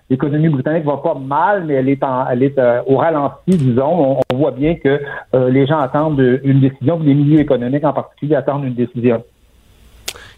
l'économie 0.09 0.49
britannique 0.49 0.83
va 0.85 0.97
pas 0.97 1.15
mal, 1.15 1.65
mais 1.65 1.75
elle 1.75 1.89
est 1.89 2.03
en, 2.03 2.27
elle 2.27 2.43
est 2.43 2.57
euh, 2.57 2.81
au 2.87 2.97
ralenti, 2.97 3.57
disons. 3.57 4.17
On, 4.17 4.19
on 4.33 4.37
voit 4.37 4.51
bien 4.51 4.75
que 4.75 4.99
euh, 5.33 5.49
les 5.49 5.65
gens 5.67 5.79
attendent 5.79 6.39
une 6.43 6.61
décision, 6.61 6.99
les 6.99 7.13
milieux 7.13 7.39
économiques 7.39 7.83
en 7.83 7.93
particulier 7.93 8.35
attendent 8.35 8.65
une 8.65 8.75
décision. 8.75 9.23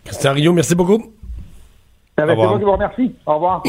Christian 0.03 0.33
Rio, 0.33 0.53
merci 0.53 0.75
beaucoup. 0.75 1.01
C'est 2.17 2.23
Au 2.23 2.27
revoir. 2.27 2.59
vous 2.59 2.71
remercie. 2.71 3.15
Au 3.25 3.35
revoir. 3.35 3.63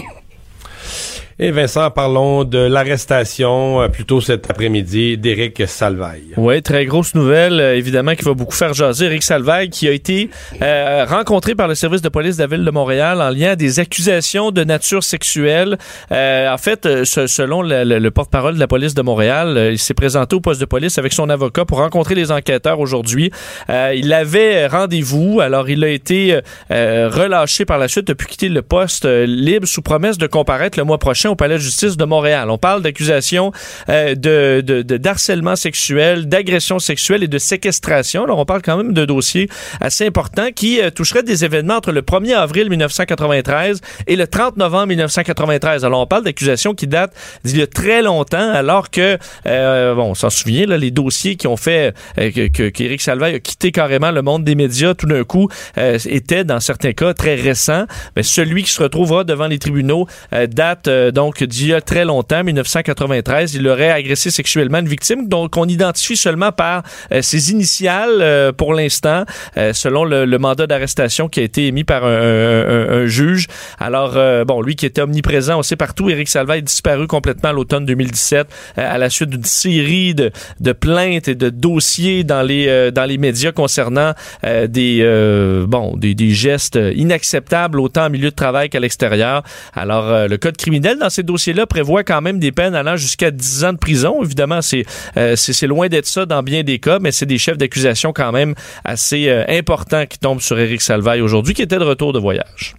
Et 1.41 1.53
Vincent, 1.53 1.89
parlons 1.93 2.43
de 2.43 2.59
l'arrestation, 2.59 3.81
euh, 3.81 3.87
plutôt 3.87 4.21
cet 4.21 4.51
après-midi, 4.51 5.17
d'Éric 5.19 5.69
Salvaille. 5.69 6.33
Oui, 6.37 6.61
très 6.63 6.85
grosse 6.85 7.15
nouvelle, 7.15 7.61
euh, 7.61 7.77
évidemment, 7.77 8.17
qui 8.17 8.25
va 8.25 8.35
beaucoup 8.35 8.57
faire 8.57 8.75
jaser. 8.75 9.05
Eric 9.07 9.23
Salvaille, 9.23 9.71
qui 9.71 9.87
a 9.87 9.93
été 9.93 10.31
euh, 10.63 11.05
rencontré 11.09 11.55
par 11.55 11.69
le 11.69 11.77
service 11.77 12.03
de 12.03 12.09
police 12.09 12.39
de 12.39 12.43
la 12.43 12.49
ville 12.49 12.65
de 12.65 12.71
Montréal 12.73 13.23
en 13.23 13.31
lien 13.31 13.51
à 13.53 13.57
des 13.57 13.79
accusations 13.79 14.51
de 14.51 14.65
nature 14.65 15.05
sexuelle. 15.05 15.79
Euh, 16.11 16.53
en 16.53 16.59
fait, 16.59 16.87
euh, 16.87 17.05
selon 17.05 17.63
le, 17.63 17.85
le- 17.85 18.01
le 18.01 18.11
porte-parole 18.11 18.55
de 18.57 18.59
la 18.61 18.67
police 18.67 18.95
de 18.95 19.03
Montréal, 19.03 19.57
euh, 19.57 19.71
il 19.71 19.79
s'est 19.79 19.95
présenté 19.95 20.35
au 20.35 20.41
poste 20.41 20.61
de 20.61 20.67
police 20.67 20.99
avec 20.99 21.13
son 21.13 21.31
avocat 21.31 21.65
pour 21.65 21.79
rencontrer 21.79 22.17
les 22.17 22.33
enquêteurs 22.33 22.81
aujourd'hui. 22.81 23.31
Il 23.69 24.13
avait 24.13 24.67
rendez-vous, 24.67 25.39
alors 25.41 25.69
il 25.71 25.85
a 25.85 25.89
été 25.89 26.41
relâché 26.71 27.65
par 27.65 27.79
la 27.79 27.87
suite, 27.87 28.09
depuis 28.09 28.27
quitter 28.27 28.49
le 28.49 28.63
poste 28.63 29.05
libre 29.05 29.69
sous 29.69 29.83
promesse 29.83 30.19
de 30.19 30.27
comparaître 30.27 30.77
le 30.79 30.85
mois 30.85 30.99
prochain 30.99 31.28
au 31.29 31.37
palais 31.37 31.55
de 31.55 31.61
justice 31.61 31.97
de 31.97 32.05
Montréal. 32.05 32.51
On 32.51 32.59
parle 32.59 32.83
d'accusations 32.83 33.53
euh, 33.89 34.15
de, 34.15 34.61
de, 34.61 34.97
d'harcèlement 34.97 35.57
sexuel, 35.57 36.29
d'agression 36.29 36.79
sexuelle 36.79 37.23
et 37.23 37.29
de 37.29 37.39
séquestration. 37.39 38.25
Alors, 38.25 38.39
on 38.39 38.45
parle 38.45 38.63
quand 38.63 38.77
même 38.77 38.93
de 38.93 39.05
dossiers 39.05 39.49
assez 39.81 40.07
importants 40.07 40.51
qui 40.55 40.81
euh, 40.81 40.91
toucheraient 40.91 41.23
des 41.23 41.45
événements 41.45 41.77
entre 41.77 41.93
le 41.93 42.03
1er 42.03 42.35
avril 42.35 42.71
1993 42.71 43.81
et 44.07 44.17
le 44.17 44.27
30 44.27 44.57
novembre 44.57 44.89
1993. 44.89 45.85
Alors, 45.85 46.01
on 46.01 46.07
parle 46.07 46.25
d'accusations 46.25 46.75
qui 46.75 46.87
datent 46.87 47.15
d'il 47.45 47.59
y 47.59 47.63
a 47.63 47.67
très 47.67 48.03
longtemps, 48.03 48.51
alors 48.53 48.91
que, 48.91 49.19
euh, 49.47 49.95
bon, 49.95 50.11
on 50.11 50.15
s'en 50.15 50.31
souvient, 50.31 50.67
là, 50.67 50.77
les 50.77 50.91
dossiers 50.91 51.37
qui 51.37 51.47
ont 51.47 51.57
fait 51.57 51.95
euh, 52.19 52.31
que, 52.31 52.69
qu'Éric 52.69 53.01
Salvaille 53.01 53.35
a 53.35 53.41
quitté 53.41 53.73
carrément 53.73 54.11
le 54.11 54.23
monde 54.23 54.45
des 54.45 54.55
médias 54.55 54.95
tout 54.95 55.07
d'un 55.07 55.25
coup 55.25 55.49
euh, 55.77 55.99
étaient, 56.07 56.45
dans 56.45 56.61
certains 56.61 56.93
cas, 56.93 57.15
très 57.15 57.35
récents. 57.35 57.87
Mais 58.17 58.23
celui 58.23 58.63
qui 58.63 58.71
se 58.71 58.83
retrouvera 58.83 59.25
devant 59.25 59.47
les 59.47 59.59
tribunaux 59.59 60.07
euh, 60.33 60.47
date 60.47 60.89
donc 61.19 61.43
d'il 61.43 61.67
y 61.67 61.75
a 61.75 61.81
très 61.81 62.05
longtemps, 62.05 62.45
1993. 62.45 63.55
Il 63.55 63.67
aurait 63.67 63.91
agressé 63.91 64.31
sexuellement 64.31 64.79
une 64.79 64.87
victime, 64.87 65.27
donc 65.27 65.57
on 65.57 65.65
identifie 65.65 66.17
seulement 66.17 66.53
par 66.53 66.85
euh, 67.11 67.23
ses 67.23 67.51
initiales 67.51 68.21
euh, 68.21 68.53
pour 68.53 68.73
l'instant, 68.73 69.25
euh, 69.57 69.73
selon 69.73 70.05
le, 70.05 70.39
mandat 70.39 70.69
d'arrestation 70.69 71.29
qui 71.29 71.41
a 71.41 71.43
été 71.43 71.67
émis 71.67 71.83
par 71.83 72.05
un, 72.05 73.07
juge. 73.07 73.49
Alors, 73.81 74.17
bon, 74.47 74.63
lui 74.63 74.77
qui 74.77 74.87
était 74.87 75.01
omniprésent, 75.01 75.59
on 75.59 75.65
sait 75.65 75.75
partout, 75.75 76.09
Éric 76.09 76.29
Salva 76.29 76.57
est 76.57 76.63
disparu 76.63 77.09
complètement 77.09 77.51
l'automne 77.51 77.85
2017 77.85 78.47
euh, 78.79 78.95
à 78.95 78.99
la 78.99 79.11
suite 79.11 79.31
d'une 79.31 79.43
série 79.43 80.15
de, 80.15 80.31
plaintes 80.73 81.27
et 81.27 81.35
de 81.35 81.49
dossiers 81.49 82.23
dans 82.23 82.43
les, 82.43 82.93
dans 82.93 83.05
les 83.05 83.19
médias 83.19 83.51
concernant 83.51 84.13
des, 84.45 85.65
bon, 85.67 85.97
des, 85.97 86.31
gestes 86.31 86.79
inacceptables 86.95 87.81
autant 87.81 88.05
en 88.05 88.11
milieu 88.11 88.31
de 88.31 88.37
travail 88.37 88.71
qu'à 88.71 88.79
l'extérieur. 88.79 89.43
Alors, 89.75 90.29
le 90.29 90.37
code 90.37 90.57
criminel 90.57 90.99
dans 90.99 91.08
ces 91.11 91.23
dossiers-là 91.23 91.67
prévoit 91.67 92.05
quand 92.05 92.21
même 92.21 92.39
des 92.39 92.53
peines 92.53 92.75
allant 92.75 92.97
jusqu'à 92.97 93.31
10 93.31 93.65
ans 93.65 93.73
de 93.73 93.79
prison. 93.79 94.23
Évidemment, 94.23 94.63
c'est 94.63 94.85
euh, 95.17 95.37
loin 95.63 95.89
d'être 95.89 96.07
ça 96.07 96.27
dans 96.27 96.43
bien 96.43 96.63
des 96.63 96.79
cas, 96.79 96.99
mais 96.99 97.13
c'est 97.13 97.27
des 97.27 97.39
chefs 97.39 97.59
d'accusation 97.59 98.13
quand 98.13 98.33
même 98.33 98.55
assez 98.85 99.29
euh, 99.29 99.45
importants 99.49 100.07
qui 100.07 100.19
tombent 100.19 100.41
sur 100.41 100.59
Éric 100.59 100.81
Salvaille 100.81 101.21
aujourd'hui, 101.21 101.55
qui 101.55 101.63
était 101.63 101.79
de 101.79 101.85
retour 101.85 102.13
de 102.13 102.19
voyage. 102.19 102.75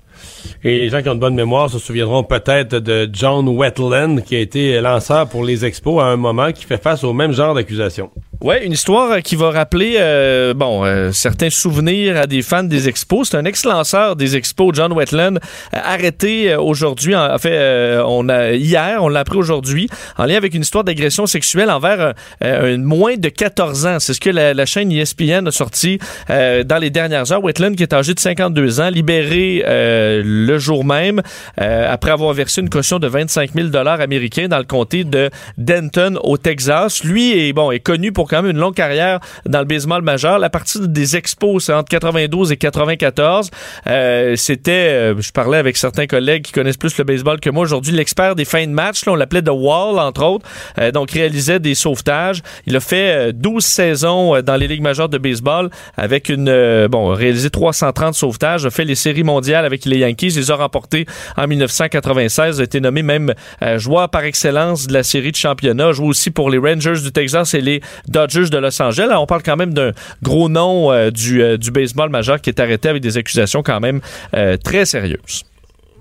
Et 0.64 0.80
les 0.80 0.90
gens 0.90 1.02
qui 1.02 1.10
ont 1.10 1.16
de 1.16 1.20
bonne 1.20 1.36
mémoire 1.36 1.70
se 1.70 1.80
souviendront 1.80 2.24
peut-être 2.24 2.76
de 2.76 3.10
John 3.12 3.48
Wetland, 3.48 4.24
qui 4.24 4.36
a 4.36 4.40
été 4.40 4.80
lanceur 4.82 5.28
pour 5.28 5.44
les 5.44 5.66
expos 5.66 6.02
à 6.02 6.08
un 6.08 6.18
moment, 6.18 6.52
qui 6.52 6.66
fait 6.66 6.82
face 6.82 7.04
au 7.04 7.14
même 7.14 7.34
genre 7.34 7.54
d'accusation. 7.56 8.10
Ouais, 8.42 8.66
une 8.66 8.72
histoire 8.72 9.12
euh, 9.12 9.20
qui 9.20 9.36
va 9.36 9.52
rappeler 9.52 9.98
euh, 9.98 10.54
bon 10.54 10.86
euh, 10.86 11.12
certains 11.12 11.50
souvenirs 11.50 12.16
à 12.16 12.26
des 12.26 12.42
fans 12.42 12.64
des 12.64 12.88
expos. 12.88 13.28
C'est 13.30 13.38
un 13.38 13.44
ex-lanceur 13.44 14.16
des 14.16 14.38
expos, 14.38 14.74
John 14.74 14.94
Wetland, 14.94 15.40
euh, 15.74 15.78
arrêté 15.84 16.54
euh, 16.54 16.62
aujourd'hui. 16.62 17.18
En, 17.18 17.38
fait, 17.38 18.00
on 18.06 18.30
a 18.30 18.54
hier, 18.54 19.04
on 19.04 19.10
l'a 19.10 19.20
appris 19.22 19.38
aujourd'hui, 19.38 19.90
en 20.18 20.24
lien 20.24 20.38
avec 20.38 20.54
une 20.54 20.62
histoire 20.62 20.86
d'agression 20.86 21.26
sexuelle 21.26 21.70
envers 21.70 22.14
un 22.40 22.78
moins 22.78 23.18
de 23.18 23.28
14 23.28 23.86
ans. 23.86 24.00
C'est 24.00 24.14
ce 24.14 24.22
que 24.22 24.30
la, 24.30 24.66
chaîne 24.66 24.90
ESPN 24.90 25.48
a 25.48 25.52
sorti 25.52 26.00
dans 26.30 26.80
les 26.80 26.90
dernières 26.90 27.32
heures. 27.32 27.44
Wetland, 27.44 27.76
qui 27.76 27.84
est 27.84 27.94
âgé 27.94 28.14
de 28.14 28.20
52 28.20 28.80
ans, 28.80 28.90
libéré 28.90 29.64
le 29.66 30.58
jour 30.58 30.86
même 30.86 31.22
après 31.58 32.12
avoir 32.12 32.34
versé 32.34 32.62
une 32.62 32.70
caution 32.70 33.00
de 33.00 33.08
25 33.08 33.52
000 33.54 33.68
dollars 33.68 34.00
américains 34.02 34.48
dans 34.48 34.60
le 34.60 34.64
comté 34.64 35.04
de 35.04 35.30
Denton 35.58 36.20
au 36.24 36.38
Texas. 36.38 37.04
Lui 37.04 37.48
est 37.48 37.54
bon 37.54 37.72
est 37.72 37.80
connu 37.80 38.12
pour 38.12 38.29
quand 38.30 38.42
même 38.42 38.52
une 38.52 38.60
longue 38.60 38.76
carrière 38.76 39.20
dans 39.46 39.60
le 39.60 39.66
baseball 39.66 40.02
majeur. 40.02 40.40
La 40.40 40.50
partie 40.50 40.80
des 40.88 41.16
expos, 41.16 41.66
c'est 41.66 41.74
entre 41.74 41.90
92 41.90 42.52
et 42.52 42.58
94. 42.58 43.50
Euh, 43.88 44.36
C'était, 44.36 44.72
euh, 44.72 45.20
je 45.20 45.32
parlais 45.32 45.58
avec 45.58 45.78
certains 45.78 46.08
collègues 46.08 46.44
qui 46.44 46.52
connaissent 46.52 46.78
plus 46.78 46.98
le 46.98 47.04
baseball 47.04 47.40
que 47.40 47.50
moi 47.50 47.64
aujourd'hui, 47.64 47.94
l'expert 47.94 48.36
des 48.36 48.46
fins 48.46 48.66
de 48.66 48.72
match. 48.72 49.06
Là, 49.06 49.14
on 49.14 49.16
l'appelait 49.16 49.42
The 49.42 49.52
Wall, 49.52 50.00
entre 50.00 50.24
autres. 50.24 50.46
Euh, 50.78 50.92
donc, 50.92 51.12
réalisait 51.12 51.60
des 51.60 51.76
sauvetages. 51.76 52.42
Il 52.66 52.76
a 52.76 52.80
fait 52.80 53.30
euh, 53.30 53.32
12 53.34 53.64
saisons 53.64 54.36
euh, 54.36 54.42
dans 54.42 54.56
les 54.56 54.68
ligues 54.68 54.82
majeures 54.82 55.10
de 55.10 55.18
baseball 55.18 55.70
avec 55.98 56.30
une, 56.30 56.50
euh, 56.50 56.88
bon, 56.88 57.08
réalisé 57.14 57.50
330 57.50 58.14
sauvetages, 58.14 58.66
a 58.66 58.70
fait 58.70 58.86
les 58.86 58.96
séries 58.96 59.24
mondiales 59.24 59.66
avec 59.66 59.86
les 59.86 59.98
Yankees, 60.00 60.34
les 60.36 60.52
a 60.52 60.56
remportés 60.56 61.06
en 61.38 61.48
1996, 61.48 62.60
a 62.60 62.64
été 62.64 62.80
nommé 62.82 63.04
même 63.04 63.34
euh, 63.62 63.78
joueur 63.78 64.10
par 64.10 64.24
excellence 64.24 64.88
de 64.88 64.94
la 64.94 65.04
série 65.04 65.32
de 65.32 65.36
championnat, 65.36 65.88
a 65.88 65.92
joué 65.92 66.08
aussi 66.08 66.32
pour 66.32 66.50
les 66.50 66.58
Rangers 66.58 67.02
du 67.02 67.12
Texas 67.12 67.54
et 67.54 67.62
les 67.62 67.82
de 68.28 68.58
Los 68.58 68.82
Angeles. 68.82 69.16
On 69.18 69.26
parle 69.26 69.44
quand 69.44 69.58
même 69.58 69.74
d'un 69.74 69.92
gros 70.24 70.50
nom 70.50 70.92
euh, 70.92 71.12
du, 71.12 71.42
euh, 71.42 71.58
du 71.58 71.72
baseball 71.72 72.10
majeur 72.10 72.42
qui 72.42 72.50
est 72.50 72.60
arrêté 72.60 72.90
avec 72.90 73.02
des 73.02 73.18
accusations 73.18 73.64
quand 73.64 73.80
même 73.80 74.02
euh, 74.34 74.58
très 74.58 74.86
sérieuses. 74.86 75.44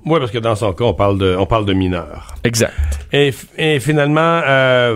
Oui, 0.05 0.19
parce 0.21 0.31
que 0.31 0.39
dans 0.39 0.55
son 0.57 0.73
cas, 0.73 0.85
on 0.85 0.95
parle 0.95 1.19
de, 1.19 1.37
on 1.39 1.47
parle 1.47 1.66
de 1.66 1.73
mineurs. 1.73 2.35
Exact. 2.45 2.73
Et, 3.12 3.33
finalement, 3.81 4.41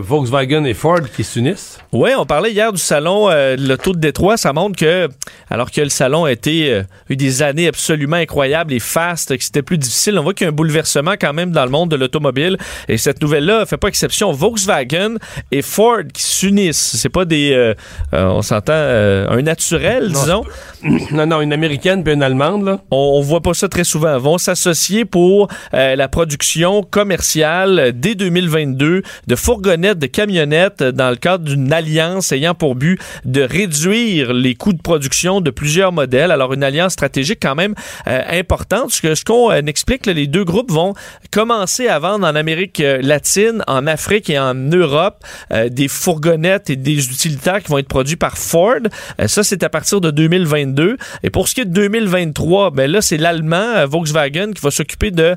Volkswagen 0.00 0.64
et 0.64 0.74
Ford 0.74 1.00
qui 1.14 1.24
s'unissent. 1.24 1.81
Oui, 1.92 2.08
on 2.16 2.24
parlait 2.24 2.52
hier 2.52 2.72
du 2.72 2.80
salon 2.80 3.28
euh, 3.28 3.54
de 3.54 3.68
l'auto 3.68 3.92
de 3.92 3.98
Détroit. 3.98 4.38
Ça 4.38 4.54
montre 4.54 4.78
que, 4.78 5.08
alors 5.50 5.70
que 5.70 5.82
le 5.82 5.90
salon 5.90 6.24
a 6.24 6.32
été 6.32 6.72
euh, 6.72 6.82
eu 7.10 7.16
des 7.16 7.42
années 7.42 7.68
absolument 7.68 8.16
incroyables 8.16 8.72
et 8.72 8.78
fastes, 8.78 9.36
que 9.36 9.44
c'était 9.44 9.60
plus 9.60 9.76
difficile, 9.76 10.18
on 10.18 10.22
voit 10.22 10.32
qu'il 10.32 10.46
y 10.46 10.48
a 10.48 10.52
un 10.52 10.54
bouleversement 10.54 11.16
quand 11.20 11.34
même 11.34 11.50
dans 11.50 11.64
le 11.66 11.70
monde 11.70 11.90
de 11.90 11.96
l'automobile. 11.96 12.56
Et 12.88 12.96
cette 12.96 13.20
nouvelle-là 13.20 13.66
fait 13.66 13.76
pas 13.76 13.88
exception. 13.88 14.32
Volkswagen 14.32 15.16
et 15.50 15.60
Ford 15.60 15.98
qui 16.14 16.22
s'unissent. 16.22 16.96
C'est 16.96 17.10
pas 17.10 17.26
des, 17.26 17.52
euh, 17.52 17.74
euh, 18.14 18.24
on 18.28 18.40
s'entend, 18.40 18.72
euh, 18.72 19.28
un 19.28 19.42
naturel, 19.42 20.08
disons. 20.08 20.44
non, 21.12 21.26
non, 21.26 21.42
une 21.42 21.52
américaine 21.52 22.02
puis 22.02 22.14
une 22.14 22.22
allemande, 22.22 22.64
là. 22.64 22.80
On, 22.90 22.96
on 23.16 23.20
voit 23.20 23.42
pas 23.42 23.52
ça 23.52 23.68
très 23.68 23.84
souvent. 23.84 24.18
Vont 24.18 24.38
s'associer 24.38 25.04
pour 25.04 25.48
euh, 25.74 25.94
la 25.94 26.08
production 26.08 26.82
commerciale 26.82 27.92
dès 27.94 28.14
2022 28.14 29.02
de 29.26 29.36
fourgonnettes, 29.36 29.98
de 29.98 30.06
camionnettes 30.06 30.82
dans 30.82 31.10
le 31.10 31.16
cadre 31.16 31.44
d'une 31.44 31.72
alliance 31.82 32.32
ayant 32.32 32.54
pour 32.54 32.74
but 32.74 33.00
de 33.24 33.42
réduire 33.42 34.32
les 34.32 34.54
coûts 34.54 34.72
de 34.72 34.80
production 34.80 35.40
de 35.40 35.50
plusieurs 35.50 35.92
modèles. 35.92 36.30
Alors 36.30 36.52
une 36.52 36.62
alliance 36.62 36.92
stratégique 36.92 37.40
quand 37.42 37.54
même 37.54 37.74
euh, 38.06 38.20
importante. 38.30 38.92
Ce 38.92 39.24
qu'on 39.24 39.50
euh, 39.50 39.60
explique, 39.66 40.06
les 40.06 40.26
deux 40.26 40.44
groupes 40.44 40.70
vont 40.70 40.94
commencer 41.30 41.88
à 41.88 41.98
vendre 41.98 42.26
en 42.26 42.34
Amérique 42.34 42.80
euh, 42.80 43.00
latine, 43.02 43.62
en 43.66 43.86
Afrique 43.86 44.30
et 44.30 44.38
en 44.38 44.54
Europe 44.54 45.24
euh, 45.52 45.68
des 45.68 45.88
fourgonnettes 45.88 46.70
et 46.70 46.76
des 46.76 47.10
utilitaires 47.10 47.62
qui 47.62 47.68
vont 47.68 47.78
être 47.78 47.88
produits 47.88 48.16
par 48.16 48.38
Ford. 48.38 48.80
Ça, 49.26 49.42
c'est 49.42 49.62
à 49.62 49.68
partir 49.68 50.00
de 50.00 50.10
2022. 50.10 50.96
Et 51.22 51.30
pour 51.30 51.48
ce 51.48 51.54
qui 51.54 51.62
est 51.62 51.64
de 51.64 51.72
2023, 51.72 52.70
ben 52.70 52.90
là, 52.90 53.00
c'est 53.00 53.16
l'allemand 53.16 53.86
Volkswagen 53.86 54.52
qui 54.52 54.60
va 54.62 54.70
s'occuper 54.70 55.10
de 55.10 55.36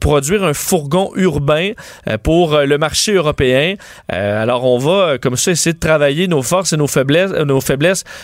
produire 0.00 0.44
un 0.44 0.52
fourgon 0.52 1.10
urbain 1.16 1.72
pour 2.22 2.58
le 2.58 2.78
marché 2.78 3.12
européen. 3.14 3.74
Alors, 4.08 4.64
on 4.64 4.78
va 4.78 5.18
comme 5.18 5.36
ça 5.36 5.53
essayer 5.54 5.72
de 5.72 5.78
travailler 5.78 6.28
nos 6.28 6.42
forces 6.42 6.72
et 6.72 6.76
nos 6.76 6.86
faiblesses, 6.86 7.32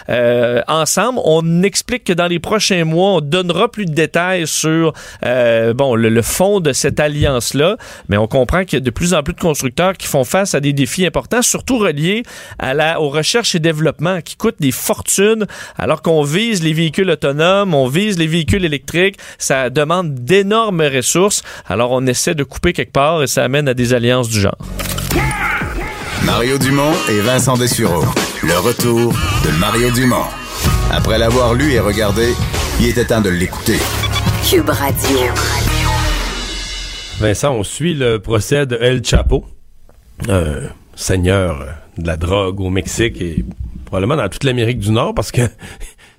euh, 0.09 0.20
euh, 0.31 0.62
ensemble. 0.68 1.20
On 1.24 1.62
explique 1.62 2.05
que 2.05 2.12
dans 2.12 2.26
les 2.26 2.39
prochains 2.39 2.85
mois, 2.85 3.14
on 3.14 3.20
donnera 3.20 3.70
plus 3.70 3.87
de 3.87 3.93
détails 3.93 4.47
sur 4.47 4.93
euh, 5.24 5.72
bon 5.72 5.95
le, 5.95 6.22
fond 6.22 6.61
de 6.61 6.72
cette 6.72 7.01
alliance-là, 7.01 7.76
mais 8.09 8.16
on 8.16 8.26
comprend 8.26 8.64
qu'il 8.64 8.78
y 8.78 8.83
a 8.83 8.85
de 8.85 8.91
plus 8.91 9.14
en 9.14 9.22
plus 9.22 9.35
de 9.35 9.41
constructeurs 9.41 9.95
qui 9.95 10.07
font 10.07 10.24
face 10.24 10.55
à 10.55 10.61
des 10.61 10.72
défis 10.72 11.07
importants, 11.07 11.43
surtout 11.43 11.78
reliés 11.78 12.22
à 12.59 12.74
la, 12.74 13.01
aux 13.01 13.09
recherches 13.09 13.55
et 13.55 13.59
développement 13.59 14.20
qui 14.20 14.37
coûtent 14.37 14.61
des 14.61 14.72
fortunes, 14.72 15.47
alors 15.78 16.03
qu'on 16.03 16.22
vise 16.22 16.62
les 16.62 16.72
véhicules 16.72 17.11
autonomes, 17.11 17.74
on 17.74 17.87
vise 17.87 18.18
les 18.18 18.26
véhicules 18.26 18.64
électriques, 18.64 19.16
ça 19.39 19.70
demande 19.70 20.14
d'énormes 20.14 20.83
ressources. 20.83 21.43
Alors 21.68 21.93
on 21.93 22.07
essaie 22.07 22.35
de 22.35 22.45
couper 22.45 22.72
quelque 22.72 22.93
part 22.93 23.22
et 23.22 23.26
ça 23.26 23.45
amène 23.45 23.68
à 23.68 23.74
des 23.74 23.95
alliances 23.95 24.28
du 24.28 24.41
genre. 24.41 24.59
Mario 26.41 26.57
Dumont 26.57 26.95
et 27.11 27.20
Vincent 27.20 27.59
Dessureau. 27.59 28.03
Le 28.43 28.59
retour 28.61 29.12
de 29.45 29.59
Mario 29.59 29.91
Dumont. 29.91 30.24
Après 30.91 31.18
l'avoir 31.18 31.53
lu 31.53 31.72
et 31.72 31.80
regardé, 31.80 32.32
il 32.80 32.88
était 32.88 33.05
temps 33.05 33.20
de 33.20 33.28
l'écouter. 33.28 33.76
Cube 34.49 34.70
Radio. 34.70 35.18
Vincent, 37.18 37.53
on 37.53 37.62
suit 37.62 37.93
le 37.93 38.20
procès 38.20 38.64
de 38.64 38.78
El 38.80 39.05
Chapo, 39.05 39.45
un 40.30 40.61
seigneur 40.95 41.59
de 41.99 42.07
la 42.07 42.16
drogue 42.16 42.61
au 42.61 42.70
Mexique 42.70 43.20
et 43.20 43.45
probablement 43.84 44.16
dans 44.16 44.30
toute 44.30 44.45
l'Amérique 44.45 44.78
du 44.78 44.93
Nord 44.93 45.12
parce 45.12 45.32
que 45.32 45.43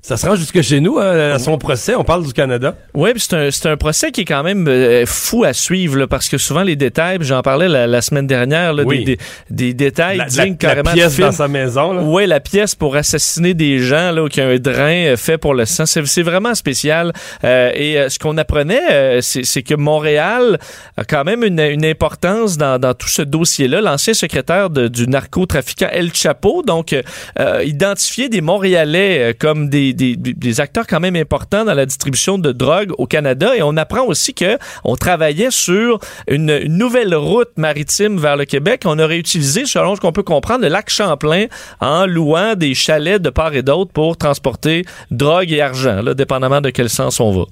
ça 0.02 0.18
se 0.18 0.26
rend 0.26 0.36
jusque 0.36 0.62
chez 0.62 0.80
nous 0.80 0.98
hein, 0.98 1.32
à 1.34 1.40
son 1.40 1.58
procès. 1.58 1.94
On 1.96 2.04
parle 2.04 2.26
du 2.26 2.34
Canada. 2.34 2.76
Oui, 2.94 3.12
c'est 3.18 3.34
un, 3.36 3.52
c'est 3.52 3.70
un 3.70 3.78
procès 3.78 4.12
qui 4.12 4.22
est 4.22 4.26
quand 4.26 4.42
même 4.44 4.68
euh, 4.68 5.06
fou 5.06 5.44
à 5.44 5.54
suivre 5.54 5.98
là, 5.98 6.08
parce 6.08 6.28
que 6.28 6.38
souvent 6.40 6.64
les 6.64 6.76
détails, 6.76 7.20
j'en 7.22 7.42
parlais 7.42 7.70
la, 7.70 7.86
la 7.86 8.02
semaine 8.02 8.26
dernière, 8.28 8.74
là, 8.74 8.84
Oui. 8.84 9.04
des, 9.06 9.16
des, 9.16 9.20
des 9.68 9.74
détails 9.74 10.18
La, 10.18 10.24
la- 10.26 10.30
dignes 10.30 10.58
la 10.62 10.68
carrément 10.70 10.90
de 10.92 10.96
pièce 10.96 11.16
film. 11.16 11.28
dans 11.28 11.32
sa 11.34 11.48
maison. 11.48 12.12
Oui, 12.14 12.26
la 12.26 12.40
pièce 12.40 12.74
pour 12.74 12.96
assassiner 12.96 13.54
des 13.54 13.78
gens, 13.80 14.12
là, 14.12 14.28
qui 14.28 14.42
a 14.42 14.48
un 14.48 14.58
drain 14.58 15.06
euh, 15.06 15.18
fait 15.18 15.38
pour 15.38 15.54
le 15.54 15.66
sang. 15.66 15.86
C'est, 15.86 16.06
c'est 16.08 16.24
vraiment 16.24 16.56
spécial. 16.56 17.14
Euh, 17.44 17.72
et 17.76 18.00
euh, 18.00 18.10
ce 18.10 18.18
qu'on 18.18 18.38
apprenait, 18.38 19.22
c'est, 19.22 19.44
c'est 19.46 19.62
que 19.62 19.76
Montréal 19.76 20.58
a 20.98 21.04
quand 21.06 21.24
même 21.24 21.44
une, 21.44 21.60
une 21.60 21.86
importance 21.86 22.58
dans, 22.58 22.80
dans 22.80 22.94
tout 22.96 23.08
ce 23.08 23.22
dossier-là. 23.22 23.82
L'ancien 23.82 24.14
secrétaire 24.16 24.70
de- 24.72 24.88
du 24.88 25.08
narcotrafiquant 25.08 25.90
El 25.92 26.12
Chapo, 26.14 26.64
donc, 26.64 26.96
identifié 27.64 28.30
des 28.30 28.42
Montréalais 28.42 29.36
comme 29.40 29.70
des, 29.70 29.91
des, 29.94 30.62
acteurs 30.62 30.86
quand 30.88 31.00
même 31.00 31.16
importants 31.16 31.66
dans 31.66 31.74
la 31.74 31.86
distribution 31.86 32.38
de 32.38 32.52
drogue 32.52 32.92
au 32.98 33.08
Canada. 33.08 33.56
Et 33.56 33.62
on 33.62 33.78
apprend 33.78 34.06
aussi 34.06 34.34
que 34.34 34.58
on 34.84 34.96
travaillait 34.96 35.52
sur 35.52 36.00
une, 36.28 36.50
une 36.50 36.78
nouvelle 36.78 37.16
route 37.16 37.50
maritime 37.58 38.18
vers 38.18 38.38
le 38.38 38.46
Québec. 38.46 38.82
On 38.86 39.00
aurait 39.00 39.18
utilisé, 39.18 39.66
selon 39.66 39.96
ce 39.96 40.02
qu'on 40.02 40.12
peut 40.12 40.24
comprendre, 40.24 40.64
le 40.64 40.70
lac 40.70 40.90
Champlain 40.90 41.46
en 41.80 42.06
louant 42.06 42.56
des 42.56 42.74
chalets 42.74 43.22
de 43.22 43.30
part 43.30 43.54
et 43.54 43.64
d'autre 43.64 43.92
pour 43.92 44.18
transporter 44.18 44.86
drogue 45.10 45.52
et 45.52 45.62
argent, 45.62 46.02
là, 46.02 46.14
dépendamment 46.14 46.62
de 46.62 46.70
quel 46.70 46.90
sens 46.90 47.20
on 47.20 47.32
va. 47.32 47.46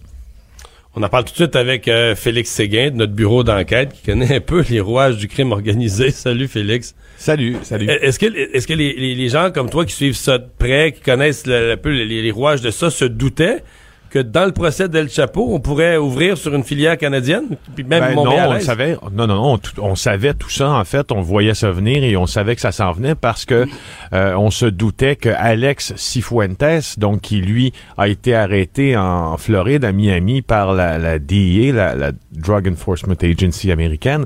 On 1.00 1.04
en 1.04 1.08
parle 1.08 1.24
tout 1.24 1.32
de 1.32 1.38
suite 1.38 1.56
avec 1.56 1.88
euh, 1.88 2.14
Félix 2.14 2.50
Séguin 2.50 2.90
de 2.90 2.98
notre 2.98 3.14
bureau 3.14 3.46
d'enquête 3.46 3.94
qui 3.94 4.04
connaît 4.04 4.36
un 4.36 4.42
peu 4.42 4.66
les 4.70 4.82
rouages 4.82 5.16
du 5.16 5.30
crime 5.30 5.54
organisé. 5.54 6.12
Salut 6.12 6.50
Félix. 6.50 6.94
Salut, 7.16 7.56
salut. 7.64 7.90
Est-ce 7.90 8.20
que, 8.20 8.26
est-ce 8.26 8.68
que 8.68 8.74
les, 8.74 9.16
les, 9.16 9.30
gens 9.30 9.50
comme 9.50 9.70
toi 9.70 9.86
qui 9.86 9.94
suivent 9.94 10.18
ça 10.18 10.40
de 10.40 10.48
près, 10.58 10.92
qui 10.92 11.00
connaissent 11.00 11.48
un 11.48 11.78
peu 11.78 11.92
les, 11.92 12.22
les 12.22 12.32
rouages 12.32 12.60
de 12.60 12.70
ça, 12.70 12.90
se 12.90 13.06
doutaient 13.06 13.64
que 14.10 14.20
dans 14.20 14.46
le 14.46 14.52
procès 14.52 14.90
d'El 14.90 15.10
Chapo, 15.10 15.48
on 15.52 15.60
pourrait 15.60 15.98
ouvrir 15.98 16.38
sur 16.38 16.54
une 16.54 16.64
filière 16.64 16.98
canadienne, 16.98 17.58
puis 17.76 17.84
même 17.84 18.02
ben 18.02 18.16
non, 18.16 18.26
on 18.28 18.60
savait, 18.60 18.98
non, 19.12 19.28
non, 19.28 19.36
non, 19.36 19.60
on, 19.78 19.96
savait 19.96 20.34
tout 20.34 20.50
ça 20.50 20.72
en 20.72 20.84
fait, 20.84 21.12
on 21.12 21.22
voyait 21.22 21.54
ça 21.54 21.72
venir 21.72 22.04
et 22.04 22.18
on 22.18 22.26
savait 22.26 22.56
que 22.56 22.62
ça 22.62 22.72
s'en 22.72 22.92
venait 22.92 23.16
parce 23.16 23.46
que 23.46 23.66
euh, 24.14 24.34
on 24.36 24.52
se 24.52 24.66
doutait 24.66 25.16
que 25.16 25.30
Alex 25.30 25.94
Cifuentes, 25.96 26.98
donc 26.98 27.22
qui 27.22 27.38
lui 27.42 27.74
a 27.98 28.08
été 28.08 28.36
arrêté 28.36 28.98
en 28.98 29.38
Floride, 29.38 29.86
à 29.86 29.92
Miami 29.92 30.42
par 30.42 30.74
la, 30.74 30.98
la 30.98 31.20
DEA, 31.20 31.72
la, 31.72 31.96
la 31.96 32.12
Drug 32.32 32.68
Enforcement 32.68 33.16
Agency 33.22 33.72
américaine, 33.72 34.26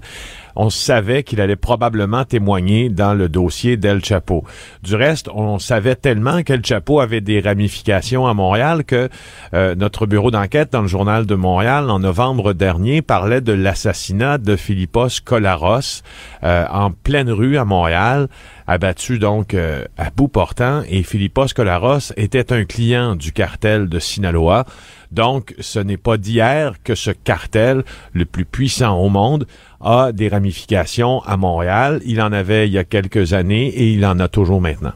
on 0.56 0.70
savait 0.70 1.24
qu'il 1.24 1.42
allait 1.42 1.56
probablement 1.56 2.26
témoigner 2.26 2.90
dans 2.90 3.14
le 3.14 3.30
dossier 3.30 3.78
d'El 3.78 4.04
Chapo. 4.04 4.44
Du 4.82 4.96
reste, 4.96 5.30
on 5.34 5.60
savait 5.60 5.96
tellement 5.96 6.44
qu'El 6.44 6.66
Chapo 6.66 7.00
avait 7.00 7.22
des 7.22 7.40
ramifications 7.40 8.28
à 8.28 8.34
Montréal 8.34 8.84
que 8.84 9.10
euh, 9.54 9.76
notre 9.76 10.06
bureau 10.06 10.32
d'enquête 10.32 10.72
dans 10.72 10.82
le 10.82 10.88
journal 10.88 11.26
de 11.26 11.36
Montréal 11.36 11.90
en 11.90 12.00
novembre 12.00 12.54
dernier 12.54 13.02
parlait 13.02 13.42
de 13.42 13.54
l'assassinat 13.54 14.38
de 14.38 14.56
Philippos 14.56 15.22
Colaros 15.24 16.04
euh, 16.44 16.66
en 16.70 16.92
pleine 16.92 17.32
rue 17.32 17.58
à 17.58 17.66
Montréal 17.66 18.28
abattu 18.68 19.20
donc 19.20 19.54
euh, 19.54 19.86
à 19.98 20.10
bout 20.10 20.28
portant 20.28 20.84
et 20.88 21.04
Philippos 21.04 21.48
Colaros 21.56 22.14
était 22.18 22.54
un 22.54 22.66
client 22.66 23.16
du 23.16 23.32
cartel 23.32 23.88
de 23.90 24.00
Sinaloa. 24.00 24.66
Donc, 25.12 25.54
ce 25.60 25.80
n'est 25.80 25.98
pas 25.98 26.18
d'hier 26.18 26.74
que 26.84 26.96
ce 26.96 27.12
cartel, 27.12 27.84
le 28.14 28.26
plus 28.26 28.46
puissant 28.46 28.98
au 28.98 29.10
monde, 29.10 29.46
a 29.80 30.12
des 30.12 30.28
ramifications 30.28 31.22
à 31.24 31.38
Montréal. 31.38 32.02
Il 32.06 32.20
en 32.22 32.32
avait 32.32 32.68
il 32.68 32.74
y 32.74 32.80
a 32.80 32.84
quelques 32.84 33.34
années 33.34 33.68
et 33.68 33.92
il 33.92 34.06
en 34.06 34.20
a 34.20 34.28
toujours 34.28 34.60
maintenant. 34.60 34.94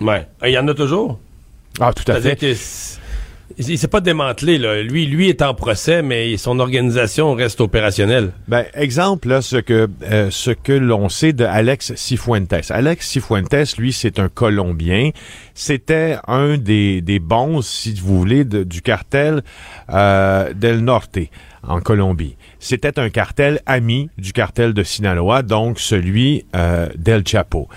Ouais. 0.00 0.26
Il 0.44 0.50
y 0.50 0.58
en 0.58 0.66
a 0.66 0.74
toujours? 0.74 1.20
Ah, 1.80 1.92
tout 1.92 2.10
à 2.10 2.20
fait. 2.20 2.54
Il 3.58 3.78
s'est 3.78 3.88
pas 3.88 4.00
démantelé, 4.00 4.58
là. 4.58 4.82
Lui, 4.82 5.06
lui 5.06 5.28
est 5.28 5.42
en 5.42 5.54
procès, 5.54 6.02
mais 6.02 6.36
son 6.36 6.58
organisation 6.58 7.34
reste 7.34 7.60
opérationnelle. 7.60 8.32
Ben, 8.48 8.64
exemple, 8.74 9.28
là, 9.28 9.42
ce 9.42 9.56
que, 9.56 9.88
euh, 10.10 10.30
que 10.62 10.72
l'on 10.72 11.08
sait 11.08 11.32
de 11.32 11.44
Alex 11.44 11.94
Cifuentes. 11.94 12.70
Alex 12.70 13.08
Cifuentes, 13.08 13.76
lui, 13.78 13.92
c'est 13.92 14.18
un 14.18 14.28
Colombien. 14.28 15.10
C'était 15.54 16.16
un 16.26 16.56
des, 16.56 17.00
des 17.00 17.18
bons, 17.18 17.62
si 17.62 17.94
vous 17.94 18.18
voulez, 18.18 18.44
du 18.44 18.82
cartel 18.82 19.42
euh, 19.90 20.52
del 20.54 20.80
Norte 20.80 21.18
en 21.66 21.80
Colombie. 21.80 22.36
C'était 22.58 22.98
un 22.98 23.10
cartel 23.10 23.60
ami 23.66 24.10
du 24.18 24.32
cartel 24.32 24.72
de 24.72 24.82
Sinaloa, 24.82 25.42
donc 25.42 25.78
celui 25.78 26.44
euh, 26.56 26.88
d'El 26.96 27.26
Chapo. 27.26 27.68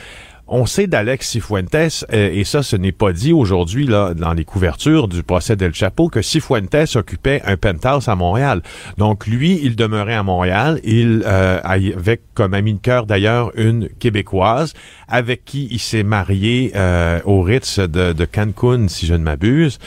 On 0.48 0.66
sait 0.66 0.88
d'Alex 0.88 1.30
Cifuentes, 1.30 2.06
euh, 2.14 2.30
et 2.32 2.44
ça, 2.44 2.62
ce 2.62 2.76
n'est 2.76 2.92
pas 2.92 3.14
dit 3.14 3.34
aujourd'hui 3.34 3.88
là 3.88 4.14
dans 4.14 4.34
les 4.34 4.46
couvertures 4.46 5.08
du 5.08 5.24
procès 5.24 5.56
d'El 5.56 5.74
Chapo, 5.74 6.08
que 6.10 6.22
Cifuentes 6.22 6.96
occupait 6.96 7.42
un 7.46 7.58
penthouse 7.58 8.08
à 8.08 8.16
Montréal. 8.16 8.62
Donc 8.98 9.26
lui, 9.26 9.60
il 9.64 9.76
demeurait 9.76 10.14
à 10.14 10.24
Montréal. 10.24 10.80
Il 10.84 11.24
euh, 11.26 11.60
avec 11.64 12.22
comme 12.34 12.54
ami 12.54 12.74
de 12.76 12.80
cœur 12.80 13.06
d'ailleurs 13.06 13.52
une 13.56 13.90
québécoise 13.90 14.74
avec 15.08 15.46
qui 15.46 15.68
il 15.72 15.80
s'est 15.80 16.04
marié 16.04 16.72
euh, 16.76 17.20
au 17.26 17.42
Ritz 17.42 17.80
de, 17.80 18.14
de 18.14 18.26
Cancun, 18.26 18.88
si 18.88 19.06
je 19.06 19.14
ne 19.14 19.24
m'abuse. 19.24 19.80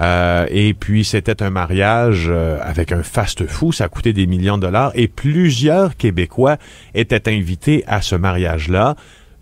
Euh, 0.00 0.46
et 0.50 0.74
puis 0.74 1.04
c'était 1.04 1.42
un 1.42 1.50
mariage 1.50 2.26
euh, 2.28 2.58
avec 2.62 2.92
un 2.92 3.02
fast-fou, 3.02 3.72
ça 3.72 3.84
a 3.84 3.88
coûté 3.88 4.12
des 4.12 4.26
millions 4.26 4.58
de 4.58 4.62
dollars 4.62 4.92
et 4.94 5.08
plusieurs 5.08 5.96
Québécois 5.96 6.58
étaient 6.94 7.30
invités 7.30 7.82
à 7.86 8.02
ce 8.02 8.14
mariage-là, 8.14 8.94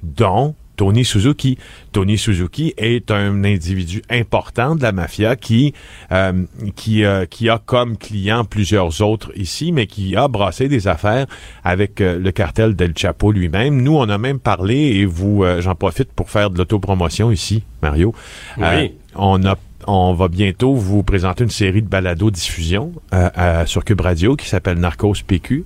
dont 0.02 0.54
Tony 0.76 1.04
Suzuki. 1.04 1.58
Tony 1.92 2.18
Suzuki 2.18 2.74
est 2.76 3.10
un 3.10 3.44
individu 3.44 4.02
important 4.10 4.76
de 4.76 4.82
la 4.82 4.92
mafia 4.92 5.36
qui 5.36 5.74
euh, 6.12 6.44
qui 6.76 7.04
qui 7.30 7.48
a 7.48 7.60
comme 7.64 7.96
client 7.96 8.44
plusieurs 8.44 9.00
autres 9.00 9.32
ici, 9.36 9.72
mais 9.72 9.86
qui 9.86 10.16
a 10.16 10.28
brassé 10.28 10.68
des 10.68 10.88
affaires 10.88 11.26
avec 11.62 12.00
le 12.00 12.30
cartel 12.30 12.74
del 12.74 12.96
Chapo 12.96 13.32
lui-même. 13.32 13.82
Nous, 13.82 13.96
on 13.96 14.08
a 14.08 14.18
même 14.18 14.38
parlé 14.38 14.76
et 14.76 15.06
vous, 15.06 15.44
j'en 15.60 15.74
profite 15.74 16.12
pour 16.12 16.30
faire 16.30 16.50
de 16.50 16.58
l'autopromotion 16.58 17.30
ici, 17.30 17.62
Mario. 17.82 18.14
Oui. 18.58 18.92
on 19.14 19.44
a 19.44 19.56
on 19.86 20.14
va 20.14 20.28
bientôt 20.28 20.74
vous 20.74 21.02
présenter 21.02 21.44
une 21.44 21.50
série 21.50 21.82
de 21.82 21.88
balado-diffusion 21.88 22.92
euh, 23.12 23.66
sur 23.66 23.84
Cube 23.84 24.00
Radio 24.00 24.36
qui 24.36 24.48
s'appelle 24.48 24.78
Narcos 24.78 25.14
PQ. 25.26 25.64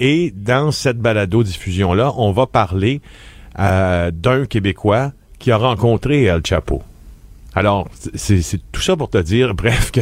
Et 0.00 0.32
dans 0.34 0.72
cette 0.72 0.98
balado-diffusion-là, 0.98 2.12
on 2.16 2.32
va 2.32 2.46
parler 2.46 3.00
euh, 3.58 4.10
d'un 4.10 4.46
Québécois 4.46 5.12
qui 5.38 5.50
a 5.50 5.56
rencontré 5.56 6.24
El 6.24 6.40
Chapo. 6.44 6.82
Alors, 7.54 7.88
c'est 8.14 8.42
tout 8.72 8.80
ça 8.80 8.96
pour 8.96 9.10
te 9.10 9.18
dire, 9.18 9.54
bref, 9.54 9.90
que 9.90 10.00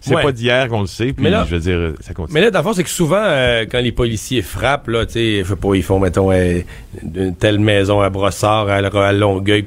c'est 0.00 0.14
pas 0.14 0.30
d'hier 0.30 0.68
qu'on 0.68 0.82
le 0.82 0.86
sait, 0.86 1.12
puis 1.12 1.26
je 1.26 1.54
veux 1.54 1.58
dire, 1.58 1.94
ça 2.00 2.14
continue. 2.14 2.34
Mais 2.34 2.40
là, 2.40 2.50
d'abord, 2.50 2.74
c'est 2.74 2.84
que 2.84 2.90
souvent, 2.90 3.22
euh, 3.24 3.64
quand 3.68 3.80
les 3.80 3.90
policiers 3.90 4.42
frappent, 4.42 4.88
là, 4.88 5.04
tu 5.04 5.14
sais, 5.14 5.44
ils 5.74 5.82
font, 5.82 5.98
mettons, 5.98 6.30
une 6.32 7.34
telle 7.34 7.58
maison 7.58 8.00
à 8.00 8.08
Brossard, 8.08 8.68
à, 8.68 8.76
à 8.76 9.12
Longueuil, 9.12 9.64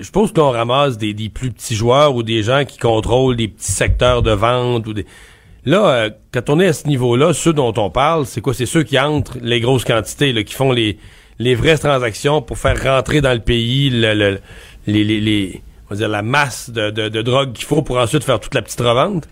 je 0.00 0.10
pense 0.10 0.32
qu'on 0.32 0.50
ramasse 0.50 0.96
des, 0.96 1.14
plus 1.28 1.50
petits 1.50 1.74
joueurs 1.74 2.14
ou 2.14 2.22
des 2.22 2.42
gens 2.42 2.64
qui 2.64 2.78
contrôlent 2.78 3.36
des 3.36 3.48
petits 3.48 3.72
secteurs 3.72 4.22
de 4.22 4.32
vente 4.32 4.86
ou 4.86 4.94
des. 4.94 5.06
Là, 5.64 5.88
euh, 5.88 6.10
quand 6.32 6.50
on 6.50 6.58
est 6.58 6.66
à 6.66 6.72
ce 6.72 6.88
niveau-là, 6.88 7.32
ceux 7.32 7.52
dont 7.52 7.72
on 7.76 7.90
parle, 7.90 8.26
c'est 8.26 8.40
quoi? 8.40 8.54
C'est 8.54 8.66
ceux 8.66 8.82
qui 8.82 8.98
entrent 8.98 9.38
les 9.42 9.60
grosses 9.60 9.84
quantités, 9.84 10.32
là, 10.32 10.42
qui 10.42 10.54
font 10.54 10.72
les, 10.72 10.98
les 11.42 11.54
vraies 11.54 11.78
transactions 11.78 12.40
pour 12.40 12.58
faire 12.58 12.82
rentrer 12.82 13.20
dans 13.20 13.32
le 13.32 13.40
pays 13.40 13.90
la 13.90 14.38
masse 16.22 16.70
de 16.70 17.22
drogue 17.22 17.52
qu'il 17.52 17.66
faut 17.66 17.82
pour 17.82 17.98
ensuite 17.98 18.24
faire 18.24 18.40
toute 18.40 18.54
la 18.54 18.62
petite 18.62 18.80
revente? 18.80 19.28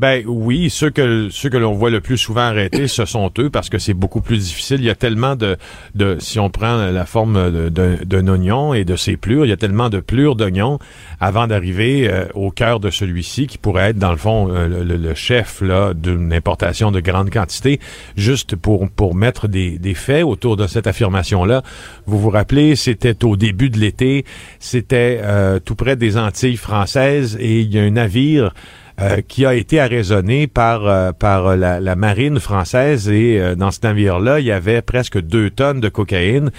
Ben 0.00 0.22
oui, 0.26 0.70
ceux 0.70 0.90
que 0.90 1.28
ceux 1.30 1.48
que 1.48 1.56
l'on 1.56 1.72
voit 1.72 1.90
le 1.90 2.00
plus 2.00 2.18
souvent 2.18 2.42
arrêter, 2.42 2.88
ce 2.88 3.04
sont 3.04 3.30
eux 3.38 3.50
parce 3.50 3.68
que 3.68 3.78
c'est 3.78 3.94
beaucoup 3.94 4.20
plus 4.20 4.38
difficile. 4.38 4.80
Il 4.80 4.86
y 4.86 4.90
a 4.90 4.94
tellement 4.94 5.36
de, 5.36 5.56
de 5.94 6.16
si 6.18 6.38
on 6.38 6.50
prend 6.50 6.76
la 6.76 7.06
forme 7.06 7.70
d'un 7.70 8.28
oignon 8.28 8.74
et 8.74 8.84
de 8.84 8.96
ses 8.96 9.16
plures, 9.16 9.44
il 9.44 9.48
y 9.48 9.52
a 9.52 9.56
tellement 9.56 9.90
de 9.90 10.00
plures 10.00 10.36
d'oignons 10.36 10.78
avant 11.20 11.46
d'arriver 11.46 12.08
euh, 12.08 12.26
au 12.34 12.50
cœur 12.50 12.80
de 12.80 12.90
celui-ci 12.90 13.46
qui 13.46 13.58
pourrait 13.58 13.90
être 13.90 13.98
dans 13.98 14.10
le 14.10 14.16
fond 14.16 14.48
euh, 14.50 14.84
le, 14.84 15.14
chef 15.14 15.60
là 15.60 15.94
d'une 15.94 16.32
importation 16.32 16.90
de 16.90 17.00
grande 17.00 17.30
quantité. 17.30 17.80
Juste 18.16 18.56
pour 18.56 18.88
pour 18.90 19.14
mettre 19.14 19.48
des, 19.48 19.78
des 19.78 19.94
faits 19.94 20.24
autour 20.24 20.56
de 20.56 20.66
cette 20.66 20.86
affirmation 20.86 21.44
là, 21.44 21.62
vous 22.06 22.18
vous 22.18 22.30
rappelez, 22.30 22.76
c'était 22.76 23.24
au 23.24 23.36
début 23.36 23.70
de 23.70 23.78
l'été, 23.78 24.24
c'était 24.58 25.20
euh, 25.22 25.58
tout 25.60 25.74
près 25.74 25.96
des 25.96 26.16
Antilles 26.16 26.56
françaises 26.56 27.36
et 27.40 27.60
il 27.60 27.72
y 27.72 27.78
a 27.78 27.82
un 27.82 27.90
navire 27.90 28.52
euh, 29.00 29.22
qui 29.26 29.44
a 29.44 29.54
été 29.54 29.80
arraisonné 29.80 30.46
par 30.46 30.86
euh, 30.86 31.10
par 31.10 31.56
la, 31.56 31.80
la, 31.80 31.96
marine 31.96 32.38
française 32.38 33.08
et 33.08 33.40
euh, 33.40 33.56
dans 33.56 33.72
ce 33.72 33.80
navire-là, 33.82 34.38
il 34.38 34.46
y 34.46 34.52
avait 34.52 34.82
presque 34.82 35.20
deux 35.20 35.50
tonnes 35.50 35.80
de 35.80 35.88
cocaïne. 35.88 36.52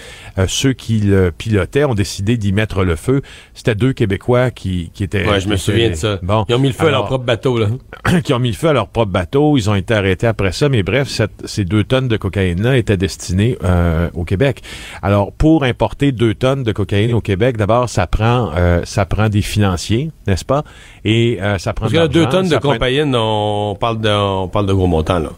ceux 0.46 0.74
qui 0.74 0.98
le 0.98 1.30
pilotaient 1.30 1.84
ont 1.84 1.94
décidé 1.94 2.36
d'y 2.36 2.52
mettre 2.52 2.84
le 2.84 2.94
feu. 2.94 3.22
C'était 3.54 3.74
deux 3.74 3.94
Québécois 3.94 4.50
qui, 4.50 4.90
qui 4.92 5.02
étaient. 5.02 5.26
Ouais, 5.26 5.40
je 5.40 5.48
me 5.48 5.56
souviens 5.56 5.88
de 5.88 5.94
ça. 5.94 6.18
Bon, 6.22 6.44
ils 6.50 6.54
ont 6.54 6.58
mis 6.58 6.68
le 6.68 6.74
feu 6.74 6.88
à 6.88 6.90
leur 6.90 7.06
propre 7.06 7.24
bateau 7.24 7.58
là. 7.58 7.68
qui 8.22 8.34
ont 8.34 8.38
mis 8.38 8.50
le 8.50 8.54
feu 8.54 8.68
à 8.68 8.74
leur 8.74 8.88
propre 8.88 9.12
bateau. 9.12 9.56
Ils 9.56 9.70
ont 9.70 9.74
été 9.74 9.94
arrêtés 9.94 10.26
après 10.26 10.52
ça, 10.52 10.68
mais 10.68 10.82
bref, 10.82 11.08
cette, 11.08 11.46
ces 11.46 11.64
deux 11.64 11.84
tonnes 11.84 12.08
de 12.08 12.18
cocaïne-là 12.18 12.76
étaient 12.76 12.98
destinées 12.98 13.56
au 14.12 14.24
Québec. 14.24 14.60
Alors, 15.00 15.32
pour 15.32 15.64
importer 15.64 16.12
deux 16.12 16.34
tonnes 16.34 16.64
de 16.64 16.72
cocaïne 16.72 17.14
au 17.14 17.22
Québec, 17.22 17.56
d'abord, 17.56 17.88
ça 17.88 18.06
prend 18.06 18.52
ça 18.84 19.06
prend 19.06 19.30
des 19.30 19.40
financiers, 19.42 20.10
n'est-ce 20.26 20.44
pas? 20.44 20.64
Et 21.02 21.38
ça 21.56 21.72
prend. 21.72 21.86
Parce 21.86 22.25
deux 22.26 22.36
tonnes 22.36 22.48
de 22.48 22.56
cocaïne, 22.58 23.14
on 23.16 23.76
parle 23.78 24.00
de, 24.00 24.10
on 24.10 24.48
parle 24.48 24.66
de 24.66 24.72
gros 24.72 24.86
montants, 24.86 25.18
là. 25.18 25.30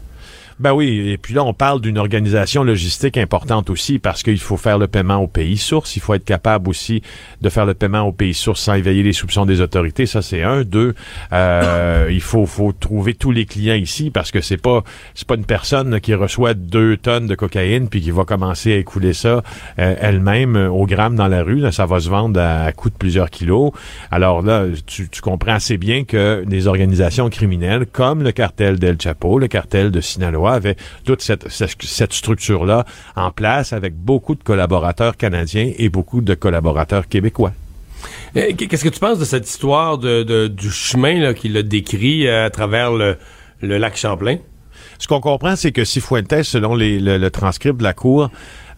Ben 0.60 0.72
oui, 0.72 1.10
et 1.10 1.18
puis 1.18 1.34
là, 1.34 1.44
on 1.44 1.54
parle 1.54 1.80
d'une 1.80 1.98
organisation 1.98 2.64
logistique 2.64 3.16
importante 3.16 3.70
aussi 3.70 4.00
parce 4.00 4.24
qu'il 4.24 4.40
faut 4.40 4.56
faire 4.56 4.76
le 4.76 4.88
paiement 4.88 5.18
au 5.18 5.28
pays 5.28 5.56
source. 5.56 5.94
Il 5.94 6.00
faut 6.00 6.14
être 6.14 6.24
capable 6.24 6.68
aussi 6.68 7.00
de 7.40 7.48
faire 7.48 7.64
le 7.64 7.74
paiement 7.74 8.02
au 8.02 8.10
pays 8.10 8.34
source 8.34 8.62
sans 8.62 8.74
éveiller 8.74 9.04
les 9.04 9.12
soupçons 9.12 9.46
des 9.46 9.60
autorités. 9.60 10.06
Ça, 10.06 10.20
c'est 10.20 10.42
un. 10.42 10.64
Deux, 10.64 10.96
euh, 11.32 12.08
il 12.10 12.20
faut, 12.20 12.44
faut 12.44 12.72
trouver 12.72 13.14
tous 13.14 13.30
les 13.30 13.46
clients 13.46 13.76
ici 13.76 14.10
parce 14.10 14.32
que 14.32 14.40
c'est 14.40 14.56
pas 14.56 14.82
c'est 15.14 15.28
pas 15.28 15.36
une 15.36 15.44
personne 15.44 16.00
qui 16.00 16.12
reçoit 16.14 16.54
deux 16.54 16.96
tonnes 16.96 17.28
de 17.28 17.36
cocaïne 17.36 17.88
puis 17.88 18.00
qui 18.00 18.10
va 18.10 18.24
commencer 18.24 18.72
à 18.72 18.76
écouler 18.76 19.12
ça 19.12 19.44
euh, 19.78 19.94
elle-même 20.00 20.56
euh, 20.56 20.68
au 20.68 20.86
gramme 20.86 21.14
dans 21.14 21.28
la 21.28 21.44
rue. 21.44 21.70
Ça 21.70 21.86
va 21.86 22.00
se 22.00 22.08
vendre 22.08 22.40
à, 22.40 22.64
à 22.64 22.72
coût 22.72 22.90
de 22.90 22.96
plusieurs 22.96 23.30
kilos. 23.30 23.70
Alors 24.10 24.42
là, 24.42 24.64
tu, 24.86 25.08
tu 25.08 25.20
comprends 25.20 25.54
assez 25.54 25.76
bien 25.76 26.02
que 26.02 26.42
des 26.44 26.66
organisations 26.66 27.30
criminelles 27.30 27.86
comme 27.86 28.24
le 28.24 28.32
cartel 28.32 28.80
d'El 28.80 29.00
Chapo, 29.00 29.38
le 29.38 29.46
cartel 29.46 29.92
de 29.92 30.00
Sinaloa 30.00 30.47
avaient 30.52 30.76
toute 31.04 31.22
cette, 31.22 31.48
structure-là 32.12 32.84
en 33.16 33.30
place 33.30 33.72
avec 33.72 33.94
beaucoup 33.94 34.34
de 34.34 34.42
collaborateurs 34.42 35.16
canadiens 35.16 35.72
et 35.76 35.88
beaucoup 35.88 36.20
de 36.20 36.34
collaborateurs 36.34 37.08
québécois. 37.08 37.52
Euh, 38.36 38.52
Qu'est-ce 38.56 38.84
que 38.84 38.88
tu 38.88 39.00
penses 39.00 39.18
de 39.18 39.24
cette 39.24 39.48
histoire 39.48 39.98
de, 39.98 40.22
de- 40.22 40.46
du 40.48 40.70
chemin 40.70 41.32
qu'il 41.34 41.56
a 41.56 41.62
décrit 41.62 42.26
euh, 42.26 42.46
à 42.46 42.50
travers 42.50 42.92
le, 42.92 43.16
le 43.60 43.78
lac 43.78 43.96
Champlain? 43.96 44.38
Ce 45.00 45.06
qu'on 45.06 45.20
comprend, 45.20 45.54
c'est 45.56 45.72
que 45.72 45.84
Cifuentes, 45.84 46.42
selon 46.42 46.74
les- 46.74 46.98
le, 47.00 47.18
le 47.18 47.30
transcript 47.30 47.78
de 47.78 47.84
la 47.84 47.94
Cour, 47.94 48.30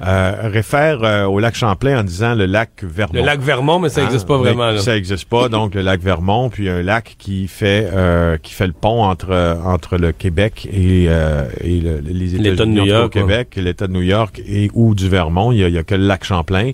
euh, 0.02 0.32
réfère 0.50 1.02
euh, 1.02 1.24
au 1.26 1.38
lac 1.40 1.54
Champlain 1.54 2.00
en 2.00 2.02
disant 2.04 2.34
le 2.34 2.46
lac 2.46 2.70
Vermont. 2.82 3.12
Le 3.20 3.24
lac 3.26 3.40
Vermont, 3.40 3.78
mais 3.78 3.88
ça 3.90 4.00
Hein, 4.00 4.04
n'existe 4.04 4.26
pas 4.26 4.38
mais 4.38 4.44
vraiment. 4.44 4.70
Là. 4.70 4.78
Ça 4.78 4.94
n'existe 4.94 5.26
pas, 5.28 5.48
donc 5.48 5.74
le 5.74 5.82
lac 5.82 6.00
Vermont, 6.00 6.48
puis 6.48 6.68
un 6.68 6.82
lac 6.82 7.16
qui 7.18 7.48
fait 7.48 7.88
euh, 7.92 8.36
qui 8.38 8.54
fait 8.54 8.66
le 8.66 8.72
pont 8.72 9.02
entre 9.04 9.30
euh, 9.30 9.54
entre 9.64 9.98
le 9.98 10.12
Québec 10.12 10.66
et, 10.72 11.06
euh, 11.08 11.44
et 11.62 11.80
le- 11.80 12.00
les 12.00 12.26
L'État 12.38 12.38
de 12.38 12.70
États-Unis 12.70 12.74
New 12.76 12.86
York, 12.86 13.04
au 13.06 13.08
Québec, 13.10 13.54
l'État 13.56 13.86
de 13.86 13.92
New 13.92 14.02
York 14.02 14.40
et 14.48 14.70
ou 14.74 14.94
du 14.94 15.08
Vermont. 15.08 15.52
Il 15.52 15.58
y 15.58 15.64
a, 15.64 15.68
il 15.68 15.74
y 15.74 15.78
a 15.78 15.82
que 15.82 15.94
le 15.94 16.06
lac 16.06 16.24
Champlain. 16.24 16.70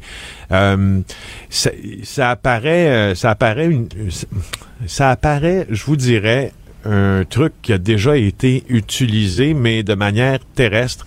Euh, 0.53 1.01
ça, 1.51 1.71
ça 2.05 2.31
apparaît, 2.31 3.15
ça 3.17 3.31
apparaît 3.31 3.67
une, 3.67 3.89
ça 4.87 5.11
apparaît, 5.11 5.67
je 5.71 5.85
vous 5.85 5.97
dirais, 5.97 6.53
un 6.85 7.25
truc 7.29 7.53
qui 7.63 7.73
a 7.73 7.79
déjà 7.79 8.17
été 8.17 8.63
utilisé, 8.69 9.55
mais 9.55 9.83
de 9.83 9.95
manière 9.95 10.39
terrestre. 10.55 11.05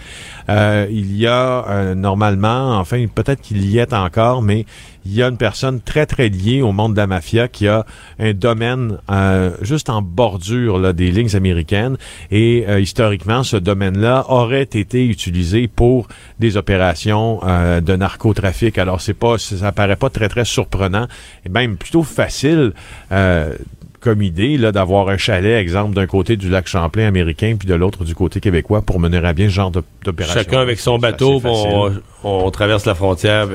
Euh, 0.50 0.88
il 0.90 1.16
y 1.16 1.28
a 1.28 1.66
euh, 1.70 1.96
normalement, 1.96 2.78
enfin 2.78 3.06
peut-être 3.14 3.42
qu'il 3.42 3.66
y 3.66 3.78
est 3.78 3.94
encore, 3.94 4.42
mais 4.42 4.66
il 5.06 5.16
y 5.16 5.24
a 5.24 5.28
une 5.28 5.38
personne 5.38 5.82
très 5.82 6.06
très 6.06 6.30
liée 6.30 6.62
au 6.62 6.72
monde 6.72 6.94
de 6.94 6.98
la 6.98 7.08
mafia 7.08 7.48
qui 7.48 7.68
a 7.68 7.86
un 8.20 8.34
domaine 8.34 8.98
euh, 9.10 9.52
juste 9.62 9.90
en 9.90 10.02
bordure 10.02 10.78
là, 10.78 10.94
des 10.94 11.12
lignes 11.12 11.36
américaines 11.36 11.98
et 12.32 12.66
euh, 12.68 12.80
historiquement 12.80 13.44
ce 13.44 13.58
domaine-là 13.58 14.26
aurait 14.30 14.64
été 14.64 15.06
utilisé 15.06 15.68
pour 15.68 16.08
des 16.40 16.58
opérations 16.58 17.40
euh, 17.44 17.82
de 17.82 17.96
narcotrafic. 17.96 18.78
Alors 18.78 19.02
c'est 19.02 19.14
pas, 19.14 19.38
ça 19.38 19.72
paraît 19.72 19.96
pas 19.96 20.10
très 20.10 20.30
très 20.30 20.46
surprenant 20.46 21.08
et 21.46 21.50
même 21.50 21.78
plutôt 21.78 22.04
facile. 22.04 22.74
Comme 24.02 24.22
idée 24.22 24.58
là 24.58 24.72
d'avoir 24.72 25.10
un 25.10 25.18
chalet, 25.18 25.60
exemple, 25.60 25.94
d'un 25.96 26.08
côté 26.08 26.38
du 26.38 26.50
lac 26.50 26.68
Champlain 26.68 27.06
américain 27.08 27.56
puis 27.60 27.68
de 27.68 27.76
l'autre 27.76 28.06
du 28.06 28.16
côté 28.16 28.40
québécois 28.40 28.82
pour 28.82 29.00
mener 29.00 29.18
à 29.18 29.34
bien 29.34 29.48
ce 29.50 29.54
genre 29.54 29.72
d'op- 29.72 29.86
d'opération. 30.06 30.40
Chacun 30.40 30.60
avec 30.62 30.80
son 30.80 30.98
bateau, 31.00 31.42
on, 31.44 31.92
on 32.24 32.50
traverse 32.52 32.86
la 32.86 32.96
frontière. 32.96 33.48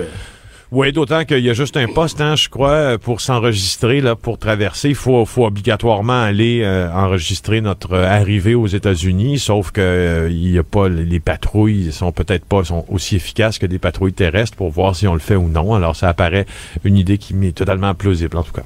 Oui, 0.71 0.93
d'autant 0.93 1.25
qu'il 1.25 1.39
y 1.39 1.51
a 1.51 1.53
juste 1.55 1.77
un 1.77 1.87
poste, 1.87 2.21
hein, 2.21 2.35
je 2.35 2.49
crois, 2.49 2.99
pour 2.99 3.21
s'enregistrer, 3.21 4.01
là, 4.01 4.17
pour 4.17 4.39
traverser. 4.39 4.89
Il 4.89 4.95
faut, 4.97 5.25
faut 5.25 5.47
obligatoirement 5.47 6.21
aller 6.21 6.63
euh, 6.65 6.91
enregistrer 6.93 7.61
notre 7.61 7.93
euh, 7.93 8.07
arrivée 8.09 8.57
aux 8.57 8.67
États-Unis, 8.67 9.39
sauf 9.39 9.71
que 9.71 9.81
euh, 9.81 10.29
il 10.31 10.51
y 10.51 10.59
a 10.59 10.65
pas 10.65 10.89
les 10.89 11.21
patrouilles 11.21 11.93
sont 11.93 12.11
peut-être 12.11 12.45
pas 12.45 12.65
sont 12.65 12.85
aussi 12.89 13.15
efficaces 13.15 13.59
que 13.59 13.67
des 13.67 13.79
patrouilles 13.79 14.15
terrestres 14.15 14.57
pour 14.57 14.71
voir 14.71 14.97
si 14.97 15.07
on 15.07 15.15
le 15.15 15.21
fait 15.21 15.37
ou 15.37 15.49
non. 15.49 15.75
Alors 15.75 15.95
ça 15.95 16.09
apparaît 16.09 16.47
une 16.83 16.97
idée 16.97 17.19
qui 17.19 17.35
m'est 17.35 17.53
totalement 17.53 17.95
plausible 17.95 18.37
en 18.37 18.43
tout 18.43 18.53
cas. 18.53 18.65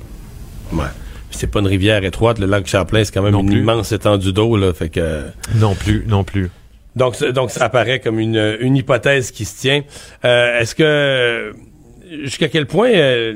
Ouais. 0.73 0.85
C'est 1.31 1.51
pas 1.51 1.61
une 1.61 1.67
rivière 1.67 2.05
étroite, 2.05 2.39
le 2.39 2.47
lac 2.47 2.67
Champlain, 2.67 3.05
c'est 3.05 3.13
quand 3.13 3.23
même 3.23 3.33
Non 3.33 3.41
une 3.43 3.51
plus. 3.51 3.59
immense 3.61 3.93
étendue 3.93 4.33
d'eau, 4.33 4.57
là. 4.57 4.73
Fait 4.73 4.89
que. 4.89 5.23
Non 5.57 5.75
plus, 5.75 6.05
non 6.09 6.25
plus. 6.25 6.51
Donc, 6.97 7.23
donc 7.33 7.51
ça 7.51 7.67
apparaît 7.67 8.01
comme 8.01 8.19
une, 8.19 8.57
une 8.61 8.75
hypothèse 8.77 9.31
qui 9.31 9.45
se 9.45 9.61
tient. 9.61 9.83
Euh, 10.25 10.59
Est-ce 10.61 10.75
que 10.75 11.53
jusqu'à 12.25 12.49
quel 12.49 12.67
point 12.67 12.91
euh, 12.91 13.35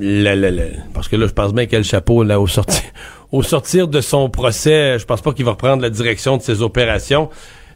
la- 0.00 0.34
la- 0.36 0.50
la- 0.50 0.62
parce 0.94 1.08
que 1.08 1.16
là, 1.16 1.26
je 1.26 1.32
pense 1.32 1.52
bien 1.52 1.66
quel 1.66 1.84
chapeau 1.84 2.22
là 2.22 2.40
au 2.40 2.46
sortir 2.46 2.80
au 3.32 3.42
sortir 3.42 3.88
de 3.88 4.00
son 4.00 4.30
procès, 4.30 4.98
je 4.98 5.04
pense 5.04 5.20
pas 5.20 5.32
qu'il 5.32 5.44
va 5.44 5.50
reprendre 5.52 5.82
la 5.82 5.90
direction 5.90 6.36
de 6.36 6.42
ses 6.42 6.62
opérations. 6.62 7.28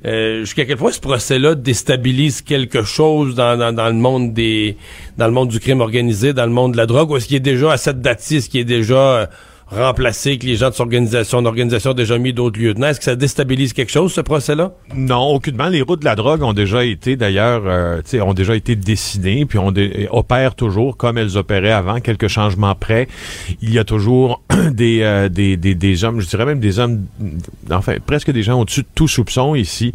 Euh, 0.04 0.40
jusqu'à 0.40 0.64
quel 0.66 0.76
point 0.76 0.92
ce 0.92 1.00
procès-là 1.00 1.54
déstabilise 1.54 2.42
quelque 2.42 2.82
chose 2.82 3.34
dans, 3.34 3.58
dans, 3.58 3.72
dans 3.74 3.86
le 3.88 3.94
monde 3.94 4.32
des 4.34 4.76
dans 5.16 5.26
le 5.26 5.32
monde 5.32 5.48
du 5.48 5.58
crime 5.58 5.80
organisé, 5.80 6.32
dans 6.32 6.44
le 6.46 6.52
monde 6.52 6.72
de 6.72 6.76
la 6.76 6.86
drogue, 6.86 7.10
ou 7.10 7.16
est-ce 7.16 7.26
qu'il 7.26 7.36
est 7.36 7.40
déjà 7.40 7.72
à 7.72 7.76
cette 7.76 8.00
date-ci, 8.00 8.36
est-ce 8.36 8.48
qu'il 8.48 8.60
est 8.60 8.64
déjà 8.64 9.28
remplacé, 9.68 10.38
que 10.38 10.46
les 10.46 10.56
gens 10.56 10.70
de 10.70 10.74
son 10.74 10.84
organisation, 10.84 11.38
son 11.40 11.44
organisation 11.46 11.90
ont 11.90 11.94
déjà 11.94 12.18
mis 12.18 12.32
d'autres 12.32 12.60
lieutenants? 12.60 12.88
Est-ce 12.88 12.98
que 13.00 13.04
ça 13.04 13.16
déstabilise 13.16 13.72
quelque 13.72 13.90
chose, 13.90 14.12
ce 14.12 14.20
procès-là? 14.20 14.72
Non, 14.94 15.26
aucunement. 15.34 15.68
Les 15.68 15.82
routes 15.82 16.00
de 16.00 16.04
la 16.04 16.14
drogue 16.14 16.42
ont 16.42 16.52
déjà 16.52 16.84
été, 16.84 17.16
d'ailleurs, 17.16 17.62
euh, 17.66 18.00
ont 18.22 18.34
déjà 18.34 18.54
été 18.54 18.76
dessinées, 18.76 19.44
puis 19.46 19.58
on 19.58 19.72
dé- 19.72 20.08
opèrent 20.10 20.54
toujours 20.54 20.96
comme 20.96 21.18
elles 21.18 21.36
opéraient 21.36 21.72
avant, 21.72 22.00
quelques 22.00 22.28
changements 22.28 22.74
près. 22.74 23.08
Il 23.60 23.72
y 23.72 23.78
a 23.78 23.84
toujours 23.84 24.42
des, 24.72 25.00
euh, 25.02 25.28
des, 25.28 25.56
des, 25.56 25.74
des 25.74 26.04
hommes, 26.04 26.20
je 26.20 26.28
dirais 26.28 26.46
même 26.46 26.60
des 26.60 26.78
hommes, 26.78 27.04
enfin, 27.70 27.94
presque 28.06 28.30
des 28.30 28.42
gens 28.42 28.60
au-dessus 28.60 28.82
de 28.82 28.88
tout 28.94 29.08
soupçon 29.08 29.54
ici 29.54 29.92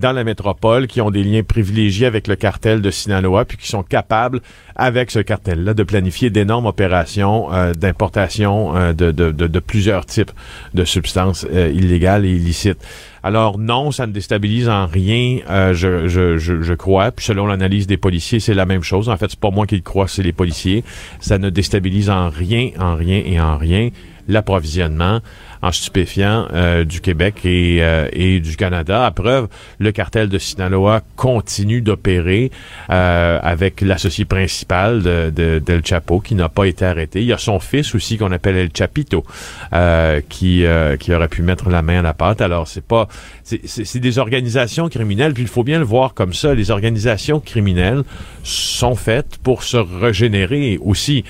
dans 0.00 0.12
la 0.12 0.24
métropole 0.24 0.86
qui 0.86 1.00
ont 1.00 1.10
des 1.10 1.22
liens 1.22 1.42
privilégiés 1.42 2.06
avec 2.06 2.26
le 2.26 2.36
cartel 2.36 2.80
de 2.80 2.90
Sinaloa 2.90 3.44
puis 3.44 3.56
qui 3.58 3.68
sont 3.68 3.82
capables 3.82 4.40
avec 4.74 5.10
ce 5.10 5.18
cartel-là 5.18 5.74
de 5.74 5.82
planifier 5.82 6.30
d'énormes 6.30 6.66
opérations 6.66 7.52
euh, 7.52 7.74
d'importation 7.74 8.74
euh, 8.76 8.92
de, 8.92 9.12
de, 9.12 9.30
de, 9.30 9.46
de 9.46 9.58
plusieurs 9.60 10.06
types 10.06 10.32
de 10.74 10.84
substances 10.84 11.46
euh, 11.52 11.70
illégales 11.70 12.24
et 12.24 12.30
illicites. 12.30 12.78
Alors 13.22 13.58
non, 13.58 13.90
ça 13.90 14.06
ne 14.06 14.12
déstabilise 14.12 14.68
en 14.68 14.86
rien, 14.86 15.40
euh, 15.50 15.74
je, 15.74 16.08
je, 16.08 16.38
je, 16.38 16.62
je 16.62 16.74
crois. 16.74 17.12
Puis 17.12 17.26
selon 17.26 17.46
l'analyse 17.46 17.86
des 17.86 17.98
policiers, 17.98 18.40
c'est 18.40 18.54
la 18.54 18.64
même 18.64 18.82
chose. 18.82 19.10
En 19.10 19.16
fait, 19.18 19.30
c'est 19.30 19.38
pas 19.38 19.50
moi 19.50 19.66
qui 19.66 19.76
le 19.76 19.82
crois, 19.82 20.08
c'est 20.08 20.22
les 20.22 20.32
policiers. 20.32 20.82
Ça 21.20 21.36
ne 21.36 21.50
déstabilise 21.50 22.08
en 22.08 22.30
rien, 22.30 22.70
en 22.78 22.94
rien 22.94 23.22
et 23.24 23.38
en 23.38 23.58
rien 23.58 23.90
l'approvisionnement 24.28 25.20
en 25.62 25.72
stupéfiants 25.72 26.46
euh, 26.52 26.84
du 26.84 27.00
Québec 27.00 27.44
et, 27.44 27.78
euh, 27.80 28.08
et 28.12 28.40
du 28.40 28.56
Canada. 28.56 29.04
À 29.04 29.10
preuve, 29.10 29.48
le 29.78 29.92
cartel 29.92 30.28
de 30.28 30.38
Sinaloa 30.38 31.02
continue 31.16 31.82
d'opérer 31.82 32.50
euh, 32.88 33.38
avec 33.42 33.80
l'associé 33.80 34.24
principal 34.24 35.02
de, 35.02 35.30
de, 35.34 35.58
d'El 35.58 35.84
Chapo 35.84 36.20
qui 36.20 36.34
n'a 36.34 36.48
pas 36.48 36.64
été 36.64 36.84
arrêté. 36.84 37.20
Il 37.20 37.26
y 37.26 37.32
a 37.32 37.38
son 37.38 37.60
fils 37.60 37.94
aussi 37.94 38.16
qu'on 38.16 38.32
appelle 38.32 38.56
El 38.56 38.70
Chapito 38.76 39.24
euh, 39.72 40.20
qui, 40.28 40.64
euh, 40.64 40.96
qui 40.96 41.12
aurait 41.12 41.28
pu 41.28 41.42
mettre 41.42 41.68
la 41.68 41.82
main 41.82 41.98
à 41.98 42.02
la 42.02 42.14
pâte. 42.14 42.40
Alors 42.40 42.66
c'est 42.66 42.84
pas 42.84 43.08
c'est, 43.42 43.60
c'est, 43.64 43.84
c'est 43.84 44.00
des 44.00 44.18
organisations 44.18 44.88
criminelles, 44.88 45.34
puis 45.34 45.42
il 45.42 45.48
faut 45.48 45.64
bien 45.64 45.78
le 45.78 45.84
voir 45.84 46.14
comme 46.14 46.32
ça. 46.32 46.54
Les 46.54 46.70
organisations 46.70 47.40
criminelles 47.40 48.02
sont 48.42 48.94
faites 48.94 49.36
pour 49.42 49.62
se 49.62 49.76
régénérer 49.76 50.78
aussi. 50.80 51.24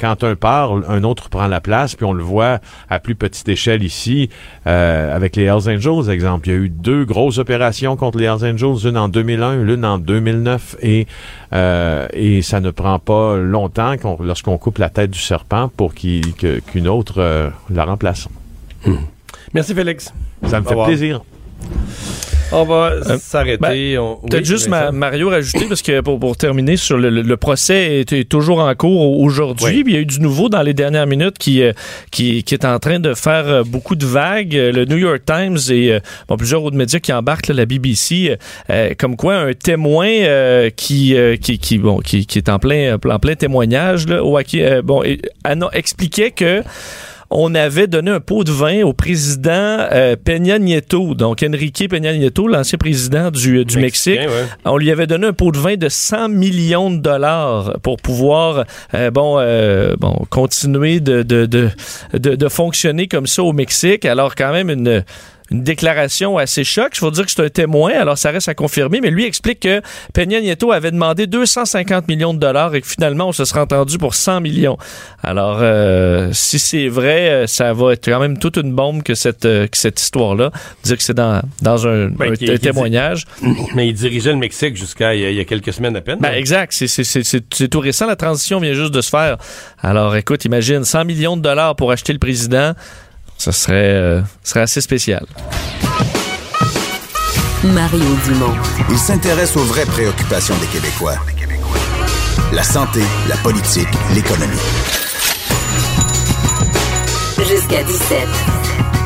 Quand 0.00 0.24
un 0.24 0.34
part, 0.34 0.72
un 0.88 1.04
autre 1.04 1.28
prend 1.28 1.46
la 1.46 1.60
place, 1.60 1.94
puis 1.94 2.04
on 2.04 2.12
le 2.12 2.22
voit 2.22 2.58
à 2.90 2.98
plus 2.98 3.14
petite 3.14 3.48
échelle 3.48 3.67
ici, 3.76 4.30
euh, 4.66 5.14
avec 5.14 5.36
les 5.36 5.44
Hells 5.44 5.68
Angels, 5.68 6.10
exemple. 6.10 6.48
Il 6.48 6.52
y 6.52 6.56
a 6.56 6.58
eu 6.58 6.68
deux 6.68 7.04
grosses 7.04 7.38
opérations 7.38 7.96
contre 7.96 8.18
les 8.18 8.24
Hells 8.24 8.44
Angels, 8.54 8.88
une 8.88 8.96
en 8.96 9.08
2001, 9.08 9.56
l'une 9.62 9.84
en 9.84 9.98
2009, 9.98 10.76
et, 10.82 11.06
euh, 11.52 12.06
et 12.12 12.42
ça 12.42 12.60
ne 12.60 12.70
prend 12.70 12.98
pas 12.98 13.36
longtemps 13.36 13.96
qu'on- 13.96 14.18
lorsqu'on 14.22 14.58
coupe 14.58 14.78
la 14.78 14.88
tête 14.90 15.10
du 15.10 15.20
serpent 15.20 15.70
pour 15.76 15.94
qu'une 15.94 16.88
autre 16.88 17.14
euh, 17.18 17.50
la 17.70 17.84
remplace. 17.84 18.28
Merci, 19.54 19.74
Félix. 19.74 20.12
Ça 20.46 20.60
me 20.60 20.66
fait 20.66 20.74
plaisir. 20.86 21.22
On 22.50 22.64
va 22.64 22.92
Euh, 22.92 23.18
s'arrêter. 23.20 23.98
On- 23.98 24.16
Peut-être 24.16 24.40
oui, 24.40 24.44
juste 24.46 24.68
ma- 24.68 24.90
Mario 24.90 25.28
rajouter, 25.28 25.66
parce 25.68 25.82
que 25.82 26.00
pour, 26.00 26.18
pour 26.18 26.36
terminer 26.36 26.76
sur 26.76 26.96
le, 26.96 27.10
le- 27.10 27.22
le 27.22 27.36
procès 27.36 28.00
est, 28.00 28.12
est 28.12 28.24
toujours 28.28 28.60
en 28.60 28.74
cours 28.74 29.00
au- 29.02 29.24
aujourd'hui. 29.24 29.66
Oui. 29.66 29.82
Il 29.86 29.92
y 29.92 29.96
a 29.96 30.00
eu 30.00 30.06
du 30.06 30.20
nouveau 30.20 30.48
dans 30.48 30.62
les 30.62 30.72
dernières 30.74 31.06
minutes 31.06 31.36
qui, 31.38 31.62
euh, 31.62 31.72
qui, 32.10 32.42
qui 32.44 32.54
est 32.54 32.64
en 32.64 32.78
train 32.78 33.00
de 33.00 33.12
faire 33.14 33.46
euh, 33.48 33.62
beaucoup 33.64 33.96
de 33.96 34.06
vagues. 34.06 34.54
Le 34.54 34.84
New 34.86 34.96
York 34.96 35.22
Times 35.26 35.58
et 35.70 35.98
bon, 36.28 36.36
plusieurs 36.36 36.62
autres 36.64 36.76
médias 36.76 37.00
qui 37.00 37.12
embarquent 37.12 37.48
là, 37.48 37.54
la 37.54 37.66
BBC, 37.66 38.36
euh, 38.70 38.94
comme 38.98 39.16
quoi 39.16 39.34
un 39.36 39.52
témoin 39.52 40.06
euh, 40.08 40.70
qui, 40.70 41.14
euh, 41.16 41.36
qui, 41.36 41.58
qui, 41.58 41.76
bon, 41.78 41.98
qui, 41.98 42.24
qui 42.26 42.38
est 42.38 42.48
en 42.48 42.58
plein, 42.58 42.94
en 42.94 43.18
plein 43.18 43.34
témoignage, 43.34 44.06
là, 44.06 44.24
au- 44.24 44.38
euh, 44.38 44.82
bon, 44.82 45.02
et- 45.04 45.20
expliquait 45.72 46.30
que 46.30 46.62
on 47.30 47.54
avait 47.54 47.86
donné 47.86 48.10
un 48.10 48.20
pot 48.20 48.44
de 48.44 48.52
vin 48.52 48.82
au 48.82 48.92
président 48.92 49.50
euh, 49.52 50.16
Peña 50.16 50.58
Nieto, 50.58 51.14
donc 51.14 51.42
Enrique 51.42 51.88
Peña 51.88 52.16
Nieto, 52.16 52.48
l'ancien 52.48 52.78
président 52.78 53.30
du, 53.30 53.64
du 53.64 53.78
Mexique. 53.78 54.18
Ouais. 54.18 54.46
On 54.64 54.78
lui 54.78 54.90
avait 54.90 55.06
donné 55.06 55.26
un 55.26 55.32
pot 55.32 55.52
de 55.52 55.58
vin 55.58 55.76
de 55.76 55.88
100 55.88 56.30
millions 56.30 56.90
de 56.90 56.98
dollars 56.98 57.78
pour 57.82 57.98
pouvoir 57.98 58.64
euh, 58.94 59.10
bon, 59.10 59.36
euh, 59.38 59.94
bon, 59.98 60.24
continuer 60.30 61.00
de, 61.00 61.22
de, 61.22 61.46
de, 61.46 61.68
de, 62.14 62.34
de 62.34 62.48
fonctionner 62.48 63.08
comme 63.08 63.26
ça 63.26 63.42
au 63.42 63.52
Mexique. 63.52 64.04
Alors 64.04 64.34
quand 64.34 64.52
même 64.52 64.70
une 64.70 65.04
une 65.50 65.62
déclaration 65.62 66.36
assez 66.38 66.62
choc. 66.64 66.90
Il 66.94 66.98
faut 66.98 67.10
dire 67.10 67.24
que 67.24 67.30
c'est 67.30 67.42
un 67.42 67.48
témoin, 67.48 67.92
alors 67.92 68.18
ça 68.18 68.30
reste 68.30 68.48
à 68.48 68.54
confirmer, 68.54 69.00
mais 69.00 69.10
lui 69.10 69.24
explique 69.24 69.60
que 69.60 69.80
Peña 70.12 70.40
Nieto 70.40 70.72
avait 70.72 70.90
demandé 70.90 71.26
250 71.26 72.06
millions 72.08 72.34
de 72.34 72.38
dollars 72.38 72.74
et 72.74 72.80
que 72.82 72.86
finalement, 72.86 73.28
on 73.28 73.32
se 73.32 73.44
serait 73.44 73.60
entendu 73.60 73.96
pour 73.98 74.14
100 74.14 74.40
millions. 74.40 74.76
Alors, 75.22 75.58
euh, 75.62 76.30
si 76.32 76.58
c'est 76.58 76.88
vrai, 76.88 77.30
euh, 77.30 77.46
ça 77.46 77.72
va 77.72 77.94
être 77.94 78.08
quand 78.08 78.20
même 78.20 78.38
toute 78.38 78.56
une 78.56 78.74
bombe 78.74 79.02
que 79.02 79.14
cette, 79.14 79.44
euh, 79.46 79.66
que 79.66 79.76
cette 79.78 80.00
histoire-là. 80.00 80.50
Dire 80.84 80.96
que 80.98 81.02
c'est 81.02 81.14
dans, 81.14 81.40
dans 81.62 81.86
un, 81.86 82.08
Ben, 82.08 82.32
un- 82.32 82.34
qui- 82.36 82.44
un 82.44 82.48
qui 82.48 82.52
dit- 82.54 82.58
témoignage. 82.58 83.24
Mais 83.74 83.88
il 83.88 83.94
dirigeait 83.94 84.32
le 84.32 84.38
Mexique 84.38 84.76
jusqu'à 84.76 85.14
il 85.14 85.20
y, 85.22 85.24
a- 85.24 85.30
il 85.30 85.36
y 85.36 85.40
a 85.40 85.44
quelques 85.44 85.72
semaines 85.72 85.96
à 85.96 86.00
peine. 86.00 86.18
Ben, 86.20 86.32
exact. 86.34 86.72
C'est 86.72 87.70
tout 87.70 87.80
récent. 87.80 88.06
La 88.06 88.16
transition 88.16 88.60
vient 88.60 88.74
juste 88.74 88.92
de 88.92 89.00
se 89.00 89.10
faire. 89.10 89.38
Alors, 89.80 90.14
écoute, 90.16 90.44
imagine 90.44 90.84
100 90.84 91.04
millions 91.04 91.36
de 91.36 91.42
dollars 91.42 91.74
pour 91.76 91.90
acheter 91.90 92.12
le 92.12 92.18
président. 92.18 92.72
Ça 93.38 93.52
serait, 93.52 93.94
euh, 93.94 94.20
serait 94.42 94.62
assez 94.62 94.80
spécial. 94.80 95.24
Mario 97.64 98.04
Dumont. 98.24 98.54
Il 98.90 98.98
s'intéresse 98.98 99.56
aux 99.56 99.64
vraies 99.64 99.86
préoccupations 99.86 100.56
des 100.58 100.66
Québécois. 100.66 101.16
La 102.52 102.62
santé, 102.62 103.02
la 103.28 103.36
politique, 103.36 103.88
l'économie. 104.14 104.56
Jusqu'à 107.48 107.82
17. 107.82 108.28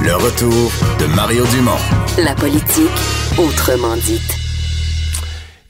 Le 0.02 0.14
retour 0.16 0.72
de 0.98 1.06
Mario 1.14 1.44
Dumont. 1.46 1.78
La 2.18 2.34
politique, 2.34 2.90
autrement 3.38 3.96
dite. 3.96 4.41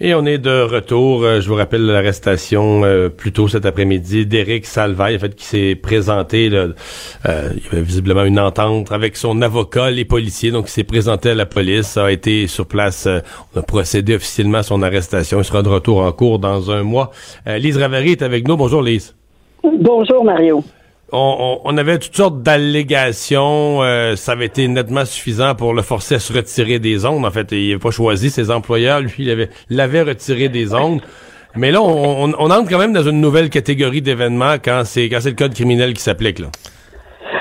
Et 0.04 0.16
on 0.16 0.26
est 0.26 0.38
de 0.38 0.62
retour. 0.62 1.22
Euh, 1.22 1.40
Je 1.40 1.48
vous 1.48 1.54
rappelle 1.54 1.86
l'arrestation 1.86 2.82
euh, 2.84 3.08
plus 3.08 3.30
tôt 3.30 3.46
cet 3.46 3.64
après-midi 3.66 4.26
d'Éric 4.26 4.66
Salvaille, 4.66 5.14
en 5.14 5.20
fait, 5.20 5.36
qui 5.36 5.44
s'est 5.44 5.76
présenté. 5.76 6.50
euh, 6.52 6.72
il 7.24 7.62
y 7.62 7.66
avait 7.70 7.82
visiblement 7.82 8.24
une 8.24 8.40
entente 8.40 8.90
avec 8.90 9.16
son 9.16 9.40
avocat, 9.42 9.92
les 9.92 10.04
policiers. 10.04 10.50
Donc, 10.50 10.64
il 10.66 10.72
s'est 10.72 10.82
présenté 10.82 11.30
à 11.30 11.34
la 11.36 11.46
police, 11.46 11.96
a 11.96 12.10
été 12.10 12.48
sur 12.48 12.66
place. 12.66 13.06
on 13.54 13.60
a 13.60 13.62
procédé 13.62 14.16
officiellement 14.16 14.58
à 14.58 14.62
son 14.64 14.82
arrestation. 14.82 15.38
Il 15.38 15.44
sera 15.44 15.62
de 15.62 15.68
retour 15.68 16.00
en 16.00 16.10
cours 16.10 16.40
dans 16.40 16.72
un 16.72 16.82
mois. 16.82 17.12
Lise 17.46 17.76
Ravary 17.76 18.10
est 18.10 18.22
avec 18.22 18.48
nous. 18.48 18.56
Bonjour, 18.56 18.82
Lise. 18.82 19.14
Bonjour, 19.62 20.24
Mario. 20.24 20.64
On, 21.14 21.76
avait 21.76 21.98
toutes 21.98 22.16
sortes 22.16 22.42
d'allégations. 22.42 23.82
euh, 23.82 24.16
ça 24.16 24.32
avait 24.32 24.46
été 24.46 24.66
nettement 24.68 25.04
suffisant 25.04 25.54
pour 25.54 25.74
le 25.74 25.82
forcer 25.82 26.14
à 26.14 26.18
se 26.18 26.32
retirer 26.32 26.78
des 26.78 27.04
ondes. 27.04 27.24
En 27.26 27.30
fait, 27.30 27.52
il 27.52 27.68
n'avait 27.68 27.78
pas 27.78 27.90
choisi 27.90 28.30
ses 28.30 28.50
employeurs. 28.50 29.00
Lui, 29.00 29.12
il 29.18 29.30
avait 29.30 29.50
l'avait 29.68 30.02
retiré 30.02 30.48
des 30.48 30.74
ondes. 30.74 31.00
Mais 31.54 31.70
là, 31.70 31.82
on, 31.82 32.24
on- 32.30 32.34
on 32.38 32.50
entre 32.50 32.70
quand 32.70 32.78
même 32.78 32.94
dans 32.94 33.02
une 33.02 33.20
nouvelle 33.20 33.50
catégorie 33.50 34.00
d'événements 34.00 34.54
quand 34.64 34.82
c'est 34.84 35.08
quand 35.10 35.18
c'est 35.20 35.30
le 35.30 35.36
code 35.36 35.52
criminel 35.54 35.92
qui 35.92 36.00
s'applique. 36.02 36.38
là. 36.38 36.46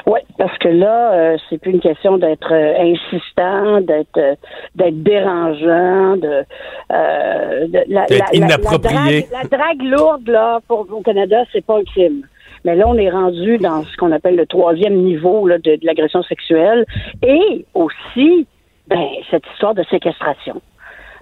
Oui, 0.05 0.19
parce 0.37 0.57
que 0.57 0.67
là, 0.67 1.13
euh, 1.13 1.37
c'est 1.49 1.57
plus 1.57 1.71
une 1.71 1.79
question 1.79 2.17
d'être 2.17 2.51
euh, 2.51 2.93
insistant, 2.93 3.79
d'être 3.81 4.17
euh, 4.17 4.35
d'être 4.75 5.01
dérangeant, 5.01 6.17
de, 6.17 6.43
euh, 6.91 7.67
de 7.67 7.83
la, 7.87 8.05
inapproprié. 8.33 9.27
La 9.31 9.43
drague, 9.43 9.49
la 9.51 9.57
drague 9.57 9.81
lourde 9.83 10.27
là 10.27 10.59
pour 10.67 10.85
au 10.91 11.01
Canada, 11.01 11.37
c'est 11.53 11.65
pas 11.65 11.77
un 11.77 11.83
crime. 11.83 12.23
Mais 12.65 12.75
là, 12.75 12.87
on 12.87 12.95
est 12.95 13.09
rendu 13.09 13.57
dans 13.57 13.83
ce 13.83 13.97
qu'on 13.97 14.11
appelle 14.11 14.35
le 14.35 14.45
troisième 14.45 14.95
niveau 14.95 15.47
là, 15.47 15.57
de, 15.57 15.75
de 15.75 15.85
l'agression 15.85 16.23
sexuelle 16.23 16.85
et 17.23 17.65
aussi 17.73 18.47
ben, 18.87 19.07
cette 19.29 19.43
histoire 19.53 19.73
de 19.73 19.83
séquestration. 19.83 20.61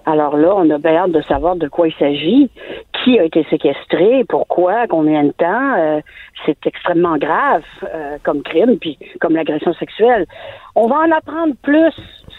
Alors 0.06 0.36
là, 0.36 0.54
on 0.56 0.68
a 0.70 0.78
bien 0.78 0.96
hâte 0.96 1.12
de 1.12 1.22
savoir 1.22 1.56
de 1.56 1.68
quoi 1.68 1.88
il 1.88 1.94
s'agit, 1.94 2.50
qui 3.04 3.18
a 3.18 3.24
été 3.24 3.44
séquestré, 3.50 4.24
pourquoi, 4.28 4.86
combien 4.88 5.24
de 5.24 5.32
temps. 5.32 5.74
Euh, 5.78 6.00
c'est 6.46 6.66
extrêmement 6.66 7.16
grave 7.18 7.62
euh, 7.84 8.16
comme 8.22 8.42
crime, 8.42 8.78
puis 8.78 8.98
comme 9.20 9.34
l'agression 9.34 9.74
sexuelle. 9.74 10.26
On 10.74 10.86
va 10.86 10.96
en 10.96 11.10
apprendre 11.10 11.54
plus 11.62 11.94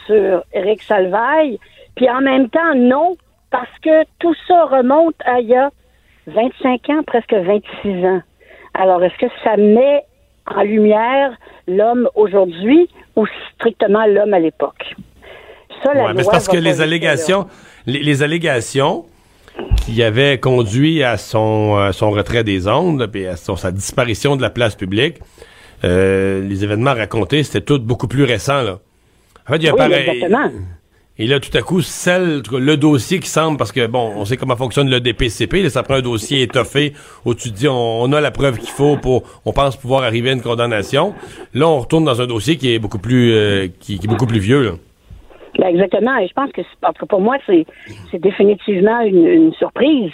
sur 0.07 0.44
Eric 0.53 0.82
Salvaille, 0.82 1.60
puis 1.95 2.10
en 2.10 2.22
même 2.22 2.49
temps, 2.49 2.76
non, 2.76 3.15
parce 3.52 3.78
que 3.84 4.03
tout 4.19 4.36
ça 4.48 4.65
remonte 4.65 5.15
à 5.26 5.40
il 5.40 5.49
y 5.49 5.56
a 5.56 5.69
25 6.28 6.90
ans, 6.90 7.03
presque 7.06 7.34
26 7.34 8.06
ans. 8.06 8.22
Alors, 8.73 9.03
est-ce 9.03 9.18
que 9.18 9.31
ça 9.43 9.57
met 9.57 10.03
en 10.48 10.61
lumière 10.64 11.31
l'homme 11.68 12.07
aujourd'hui 12.15 12.89
ou 13.15 13.26
strictement 13.56 14.06
l'homme 14.06 14.34
à 14.34 14.39
l'époque? 14.39 14.95
Ça, 15.84 15.93
la 15.93 16.06
Ouais, 16.06 16.14
mais 16.14 16.19
c'est 16.19 16.23
loi 16.23 16.31
parce 16.34 16.48
que 16.48 16.57
les 16.57 16.81
allégations, 16.81 17.48
les, 17.85 17.99
les 17.99 18.23
allégations 18.23 19.06
qui 19.85 20.02
avaient 20.03 20.39
conduit 20.39 21.03
à 21.03 21.18
son, 21.18 21.76
euh, 21.77 21.91
son 21.91 22.11
retrait 22.11 22.43
des 22.43 22.68
ondes, 22.68 23.07
puis 23.11 23.27
à 23.27 23.35
son- 23.35 23.56
sa 23.56 23.72
disparition 23.72 24.35
de 24.35 24.41
la 24.41 24.49
place 24.49 24.76
publique, 24.76 25.18
euh, 25.84 26.41
les 26.48 26.64
événements 26.64 26.93
racontés, 26.93 27.43
c'était 27.43 27.61
tout 27.61 27.80
beaucoup 27.80 28.07
plus 28.07 28.23
récent. 28.23 28.61
Là. 28.61 28.80
En 29.48 29.53
fait, 29.53 29.57
il 29.57 29.64
y 29.64 29.69
a 29.69 29.72
Oui, 29.73 29.77
pareil- 29.77 30.10
exactement. 30.10 30.49
Et 31.18 31.28
là, 31.28 31.40
tout 31.40 31.56
à 31.56 31.62
coup, 31.62 31.82
celle, 31.82 32.42
le 32.52 32.76
dossier 32.78 33.20
qui 33.20 33.28
semble, 33.28 33.58
parce 33.58 33.72
que 33.72 33.86
bon, 33.86 34.14
on 34.16 34.26
sait 34.26 34.38
comment 34.38 34.56
fonctionne 34.56 34.90
le 34.90 35.00
DPCP, 35.00 35.62
là, 35.62 35.70
ça 35.70 35.84
prend 35.84 35.96
un 35.96 36.02
dossier 36.02 36.42
étoffé 36.42 36.94
où 37.26 37.36
tu 37.36 37.52
dis, 37.52 37.68
on, 37.68 38.12
a 38.14 38.22
la 38.22 38.32
preuve 38.32 38.58
qu'il 38.58 38.70
faut 38.70 38.98
pour, 38.98 39.24
on 39.46 39.52
pense 39.52 39.76
pouvoir 39.76 40.04
arriver 40.04 40.30
à 40.30 40.34
une 40.34 40.42
condamnation. 40.42 41.14
Là, 41.54 41.68
on 41.68 41.80
retourne 41.80 42.06
dans 42.06 42.22
un 42.22 42.28
dossier 42.28 42.58
qui 42.58 42.74
est 42.74 42.80
beaucoup 42.80 43.00
plus, 43.00 43.34
euh, 43.34 43.68
qui, 43.80 43.96
est 43.96 44.08
beaucoup 44.08 44.26
plus 44.26 44.40
vieux. 44.40 44.64
Là. 44.64 44.72
Ben, 45.60 45.68
exactement. 45.68 46.18
Et 46.18 46.28
je 46.28 46.34
pense 46.34 46.52
que, 46.54 46.62
en 46.62 46.94
tout 46.94 47.06
cas, 47.06 47.08
pour 47.08 47.22
moi, 47.22 47.38
c'est, 47.46 47.66
définitivement 48.14 49.02
une, 49.02 49.28
une 49.28 49.54
surprise 49.54 50.12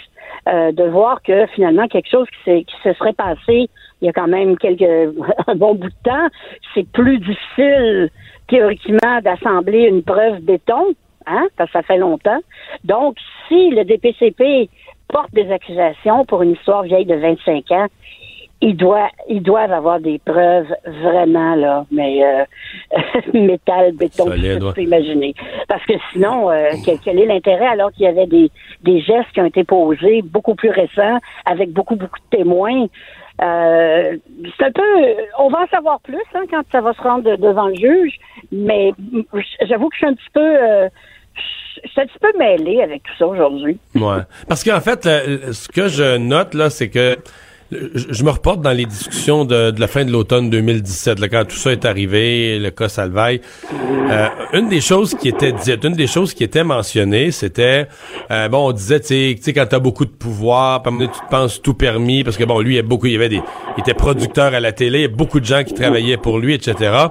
euh, 0.48 0.72
de 0.72 0.84
voir 0.84 1.22
que 1.22 1.46
finalement 1.54 1.86
quelque 1.86 2.10
chose 2.10 2.26
qui, 2.44 2.64
qui 2.64 2.74
se 2.82 2.92
serait 2.94 3.12
passé 3.12 3.70
il 4.00 4.06
y 4.06 4.08
a 4.08 4.12
quand 4.12 4.28
même 4.28 4.56
quelques 4.56 4.82
un 5.46 5.54
bon 5.54 5.74
bout 5.74 5.88
de 5.88 5.94
temps, 6.04 6.28
c'est 6.74 6.88
plus 6.88 7.18
difficile 7.18 8.10
théoriquement 8.48 9.20
d'assembler 9.22 9.82
une 9.82 10.02
preuve 10.02 10.40
béton, 10.40 10.94
hein, 11.26 11.46
parce 11.56 11.70
que 11.70 11.78
ça 11.78 11.82
fait 11.82 11.98
longtemps. 11.98 12.40
Donc, 12.84 13.16
si 13.46 13.70
le 13.70 13.84
DPCP 13.84 14.68
porte 15.08 15.32
des 15.32 15.50
accusations 15.50 16.24
pour 16.24 16.42
une 16.42 16.52
histoire 16.52 16.82
vieille 16.82 17.06
de 17.06 17.14
25 17.14 17.70
ans, 17.72 17.86
ils 18.60 18.76
doivent, 18.76 19.10
ils 19.28 19.42
doivent 19.42 19.72
avoir 19.72 20.00
des 20.00 20.18
preuves 20.18 20.74
vraiment 20.84 21.54
là, 21.54 21.86
mais 21.92 22.24
euh, 22.24 22.44
métal, 23.32 23.92
béton, 23.92 24.26
Solide, 24.26 24.58
tu 24.58 24.72
peux 24.74 24.82
imaginer. 24.82 25.34
Parce 25.68 25.84
que 25.84 25.94
sinon, 26.12 26.50
euh, 26.50 26.70
quel, 26.84 26.98
quel 26.98 27.20
est 27.20 27.26
l'intérêt 27.26 27.66
alors 27.66 27.92
qu'il 27.92 28.04
y 28.04 28.08
avait 28.08 28.26
des, 28.26 28.50
des 28.82 29.00
gestes 29.00 29.30
qui 29.32 29.40
ont 29.40 29.46
été 29.46 29.62
posés 29.62 30.22
beaucoup 30.22 30.56
plus 30.56 30.70
récents, 30.70 31.18
avec 31.44 31.72
beaucoup 31.72 31.94
beaucoup 31.94 32.18
de 32.18 32.36
témoins. 32.36 32.86
Euh, 33.40 34.16
c'est 34.58 34.64
un 34.64 34.72
peu, 34.72 34.82
on 35.38 35.48
va 35.48 35.60
en 35.60 35.66
savoir 35.68 36.00
plus 36.00 36.22
hein, 36.34 36.42
quand 36.50 36.62
ça 36.72 36.80
va 36.80 36.92
se 36.92 37.00
rendre 37.00 37.36
devant 37.36 37.68
le 37.68 37.74
juge, 37.76 38.14
mais 38.50 38.92
j'avoue 39.68 39.88
que 39.88 39.94
je 39.94 39.98
suis 39.98 40.06
un 40.06 40.14
petit 40.14 40.30
peu, 40.32 40.40
euh, 40.40 40.88
je 41.84 41.88
suis 41.88 42.00
un 42.00 42.06
petit 42.06 42.18
peu 42.20 42.32
mêlée 42.36 42.82
avec 42.82 43.04
tout 43.04 43.12
ça 43.18 43.26
aujourd'hui. 43.26 43.78
Ouais. 43.94 44.22
Parce 44.48 44.64
qu'en 44.64 44.80
fait, 44.80 45.04
ce 45.04 45.68
que 45.68 45.88
je 45.88 46.16
note, 46.16 46.54
là, 46.54 46.68
c'est 46.68 46.90
que 46.90 47.16
je, 47.70 48.24
me 48.24 48.30
reporte 48.30 48.62
dans 48.62 48.72
les 48.72 48.86
discussions 48.86 49.44
de, 49.44 49.70
de 49.70 49.80
la 49.80 49.88
fin 49.88 50.04
de 50.04 50.10
l'automne 50.10 50.48
2017, 50.48 51.20
là, 51.20 51.28
quand 51.28 51.44
tout 51.44 51.56
ça 51.56 51.72
est 51.72 51.84
arrivé, 51.84 52.58
le 52.58 52.70
cas 52.70 52.88
Salvaille. 52.88 53.40
Euh, 54.10 54.28
une 54.54 54.68
des 54.68 54.80
choses 54.80 55.14
qui 55.14 55.28
était 55.28 55.52
dite, 55.52 55.84
une 55.84 55.94
des 55.94 56.06
choses 56.06 56.32
qui 56.32 56.44
était 56.44 56.64
mentionnée, 56.64 57.30
c'était, 57.30 57.86
euh, 58.30 58.48
bon, 58.48 58.68
on 58.68 58.72
disait, 58.72 59.00
tu 59.00 59.36
sais, 59.40 59.52
quand 59.52 59.66
t'as 59.66 59.78
beaucoup 59.78 60.06
de 60.06 60.10
pouvoir, 60.10 60.82
tu 60.82 61.08
te 61.08 61.30
penses 61.30 61.60
tout 61.60 61.74
permis, 61.74 62.24
parce 62.24 62.36
que 62.36 62.44
bon, 62.44 62.60
lui, 62.60 62.74
il 62.74 62.76
y 62.76 62.80
a 62.80 62.82
beaucoup, 62.82 63.06
il 63.06 63.12
y 63.12 63.16
avait 63.16 63.28
des, 63.28 63.42
il 63.76 63.80
était 63.80 63.94
producteur 63.94 64.54
à 64.54 64.60
la 64.60 64.72
télé, 64.72 65.00
il 65.00 65.02
y 65.02 65.04
a 65.04 65.08
beaucoup 65.08 65.40
de 65.40 65.46
gens 65.46 65.62
qui 65.62 65.74
travaillaient 65.74 66.16
pour 66.16 66.38
lui, 66.38 66.54
etc. 66.54 67.08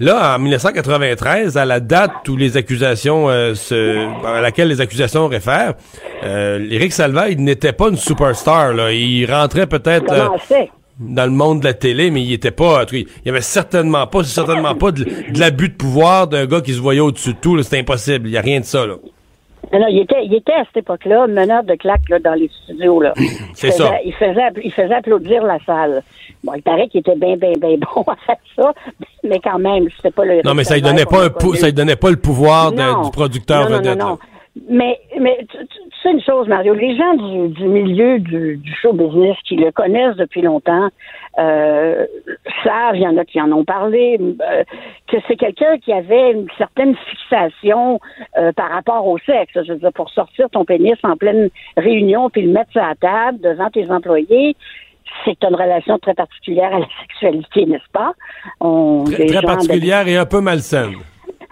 Là, 0.00 0.36
en 0.36 0.38
1993, 0.38 1.56
à 1.56 1.64
la 1.64 1.80
date 1.80 2.28
où 2.28 2.36
les 2.36 2.56
accusations, 2.56 3.28
euh, 3.28 3.54
se, 3.54 4.06
à 4.24 4.40
laquelle 4.40 4.68
les 4.68 4.80
accusations 4.80 5.26
réfèrent, 5.26 5.74
euh, 6.22 6.64
Éric 6.70 6.92
Salvaille 6.92 7.36
n'était 7.36 7.72
pas 7.72 7.88
une 7.88 7.96
superstar. 7.96 8.74
Là. 8.74 8.92
Il 8.92 9.26
rentrait 9.30 9.66
peut-être 9.66 10.12
euh, 10.12 10.28
dans 11.00 11.24
le 11.24 11.32
monde 11.32 11.60
de 11.60 11.64
la 11.64 11.74
télé, 11.74 12.12
mais 12.12 12.22
il 12.22 12.32
était 12.32 12.52
pas. 12.52 12.84
Il 12.92 13.06
y 13.26 13.28
avait 13.28 13.40
certainement 13.40 14.06
pas, 14.06 14.22
certainement 14.22 14.76
pas 14.76 14.92
de, 14.92 15.02
de 15.04 15.38
l'abus 15.40 15.70
de 15.70 15.74
pouvoir 15.74 16.28
d'un 16.28 16.46
gars 16.46 16.60
qui 16.60 16.74
se 16.74 16.80
voyait 16.80 17.00
au-dessus 17.00 17.32
de 17.32 17.38
tout. 17.38 17.60
C'était 17.62 17.80
impossible. 17.80 18.28
Il 18.28 18.32
y 18.32 18.38
a 18.38 18.42
rien 18.42 18.60
de 18.60 18.64
ça. 18.64 18.86
Là. 18.86 18.94
Non, 19.72 19.80
non, 19.80 19.86
il 19.88 19.98
était, 20.00 20.24
il 20.24 20.34
était 20.34 20.52
à 20.52 20.64
cette 20.66 20.78
époque-là 20.78 21.26
meneur 21.26 21.62
de 21.64 21.74
claque 21.74 22.08
là, 22.08 22.18
dans 22.18 22.34
les 22.34 22.48
studios. 22.64 23.00
Là. 23.00 23.12
Il 23.18 23.28
C'est 23.54 23.68
faisait- 23.70 23.82
ça. 23.84 23.92
Il 24.04 24.12
faisait, 24.14 24.48
il 24.64 24.72
faisait 24.72 24.94
applaudir 24.94 25.42
la 25.44 25.58
salle. 25.66 26.02
Bon, 26.44 26.54
il 26.54 26.62
paraît 26.62 26.88
qu'il 26.88 27.00
était 27.00 27.16
bien, 27.16 27.36
bien, 27.36 27.52
bien 27.58 27.76
bon 27.94 28.02
à 28.06 28.16
faire 28.26 28.36
ça, 28.56 28.72
mais 29.24 29.40
quand 29.42 29.58
même, 29.58 29.88
c'était 29.96 30.10
pas 30.12 30.24
le. 30.24 30.40
Non, 30.44 30.54
mais 30.54 30.64
ça 30.64 30.74
lui 30.74 30.82
donnait 30.82 31.04
pas 31.04 31.24
un 31.24 31.30
pou- 31.30 31.54
ça 31.54 31.66
lui 31.66 31.72
donnait 31.74 31.96
pas 31.96 32.10
le 32.10 32.16
pouvoir 32.16 32.70
de- 32.72 33.04
du 33.04 33.10
producteur 33.10 33.64
non, 33.64 33.70
non, 33.70 33.76
vedette. 33.78 33.98
Non, 33.98 34.06
non, 34.10 34.18
Mais, 34.68 34.98
mais 35.20 35.46
tu, 35.50 35.58
sais 36.02 36.10
une 36.10 36.20
chose, 36.20 36.48
Mario, 36.48 36.74
les 36.74 36.96
gens 36.96 37.14
du, 37.14 37.48
du 37.48 37.64
milieu 37.64 38.18
du, 38.18 38.56
du 38.56 38.74
show 38.74 38.92
business 38.92 39.36
qui 39.44 39.56
le 39.56 39.70
connaissent 39.72 40.16
depuis 40.16 40.42
longtemps 40.42 40.88
euh, 41.38 42.06
savent, 42.64 42.96
il 42.96 43.02
y 43.02 43.06
en 43.06 43.16
a 43.16 43.24
qui 43.24 43.40
en 43.40 43.52
ont 43.52 43.64
parlé, 43.64 44.18
euh, 44.20 44.64
que 45.06 45.16
c'est 45.26 45.36
quelqu'un 45.36 45.78
qui 45.78 45.92
avait 45.92 46.32
une 46.32 46.46
certaine 46.56 46.96
fixation 47.10 48.00
euh, 48.36 48.52
par 48.52 48.70
rapport 48.70 49.06
au 49.06 49.18
sexe. 49.18 49.52
Je 49.54 49.72
veux 49.72 49.78
dire, 49.78 49.92
pour 49.92 50.10
sortir 50.10 50.48
ton 50.50 50.64
pénis 50.64 50.96
en 51.02 51.16
pleine 51.16 51.48
réunion 51.76 52.30
puis 52.30 52.42
le 52.42 52.52
mettre 52.52 52.72
sur 52.72 52.82
la 52.82 52.94
table 52.94 53.40
devant 53.40 53.70
tes 53.70 53.90
employés, 53.90 54.56
c'est 55.24 55.42
une 55.42 55.54
relation 55.54 55.98
très 55.98 56.14
particulière 56.14 56.74
à 56.74 56.80
la 56.80 56.86
sexualité, 57.02 57.66
n'est-ce 57.66 57.90
pas? 57.92 58.12
On, 58.60 59.04
Très, 59.04 59.42
particulière 59.42 60.06
et 60.08 60.16
un 60.16 60.26
peu 60.26 60.40
malsaine. 60.40 60.94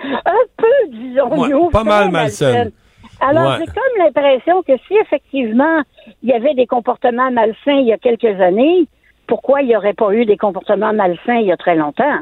un 0.02 0.90
disons-nous. 0.90 1.70
pas 1.70 1.84
mal 1.84 2.10
malsaine. 2.10 2.52
malsaine. 2.52 2.72
Alors, 3.20 3.50
Ouais. 3.52 3.56
j'ai 3.60 3.66
comme 3.66 4.04
l'impression 4.04 4.62
que 4.62 4.72
si 4.86 4.94
effectivement 5.02 5.82
il 6.22 6.28
y 6.28 6.32
avait 6.32 6.54
des 6.54 6.66
comportements 6.66 7.30
malsains 7.30 7.78
il 7.80 7.86
y 7.86 7.92
a 7.92 7.98
quelques 7.98 8.40
années, 8.40 8.86
pourquoi 9.26 9.62
il 9.62 9.68
n'y 9.68 9.76
aurait 9.76 9.94
pas 9.94 10.12
eu 10.12 10.24
des 10.26 10.36
comportements 10.36 10.92
malsains 10.92 11.36
il 11.40 11.46
y 11.46 11.52
a 11.52 11.56
très 11.56 11.76
longtemps? 11.76 12.18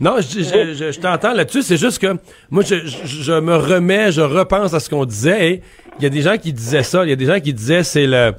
Non, 0.00 0.16
je, 0.18 0.40
je, 0.40 0.74
je- 0.74 0.92
je 0.92 1.00
t'entends 1.00 1.32
là-dessus. 1.32 1.62
C'est 1.62 1.76
juste 1.76 2.00
que 2.00 2.16
moi, 2.50 2.64
je, 2.64 3.38
me 3.40 3.54
remets, 3.56 4.10
je 4.10 4.20
repense 4.20 4.74
à 4.74 4.80
ce 4.80 4.90
qu'on 4.90 5.04
disait. 5.04 5.48
Et 5.52 5.62
il 5.98 6.02
y 6.02 6.06
a 6.06 6.10
des 6.10 6.22
gens 6.22 6.36
qui 6.36 6.52
disaient 6.52 6.82
ça. 6.82 7.04
Il 7.04 7.10
y 7.10 7.12
a 7.12 7.16
des 7.16 7.26
gens 7.26 7.38
qui 7.38 7.54
disaient 7.54 7.84
c'est 7.84 8.06
le, 8.08 8.32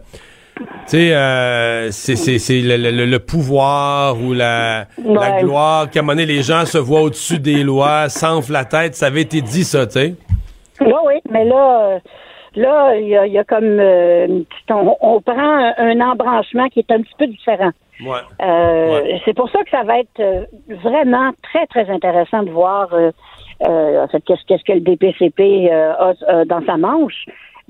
tu 0.58 0.66
sais, 0.88 1.16
euh, 1.16 1.90
c'est 1.92 2.18
c'est 2.18 2.38
c'est 2.38 2.60
le, 2.60 2.76
le- 2.76 3.06
le 3.06 3.20
pouvoir 3.20 4.22
ou 4.22 4.34
la 4.34 4.88
gloire. 5.42 5.90
Qu'à 5.90 6.00
un 6.00 6.04
moment 6.04 6.14
donné, 6.14 6.26
les 6.26 6.44
gens 6.44 6.66
se 6.66 6.78
voient 6.78 7.02
au-dessus 7.02 7.40
des 7.40 7.64
lois, 7.64 8.10
s'enflent 8.10 8.52
la 8.52 8.66
tête. 8.66 8.96
Ça 8.96 9.06
avait 9.08 9.22
été 9.22 9.42
dit 9.42 9.64
ça, 9.64 9.88
tu 9.88 9.94
sais. 9.94 10.16
Oui, 10.82 10.94
oui, 11.06 11.22
mais 11.30 11.46
là, 11.46 11.82
euh, 11.82 12.00
là, 12.56 12.96
il 12.98 13.08
y 13.08 13.16
a, 13.18 13.26
il 13.26 13.34
y 13.34 13.38
a 13.40 13.44
comme 13.44 13.80
euh, 13.80 14.28
une 14.28 14.46
petite- 14.46 14.72
on, 14.72 14.98
on 15.02 15.22
prend 15.22 15.74
un, 15.78 16.02
embranchement 16.02 16.68
qui 16.70 16.80
est 16.80 16.92
un 16.92 17.02
petit 17.02 17.16
peu 17.18 17.28
différent. 17.28 17.72
Ouais. 18.04 18.20
Euh, 18.42 19.18
C'est 19.26 19.36
pour 19.36 19.50
ça 19.52 19.64
que 19.64 19.70
ça 19.70 19.84
va 19.84 20.00
être 20.00 20.20
euh, 20.20 20.46
vraiment 20.70 21.32
très, 21.44 21.68
très 21.68 21.90
intéressant 21.90 22.44
de 22.44 22.50
voir 22.50 22.94
euh, 22.94 23.12
euh, 23.68 24.04
en 24.04 24.08
fait, 24.08 24.22
qu'est-ce 24.22 24.44
qu'est-ce 24.48 24.64
que 24.64 24.74
le 24.74 24.82
DPCP 24.82 25.70
a 25.72 26.14
dans 26.46 26.66
sa 26.66 26.78
manche, 26.78 27.26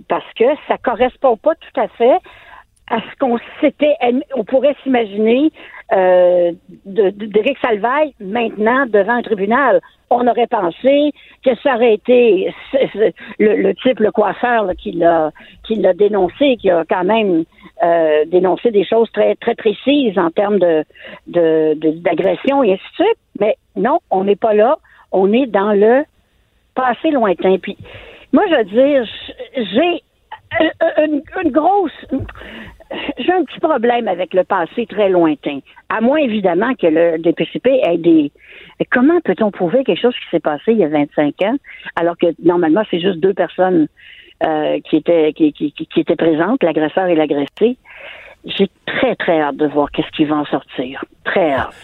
parce 0.07 0.31
que 0.37 0.45
ça 0.67 0.77
correspond 0.77 1.35
pas 1.35 1.53
tout 1.55 1.79
à 1.81 1.87
fait 1.89 2.17
à 2.91 2.99
ce 2.99 3.15
qu'on 3.19 3.37
s'était, 3.61 3.95
on 4.35 4.43
pourrait 4.43 4.75
s'imaginer 4.83 5.51
euh, 5.93 6.51
de- 6.85 7.09
de- 7.09 7.25
d'Éric 7.25 7.57
Salvaille 7.59 8.13
maintenant 8.19 8.85
devant 8.87 9.13
un 9.13 9.21
tribunal. 9.21 9.81
On 10.09 10.25
aurait 10.27 10.47
pensé 10.47 11.11
que 11.45 11.55
ça 11.63 11.75
aurait 11.75 11.93
été 11.95 12.53
le, 13.39 13.73
type, 13.73 13.99
le 13.99 14.11
coiffeur, 14.11 14.65
là, 14.65 14.75
qui 14.75 14.91
l'a 14.93 15.31
qui 15.65 15.75
l'a 15.75 15.93
dénoncé, 15.93 16.57
qui 16.57 16.69
a 16.69 16.83
quand 16.89 17.03
même 17.03 17.43
euh, 17.83 18.25
dénoncé 18.25 18.71
des 18.71 18.85
choses 18.85 19.11
très 19.11 19.35
très 19.35 19.55
précises 19.55 20.17
en 20.17 20.29
termes 20.31 20.59
de 20.59 20.83
de- 21.27 21.73
de- 21.75 21.91
d'agression 22.05 22.63
et 22.63 22.73
ainsi 22.73 22.83
de 22.99 23.03
suite. 23.03 23.17
Mais 23.39 23.55
non, 23.75 23.99
on 24.11 24.23
n'est 24.25 24.35
pas 24.47 24.53
là. 24.53 24.77
On 25.11 25.31
est 25.33 25.47
dans 25.47 25.73
le 25.73 26.03
passé 26.75 27.11
lointain. 27.11 27.57
Puis 27.61 27.77
moi, 28.33 28.43
je 28.49 28.55
veux 28.55 28.63
dire, 28.63 29.05
j'ai 29.57 30.03
euh, 30.61 31.05
une, 31.05 31.21
une 31.43 31.51
grosse. 31.51 32.05
J'ai 33.17 33.31
un 33.31 33.43
petit 33.43 33.59
problème 33.59 34.07
avec 34.07 34.33
le 34.33 34.43
passé 34.43 34.85
très 34.85 35.09
lointain. 35.09 35.59
À 35.89 36.01
moins, 36.01 36.17
évidemment, 36.17 36.73
que 36.75 36.87
le 36.87 37.17
DPCP 37.19 37.81
ait 37.83 37.97
des. 37.97 38.31
Comment 38.91 39.21
peut-on 39.21 39.51
prouver 39.51 39.83
quelque 39.83 40.01
chose 40.01 40.15
qui 40.15 40.29
s'est 40.29 40.39
passé 40.39 40.71
il 40.73 40.79
y 40.79 40.83
a 40.83 40.89
25 40.89 41.41
ans, 41.43 41.55
alors 41.95 42.17
que 42.17 42.27
normalement, 42.43 42.83
c'est 42.89 42.99
juste 42.99 43.19
deux 43.19 43.33
personnes 43.33 43.87
euh, 44.43 44.79
qui, 44.81 44.97
étaient, 44.97 45.33
qui, 45.33 45.73
étaient 45.95 46.15
présentes, 46.15 46.63
l'agresseur 46.63 47.07
et 47.07 47.15
l'agressé? 47.15 47.77
J'ai 48.45 48.69
très, 48.85 49.15
très 49.15 49.39
hâte 49.39 49.57
de 49.57 49.67
voir 49.67 49.91
qu'est-ce 49.91 50.09
qui 50.11 50.25
va 50.25 50.35
en 50.35 50.45
sortir. 50.45 51.05
Très 51.23 51.51
hâte. 51.51 51.75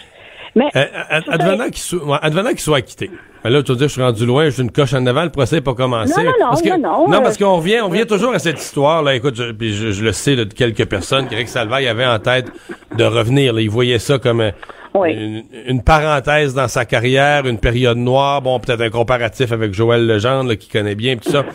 Mais. 0.56 0.65
Euh, 0.76 0.86
ad- 1.10 1.24
advenant 1.28 1.65
qu'il 1.65 1.78
soit, 1.78 2.19
qu'il 2.22 2.60
soit 2.60 2.78
acquitté. 2.78 3.11
Là, 3.44 3.64
tu 3.64 3.72
vas 3.72 3.78
dire, 3.78 3.88
je 3.88 3.94
suis 3.94 4.02
rendu 4.02 4.26
loin, 4.26 4.45
je 4.45 4.49
suis 4.49 4.64
une 4.64 4.72
coche 4.72 4.94
en 4.94 5.06
avant, 5.06 5.24
le 5.24 5.30
procès 5.30 5.57
n'est 5.57 5.61
pas 5.61 5.74
commencé. 5.74 6.22
Non, 6.22 6.32
non, 6.32 6.32
non, 6.40 6.49
parce 6.49 6.61
que, 6.61 6.69
non, 6.69 7.07
non, 7.07 7.14
euh, 7.14 7.22
parce 7.22 7.38
qu'on 7.38 7.56
revient, 7.56 7.80
on 7.82 7.88
revient 7.88 8.06
toujours 8.06 8.34
à 8.34 8.40
cette 8.40 8.60
histoire, 8.60 9.03
là. 9.03 9.15
Écoute, 9.15 9.36
je, 9.36 9.52
puis 9.52 9.74
je, 9.74 9.91
je 9.91 10.03
le 10.03 10.11
sais, 10.11 10.36
là, 10.36 10.44
de 10.44 10.53
quelques 10.53 10.86
personnes, 10.86 11.28
qu'Éric 11.28 11.48
Salvaille 11.48 11.88
avait 11.88 12.06
en 12.06 12.19
tête 12.19 12.48
de 12.98 13.03
revenir, 13.06 13.53
là. 13.53 13.61
Il 13.61 13.69
voyait 13.69 13.99
ça 13.99 14.18
comme 14.18 14.41
euh, 14.41 14.52
une, 15.06 15.44
une 15.65 15.82
parenthèse 15.82 16.53
dans 16.56 16.68
sa 16.68 16.84
carrière, 16.84 17.45
une 17.45 17.60
période 17.60 17.98
noire. 17.98 18.41
Bon, 18.41 18.60
peut-être 18.60 18.82
un 18.82 18.90
comparatif 18.90 19.52
avec 19.53 19.74
Joël 19.74 20.06
Legendre, 20.06 20.49
là, 20.49 20.56
qui 20.56 20.68
connaît 20.68 20.95
bien, 20.95 21.15
tout 21.15 21.32
ça. 21.32 21.45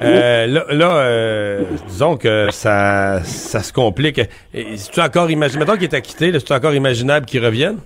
Euh, 0.00 0.46
là, 0.46 0.64
là 0.70 0.96
euh, 0.96 1.62
disons 1.88 2.16
que 2.16 2.48
ça, 2.52 3.20
ça 3.24 3.62
se 3.62 3.72
complique. 3.72 4.20
C'est-tu 4.54 5.00
encore 5.00 5.30
imaginable, 5.30 5.66
mettons 5.66 5.78
qu'il 5.78 5.88
est 5.92 5.96
acquitté, 5.96 6.30
là, 6.30 6.38
c'est 6.38 6.54
encore 6.54 6.74
imaginable 6.74 7.26
qu'il 7.26 7.44
revienne? 7.44 7.78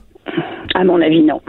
À 0.83 0.85
mon 0.85 1.01
avis, 1.01 1.23
non. 1.23 1.41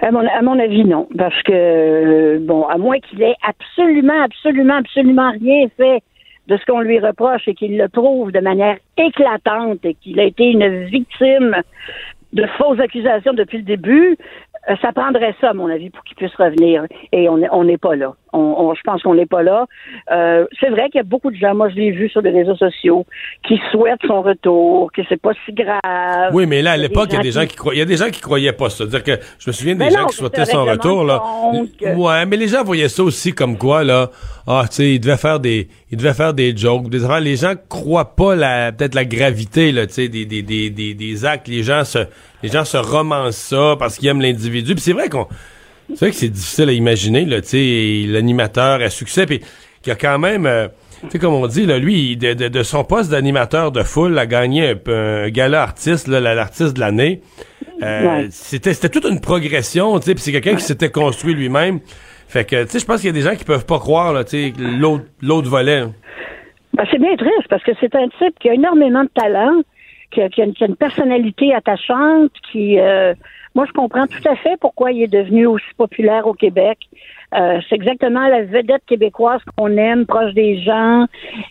À 0.00 0.10
mon, 0.10 0.58
avis, 0.58 0.84
non. 0.84 1.06
Parce 1.16 1.40
que, 1.44 1.52
euh, 1.52 2.38
bon, 2.40 2.64
à 2.64 2.76
moins 2.76 2.98
qu'il 2.98 3.22
ait 3.22 3.36
absolument, 3.46 4.20
absolument, 4.24 4.74
absolument 4.74 5.30
rien 5.30 5.68
fait 5.76 6.02
de 6.48 6.56
ce 6.56 6.66
qu'on 6.66 6.80
lui 6.80 6.98
reproche 6.98 7.46
et 7.46 7.54
qu'il 7.54 7.78
le 7.78 7.88
prouve 7.88 8.32
de 8.32 8.40
manière 8.40 8.76
éclatante 8.96 9.84
et 9.84 9.94
qu'il 9.94 10.18
a 10.18 10.24
été 10.24 10.50
une 10.50 10.86
victime 10.86 11.62
de 12.32 12.44
fausses 12.58 12.80
accusations 12.80 13.34
depuis 13.34 13.58
le 13.58 13.64
début, 13.64 14.16
euh, 14.68 14.74
ça 14.82 14.90
prendrait 14.90 15.36
ça, 15.40 15.50
à 15.50 15.54
mon 15.54 15.68
avis, 15.68 15.90
pour 15.90 16.02
qu'il 16.02 16.16
puisse 16.16 16.34
revenir. 16.34 16.86
Et 17.12 17.28
on 17.28 17.62
n'est 17.62 17.78
pas 17.78 17.94
là. 17.94 18.16
On, 18.32 18.38
on- 18.38 18.74
je 18.74 18.80
pense 18.84 19.02
qu'on 19.02 19.14
n'est 19.14 19.26
pas 19.26 19.42
là. 19.42 19.66
Euh, 20.10 20.46
c'est 20.60 20.70
vrai 20.70 20.84
qu'il 20.90 20.96
y 20.96 21.00
a 21.00 21.04
beaucoup 21.04 21.30
de 21.30 21.36
gens, 21.36 21.54
moi 21.54 21.68
je 21.68 21.74
l'ai 21.76 21.90
vu 21.90 22.08
sur 22.08 22.22
les 22.22 22.30
réseaux 22.30 22.56
sociaux, 22.56 23.04
qui 23.46 23.60
souhaitent 23.70 24.00
son 24.06 24.22
retour, 24.22 24.90
que 24.92 25.02
c'est 25.08 25.20
pas 25.20 25.32
si 25.44 25.52
grave. 25.52 26.30
Oui, 26.32 26.46
mais 26.46 26.62
là, 26.62 26.72
à 26.72 26.76
l'époque, 26.76 27.08
il 27.10 27.16
y 27.16 27.18
a 27.18 27.22
des 27.22 27.32
gens 27.32 27.46
qui- 27.46 27.56
croyaient, 27.56 27.76
il 27.78 27.80
y 27.80 27.82
a 27.82 27.86
des 27.86 27.96
gens 27.96 28.10
qui 28.10 28.20
croyaient 28.20 28.52
pas 28.52 28.70
ça. 28.70 28.84
C'est-à-dire 28.88 29.02
que 29.04 29.22
je 29.38 29.50
me 29.50 29.52
souviens 29.52 29.74
des 29.74 29.84
Mais 29.84 29.90
gens 29.90 30.06
qui 30.06 30.16
souhaitaient 30.16 30.44
son 30.46 30.64
retour, 30.64 31.04
là. 31.04 31.22
que- 31.78 31.94
Ouais, 31.94 32.26
mais 32.26 32.36
les 32.36 32.48
gens 32.48 32.64
voyaient 32.64 32.88
ça 32.88 33.02
aussi 33.02 33.32
comme 33.32 33.58
quoi, 33.58 33.84
là. 33.84 34.10
Ah, 34.46 34.64
tu 34.68 34.76
sais, 34.76 34.94
il 34.94 34.98
devait 35.00 35.16
faire 35.16 35.38
des, 35.38 35.68
il 35.90 35.98
devait 35.98 36.14
faire 36.14 36.34
des 36.34 36.56
jokes, 36.56 36.88
des 36.88 37.04
affaires. 37.04 37.20
Les 37.20 37.36
gens 37.36 37.52
croient 37.68 38.16
pas 38.16 38.34
la, 38.34 38.72
peut-être 38.72 38.94
la 38.94 39.04
gravité, 39.04 39.70
là, 39.72 39.86
tu 39.86 39.92
sais, 39.94 40.08
des, 40.08 40.24
des, 40.24 40.42
des, 40.42 40.70
des, 40.70 40.94
des 40.94 41.24
actes. 41.24 41.46
Les 41.48 41.62
gens 41.62 41.84
se, 41.84 41.98
les 42.42 42.48
gens 42.48 42.64
se 42.64 42.76
romancent 42.76 43.36
ça 43.36 43.76
parce 43.78 43.98
qu'ils 43.98 44.08
aiment 44.08 44.20
l'individu. 44.20 44.74
Puis 44.74 44.82
c'est 44.82 44.92
vrai 44.94 45.08
qu'on, 45.08 45.26
c'est 45.94 46.00
vrai 46.06 46.10
que 46.10 46.16
c'est 46.16 46.28
difficile 46.28 46.68
à 46.68 46.72
imaginer, 46.72 47.24
là, 47.24 47.40
tu 47.40 47.48
sais, 47.48 48.04
l'animateur 48.08 48.80
à 48.80 48.90
succès, 48.90 49.26
puis 49.26 49.40
qu'il 49.40 49.88
y 49.88 49.90
a 49.90 49.96
quand 49.96 50.18
même, 50.18 50.46
euh, 50.46 50.68
tu 51.02 51.10
sais, 51.10 51.18
comme 51.18 51.34
on 51.34 51.46
dit, 51.46 51.66
là, 51.66 51.78
lui, 51.78 52.16
de, 52.16 52.34
de- 52.34 52.48
de 52.48 52.62
son 52.62 52.84
poste 52.84 53.10
d'animateur 53.10 53.72
de 53.72 53.82
foule, 53.82 54.18
a 54.18 54.26
gagné 54.26 54.68
un, 54.70 54.92
un 54.92 55.28
gala 55.30 55.62
artiste, 55.62 56.08
l'artiste 56.08 56.74
de 56.74 56.80
l'année. 56.80 57.20
Euh, 57.82 58.02
Ouais. 58.22 58.26
C'était 58.30 58.74
c'était 58.74 58.88
toute 59.00 59.10
une 59.10 59.20
progression, 59.20 59.98
tu 59.98 60.06
sais, 60.06 60.14
puis 60.14 60.22
c'est 60.22 60.32
quelqu'un 60.32 60.54
qui 60.54 60.62
s'était 60.62 60.90
construit 60.90 61.34
lui-même. 61.34 61.80
Fait 62.28 62.44
que, 62.44 62.62
tu 62.64 62.70
sais, 62.70 62.78
je 62.78 62.86
pense 62.86 63.00
qu'il 63.00 63.08
y 63.08 63.10
a 63.10 63.12
des 63.12 63.28
gens 63.28 63.34
qui 63.36 63.44
peuvent 63.44 63.66
pas 63.66 63.78
croire, 63.80 64.12
là, 64.12 64.22
tu 64.24 64.30
sais, 64.30 64.52
l'autre 64.58 65.04
l'autre 65.20 65.48
volet. 65.50 65.80
là. 65.80 65.86
Ben, 66.74 66.84
c'est 66.90 66.98
bien 66.98 67.14
triste 67.16 67.48
parce 67.50 67.62
que 67.64 67.72
c'est 67.80 67.94
un 67.96 68.08
type 68.18 68.38
qui 68.40 68.48
a 68.48 68.54
énormément 68.54 69.02
de 69.04 69.10
talent, 69.14 69.60
qui 70.12 70.22
a, 70.22 70.28
qui 70.30 70.40
a 70.40 70.44
une, 70.44 70.54
qui 70.54 70.64
a 70.64 70.68
une 70.68 70.76
personnalité 70.76 71.52
attachante, 71.54 72.30
qui, 72.50 72.78
euh, 72.78 73.12
moi, 73.54 73.66
je 73.66 73.72
comprends 73.72 74.06
tout 74.06 74.28
à 74.28 74.36
fait 74.36 74.56
pourquoi 74.60 74.92
il 74.92 75.02
est 75.02 75.12
devenu 75.12 75.46
aussi 75.46 75.66
populaire 75.76 76.26
au 76.26 76.34
Québec. 76.34 76.78
Euh, 77.34 77.60
c'est 77.68 77.74
exactement 77.74 78.26
la 78.28 78.44
vedette 78.44 78.84
québécoise 78.86 79.40
qu'on 79.56 79.76
aime, 79.76 80.06
proche 80.06 80.32
des 80.34 80.60
gens, 80.62 81.06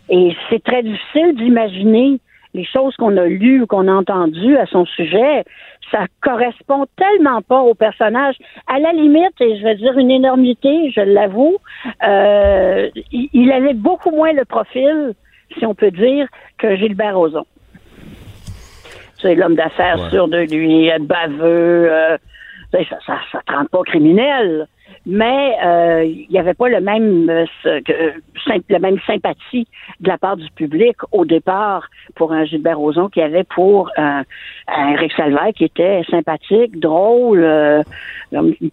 et 0.09 0.35
c'est 0.49 0.63
très 0.63 0.83
difficile 0.83 1.35
d'imaginer 1.35 2.19
les 2.53 2.65
choses 2.65 2.95
qu'on 2.97 3.15
a 3.17 3.25
lues 3.25 3.61
ou 3.61 3.67
qu'on 3.67 3.87
a 3.87 3.93
entendues 3.93 4.57
à 4.57 4.65
son 4.65 4.85
sujet. 4.85 5.43
Ça 5.91 6.05
correspond 6.21 6.85
tellement 6.97 7.41
pas 7.41 7.61
au 7.61 7.73
personnage. 7.73 8.35
À 8.67 8.79
la 8.79 8.91
limite, 8.93 9.39
et 9.39 9.57
je 9.57 9.63
vais 9.63 9.75
dire 9.75 9.97
une 9.97 10.11
énormité, 10.11 10.91
je 10.91 11.01
l'avoue, 11.01 11.57
euh, 12.07 12.89
il, 13.11 13.51
avait 13.51 13.73
beaucoup 13.73 14.11
moins 14.11 14.33
le 14.33 14.45
profil, 14.45 15.13
si 15.57 15.65
on 15.65 15.75
peut 15.75 15.91
dire, 15.91 16.27
que 16.57 16.75
Gilbert 16.75 17.17
Rozon. 17.17 17.45
C'est 19.21 19.35
l'homme 19.35 19.55
d'affaires 19.55 19.99
Ouais. 19.99 20.09
sûr 20.09 20.27
de 20.27 20.39
lui, 20.39 20.91
euh, 20.91 20.97
baveux, 20.99 21.91
euh, 21.91 22.17
ça, 22.71 22.79
ça, 23.05 23.17
ça 23.31 23.39
te 23.45 23.53
rend 23.53 23.65
pas 23.65 23.81
criminel. 23.83 24.67
Mais 25.05 25.55
euh, 25.65 26.03
il 26.03 26.27
n'y 26.29 26.37
avait 26.37 26.53
pas 26.53 26.67
le 26.67 26.79
même 26.81 27.29
euh, 27.29 27.45
la 28.69 28.79
même 28.79 28.99
sympathie 29.07 29.65
de 30.01 30.07
la 30.09 30.17
part 30.17 30.35
du 30.37 30.47
public 30.51 30.97
au 31.11 31.23
départ 31.25 31.87
pour 32.15 32.33
un 32.33 32.43
Gilbert 32.45 32.77
Rozon 32.77 33.07
qu'il 33.07 33.21
y 33.21 33.25
avait 33.25 33.45
pour 33.45 33.89
un, 33.97 34.23
un 34.67 34.89
Eric 34.89 35.13
Salvaire 35.13 35.53
qui 35.55 35.63
était 35.63 36.03
sympathique, 36.09 36.79
drôle, 36.79 37.41
euh, 37.43 37.81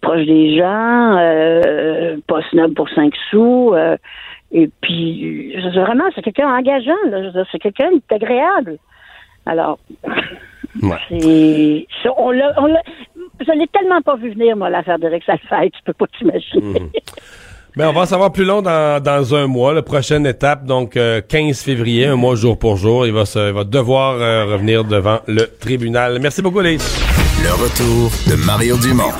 proche 0.02 0.26
des 0.26 0.56
gens, 0.58 1.16
euh, 1.18 2.16
pas 2.26 2.42
snob 2.50 2.74
pour 2.74 2.88
cinq 2.90 3.14
sous. 3.30 3.72
euh, 3.74 3.96
et 4.50 4.68
puis, 4.80 5.54
vraiment, 5.74 6.04
c'est 6.14 6.22
quelqu'un 6.22 6.48
engageant. 6.48 6.96
là. 7.10 7.20
Je 7.22 7.26
veux 7.26 7.32
dire, 7.32 7.46
C'est 7.52 7.58
quelqu'un 7.58 7.90
d'agréable. 8.10 8.78
Alors, 9.48 9.78
c'est, 11.08 11.18
c'est- 12.02 12.08
on 12.16 12.30
l'a, 12.30 12.52
on 12.58 12.66
l'a- 12.66 12.82
je 13.40 13.52
l'ai 13.58 13.66
tellement 13.68 14.00
pas 14.02 14.16
vu 14.16 14.30
venir, 14.32 14.56
moi, 14.56 14.68
l'affaire 14.70 14.98
d'Eric 14.98 15.22
Salvaire, 15.24 15.70
tu 15.72 15.80
peux 15.84 15.92
pas 15.92 16.06
t'imaginer. 16.18 16.90
Ben, 17.76 17.88
on 17.88 17.92
va 17.92 18.00
en 18.00 18.06
savoir 18.06 18.32
plus 18.32 18.44
long 18.44 18.60
dans, 18.60 19.00
dans 19.00 19.34
un 19.36 19.46
mois. 19.46 19.72
La 19.72 19.82
prochaine 19.82 20.26
étape, 20.26 20.64
donc 20.64 20.96
euh, 20.96 21.20
15 21.20 21.62
février, 21.62 22.06
un 22.06 22.16
mois 22.16 22.34
jour 22.34 22.58
pour 22.58 22.76
jour. 22.76 23.06
Il 23.06 23.12
va, 23.12 23.24
se, 23.24 23.38
il 23.50 23.54
va 23.54 23.62
devoir 23.62 24.14
euh, 24.14 24.46
revenir 24.46 24.82
devant 24.84 25.20
le 25.28 25.46
tribunal. 25.60 26.18
Merci 26.20 26.42
beaucoup, 26.42 26.60
les. 26.60 26.76
Le 26.76 27.52
retour 27.52 28.10
de 28.28 28.44
Mario 28.44 28.76
Dumont, 28.78 29.12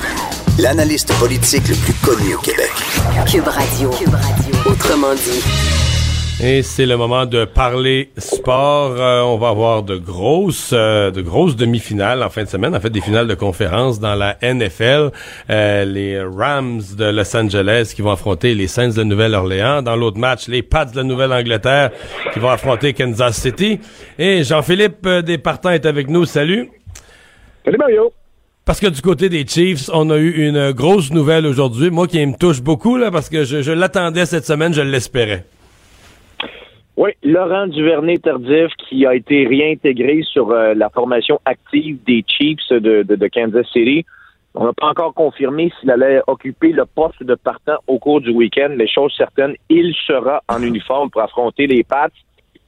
l'analyste 0.59 1.17
politique 1.21 1.69
le 1.69 1.77
plus 1.77 1.95
connu 2.05 2.35
au 2.35 2.39
Québec. 2.41 2.73
Cube 3.31 3.47
Radio. 3.47 3.91
Cube 3.91 4.15
Radio. 4.15 4.73
Autrement 4.73 5.15
dit. 5.15 5.78
Et 6.41 6.63
c'est 6.63 6.87
le 6.87 6.97
moment 6.97 7.27
de 7.27 7.45
parler 7.45 8.11
sport. 8.17 8.93
Euh, 8.97 9.23
on 9.23 9.39
va 9.39 9.49
avoir 9.49 9.83
de 9.83 9.97
grosses, 9.97 10.71
euh, 10.73 11.11
de 11.11 11.21
grosses 11.21 11.57
demi-finales 11.57 12.23
en 12.23 12.31
fin 12.31 12.45
de 12.45 12.49
semaine. 12.49 12.77
En 12.77 12.81
fait, 12.81 12.91
des 12.91 13.01
finales 13.01 13.27
de 13.27 13.35
conférence 13.35 13.99
dans 13.99 14.15
la 14.15 14.37
NFL. 14.41 15.11
Euh, 15.51 15.85
les 15.85 16.23
Rams 16.23 16.81
de 16.97 17.07
Los 17.07 17.37
Angeles 17.37 17.93
qui 17.93 18.03
vont 18.03 18.13
affronter 18.13 18.55
les 18.55 18.69
Saints 18.69 18.91
de 18.91 19.03
Nouvelle-Orléans. 19.03 19.83
Dans 19.83 19.97
l'autre 19.97 20.19
match, 20.19 20.47
les 20.47 20.63
Pats 20.63 20.85
de 20.85 20.95
la 20.95 21.03
Nouvelle-Angleterre 21.03 21.91
qui 22.33 22.39
vont 22.39 22.51
affronter 22.51 22.93
Kansas 22.93 23.37
City. 23.37 23.81
Et 24.17 24.45
Jean-Philippe 24.45 25.09
Despartants 25.09 25.71
est 25.71 25.87
avec 25.87 26.09
nous. 26.09 26.25
Salut. 26.25 26.71
Salut 27.65 27.79
Mario. 27.79 28.13
Parce 28.65 28.79
que 28.79 28.87
du 28.87 29.03
côté 29.03 29.29
des 29.29 29.45
Chiefs, 29.45 29.91
on 29.93 30.09
a 30.11 30.17
eu 30.17 30.47
une 30.47 30.71
grosse 30.71 31.11
nouvelle 31.11 31.47
aujourd'hui. 31.47 31.91
Moi 31.91 32.07
qui 32.07 32.25
me 32.25 32.37
touche 32.37 32.61
beaucoup 32.61 32.97
là, 32.97 33.11
parce 33.11 33.29
que 33.29 33.43
je, 33.43 33.61
je 33.61 33.73
l'attendais 33.73 34.25
cette 34.25 34.47
semaine, 34.47 34.73
je 34.73 34.83
l'espérais. 34.83 35.45
Oui, 37.01 37.11
Laurent 37.23 37.69
Duvernay-Tardif 37.69 38.73
qui 38.77 39.07
a 39.07 39.15
été 39.15 39.47
réintégré 39.47 40.23
sur 40.25 40.51
euh, 40.51 40.75
la 40.75 40.91
formation 40.91 41.39
active 41.45 42.03
des 42.05 42.25
Chiefs 42.27 42.73
de, 42.73 43.29
Kansas 43.29 43.69
City. 43.73 44.05
On 44.57 44.65
n'a 44.65 44.73
pas 44.73 44.89
encore 44.89 45.15
confirmé 45.15 45.73
s'il 45.79 45.93
allait 45.93 46.21
occuper 46.27 46.73
le 46.73 46.87
poste 46.87 47.23
de 47.23 47.37
partant 47.37 47.77
au 47.87 48.01
cours 48.01 48.21
du 48.21 48.31
week-end. 48.31 48.71
Les 48.77 48.89
choses 48.89 49.15
certaines, 49.17 49.55
il 49.69 49.95
sera 50.09 50.43
en 50.49 50.61
uniforme 50.61 51.09
pour 51.09 51.21
affronter 51.21 51.69
les 51.69 51.85
Pats. 51.85 52.09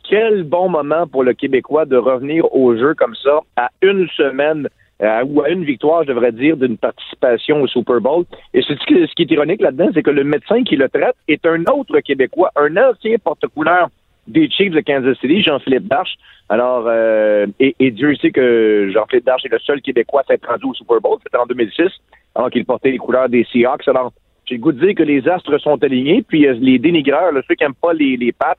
Quel 0.08 0.44
bon 0.44 0.68
moment 0.68 1.08
pour 1.08 1.24
le 1.24 1.32
Québécois 1.32 1.84
de 1.84 1.96
revenir 1.96 2.44
au 2.54 2.76
jeu 2.76 2.94
comme 2.94 3.16
ça 3.16 3.40
à 3.56 3.70
une 3.82 4.06
semaine 4.10 4.68
euh, 5.02 5.24
ou 5.24 5.42
à 5.42 5.48
une 5.48 5.64
victoire, 5.64 6.04
je 6.04 6.08
devrais 6.10 6.30
dire, 6.30 6.56
d'une 6.56 6.78
participation 6.78 7.62
au 7.62 7.66
Super 7.66 8.00
Bowl. 8.00 8.26
Et 8.54 8.62
ce 8.62 8.74
qui 8.84 9.22
est 9.22 9.30
ironique 9.32 9.60
là-dedans, 9.60 9.88
c'est 9.92 10.04
que 10.04 10.10
le 10.10 10.22
médecin 10.22 10.62
qui 10.62 10.76
le 10.76 10.88
traite 10.88 11.16
est 11.26 11.44
un 11.46 11.64
autre 11.64 11.98
Québécois, 11.98 12.52
un 12.54 12.76
ancien 12.76 13.16
porte-couleur 13.18 13.88
des 14.30 14.48
Chiefs 14.50 14.72
de 14.72 14.80
Kansas 14.80 15.18
City, 15.20 15.42
Jean-Philippe 15.42 15.88
Darche. 15.88 16.16
Alors, 16.48 16.84
euh, 16.86 17.46
et, 17.58 17.90
Dieu 17.90 18.14
sait 18.16 18.30
que 18.30 18.90
Jean-Philippe 18.92 19.26
Darche 19.26 19.44
est 19.44 19.52
le 19.52 19.58
seul 19.60 19.80
Québécois 19.80 20.22
à 20.22 20.24
s'être 20.24 20.48
rendu 20.48 20.66
au 20.66 20.74
Super 20.74 21.00
Bowl. 21.00 21.18
C'était 21.22 21.36
en 21.36 21.46
2006, 21.46 21.88
alors 22.34 22.50
qu'il 22.50 22.64
portait 22.64 22.90
les 22.90 22.98
couleurs 22.98 23.28
des 23.28 23.46
Seahawks. 23.52 23.86
Alors, 23.88 24.12
j'ai 24.46 24.56
le 24.56 24.60
goût 24.60 24.72
de 24.72 24.84
dire 24.84 24.94
que 24.94 25.02
les 25.02 25.28
astres 25.28 25.58
sont 25.58 25.82
alignés, 25.82 26.22
puis 26.26 26.46
euh, 26.46 26.54
les 26.60 26.78
dénigreurs, 26.78 27.32
ceux 27.46 27.54
qui 27.54 27.64
n'aiment 27.64 27.74
pas 27.74 27.92
les, 27.92 28.16
les 28.16 28.32
Pats, 28.32 28.56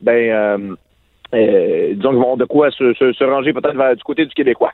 ben, 0.00 0.76
euh, 1.34 1.94
disons 1.94 2.10
qu'ils 2.10 2.18
vont 2.18 2.36
de 2.36 2.44
quoi 2.44 2.70
se, 2.70 3.24
ranger 3.24 3.52
peut-être 3.52 3.94
du 3.96 4.02
côté 4.04 4.24
du 4.24 4.34
Québécois. 4.34 4.72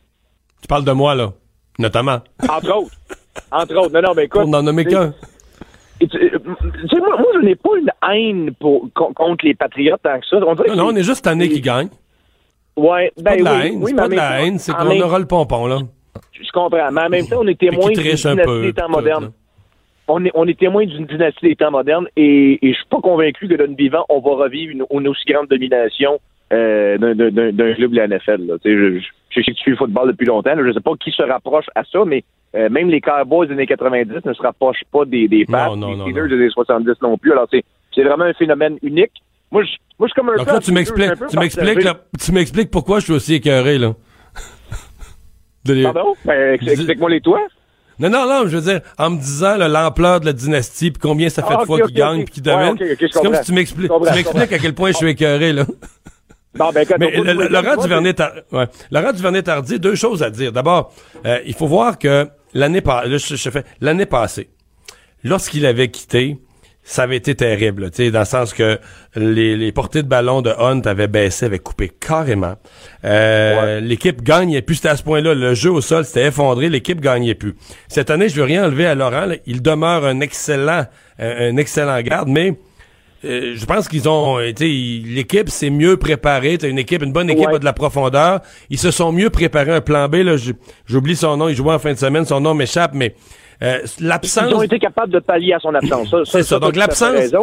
Tu 0.61 0.69
parles 0.69 0.85
de 0.85 0.93
moi, 0.93 1.15
là, 1.15 1.31
notamment. 1.79 2.19
Entre 2.43 2.77
autres. 2.77 2.97
Entre 3.51 3.77
autres. 3.77 3.93
Non, 3.93 4.03
non, 4.03 4.15
mais 4.15 4.25
écoute. 4.25 4.43
On 4.45 4.49
n'en 4.49 4.63
nommer 4.63 4.85
qu'un. 4.85 5.15
Euh, 6.03 6.39
moi, 6.45 7.17
moi, 7.19 7.27
je 7.35 7.41
n'ai 7.41 7.55
pas 7.57 7.71
une 7.77 7.91
haine 8.11 8.55
pour, 8.59 8.89
contre 8.95 9.45
les 9.45 9.55
Patriotes 9.55 10.01
tant 10.03 10.19
que 10.19 10.27
ça. 10.27 10.37
On 10.37 10.55
non, 10.55 10.77
non, 10.77 10.87
on 10.93 10.97
est 10.97 11.03
juste 11.03 11.25
tanné 11.25 11.49
qui 11.49 11.61
gagne. 11.61 11.89
Ouais, 12.77 13.13
ben 13.17 13.25
pas 13.25 13.37
de 13.37 13.45
la 13.45 13.53
oui, 13.53 13.67
haine, 13.67 13.75
oui, 13.77 13.85
c'est 13.91 13.97
pas 13.97 14.09
de 14.09 14.15
la 14.15 14.43
haine, 14.43 14.59
c'est 14.59 14.73
qu'on 14.73 15.01
aura 15.01 15.19
le 15.19 15.27
pompon, 15.27 15.67
là. 15.67 15.79
Je 16.33 16.51
comprends, 16.53 16.91
mais 16.91 17.03
en 17.03 17.09
même 17.09 17.27
temps, 17.27 17.41
on 17.41 17.47
est 17.47 17.59
témoin 17.59 17.91
d'une 17.91 18.03
dynastie 18.03 18.63
des 18.63 18.73
temps 18.73 18.89
modernes. 18.89 19.33
On 20.09 20.25
est, 20.25 20.31
on 20.35 20.47
est 20.49 20.59
témoin 20.59 20.87
d'une 20.87 21.07
dynastie 21.07 21.47
des 21.47 21.57
temps 21.57 21.71
modernes 21.71 22.09
et, 22.17 22.59
et 22.67 22.73
je 22.73 22.77
suis 22.77 22.89
pas 22.89 23.01
convaincu 23.01 23.47
que 23.47 23.55
d'un 23.55 23.75
vivant, 23.75 24.05
on 24.09 24.19
va 24.21 24.45
revivre 24.45 24.73
une, 24.73 24.85
une 24.91 25.09
aussi 25.09 25.25
grande 25.25 25.47
domination 25.47 26.19
euh, 26.53 26.99
d'un 26.99 27.75
club 27.75 27.93
de 27.93 27.97
la 27.97 28.09
NFL. 28.09 28.47
Là. 28.47 28.55
Je, 28.65 28.99
je, 28.99 29.05
je 29.31 29.41
sais 29.41 29.53
que 29.53 29.57
tu 29.57 29.63
suis 29.63 29.71
le 29.71 29.77
football 29.77 30.09
depuis 30.09 30.27
longtemps. 30.27 30.55
Là. 30.55 30.67
Je 30.67 30.73
sais 30.73 30.81
pas 30.81 30.93
qui 30.99 31.13
se 31.13 31.23
rapproche 31.23 31.67
à 31.77 31.85
ça, 31.85 32.05
mais 32.05 32.25
euh, 32.55 32.69
même 32.69 32.89
les 32.89 33.01
Cowboys 33.01 33.47
des 33.47 33.55
années 33.55 33.67
90 33.67 34.25
ne 34.25 34.33
se 34.33 34.43
rapprochent 34.43 34.85
pas 34.93 35.05
des, 35.05 35.29
des 35.29 35.45
Pats, 35.45 35.71
des 35.77 36.01
Steelers 36.01 36.29
des 36.29 36.35
années 36.35 36.51
70 36.51 36.93
non 37.03 37.17
plus. 37.17 37.33
Alors, 37.33 37.49
c'est, 37.51 37.65
vraiment 38.03 38.25
un 38.25 38.33
phénomène 38.33 38.79
unique. 38.83 39.13
Moi, 39.53 39.63
je, 39.63 39.71
moi, 39.99 40.09
je 40.09 40.13
suis 40.13 40.21
comme 40.21 40.31
un 40.31 40.37
Donc 40.37 40.47
là, 40.47 40.61
tu 40.61 40.73
m'expliques, 40.73 41.13
tu 41.29 41.39
m'expliques, 41.39 41.89
tu 42.19 42.33
m'expliques 42.33 42.71
pourquoi 42.71 42.99
je 42.99 43.05
suis 43.05 43.13
aussi 43.13 43.35
écœuré, 43.35 43.79
là. 43.79 43.95
Pardon? 45.85 46.15
Ben, 46.25 46.55
explique-moi 46.55 47.11
les 47.11 47.21
toits. 47.21 47.47
Non, 48.01 48.09
non, 48.09 48.27
non, 48.27 48.49
je 48.49 48.57
veux 48.57 48.63
dire, 48.63 48.81
en 48.99 49.11
me 49.11 49.19
disant 49.19 49.57
l'ampleur 49.59 50.21
de 50.21 50.27
la 50.27 50.33
dynastie, 50.33 50.91
puis 50.91 51.01
combien 51.01 51.29
ça 51.29 51.43
fait 51.43 51.55
ah, 51.55 51.61
de 51.61 51.67
fois 51.67 51.77
okay, 51.77 51.87
qu'ils 51.87 51.97
gagnent, 51.97 52.25
puis 52.25 52.35
qu'ils 52.35 52.43
domine. 52.43 52.77
c'est 52.79 53.13
comme 53.13 53.35
si 53.35 53.45
tu 53.45 53.53
m'expliques, 53.53 53.91
tu 53.91 54.15
m'expliques 54.15 54.53
à 54.53 54.59
quel 54.59 54.75
point 54.75 54.91
je 54.91 54.97
suis 54.97 55.11
écœuré, 55.11 55.53
là. 55.53 55.67
Non, 56.59 56.71
ben, 56.73 56.87
Mais 56.99 57.13
Laurent 57.49 57.77
Duvernay, 57.77 58.15
ouais. 58.53 58.67
Laurent 58.91 59.13
Duvernay 59.13 59.43
Tardy, 59.43 59.79
deux 59.79 59.95
choses 59.95 60.23
à 60.23 60.31
dire. 60.31 60.51
D'abord, 60.51 60.93
euh, 61.27 61.39
il 61.47 61.55
faut 61.55 61.67
voir 61.67 61.99
que 61.99 62.27
l'année 62.55 62.83
l'année 63.81 64.07
passée, 64.07 64.51
lorsqu'il 65.25 65.67
avait 65.67 65.91
quitté, 65.91 66.39
ça 66.83 67.03
avait 67.05 67.17
été 67.17 67.35
terrible, 67.35 67.91
tu 67.91 68.11
dans 68.11 68.21
le 68.21 68.25
sens 68.25 68.53
que 68.53 68.79
les, 69.15 69.57
les, 69.57 69.71
portées 69.71 70.03
de 70.03 70.09
ballon 70.09 70.43
de 70.43 70.51
Hunt 70.51 70.81
avaient 70.87 71.09
baissé, 71.09 71.47
avaient 71.47 71.59
coupé 71.59 71.89
carrément. 71.89 72.57
Euh, 73.05 73.81
L'équipe 73.81 74.23
gagnait 74.23 74.63
plus, 74.63 74.77
c'était 74.77 74.89
à 74.89 74.97
ce 74.97 75.03
point-là. 75.03 75.35
Le 75.35 75.55
jeu 75.55 75.71
au 75.71 75.81
sol 75.81 76.05
s'était 76.05 76.27
effondré, 76.27 76.69
l'équipe 76.69 77.01
gagnait 77.01 77.35
plus. 77.35 77.55
Cette 77.89 78.11
année, 78.11 78.29
je 78.29 78.35
veux 78.37 78.45
rien 78.45 78.65
enlever 78.65 78.87
à 78.87 78.95
Laurent. 78.95 79.29
il 79.47 79.63
demeure 79.63 80.05
un 80.05 80.21
excellent, 80.21 80.87
un, 81.19 81.57
excellent 81.59 82.01
garde, 82.01 82.29
mais 82.29 82.55
euh, 83.25 83.53
je 83.55 83.67
pense 83.67 83.89
qu'ils 83.89 84.09
ont, 84.09 84.41
été 84.41 84.67
l'équipe 84.67 85.51
s'est 85.51 85.71
mieux 85.71 85.97
préparée. 85.97 86.57
T'as 86.57 86.69
une 86.69 86.79
équipe, 86.79 87.03
une 87.03 87.13
bonne 87.13 87.29
équipe 87.29 87.49
a 87.49 87.59
de 87.59 87.65
la 87.65 87.73
profondeur. 87.73 88.41
Ils 88.71 88.79
se 88.79 88.91
sont 88.91 89.13
mieux 89.13 89.29
préparés 89.29 89.73
un 89.73 89.83
plan 89.83 90.09
B. 90.09 90.17
Là, 90.17 90.37
j'oublie 90.87 91.17
son 91.17 91.37
nom. 91.37 91.49
Il 91.49 91.55
jouait 91.55 91.75
en 91.75 91.79
fin 91.79 91.93
de 91.93 91.99
semaine. 91.99 92.25
Son 92.25 92.41
nom 92.41 92.55
m'échappe, 92.55 92.93
mais 92.95 93.15
euh, 93.63 93.81
l'absence. 94.01 94.47
Ils 94.49 94.55
ont 94.55 94.63
été 94.63 94.79
capables 94.79 95.13
de 95.13 95.19
pallier 95.19 95.53
à 95.53 95.59
son 95.59 95.75
absence. 95.75 96.15
C'est 96.25 96.43
ça, 96.43 96.59
Donc 96.59 96.77
l'absence. 96.77 97.35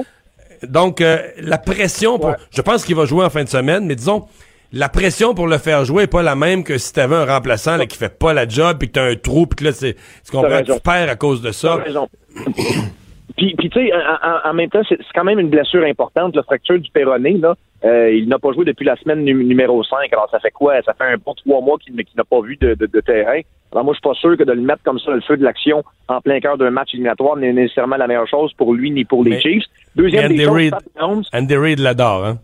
Donc 0.63 1.01
euh, 1.01 1.19
la 1.39 1.59
pression. 1.59 2.17
Pour, 2.17 2.33
Je 2.49 2.61
pense 2.63 2.83
qu'il 2.83 2.95
va 2.95 3.05
jouer 3.05 3.23
en 3.23 3.29
fin 3.29 3.43
de 3.43 3.49
semaine, 3.49 3.85
mais 3.85 3.95
disons. 3.95 4.25
La 4.73 4.89
pression 4.89 5.33
pour 5.33 5.47
le 5.47 5.59
faire 5.59 5.85
jouer 5.85 6.03
est 6.03 6.07
pas 6.07 6.23
la 6.23 6.35
même 6.35 6.65
que 6.65 6.77
si 6.77 6.91
t'avais 6.91 7.15
un 7.15 7.23
remplaçant 7.23 7.77
là, 7.77 7.85
qui 7.85 7.97
fait 7.97 8.09
pas 8.09 8.33
la 8.33 8.45
job 8.45 8.77
puis 8.77 8.89
que 8.89 8.95
t'as 8.95 9.05
un 9.05 9.15
trou 9.15 9.47
puis 9.47 9.55
que 9.55 9.63
là 9.63 9.71
c'est 9.71 9.93
tu 9.93 10.31
comprends 10.31 10.61
tu 10.61 10.73
perds 10.83 11.09
à 11.09 11.15
cause 11.15 11.41
de 11.41 11.53
ça. 11.53 11.77
Puis, 13.35 13.55
puis 13.55 13.69
tu 13.69 13.79
sais, 13.79 13.91
en, 14.45 14.53
même 14.53 14.69
temps, 14.69 14.81
c'est 14.87 14.97
quand 15.13 15.23
même 15.23 15.39
une 15.39 15.49
blessure 15.49 15.83
importante, 15.83 16.35
la 16.35 16.43
fracture 16.43 16.79
du 16.79 16.89
péroné. 16.91 17.33
Là. 17.33 17.55
Euh, 17.83 18.11
il 18.11 18.27
n'a 18.27 18.39
pas 18.39 18.53
joué 18.53 18.65
depuis 18.65 18.85
la 18.85 18.95
semaine 18.95 19.23
numéro 19.23 19.83
5. 19.83 20.11
Alors, 20.11 20.29
ça 20.31 20.39
fait 20.39 20.51
quoi? 20.51 20.81
Ça 20.83 20.93
fait 20.93 21.03
un 21.03 21.17
bon 21.17 21.33
trois 21.33 21.61
mois 21.61 21.77
qu'il 21.77 21.95
n'a 21.95 22.23
pas 22.23 22.41
vu 22.41 22.57
de, 22.57 22.73
de, 22.73 23.01
terrain. 23.01 23.41
Alors, 23.71 23.83
moi, 23.83 23.93
je 23.93 23.97
suis 23.97 24.09
pas 24.09 24.13
sûr 24.15 24.37
que 24.37 24.43
de 24.43 24.53
le 24.53 24.61
mettre 24.61 24.81
comme 24.83 24.97
ça, 24.99 25.11
le 25.11 25.21
feu 25.21 25.37
de 25.37 25.43
l'action, 25.43 25.83
en 26.07 26.21
plein 26.21 26.39
cœur 26.39 26.57
d'un 26.57 26.71
match 26.71 26.93
éliminatoire, 26.93 27.35
n'est 27.35 27.53
nécessairement 27.53 27.97
la 27.97 28.07
meilleure 28.07 28.27
chose 28.27 28.53
pour 28.53 28.73
lui 28.73 28.91
ni 28.91 29.03
pour 29.03 29.23
les 29.23 29.39
Chiefs. 29.41 29.65
Deuxième 29.95 30.25
Andy 30.25 30.37
des 30.37 30.43
choses, 30.45 30.55
Reid, 30.55 30.75
Andy 31.33 31.55
Reid 31.55 31.79
l'adore, 31.79 32.25
hein? 32.25 32.37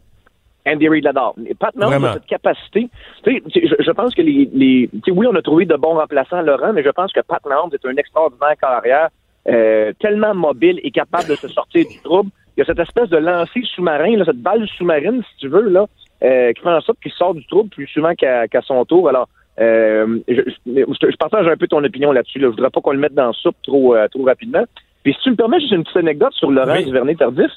Andy 0.67 0.87
Reid 0.87 1.03
l'adore. 1.03 1.35
Pat 1.59 1.75
Mahomes 1.75 2.05
a 2.05 2.13
cette 2.13 2.25
capacité. 2.25 2.89
Tu 3.23 3.31
sais, 3.31 3.43
je, 3.55 3.83
je, 3.83 3.91
pense 3.91 4.13
que 4.13 4.21
les, 4.21 4.49
les 4.53 4.89
oui, 5.11 5.27
on 5.27 5.35
a 5.35 5.41
trouvé 5.41 5.65
de 5.65 5.75
bons 5.75 5.95
remplaçants, 5.95 6.41
Laurent, 6.41 6.73
mais 6.73 6.83
je 6.83 6.89
pense 6.89 7.11
que 7.11 7.19
Pat 7.21 7.43
Mahomes 7.45 7.71
est 7.73 7.85
un 7.85 7.95
extraordinaire 7.97 8.55
carrière 8.59 9.09
euh, 9.47 9.93
tellement 9.99 10.33
mobile 10.33 10.79
et 10.83 10.91
capable 10.91 11.27
de 11.29 11.35
se 11.35 11.47
sortir 11.47 11.85
du 11.87 11.99
trouble. 12.01 12.29
Il 12.55 12.59
y 12.59 12.63
a 12.63 12.65
cette 12.65 12.79
espèce 12.79 13.09
de 13.09 13.17
lancer 13.17 13.61
sous-marin, 13.75 14.23
cette 14.25 14.41
balle 14.41 14.67
sous-marine, 14.77 15.23
si 15.31 15.37
tu 15.37 15.47
veux, 15.47 15.69
là, 15.69 15.87
euh, 16.23 16.53
qui 16.53 16.61
fait 16.61 16.69
en 16.69 16.81
sorte 16.81 16.99
qu'il 17.01 17.11
sort 17.11 17.33
du 17.33 17.45
trouble 17.47 17.69
plus 17.69 17.87
souvent 17.87 18.13
qu'à 18.15 18.61
son 18.61 18.85
tour. 18.85 19.09
Alors, 19.09 19.27
euh, 19.59 20.19
je, 20.27 20.41
je, 20.65 21.17
partage 21.17 21.47
un 21.47 21.57
peu 21.57 21.67
ton 21.67 21.83
opinion 21.83 22.11
là-dessus. 22.11 22.39
Là. 22.39 22.47
Je 22.47 22.51
voudrais 22.51 22.69
pas 22.69 22.81
qu'on 22.81 22.91
le 22.91 22.99
mette 22.99 23.13
dans 23.13 23.27
la 23.27 23.33
soupe 23.33 23.55
trop, 23.63 23.95
euh, 23.95 24.07
trop 24.07 24.23
rapidement. 24.23 24.63
Puis 25.03 25.13
si 25.13 25.19
tu 25.21 25.31
me 25.31 25.35
permets, 25.35 25.59
juste 25.59 25.73
une 25.73 25.83
petite 25.83 25.97
anecdote 25.97 26.33
sur 26.33 26.49
Laurent 26.51 26.75
oui. 26.75 26.85
Duvernay-Tardif. 26.85 27.51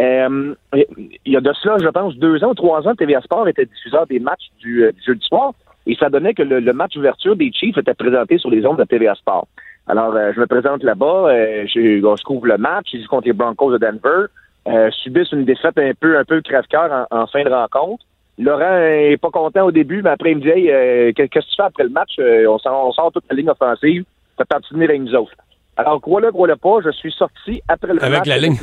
Euh, 0.00 0.54
il 0.74 1.32
y 1.32 1.36
a 1.36 1.40
de 1.40 1.52
cela, 1.54 1.76
je 1.82 1.88
pense, 1.88 2.16
deux 2.16 2.44
ans 2.44 2.50
ou 2.50 2.54
trois 2.54 2.86
ans, 2.86 2.94
TVA 2.94 3.20
Sport 3.20 3.48
était 3.48 3.66
diffuseur 3.66 4.06
des 4.06 4.20
matchs 4.20 4.48
du, 4.60 4.88
du 4.94 5.02
jeudi 5.04 5.26
soir 5.26 5.54
et 5.88 5.96
ça 5.96 6.08
donnait 6.08 6.34
que 6.34 6.42
le, 6.42 6.60
le 6.60 6.72
match 6.72 6.96
ouverture 6.96 7.34
des 7.34 7.50
Chiefs 7.52 7.76
était 7.78 7.94
présenté 7.94 8.38
sur 8.38 8.50
les 8.50 8.64
ondes 8.64 8.78
de 8.78 8.84
TVA 8.84 9.16
Sport. 9.16 9.48
Alors, 9.88 10.14
euh, 10.14 10.32
je 10.34 10.40
me 10.40 10.46
présente 10.46 10.82
là-bas, 10.82 11.28
euh, 11.28 11.66
je, 11.66 12.04
on 12.04 12.16
se 12.16 12.22
couvre 12.22 12.46
le 12.46 12.58
match, 12.58 12.88
ils 12.92 13.02
jouent 13.02 13.08
contre 13.08 13.26
les 13.26 13.32
Broncos 13.32 13.72
de 13.72 13.78
Denver, 13.78 14.26
euh, 14.68 14.90
subissent 14.90 15.32
une 15.32 15.46
défaite 15.46 15.78
un 15.78 15.92
peu 15.98 16.18
un 16.18 16.24
peu 16.24 16.42
crève-cœur 16.42 17.06
en, 17.10 17.26
fin 17.26 17.42
de 17.42 17.48
rencontre. 17.48 18.04
Laurent 18.38 18.76
est 18.82 19.16
pas 19.16 19.30
content 19.30 19.64
au 19.64 19.72
début, 19.72 20.02
mais 20.02 20.10
après 20.10 20.32
il 20.32 20.36
me 20.36 20.42
dit 20.42 20.50
hey, 20.50 21.14
qu'est-ce 21.14 21.28
que 21.28 21.40
tu 21.40 21.56
fais 21.56 21.62
après 21.62 21.84
le 21.84 21.88
match? 21.88 22.18
on, 22.18 22.58
sort, 22.92 23.10
toute 23.12 23.24
la 23.30 23.36
ligne 23.36 23.48
offensive, 23.48 24.04
t'as 24.36 24.44
parti 24.44 24.74
avec 24.74 25.00
nous 25.00 25.14
autres. 25.14 25.32
Alors, 25.76 26.00
crois-le, 26.00 26.30
crois-le 26.32 26.56
pas, 26.56 26.78
je 26.84 26.90
suis 26.90 27.12
sorti 27.12 27.62
après 27.66 27.94
le 27.94 28.02
avec 28.02 28.18
match 28.18 28.28
la 28.28 28.38
ligne. 28.38 28.56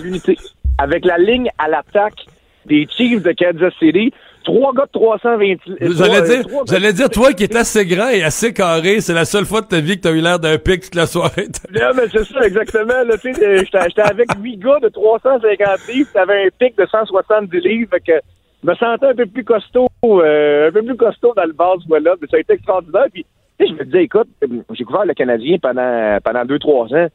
avec 0.78 1.06
la 1.06 1.18
ligne 1.18 1.50
à 1.58 1.68
l'attaque 1.68 2.28
des 2.66 2.88
Chiefs 2.90 3.24
de 3.24 3.32
Kansas 3.32 3.74
City 3.80 4.14
trois 4.46 4.74
gars 4.74 4.86
de 4.86 4.92
320 4.92 5.56
J'allais 5.80 6.22
dire, 6.22 6.46
j'allais 6.68 6.94
dire, 6.94 7.10
toi 7.10 7.34
qui 7.34 7.44
es 7.44 7.58
assez 7.58 7.86
grand 7.86 8.10
et 8.10 8.24
assez 8.24 8.54
carré, 8.54 9.02
c'est 9.02 9.14
la 9.14 9.26
seule 9.26 9.46
fois 9.46 9.62
de 9.62 9.68
ta 9.68 9.82
vie 9.82 9.98
que 9.98 10.04
t'as 10.04 10.14
eu 10.14 10.22
l'air 10.22 10.40
d'un 10.40 10.58
pic 10.58 10.84
toute 10.84 10.96
la 10.96 11.08
soirée. 11.08 11.48
non, 11.74 11.90
mais 11.96 12.04
c'est 12.12 12.24
ça, 12.24 12.46
exactement, 12.46 13.04
là, 13.06 13.18
tu 13.18 13.34
sais, 13.34 13.66
j'étais 13.66 14.02
avec 14.02 14.30
huit 14.42 14.58
gars 14.58 14.80
de 14.82 14.90
350 14.90 15.68
livres, 15.94 16.10
t'avais 16.14 16.46
un 16.46 16.50
pic 16.58 16.78
de 16.78 16.86
170 16.86 17.60
livres, 17.60 17.90
fait 17.92 18.00
que 18.00 18.26
je 18.64 18.70
me 18.70 18.76
sentais 18.76 19.08
un 19.08 19.16
peu 19.16 19.26
plus 19.26 19.44
costaud, 19.44 19.88
euh, 20.06 20.70
un 20.70 20.72
peu 20.72 20.84
plus 20.84 20.96
costaud 20.96 21.34
dans 21.36 21.46
le 21.46 21.54
bas 21.54 21.74
ce 21.84 21.88
mois-là, 21.90 22.16
mais 22.22 22.28
ça 22.30 22.38
a 22.38 22.40
été 22.40 22.54
extraordinaire, 22.54 23.08
puis, 23.12 23.26
tu 23.60 23.66
sais, 23.66 23.74
je 23.74 23.78
me 23.78 23.86
disais, 23.86 24.04
écoute, 24.04 24.30
j'ai 24.72 24.84
couvert 24.84 25.06
le 25.06 25.14
Canadien 25.14 25.58
pendant, 25.62 26.18
pendant 26.24 26.46
deux, 26.46 26.60
trois 26.60 26.86
ans, 26.94 27.08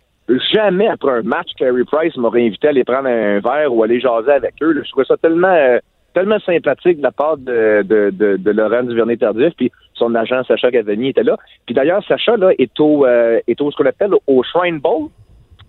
jamais 0.52 0.88
après 0.88 1.12
un 1.12 1.22
match, 1.22 1.48
Carey 1.56 1.84
Price 1.86 2.16
m'aurait 2.16 2.46
invité 2.46 2.68
à 2.68 2.70
aller 2.70 2.84
prendre 2.84 3.08
un 3.08 3.40
verre 3.40 3.72
ou 3.72 3.82
aller 3.82 4.00
jaser 4.00 4.32
avec 4.32 4.54
eux, 4.62 4.74
je 4.84 4.90
trouvais 4.90 5.06
ça 5.06 5.16
tellement, 5.16 5.48
euh, 5.48 5.78
tellement 6.12 6.38
sympathique 6.40 6.98
de 6.98 7.02
la 7.02 7.12
part 7.12 7.36
de, 7.36 7.82
de, 7.82 8.10
de, 8.10 8.36
de 8.36 8.50
Laurent 8.50 8.82
Duvernay-Tardif, 8.82 9.54
puis 9.56 9.70
son 9.94 10.14
agent 10.14 10.44
Sacha 10.44 10.70
Gavani 10.70 11.08
était 11.08 11.22
là. 11.22 11.36
Puis 11.66 11.74
d'ailleurs, 11.74 12.04
Sacha 12.06 12.36
là, 12.36 12.50
est 12.58 12.78
au, 12.80 13.06
euh, 13.06 13.40
est 13.46 13.60
au 13.60 13.70
ce 13.70 13.76
qu'on 13.76 13.86
appelle 13.86 14.12
au 14.26 14.42
Shrine 14.42 14.78
Bowl. 14.78 15.08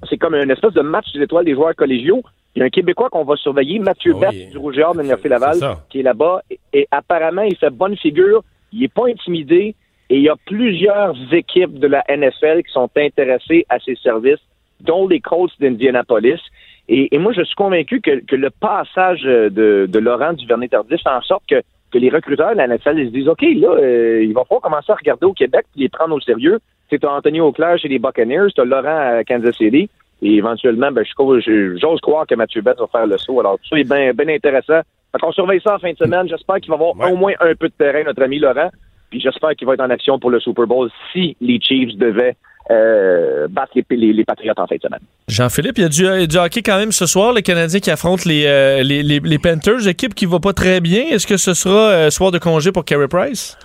C'est 0.09 0.17
comme 0.17 0.35
une 0.35 0.49
espèce 0.49 0.73
de 0.73 0.81
match 0.81 1.11
des 1.13 1.21
étoiles 1.21 1.45
des 1.45 1.53
joueurs 1.53 1.75
collégiaux. 1.75 2.21
Il 2.55 2.59
y 2.59 2.63
a 2.63 2.65
un 2.65 2.69
Québécois 2.69 3.09
qu'on 3.09 3.23
va 3.23 3.35
surveiller, 3.35 3.79
Mathieu 3.79 4.13
Oui. 4.13 4.19
Bert 4.19 4.49
du 4.51 4.57
Rouge 4.57 4.77
et 4.77 4.83
Or 4.83 4.93
de 4.93 4.99
l'Université 4.99 5.29
Laval, 5.29 5.57
qui 5.89 5.99
est 5.99 6.03
là-bas. 6.03 6.41
Et, 6.49 6.59
et 6.73 6.87
apparemment, 6.91 7.43
il 7.43 7.55
fait 7.55 7.69
bonne 7.69 7.95
figure. 7.95 8.43
Il 8.73 8.81
n'est 8.81 8.87
pas 8.87 9.07
intimidé. 9.07 9.75
Et 10.09 10.17
il 10.17 10.23
y 10.23 10.29
a 10.29 10.35
plusieurs 10.45 11.15
équipes 11.31 11.79
de 11.79 11.87
la 11.87 12.03
NFL 12.09 12.63
qui 12.63 12.73
sont 12.73 12.89
intéressées 12.97 13.65
à 13.69 13.79
ses 13.79 13.95
services, 13.95 14.41
dont 14.81 15.07
les 15.07 15.21
Colts 15.21 15.53
d'Indianapolis. 15.61 16.41
Et, 16.87 17.15
et 17.15 17.19
moi, 17.19 17.31
je 17.33 17.43
suis 17.43 17.55
convaincu 17.55 18.01
que, 18.01 18.23
que 18.25 18.35
le 18.35 18.49
passage 18.49 19.21
euh, 19.25 19.49
de, 19.49 19.87
de 19.89 19.99
Laurent 19.99 20.33
Duvernay-Tardif 20.33 21.01
fait 21.01 21.09
en 21.09 21.21
sorte 21.21 21.43
que, 21.49 21.61
que 21.91 21.97
les 21.97 22.09
recruteurs 22.09 22.51
de 22.51 22.57
la 22.57 22.67
NFL 22.67 22.99
ils 22.99 23.07
se 23.07 23.13
disent, 23.13 23.27
OK, 23.27 23.41
là, 23.41 23.69
euh, 23.69 24.23
il 24.23 24.33
va 24.33 24.43
falloir 24.45 24.61
commencer 24.61 24.91
à 24.91 24.95
regarder 24.95 25.25
au 25.25 25.33
Québec 25.33 25.65
et 25.77 25.81
les 25.81 25.89
prendre 25.89 26.15
au 26.15 26.19
sérieux. 26.19 26.59
C'est 26.89 27.03
Anthony 27.05 27.39
Auclair 27.39 27.77
chez 27.79 27.87
les 27.87 27.99
Buccaneers, 27.99 28.49
t'as 28.55 28.65
Laurent 28.65 29.19
à 29.19 29.23
Kansas 29.23 29.55
City. 29.55 29.89
Et 30.21 30.35
éventuellement, 30.35 30.91
ben, 30.91 31.03
j'ose 31.05 32.01
croire 32.01 32.27
que 32.27 32.35
Mathieu 32.35 32.61
Bett 32.61 32.77
va 32.77 32.87
faire 32.87 33.07
le 33.07 33.17
saut. 33.17 33.39
Alors, 33.39 33.57
tout 33.57 33.69
ça 33.69 33.79
est 33.79 33.89
bien 33.89 34.13
bien 34.13 34.35
intéressant. 34.35 34.81
Fait 35.11 35.17
qu'on 35.19 35.31
surveille 35.31 35.61
ça 35.61 35.75
en 35.75 35.79
fin 35.79 35.91
de 35.91 35.97
semaine. 35.97 36.27
J'espère 36.27 36.57
qu'il 36.57 36.69
va 36.69 36.75
avoir 36.75 37.11
au 37.11 37.15
moins 37.15 37.33
un 37.39 37.55
peu 37.55 37.69
de 37.69 37.73
terrain, 37.73 38.03
notre 38.03 38.21
ami 38.21 38.39
Laurent. 38.39 38.69
Puis 39.09 39.19
j'espère 39.19 39.51
qu'il 39.51 39.67
va 39.67 39.73
être 39.73 39.81
en 39.81 39.89
action 39.89 40.19
pour 40.19 40.29
le 40.29 40.39
Super 40.39 40.67
Bowl 40.67 40.89
si 41.11 41.35
les 41.41 41.59
Chiefs 41.59 41.97
devaient 41.97 42.35
euh, 42.69 43.47
battre 43.49 43.71
les, 43.75 43.85
les, 43.97 44.13
les 44.13 44.23
Patriots 44.23 44.53
en 44.57 44.67
fin 44.67 44.75
de 44.75 44.81
semaine. 44.81 44.99
Jean-Philippe, 45.27 45.77
il 45.77 45.81
y 45.81 45.85
a 45.85 45.89
du, 45.89 46.05
euh, 46.07 46.25
du 46.27 46.37
hockey 46.37 46.61
quand 46.61 46.77
même 46.77 46.91
ce 46.91 47.05
soir. 47.05 47.33
Le 47.33 47.41
Canadien 47.41 47.79
qui 47.79 47.89
affronte 47.91 48.25
les, 48.25 48.45
euh, 48.45 48.83
les, 48.83 49.01
les, 49.03 49.19
les 49.19 49.39
Panthers, 49.39 49.87
équipe 49.87 50.13
qui 50.13 50.25
va 50.25 50.39
pas 50.39 50.53
très 50.53 50.79
bien. 50.81 51.03
Est-ce 51.09 51.25
que 51.27 51.37
ce 51.37 51.53
sera 51.53 51.89
euh, 51.89 52.09
soir 52.09 52.31
de 52.31 52.37
congé 52.37 52.71
pour 52.71 52.85
Carey 52.85 53.07
Price? 53.07 53.57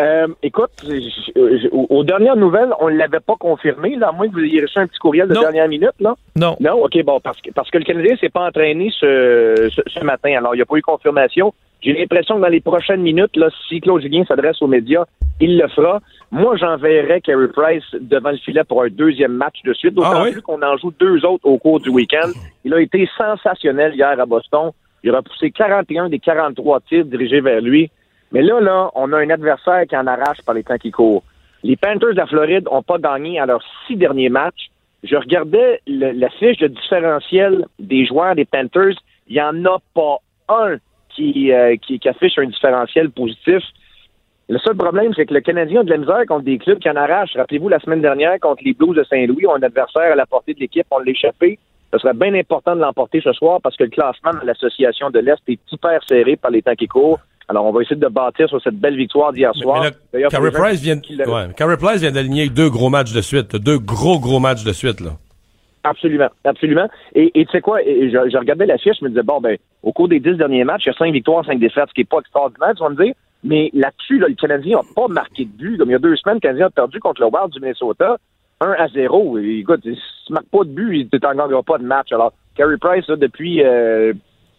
Euh, 0.00 0.26
écoute, 0.42 0.70
j- 0.82 1.10
j- 1.36 1.68
aux 1.72 1.86
aux 1.90 2.04
dernières 2.04 2.36
nouvelles, 2.36 2.70
on 2.80 2.88
ne 2.88 2.96
l'avait 2.96 3.20
pas 3.20 3.34
confirmé, 3.38 3.96
là, 3.96 4.08
à 4.08 4.12
moins 4.12 4.26
que 4.28 4.32
vous 4.32 4.40
ayez 4.40 4.62
reçu 4.62 4.78
un 4.78 4.86
petit 4.86 4.98
courriel 4.98 5.28
de 5.28 5.34
Non. 5.34 5.42
dernière 5.42 5.68
minute, 5.68 5.92
là. 6.00 6.14
Non. 6.36 6.56
Non, 6.58 6.82
OK, 6.84 6.96
bon, 7.04 7.20
parce 7.20 7.38
que, 7.42 7.50
parce 7.50 7.68
que 7.70 7.76
le 7.76 7.84
Canadien 7.84 8.16
s'est 8.18 8.30
pas 8.30 8.46
entraîné 8.46 8.90
ce, 8.98 9.68
ce, 9.74 9.82
ce 9.86 10.02
matin, 10.02 10.32
alors 10.38 10.54
il 10.54 10.58
n'y 10.58 10.62
a 10.62 10.66
pas 10.66 10.76
eu 10.76 10.82
confirmation. 10.82 11.52
J'ai 11.82 11.92
l'impression 11.94 12.36
que 12.36 12.42
dans 12.42 12.48
les 12.48 12.60
prochaines 12.60 13.00
minutes, 13.00 13.36
là, 13.36 13.48
si 13.68 13.80
Claude 13.80 14.02
Julien 14.02 14.24
s'adresse 14.26 14.60
aux 14.60 14.66
médias, 14.66 15.04
il 15.40 15.56
le 15.58 15.66
fera. 15.68 16.00
Moi, 16.30 16.56
j'enverrai 16.58 17.20
Carey 17.22 17.48
Price 17.48 17.84
devant 18.00 18.30
le 18.32 18.36
filet 18.36 18.62
pour 18.64 18.82
un 18.82 18.88
deuxième 18.90 19.32
match 19.32 19.56
de 19.64 19.72
suite, 19.72 19.94
d'autant 19.94 20.12
Ah 20.14 20.22
oui? 20.24 20.32
plus 20.32 20.42
qu'on 20.42 20.60
en 20.62 20.76
joue 20.76 20.92
deux 21.00 21.24
autres 21.24 21.46
au 21.46 21.56
cours 21.58 21.80
du 21.80 21.88
week-end. 21.88 22.28
Il 22.64 22.74
a 22.74 22.80
été 22.80 23.08
sensationnel 23.16 23.94
hier 23.94 24.20
à 24.20 24.26
Boston. 24.26 24.70
Il 25.02 25.10
a 25.14 25.16
repoussé 25.18 25.50
41 25.50 26.10
des 26.10 26.18
43 26.18 26.80
tirs 26.82 27.04
dirigés 27.06 27.40
vers 27.40 27.62
lui. 27.62 27.90
Mais 28.32 28.42
là, 28.42 28.60
là, 28.60 28.90
on 28.94 29.12
a 29.12 29.18
un 29.18 29.30
adversaire 29.30 29.84
qui 29.88 29.96
en 29.96 30.06
arrache 30.06 30.42
par 30.44 30.54
les 30.54 30.62
temps 30.62 30.76
qui 30.76 30.90
courent. 30.90 31.22
Les 31.62 31.76
Panthers 31.76 32.10
de 32.10 32.16
la 32.16 32.26
Floride 32.26 32.66
n'ont 32.70 32.82
pas 32.82 32.98
gagné 32.98 33.40
à 33.40 33.46
leurs 33.46 33.62
six 33.86 33.96
derniers 33.96 34.28
matchs. 34.28 34.70
Je 35.02 35.16
regardais 35.16 35.80
le- 35.86 36.12
la 36.12 36.28
fiche 36.28 36.58
de 36.58 36.66
différentiel 36.68 37.64
des 37.78 38.04
joueurs 38.04 38.34
des 38.34 38.44
Panthers. 38.44 38.94
Il 39.28 39.34
n'y 39.34 39.40
en 39.42 39.64
a 39.64 39.78
pas 39.94 40.18
un 40.50 40.76
qui, 41.14 41.52
euh, 41.52 41.76
qui, 41.76 41.98
qui 41.98 42.08
affiche 42.08 42.38
un 42.38 42.46
différentiel 42.46 43.10
positif. 43.10 43.62
Le 44.48 44.58
seul 44.58 44.76
problème, 44.76 45.12
c'est 45.14 45.26
que 45.26 45.34
le 45.34 45.40
Canadien 45.40 45.82
a 45.82 45.84
de 45.84 45.90
la 45.90 45.98
misère 45.98 46.26
contre 46.26 46.44
des 46.44 46.58
clubs 46.58 46.80
qui 46.80 46.90
en 46.90 46.96
arrachent. 46.96 47.36
Rappelez-vous, 47.36 47.68
la 47.68 47.78
semaine 47.78 48.00
dernière, 48.00 48.38
contre 48.40 48.64
les 48.64 48.72
Blues 48.72 48.96
de 48.96 49.04
Saint-Louis, 49.04 49.46
on 49.46 49.52
a 49.52 49.58
un 49.58 49.62
adversaire 49.62 50.12
à 50.12 50.16
la 50.16 50.26
portée 50.26 50.54
de 50.54 50.60
l'équipe, 50.60 50.86
on 50.90 50.98
l'a 50.98 51.10
échappé. 51.10 51.58
Ce 51.92 51.98
serait 51.98 52.14
bien 52.14 52.34
important 52.34 52.74
de 52.74 52.80
l'emporter 52.80 53.20
ce 53.22 53.32
soir 53.32 53.60
parce 53.62 53.76
que 53.76 53.84
le 53.84 53.90
classement 53.90 54.32
de 54.32 54.46
l'association 54.46 55.10
de 55.10 55.20
l'Est 55.20 55.40
est 55.48 55.58
hyper 55.70 56.00
serré 56.06 56.36
par 56.36 56.50
les 56.50 56.62
temps 56.62 56.74
qui 56.74 56.88
courent. 56.88 57.20
Alors, 57.48 57.64
on 57.64 57.72
va 57.72 57.82
essayer 57.82 57.96
de 57.96 58.08
bâtir 58.08 58.48
sur 58.48 58.62
cette 58.62 58.76
belle 58.76 58.96
victoire 58.96 59.32
d'hier 59.32 59.52
soir. 59.54 59.84
Price 60.52 60.80
vient, 60.80 60.96
ouais, 60.96 61.52
Carey 61.56 61.76
Price 61.76 62.00
vient 62.00 62.12
d'aligner 62.12 62.48
deux 62.48 62.70
gros 62.70 62.90
matchs 62.90 63.12
de 63.12 63.20
suite, 63.20 63.56
deux 63.56 63.78
gros 63.78 64.20
gros 64.20 64.38
matchs 64.38 64.62
de 64.62 64.72
suite 64.72 65.00
là. 65.00 65.10
Absolument, 65.82 66.28
absolument. 66.44 66.88
Et 67.14 67.30
tu 67.32 67.50
sais 67.50 67.60
quoi, 67.62 67.80
je, 67.82 68.28
je 68.30 68.36
regardais 68.36 68.66
la 68.66 68.76
fiche, 68.76 68.98
je 69.00 69.04
me 69.04 69.08
disais, 69.08 69.22
bon, 69.22 69.40
ben, 69.40 69.56
au 69.82 69.92
cours 69.92 70.08
des 70.08 70.20
dix 70.20 70.34
derniers 70.34 70.64
matchs, 70.64 70.82
il 70.84 70.88
y 70.88 70.90
a 70.90 70.98
cinq 70.98 71.12
victoires, 71.12 71.44
cinq 71.44 71.58
défaites, 71.58 71.88
ce 71.88 71.94
qui 71.94 72.02
n'est 72.02 72.04
pas 72.04 72.18
extraordinaire, 72.18 72.74
tu 72.76 72.82
vas 72.82 72.90
me 72.90 73.02
dire. 73.02 73.14
Mais 73.42 73.70
là-dessus, 73.72 74.18
là, 74.18 74.28
le 74.28 74.34
Canadien 74.34 74.78
n'a 74.78 74.82
pas 74.94 75.08
marqué 75.08 75.46
de 75.46 75.50
but. 75.50 75.78
Comme 75.78 75.88
il 75.88 75.92
y 75.92 75.96
a 75.96 75.98
deux 75.98 76.16
semaines, 76.16 76.36
le 76.36 76.40
Canadien 76.40 76.66
a 76.66 76.70
perdu 76.70 77.00
contre 77.00 77.22
le 77.22 77.28
Wild 77.28 77.50
du 77.50 77.60
Minnesota, 77.60 78.18
1 78.60 78.70
à 78.72 78.88
0. 78.88 79.38
Et, 79.38 79.60
écoute, 79.60 79.80
tu 79.82 79.90
ne 79.90 80.34
marques 80.34 80.50
pas 80.50 80.64
de 80.64 80.70
but, 80.70 81.10
tu 81.10 81.18
n'en 81.22 81.34
gagneras 81.34 81.62
pas 81.62 81.78
de 81.78 81.84
match. 81.84 82.12
Alors, 82.12 82.32
Carey 82.54 82.76
Price, 82.78 83.08
là, 83.08 83.16
depuis, 83.16 83.64
euh, 83.64 84.12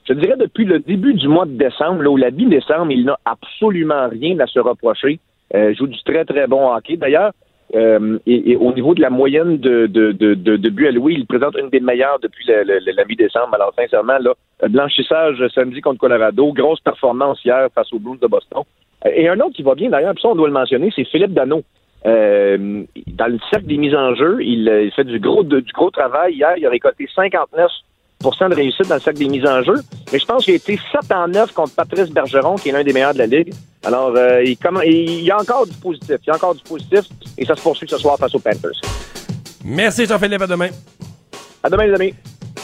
je 0.07 0.13
dirais 0.13 0.37
depuis 0.37 0.65
le 0.65 0.79
début 0.79 1.13
du 1.13 1.27
mois 1.27 1.45
de 1.45 1.51
décembre, 1.51 2.01
là, 2.01 2.09
où 2.09 2.17
la 2.17 2.31
mi-décembre, 2.31 2.91
il 2.91 3.05
n'a 3.05 3.19
absolument 3.25 4.09
rien 4.09 4.39
à 4.39 4.47
se 4.47 4.59
reprocher. 4.59 5.19
Euh, 5.53 5.75
joue 5.75 5.87
du 5.87 6.01
très, 6.03 6.25
très 6.25 6.47
bon 6.47 6.73
hockey. 6.73 6.97
D'ailleurs, 6.97 7.33
euh, 7.73 8.19
et, 8.25 8.55
au 8.57 8.73
niveau 8.73 8.93
de 8.93 9.01
la 9.01 9.09
moyenne 9.09 9.57
de, 9.57 9.87
de, 9.87 10.11
de, 10.11 10.33
de, 10.33 10.69
buts 10.69 10.87
alloués, 10.87 11.13
il 11.13 11.25
présente 11.25 11.55
une 11.57 11.69
des 11.69 11.79
meilleures 11.79 12.19
depuis 12.19 12.45
la 12.47 13.05
mi-décembre. 13.05 13.53
Alors, 13.53 13.73
sincèrement, 13.77 14.17
là, 14.19 14.33
blanchissage 14.67 15.41
samedi 15.53 15.79
contre 15.81 15.99
Colorado, 15.99 16.51
grosse 16.53 16.81
performance 16.81 17.43
hier 17.45 17.67
face 17.73 17.91
aux 17.93 17.99
Blues 17.99 18.19
de 18.19 18.27
Boston. 18.27 18.63
Euh, 19.05 19.09
Et 19.15 19.27
un 19.29 19.39
autre 19.39 19.55
qui 19.55 19.63
va 19.63 19.75
bien, 19.75 19.89
d'ailleurs, 19.89 20.13
puis 20.13 20.21
ça, 20.21 20.29
on 20.29 20.35
doit 20.35 20.47
le 20.47 20.53
mentionner, 20.53 20.91
c'est 20.95 21.05
Philippe 21.05 21.33
Dano. 21.33 21.63
Euh, 22.05 22.83
dans 23.07 23.27
le 23.27 23.37
cercle 23.51 23.67
des 23.67 23.77
mises 23.77 23.95
en 23.95 24.15
jeu, 24.15 24.39
il, 24.41 24.67
euh, 24.67 24.89
fait 24.91 25.03
du 25.03 25.19
gros, 25.19 25.43
du 25.43 25.63
gros 25.73 25.91
travail. 25.91 26.33
Hier, 26.33 26.53
il 26.57 26.65
a 26.65 26.69
récolté 26.69 27.07
59% 27.15 28.49
de 28.49 28.55
réussite 28.55 28.87
dans 28.89 28.95
le 28.95 29.01
cercle 29.01 29.19
des 29.19 29.29
mises 29.29 29.45
en 29.45 29.61
jeu. 29.61 29.75
Mais 30.11 30.19
je 30.19 30.25
pense 30.25 30.43
qu'il 30.43 30.53
a 30.53 30.57
été 30.57 30.77
7 30.91 31.11
en 31.11 31.27
9 31.27 31.53
contre 31.53 31.75
Patrice 31.75 32.11
Bergeron, 32.11 32.55
qui 32.55 32.69
est 32.69 32.71
l'un 32.71 32.83
des 32.83 32.93
meilleurs 32.93 33.13
de 33.13 33.19
la 33.19 33.27
Ligue. 33.27 33.53
Alors, 33.83 34.13
euh, 34.15 34.43
il, 34.43 34.57
il 34.85 35.23
y 35.23 35.31
a 35.31 35.37
encore 35.37 35.65
du 35.65 35.73
positif. 35.73 36.17
Il 36.23 36.27
y 36.27 36.29
a 36.31 36.35
encore 36.35 36.55
du 36.55 36.63
positif. 36.63 37.01
Et 37.37 37.45
ça 37.45 37.55
se 37.55 37.61
poursuit 37.61 37.87
ce 37.89 37.97
soir 37.97 38.17
face 38.17 38.33
aux 38.35 38.39
Panthers. 38.39 38.79
Merci 39.63 40.05
Jean-Philippe, 40.05 40.41
à 40.41 40.47
demain. 40.47 40.69
À 41.63 41.69
demain, 41.69 41.87
les 41.87 41.93
amis. 41.93 42.13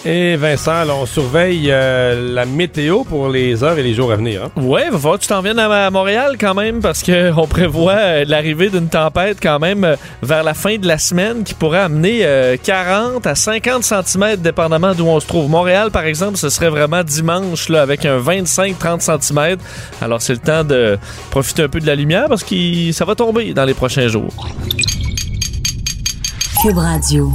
Et 0.05 0.37
Vincent, 0.37 0.85
là, 0.85 0.93
on 0.95 1.05
surveille 1.05 1.67
euh, 1.69 2.33
la 2.33 2.45
météo 2.45 3.03
pour 3.03 3.27
les 3.27 3.61
heures 3.63 3.77
et 3.77 3.83
les 3.83 3.93
jours 3.93 4.11
à 4.13 4.15
venir. 4.15 4.43
hein. 4.45 4.61
Ouais, 4.61 4.89
va 4.89 4.97
falloir 4.97 5.17
que 5.17 5.23
tu 5.23 5.27
t'en 5.27 5.41
viennes 5.41 5.59
à, 5.59 5.85
à 5.87 5.89
Montréal 5.89 6.37
quand 6.39 6.53
même 6.53 6.79
parce 6.79 7.03
que 7.03 7.31
on 7.37 7.45
prévoit 7.45 7.93
euh, 7.97 8.25
l'arrivée 8.25 8.69
d'une 8.69 8.87
tempête 8.87 9.39
quand 9.41 9.59
même 9.59 9.83
euh, 9.83 9.95
vers 10.21 10.43
la 10.43 10.53
fin 10.53 10.77
de 10.77 10.87
la 10.87 10.97
semaine 10.97 11.43
qui 11.43 11.53
pourrait 11.53 11.79
amener 11.79 12.19
euh, 12.23 12.55
40 12.63 13.27
à 13.27 13.35
50 13.35 13.83
cm 13.83 14.37
dépendamment 14.37 14.93
d'où 14.95 15.07
on 15.07 15.19
se 15.19 15.27
trouve. 15.27 15.49
Montréal, 15.49 15.91
par 15.91 16.05
exemple, 16.05 16.37
ce 16.37 16.49
serait 16.49 16.69
vraiment 16.69 17.03
dimanche 17.03 17.67
là, 17.67 17.81
avec 17.81 18.05
un 18.05 18.19
25-30 18.19 19.01
cm. 19.21 19.57
Alors 20.01 20.21
c'est 20.21 20.33
le 20.33 20.39
temps 20.39 20.63
de 20.63 20.97
profiter 21.31 21.63
un 21.63 21.69
peu 21.69 21.81
de 21.81 21.87
la 21.87 21.95
lumière 21.95 22.27
parce 22.29 22.43
que 22.45 22.91
ça 22.93 23.03
va 23.03 23.15
tomber 23.15 23.53
dans 23.53 23.65
les 23.65 23.73
prochains 23.73 24.07
jours. 24.07 24.33
Cube 26.61 26.77
Radio. 26.77 27.29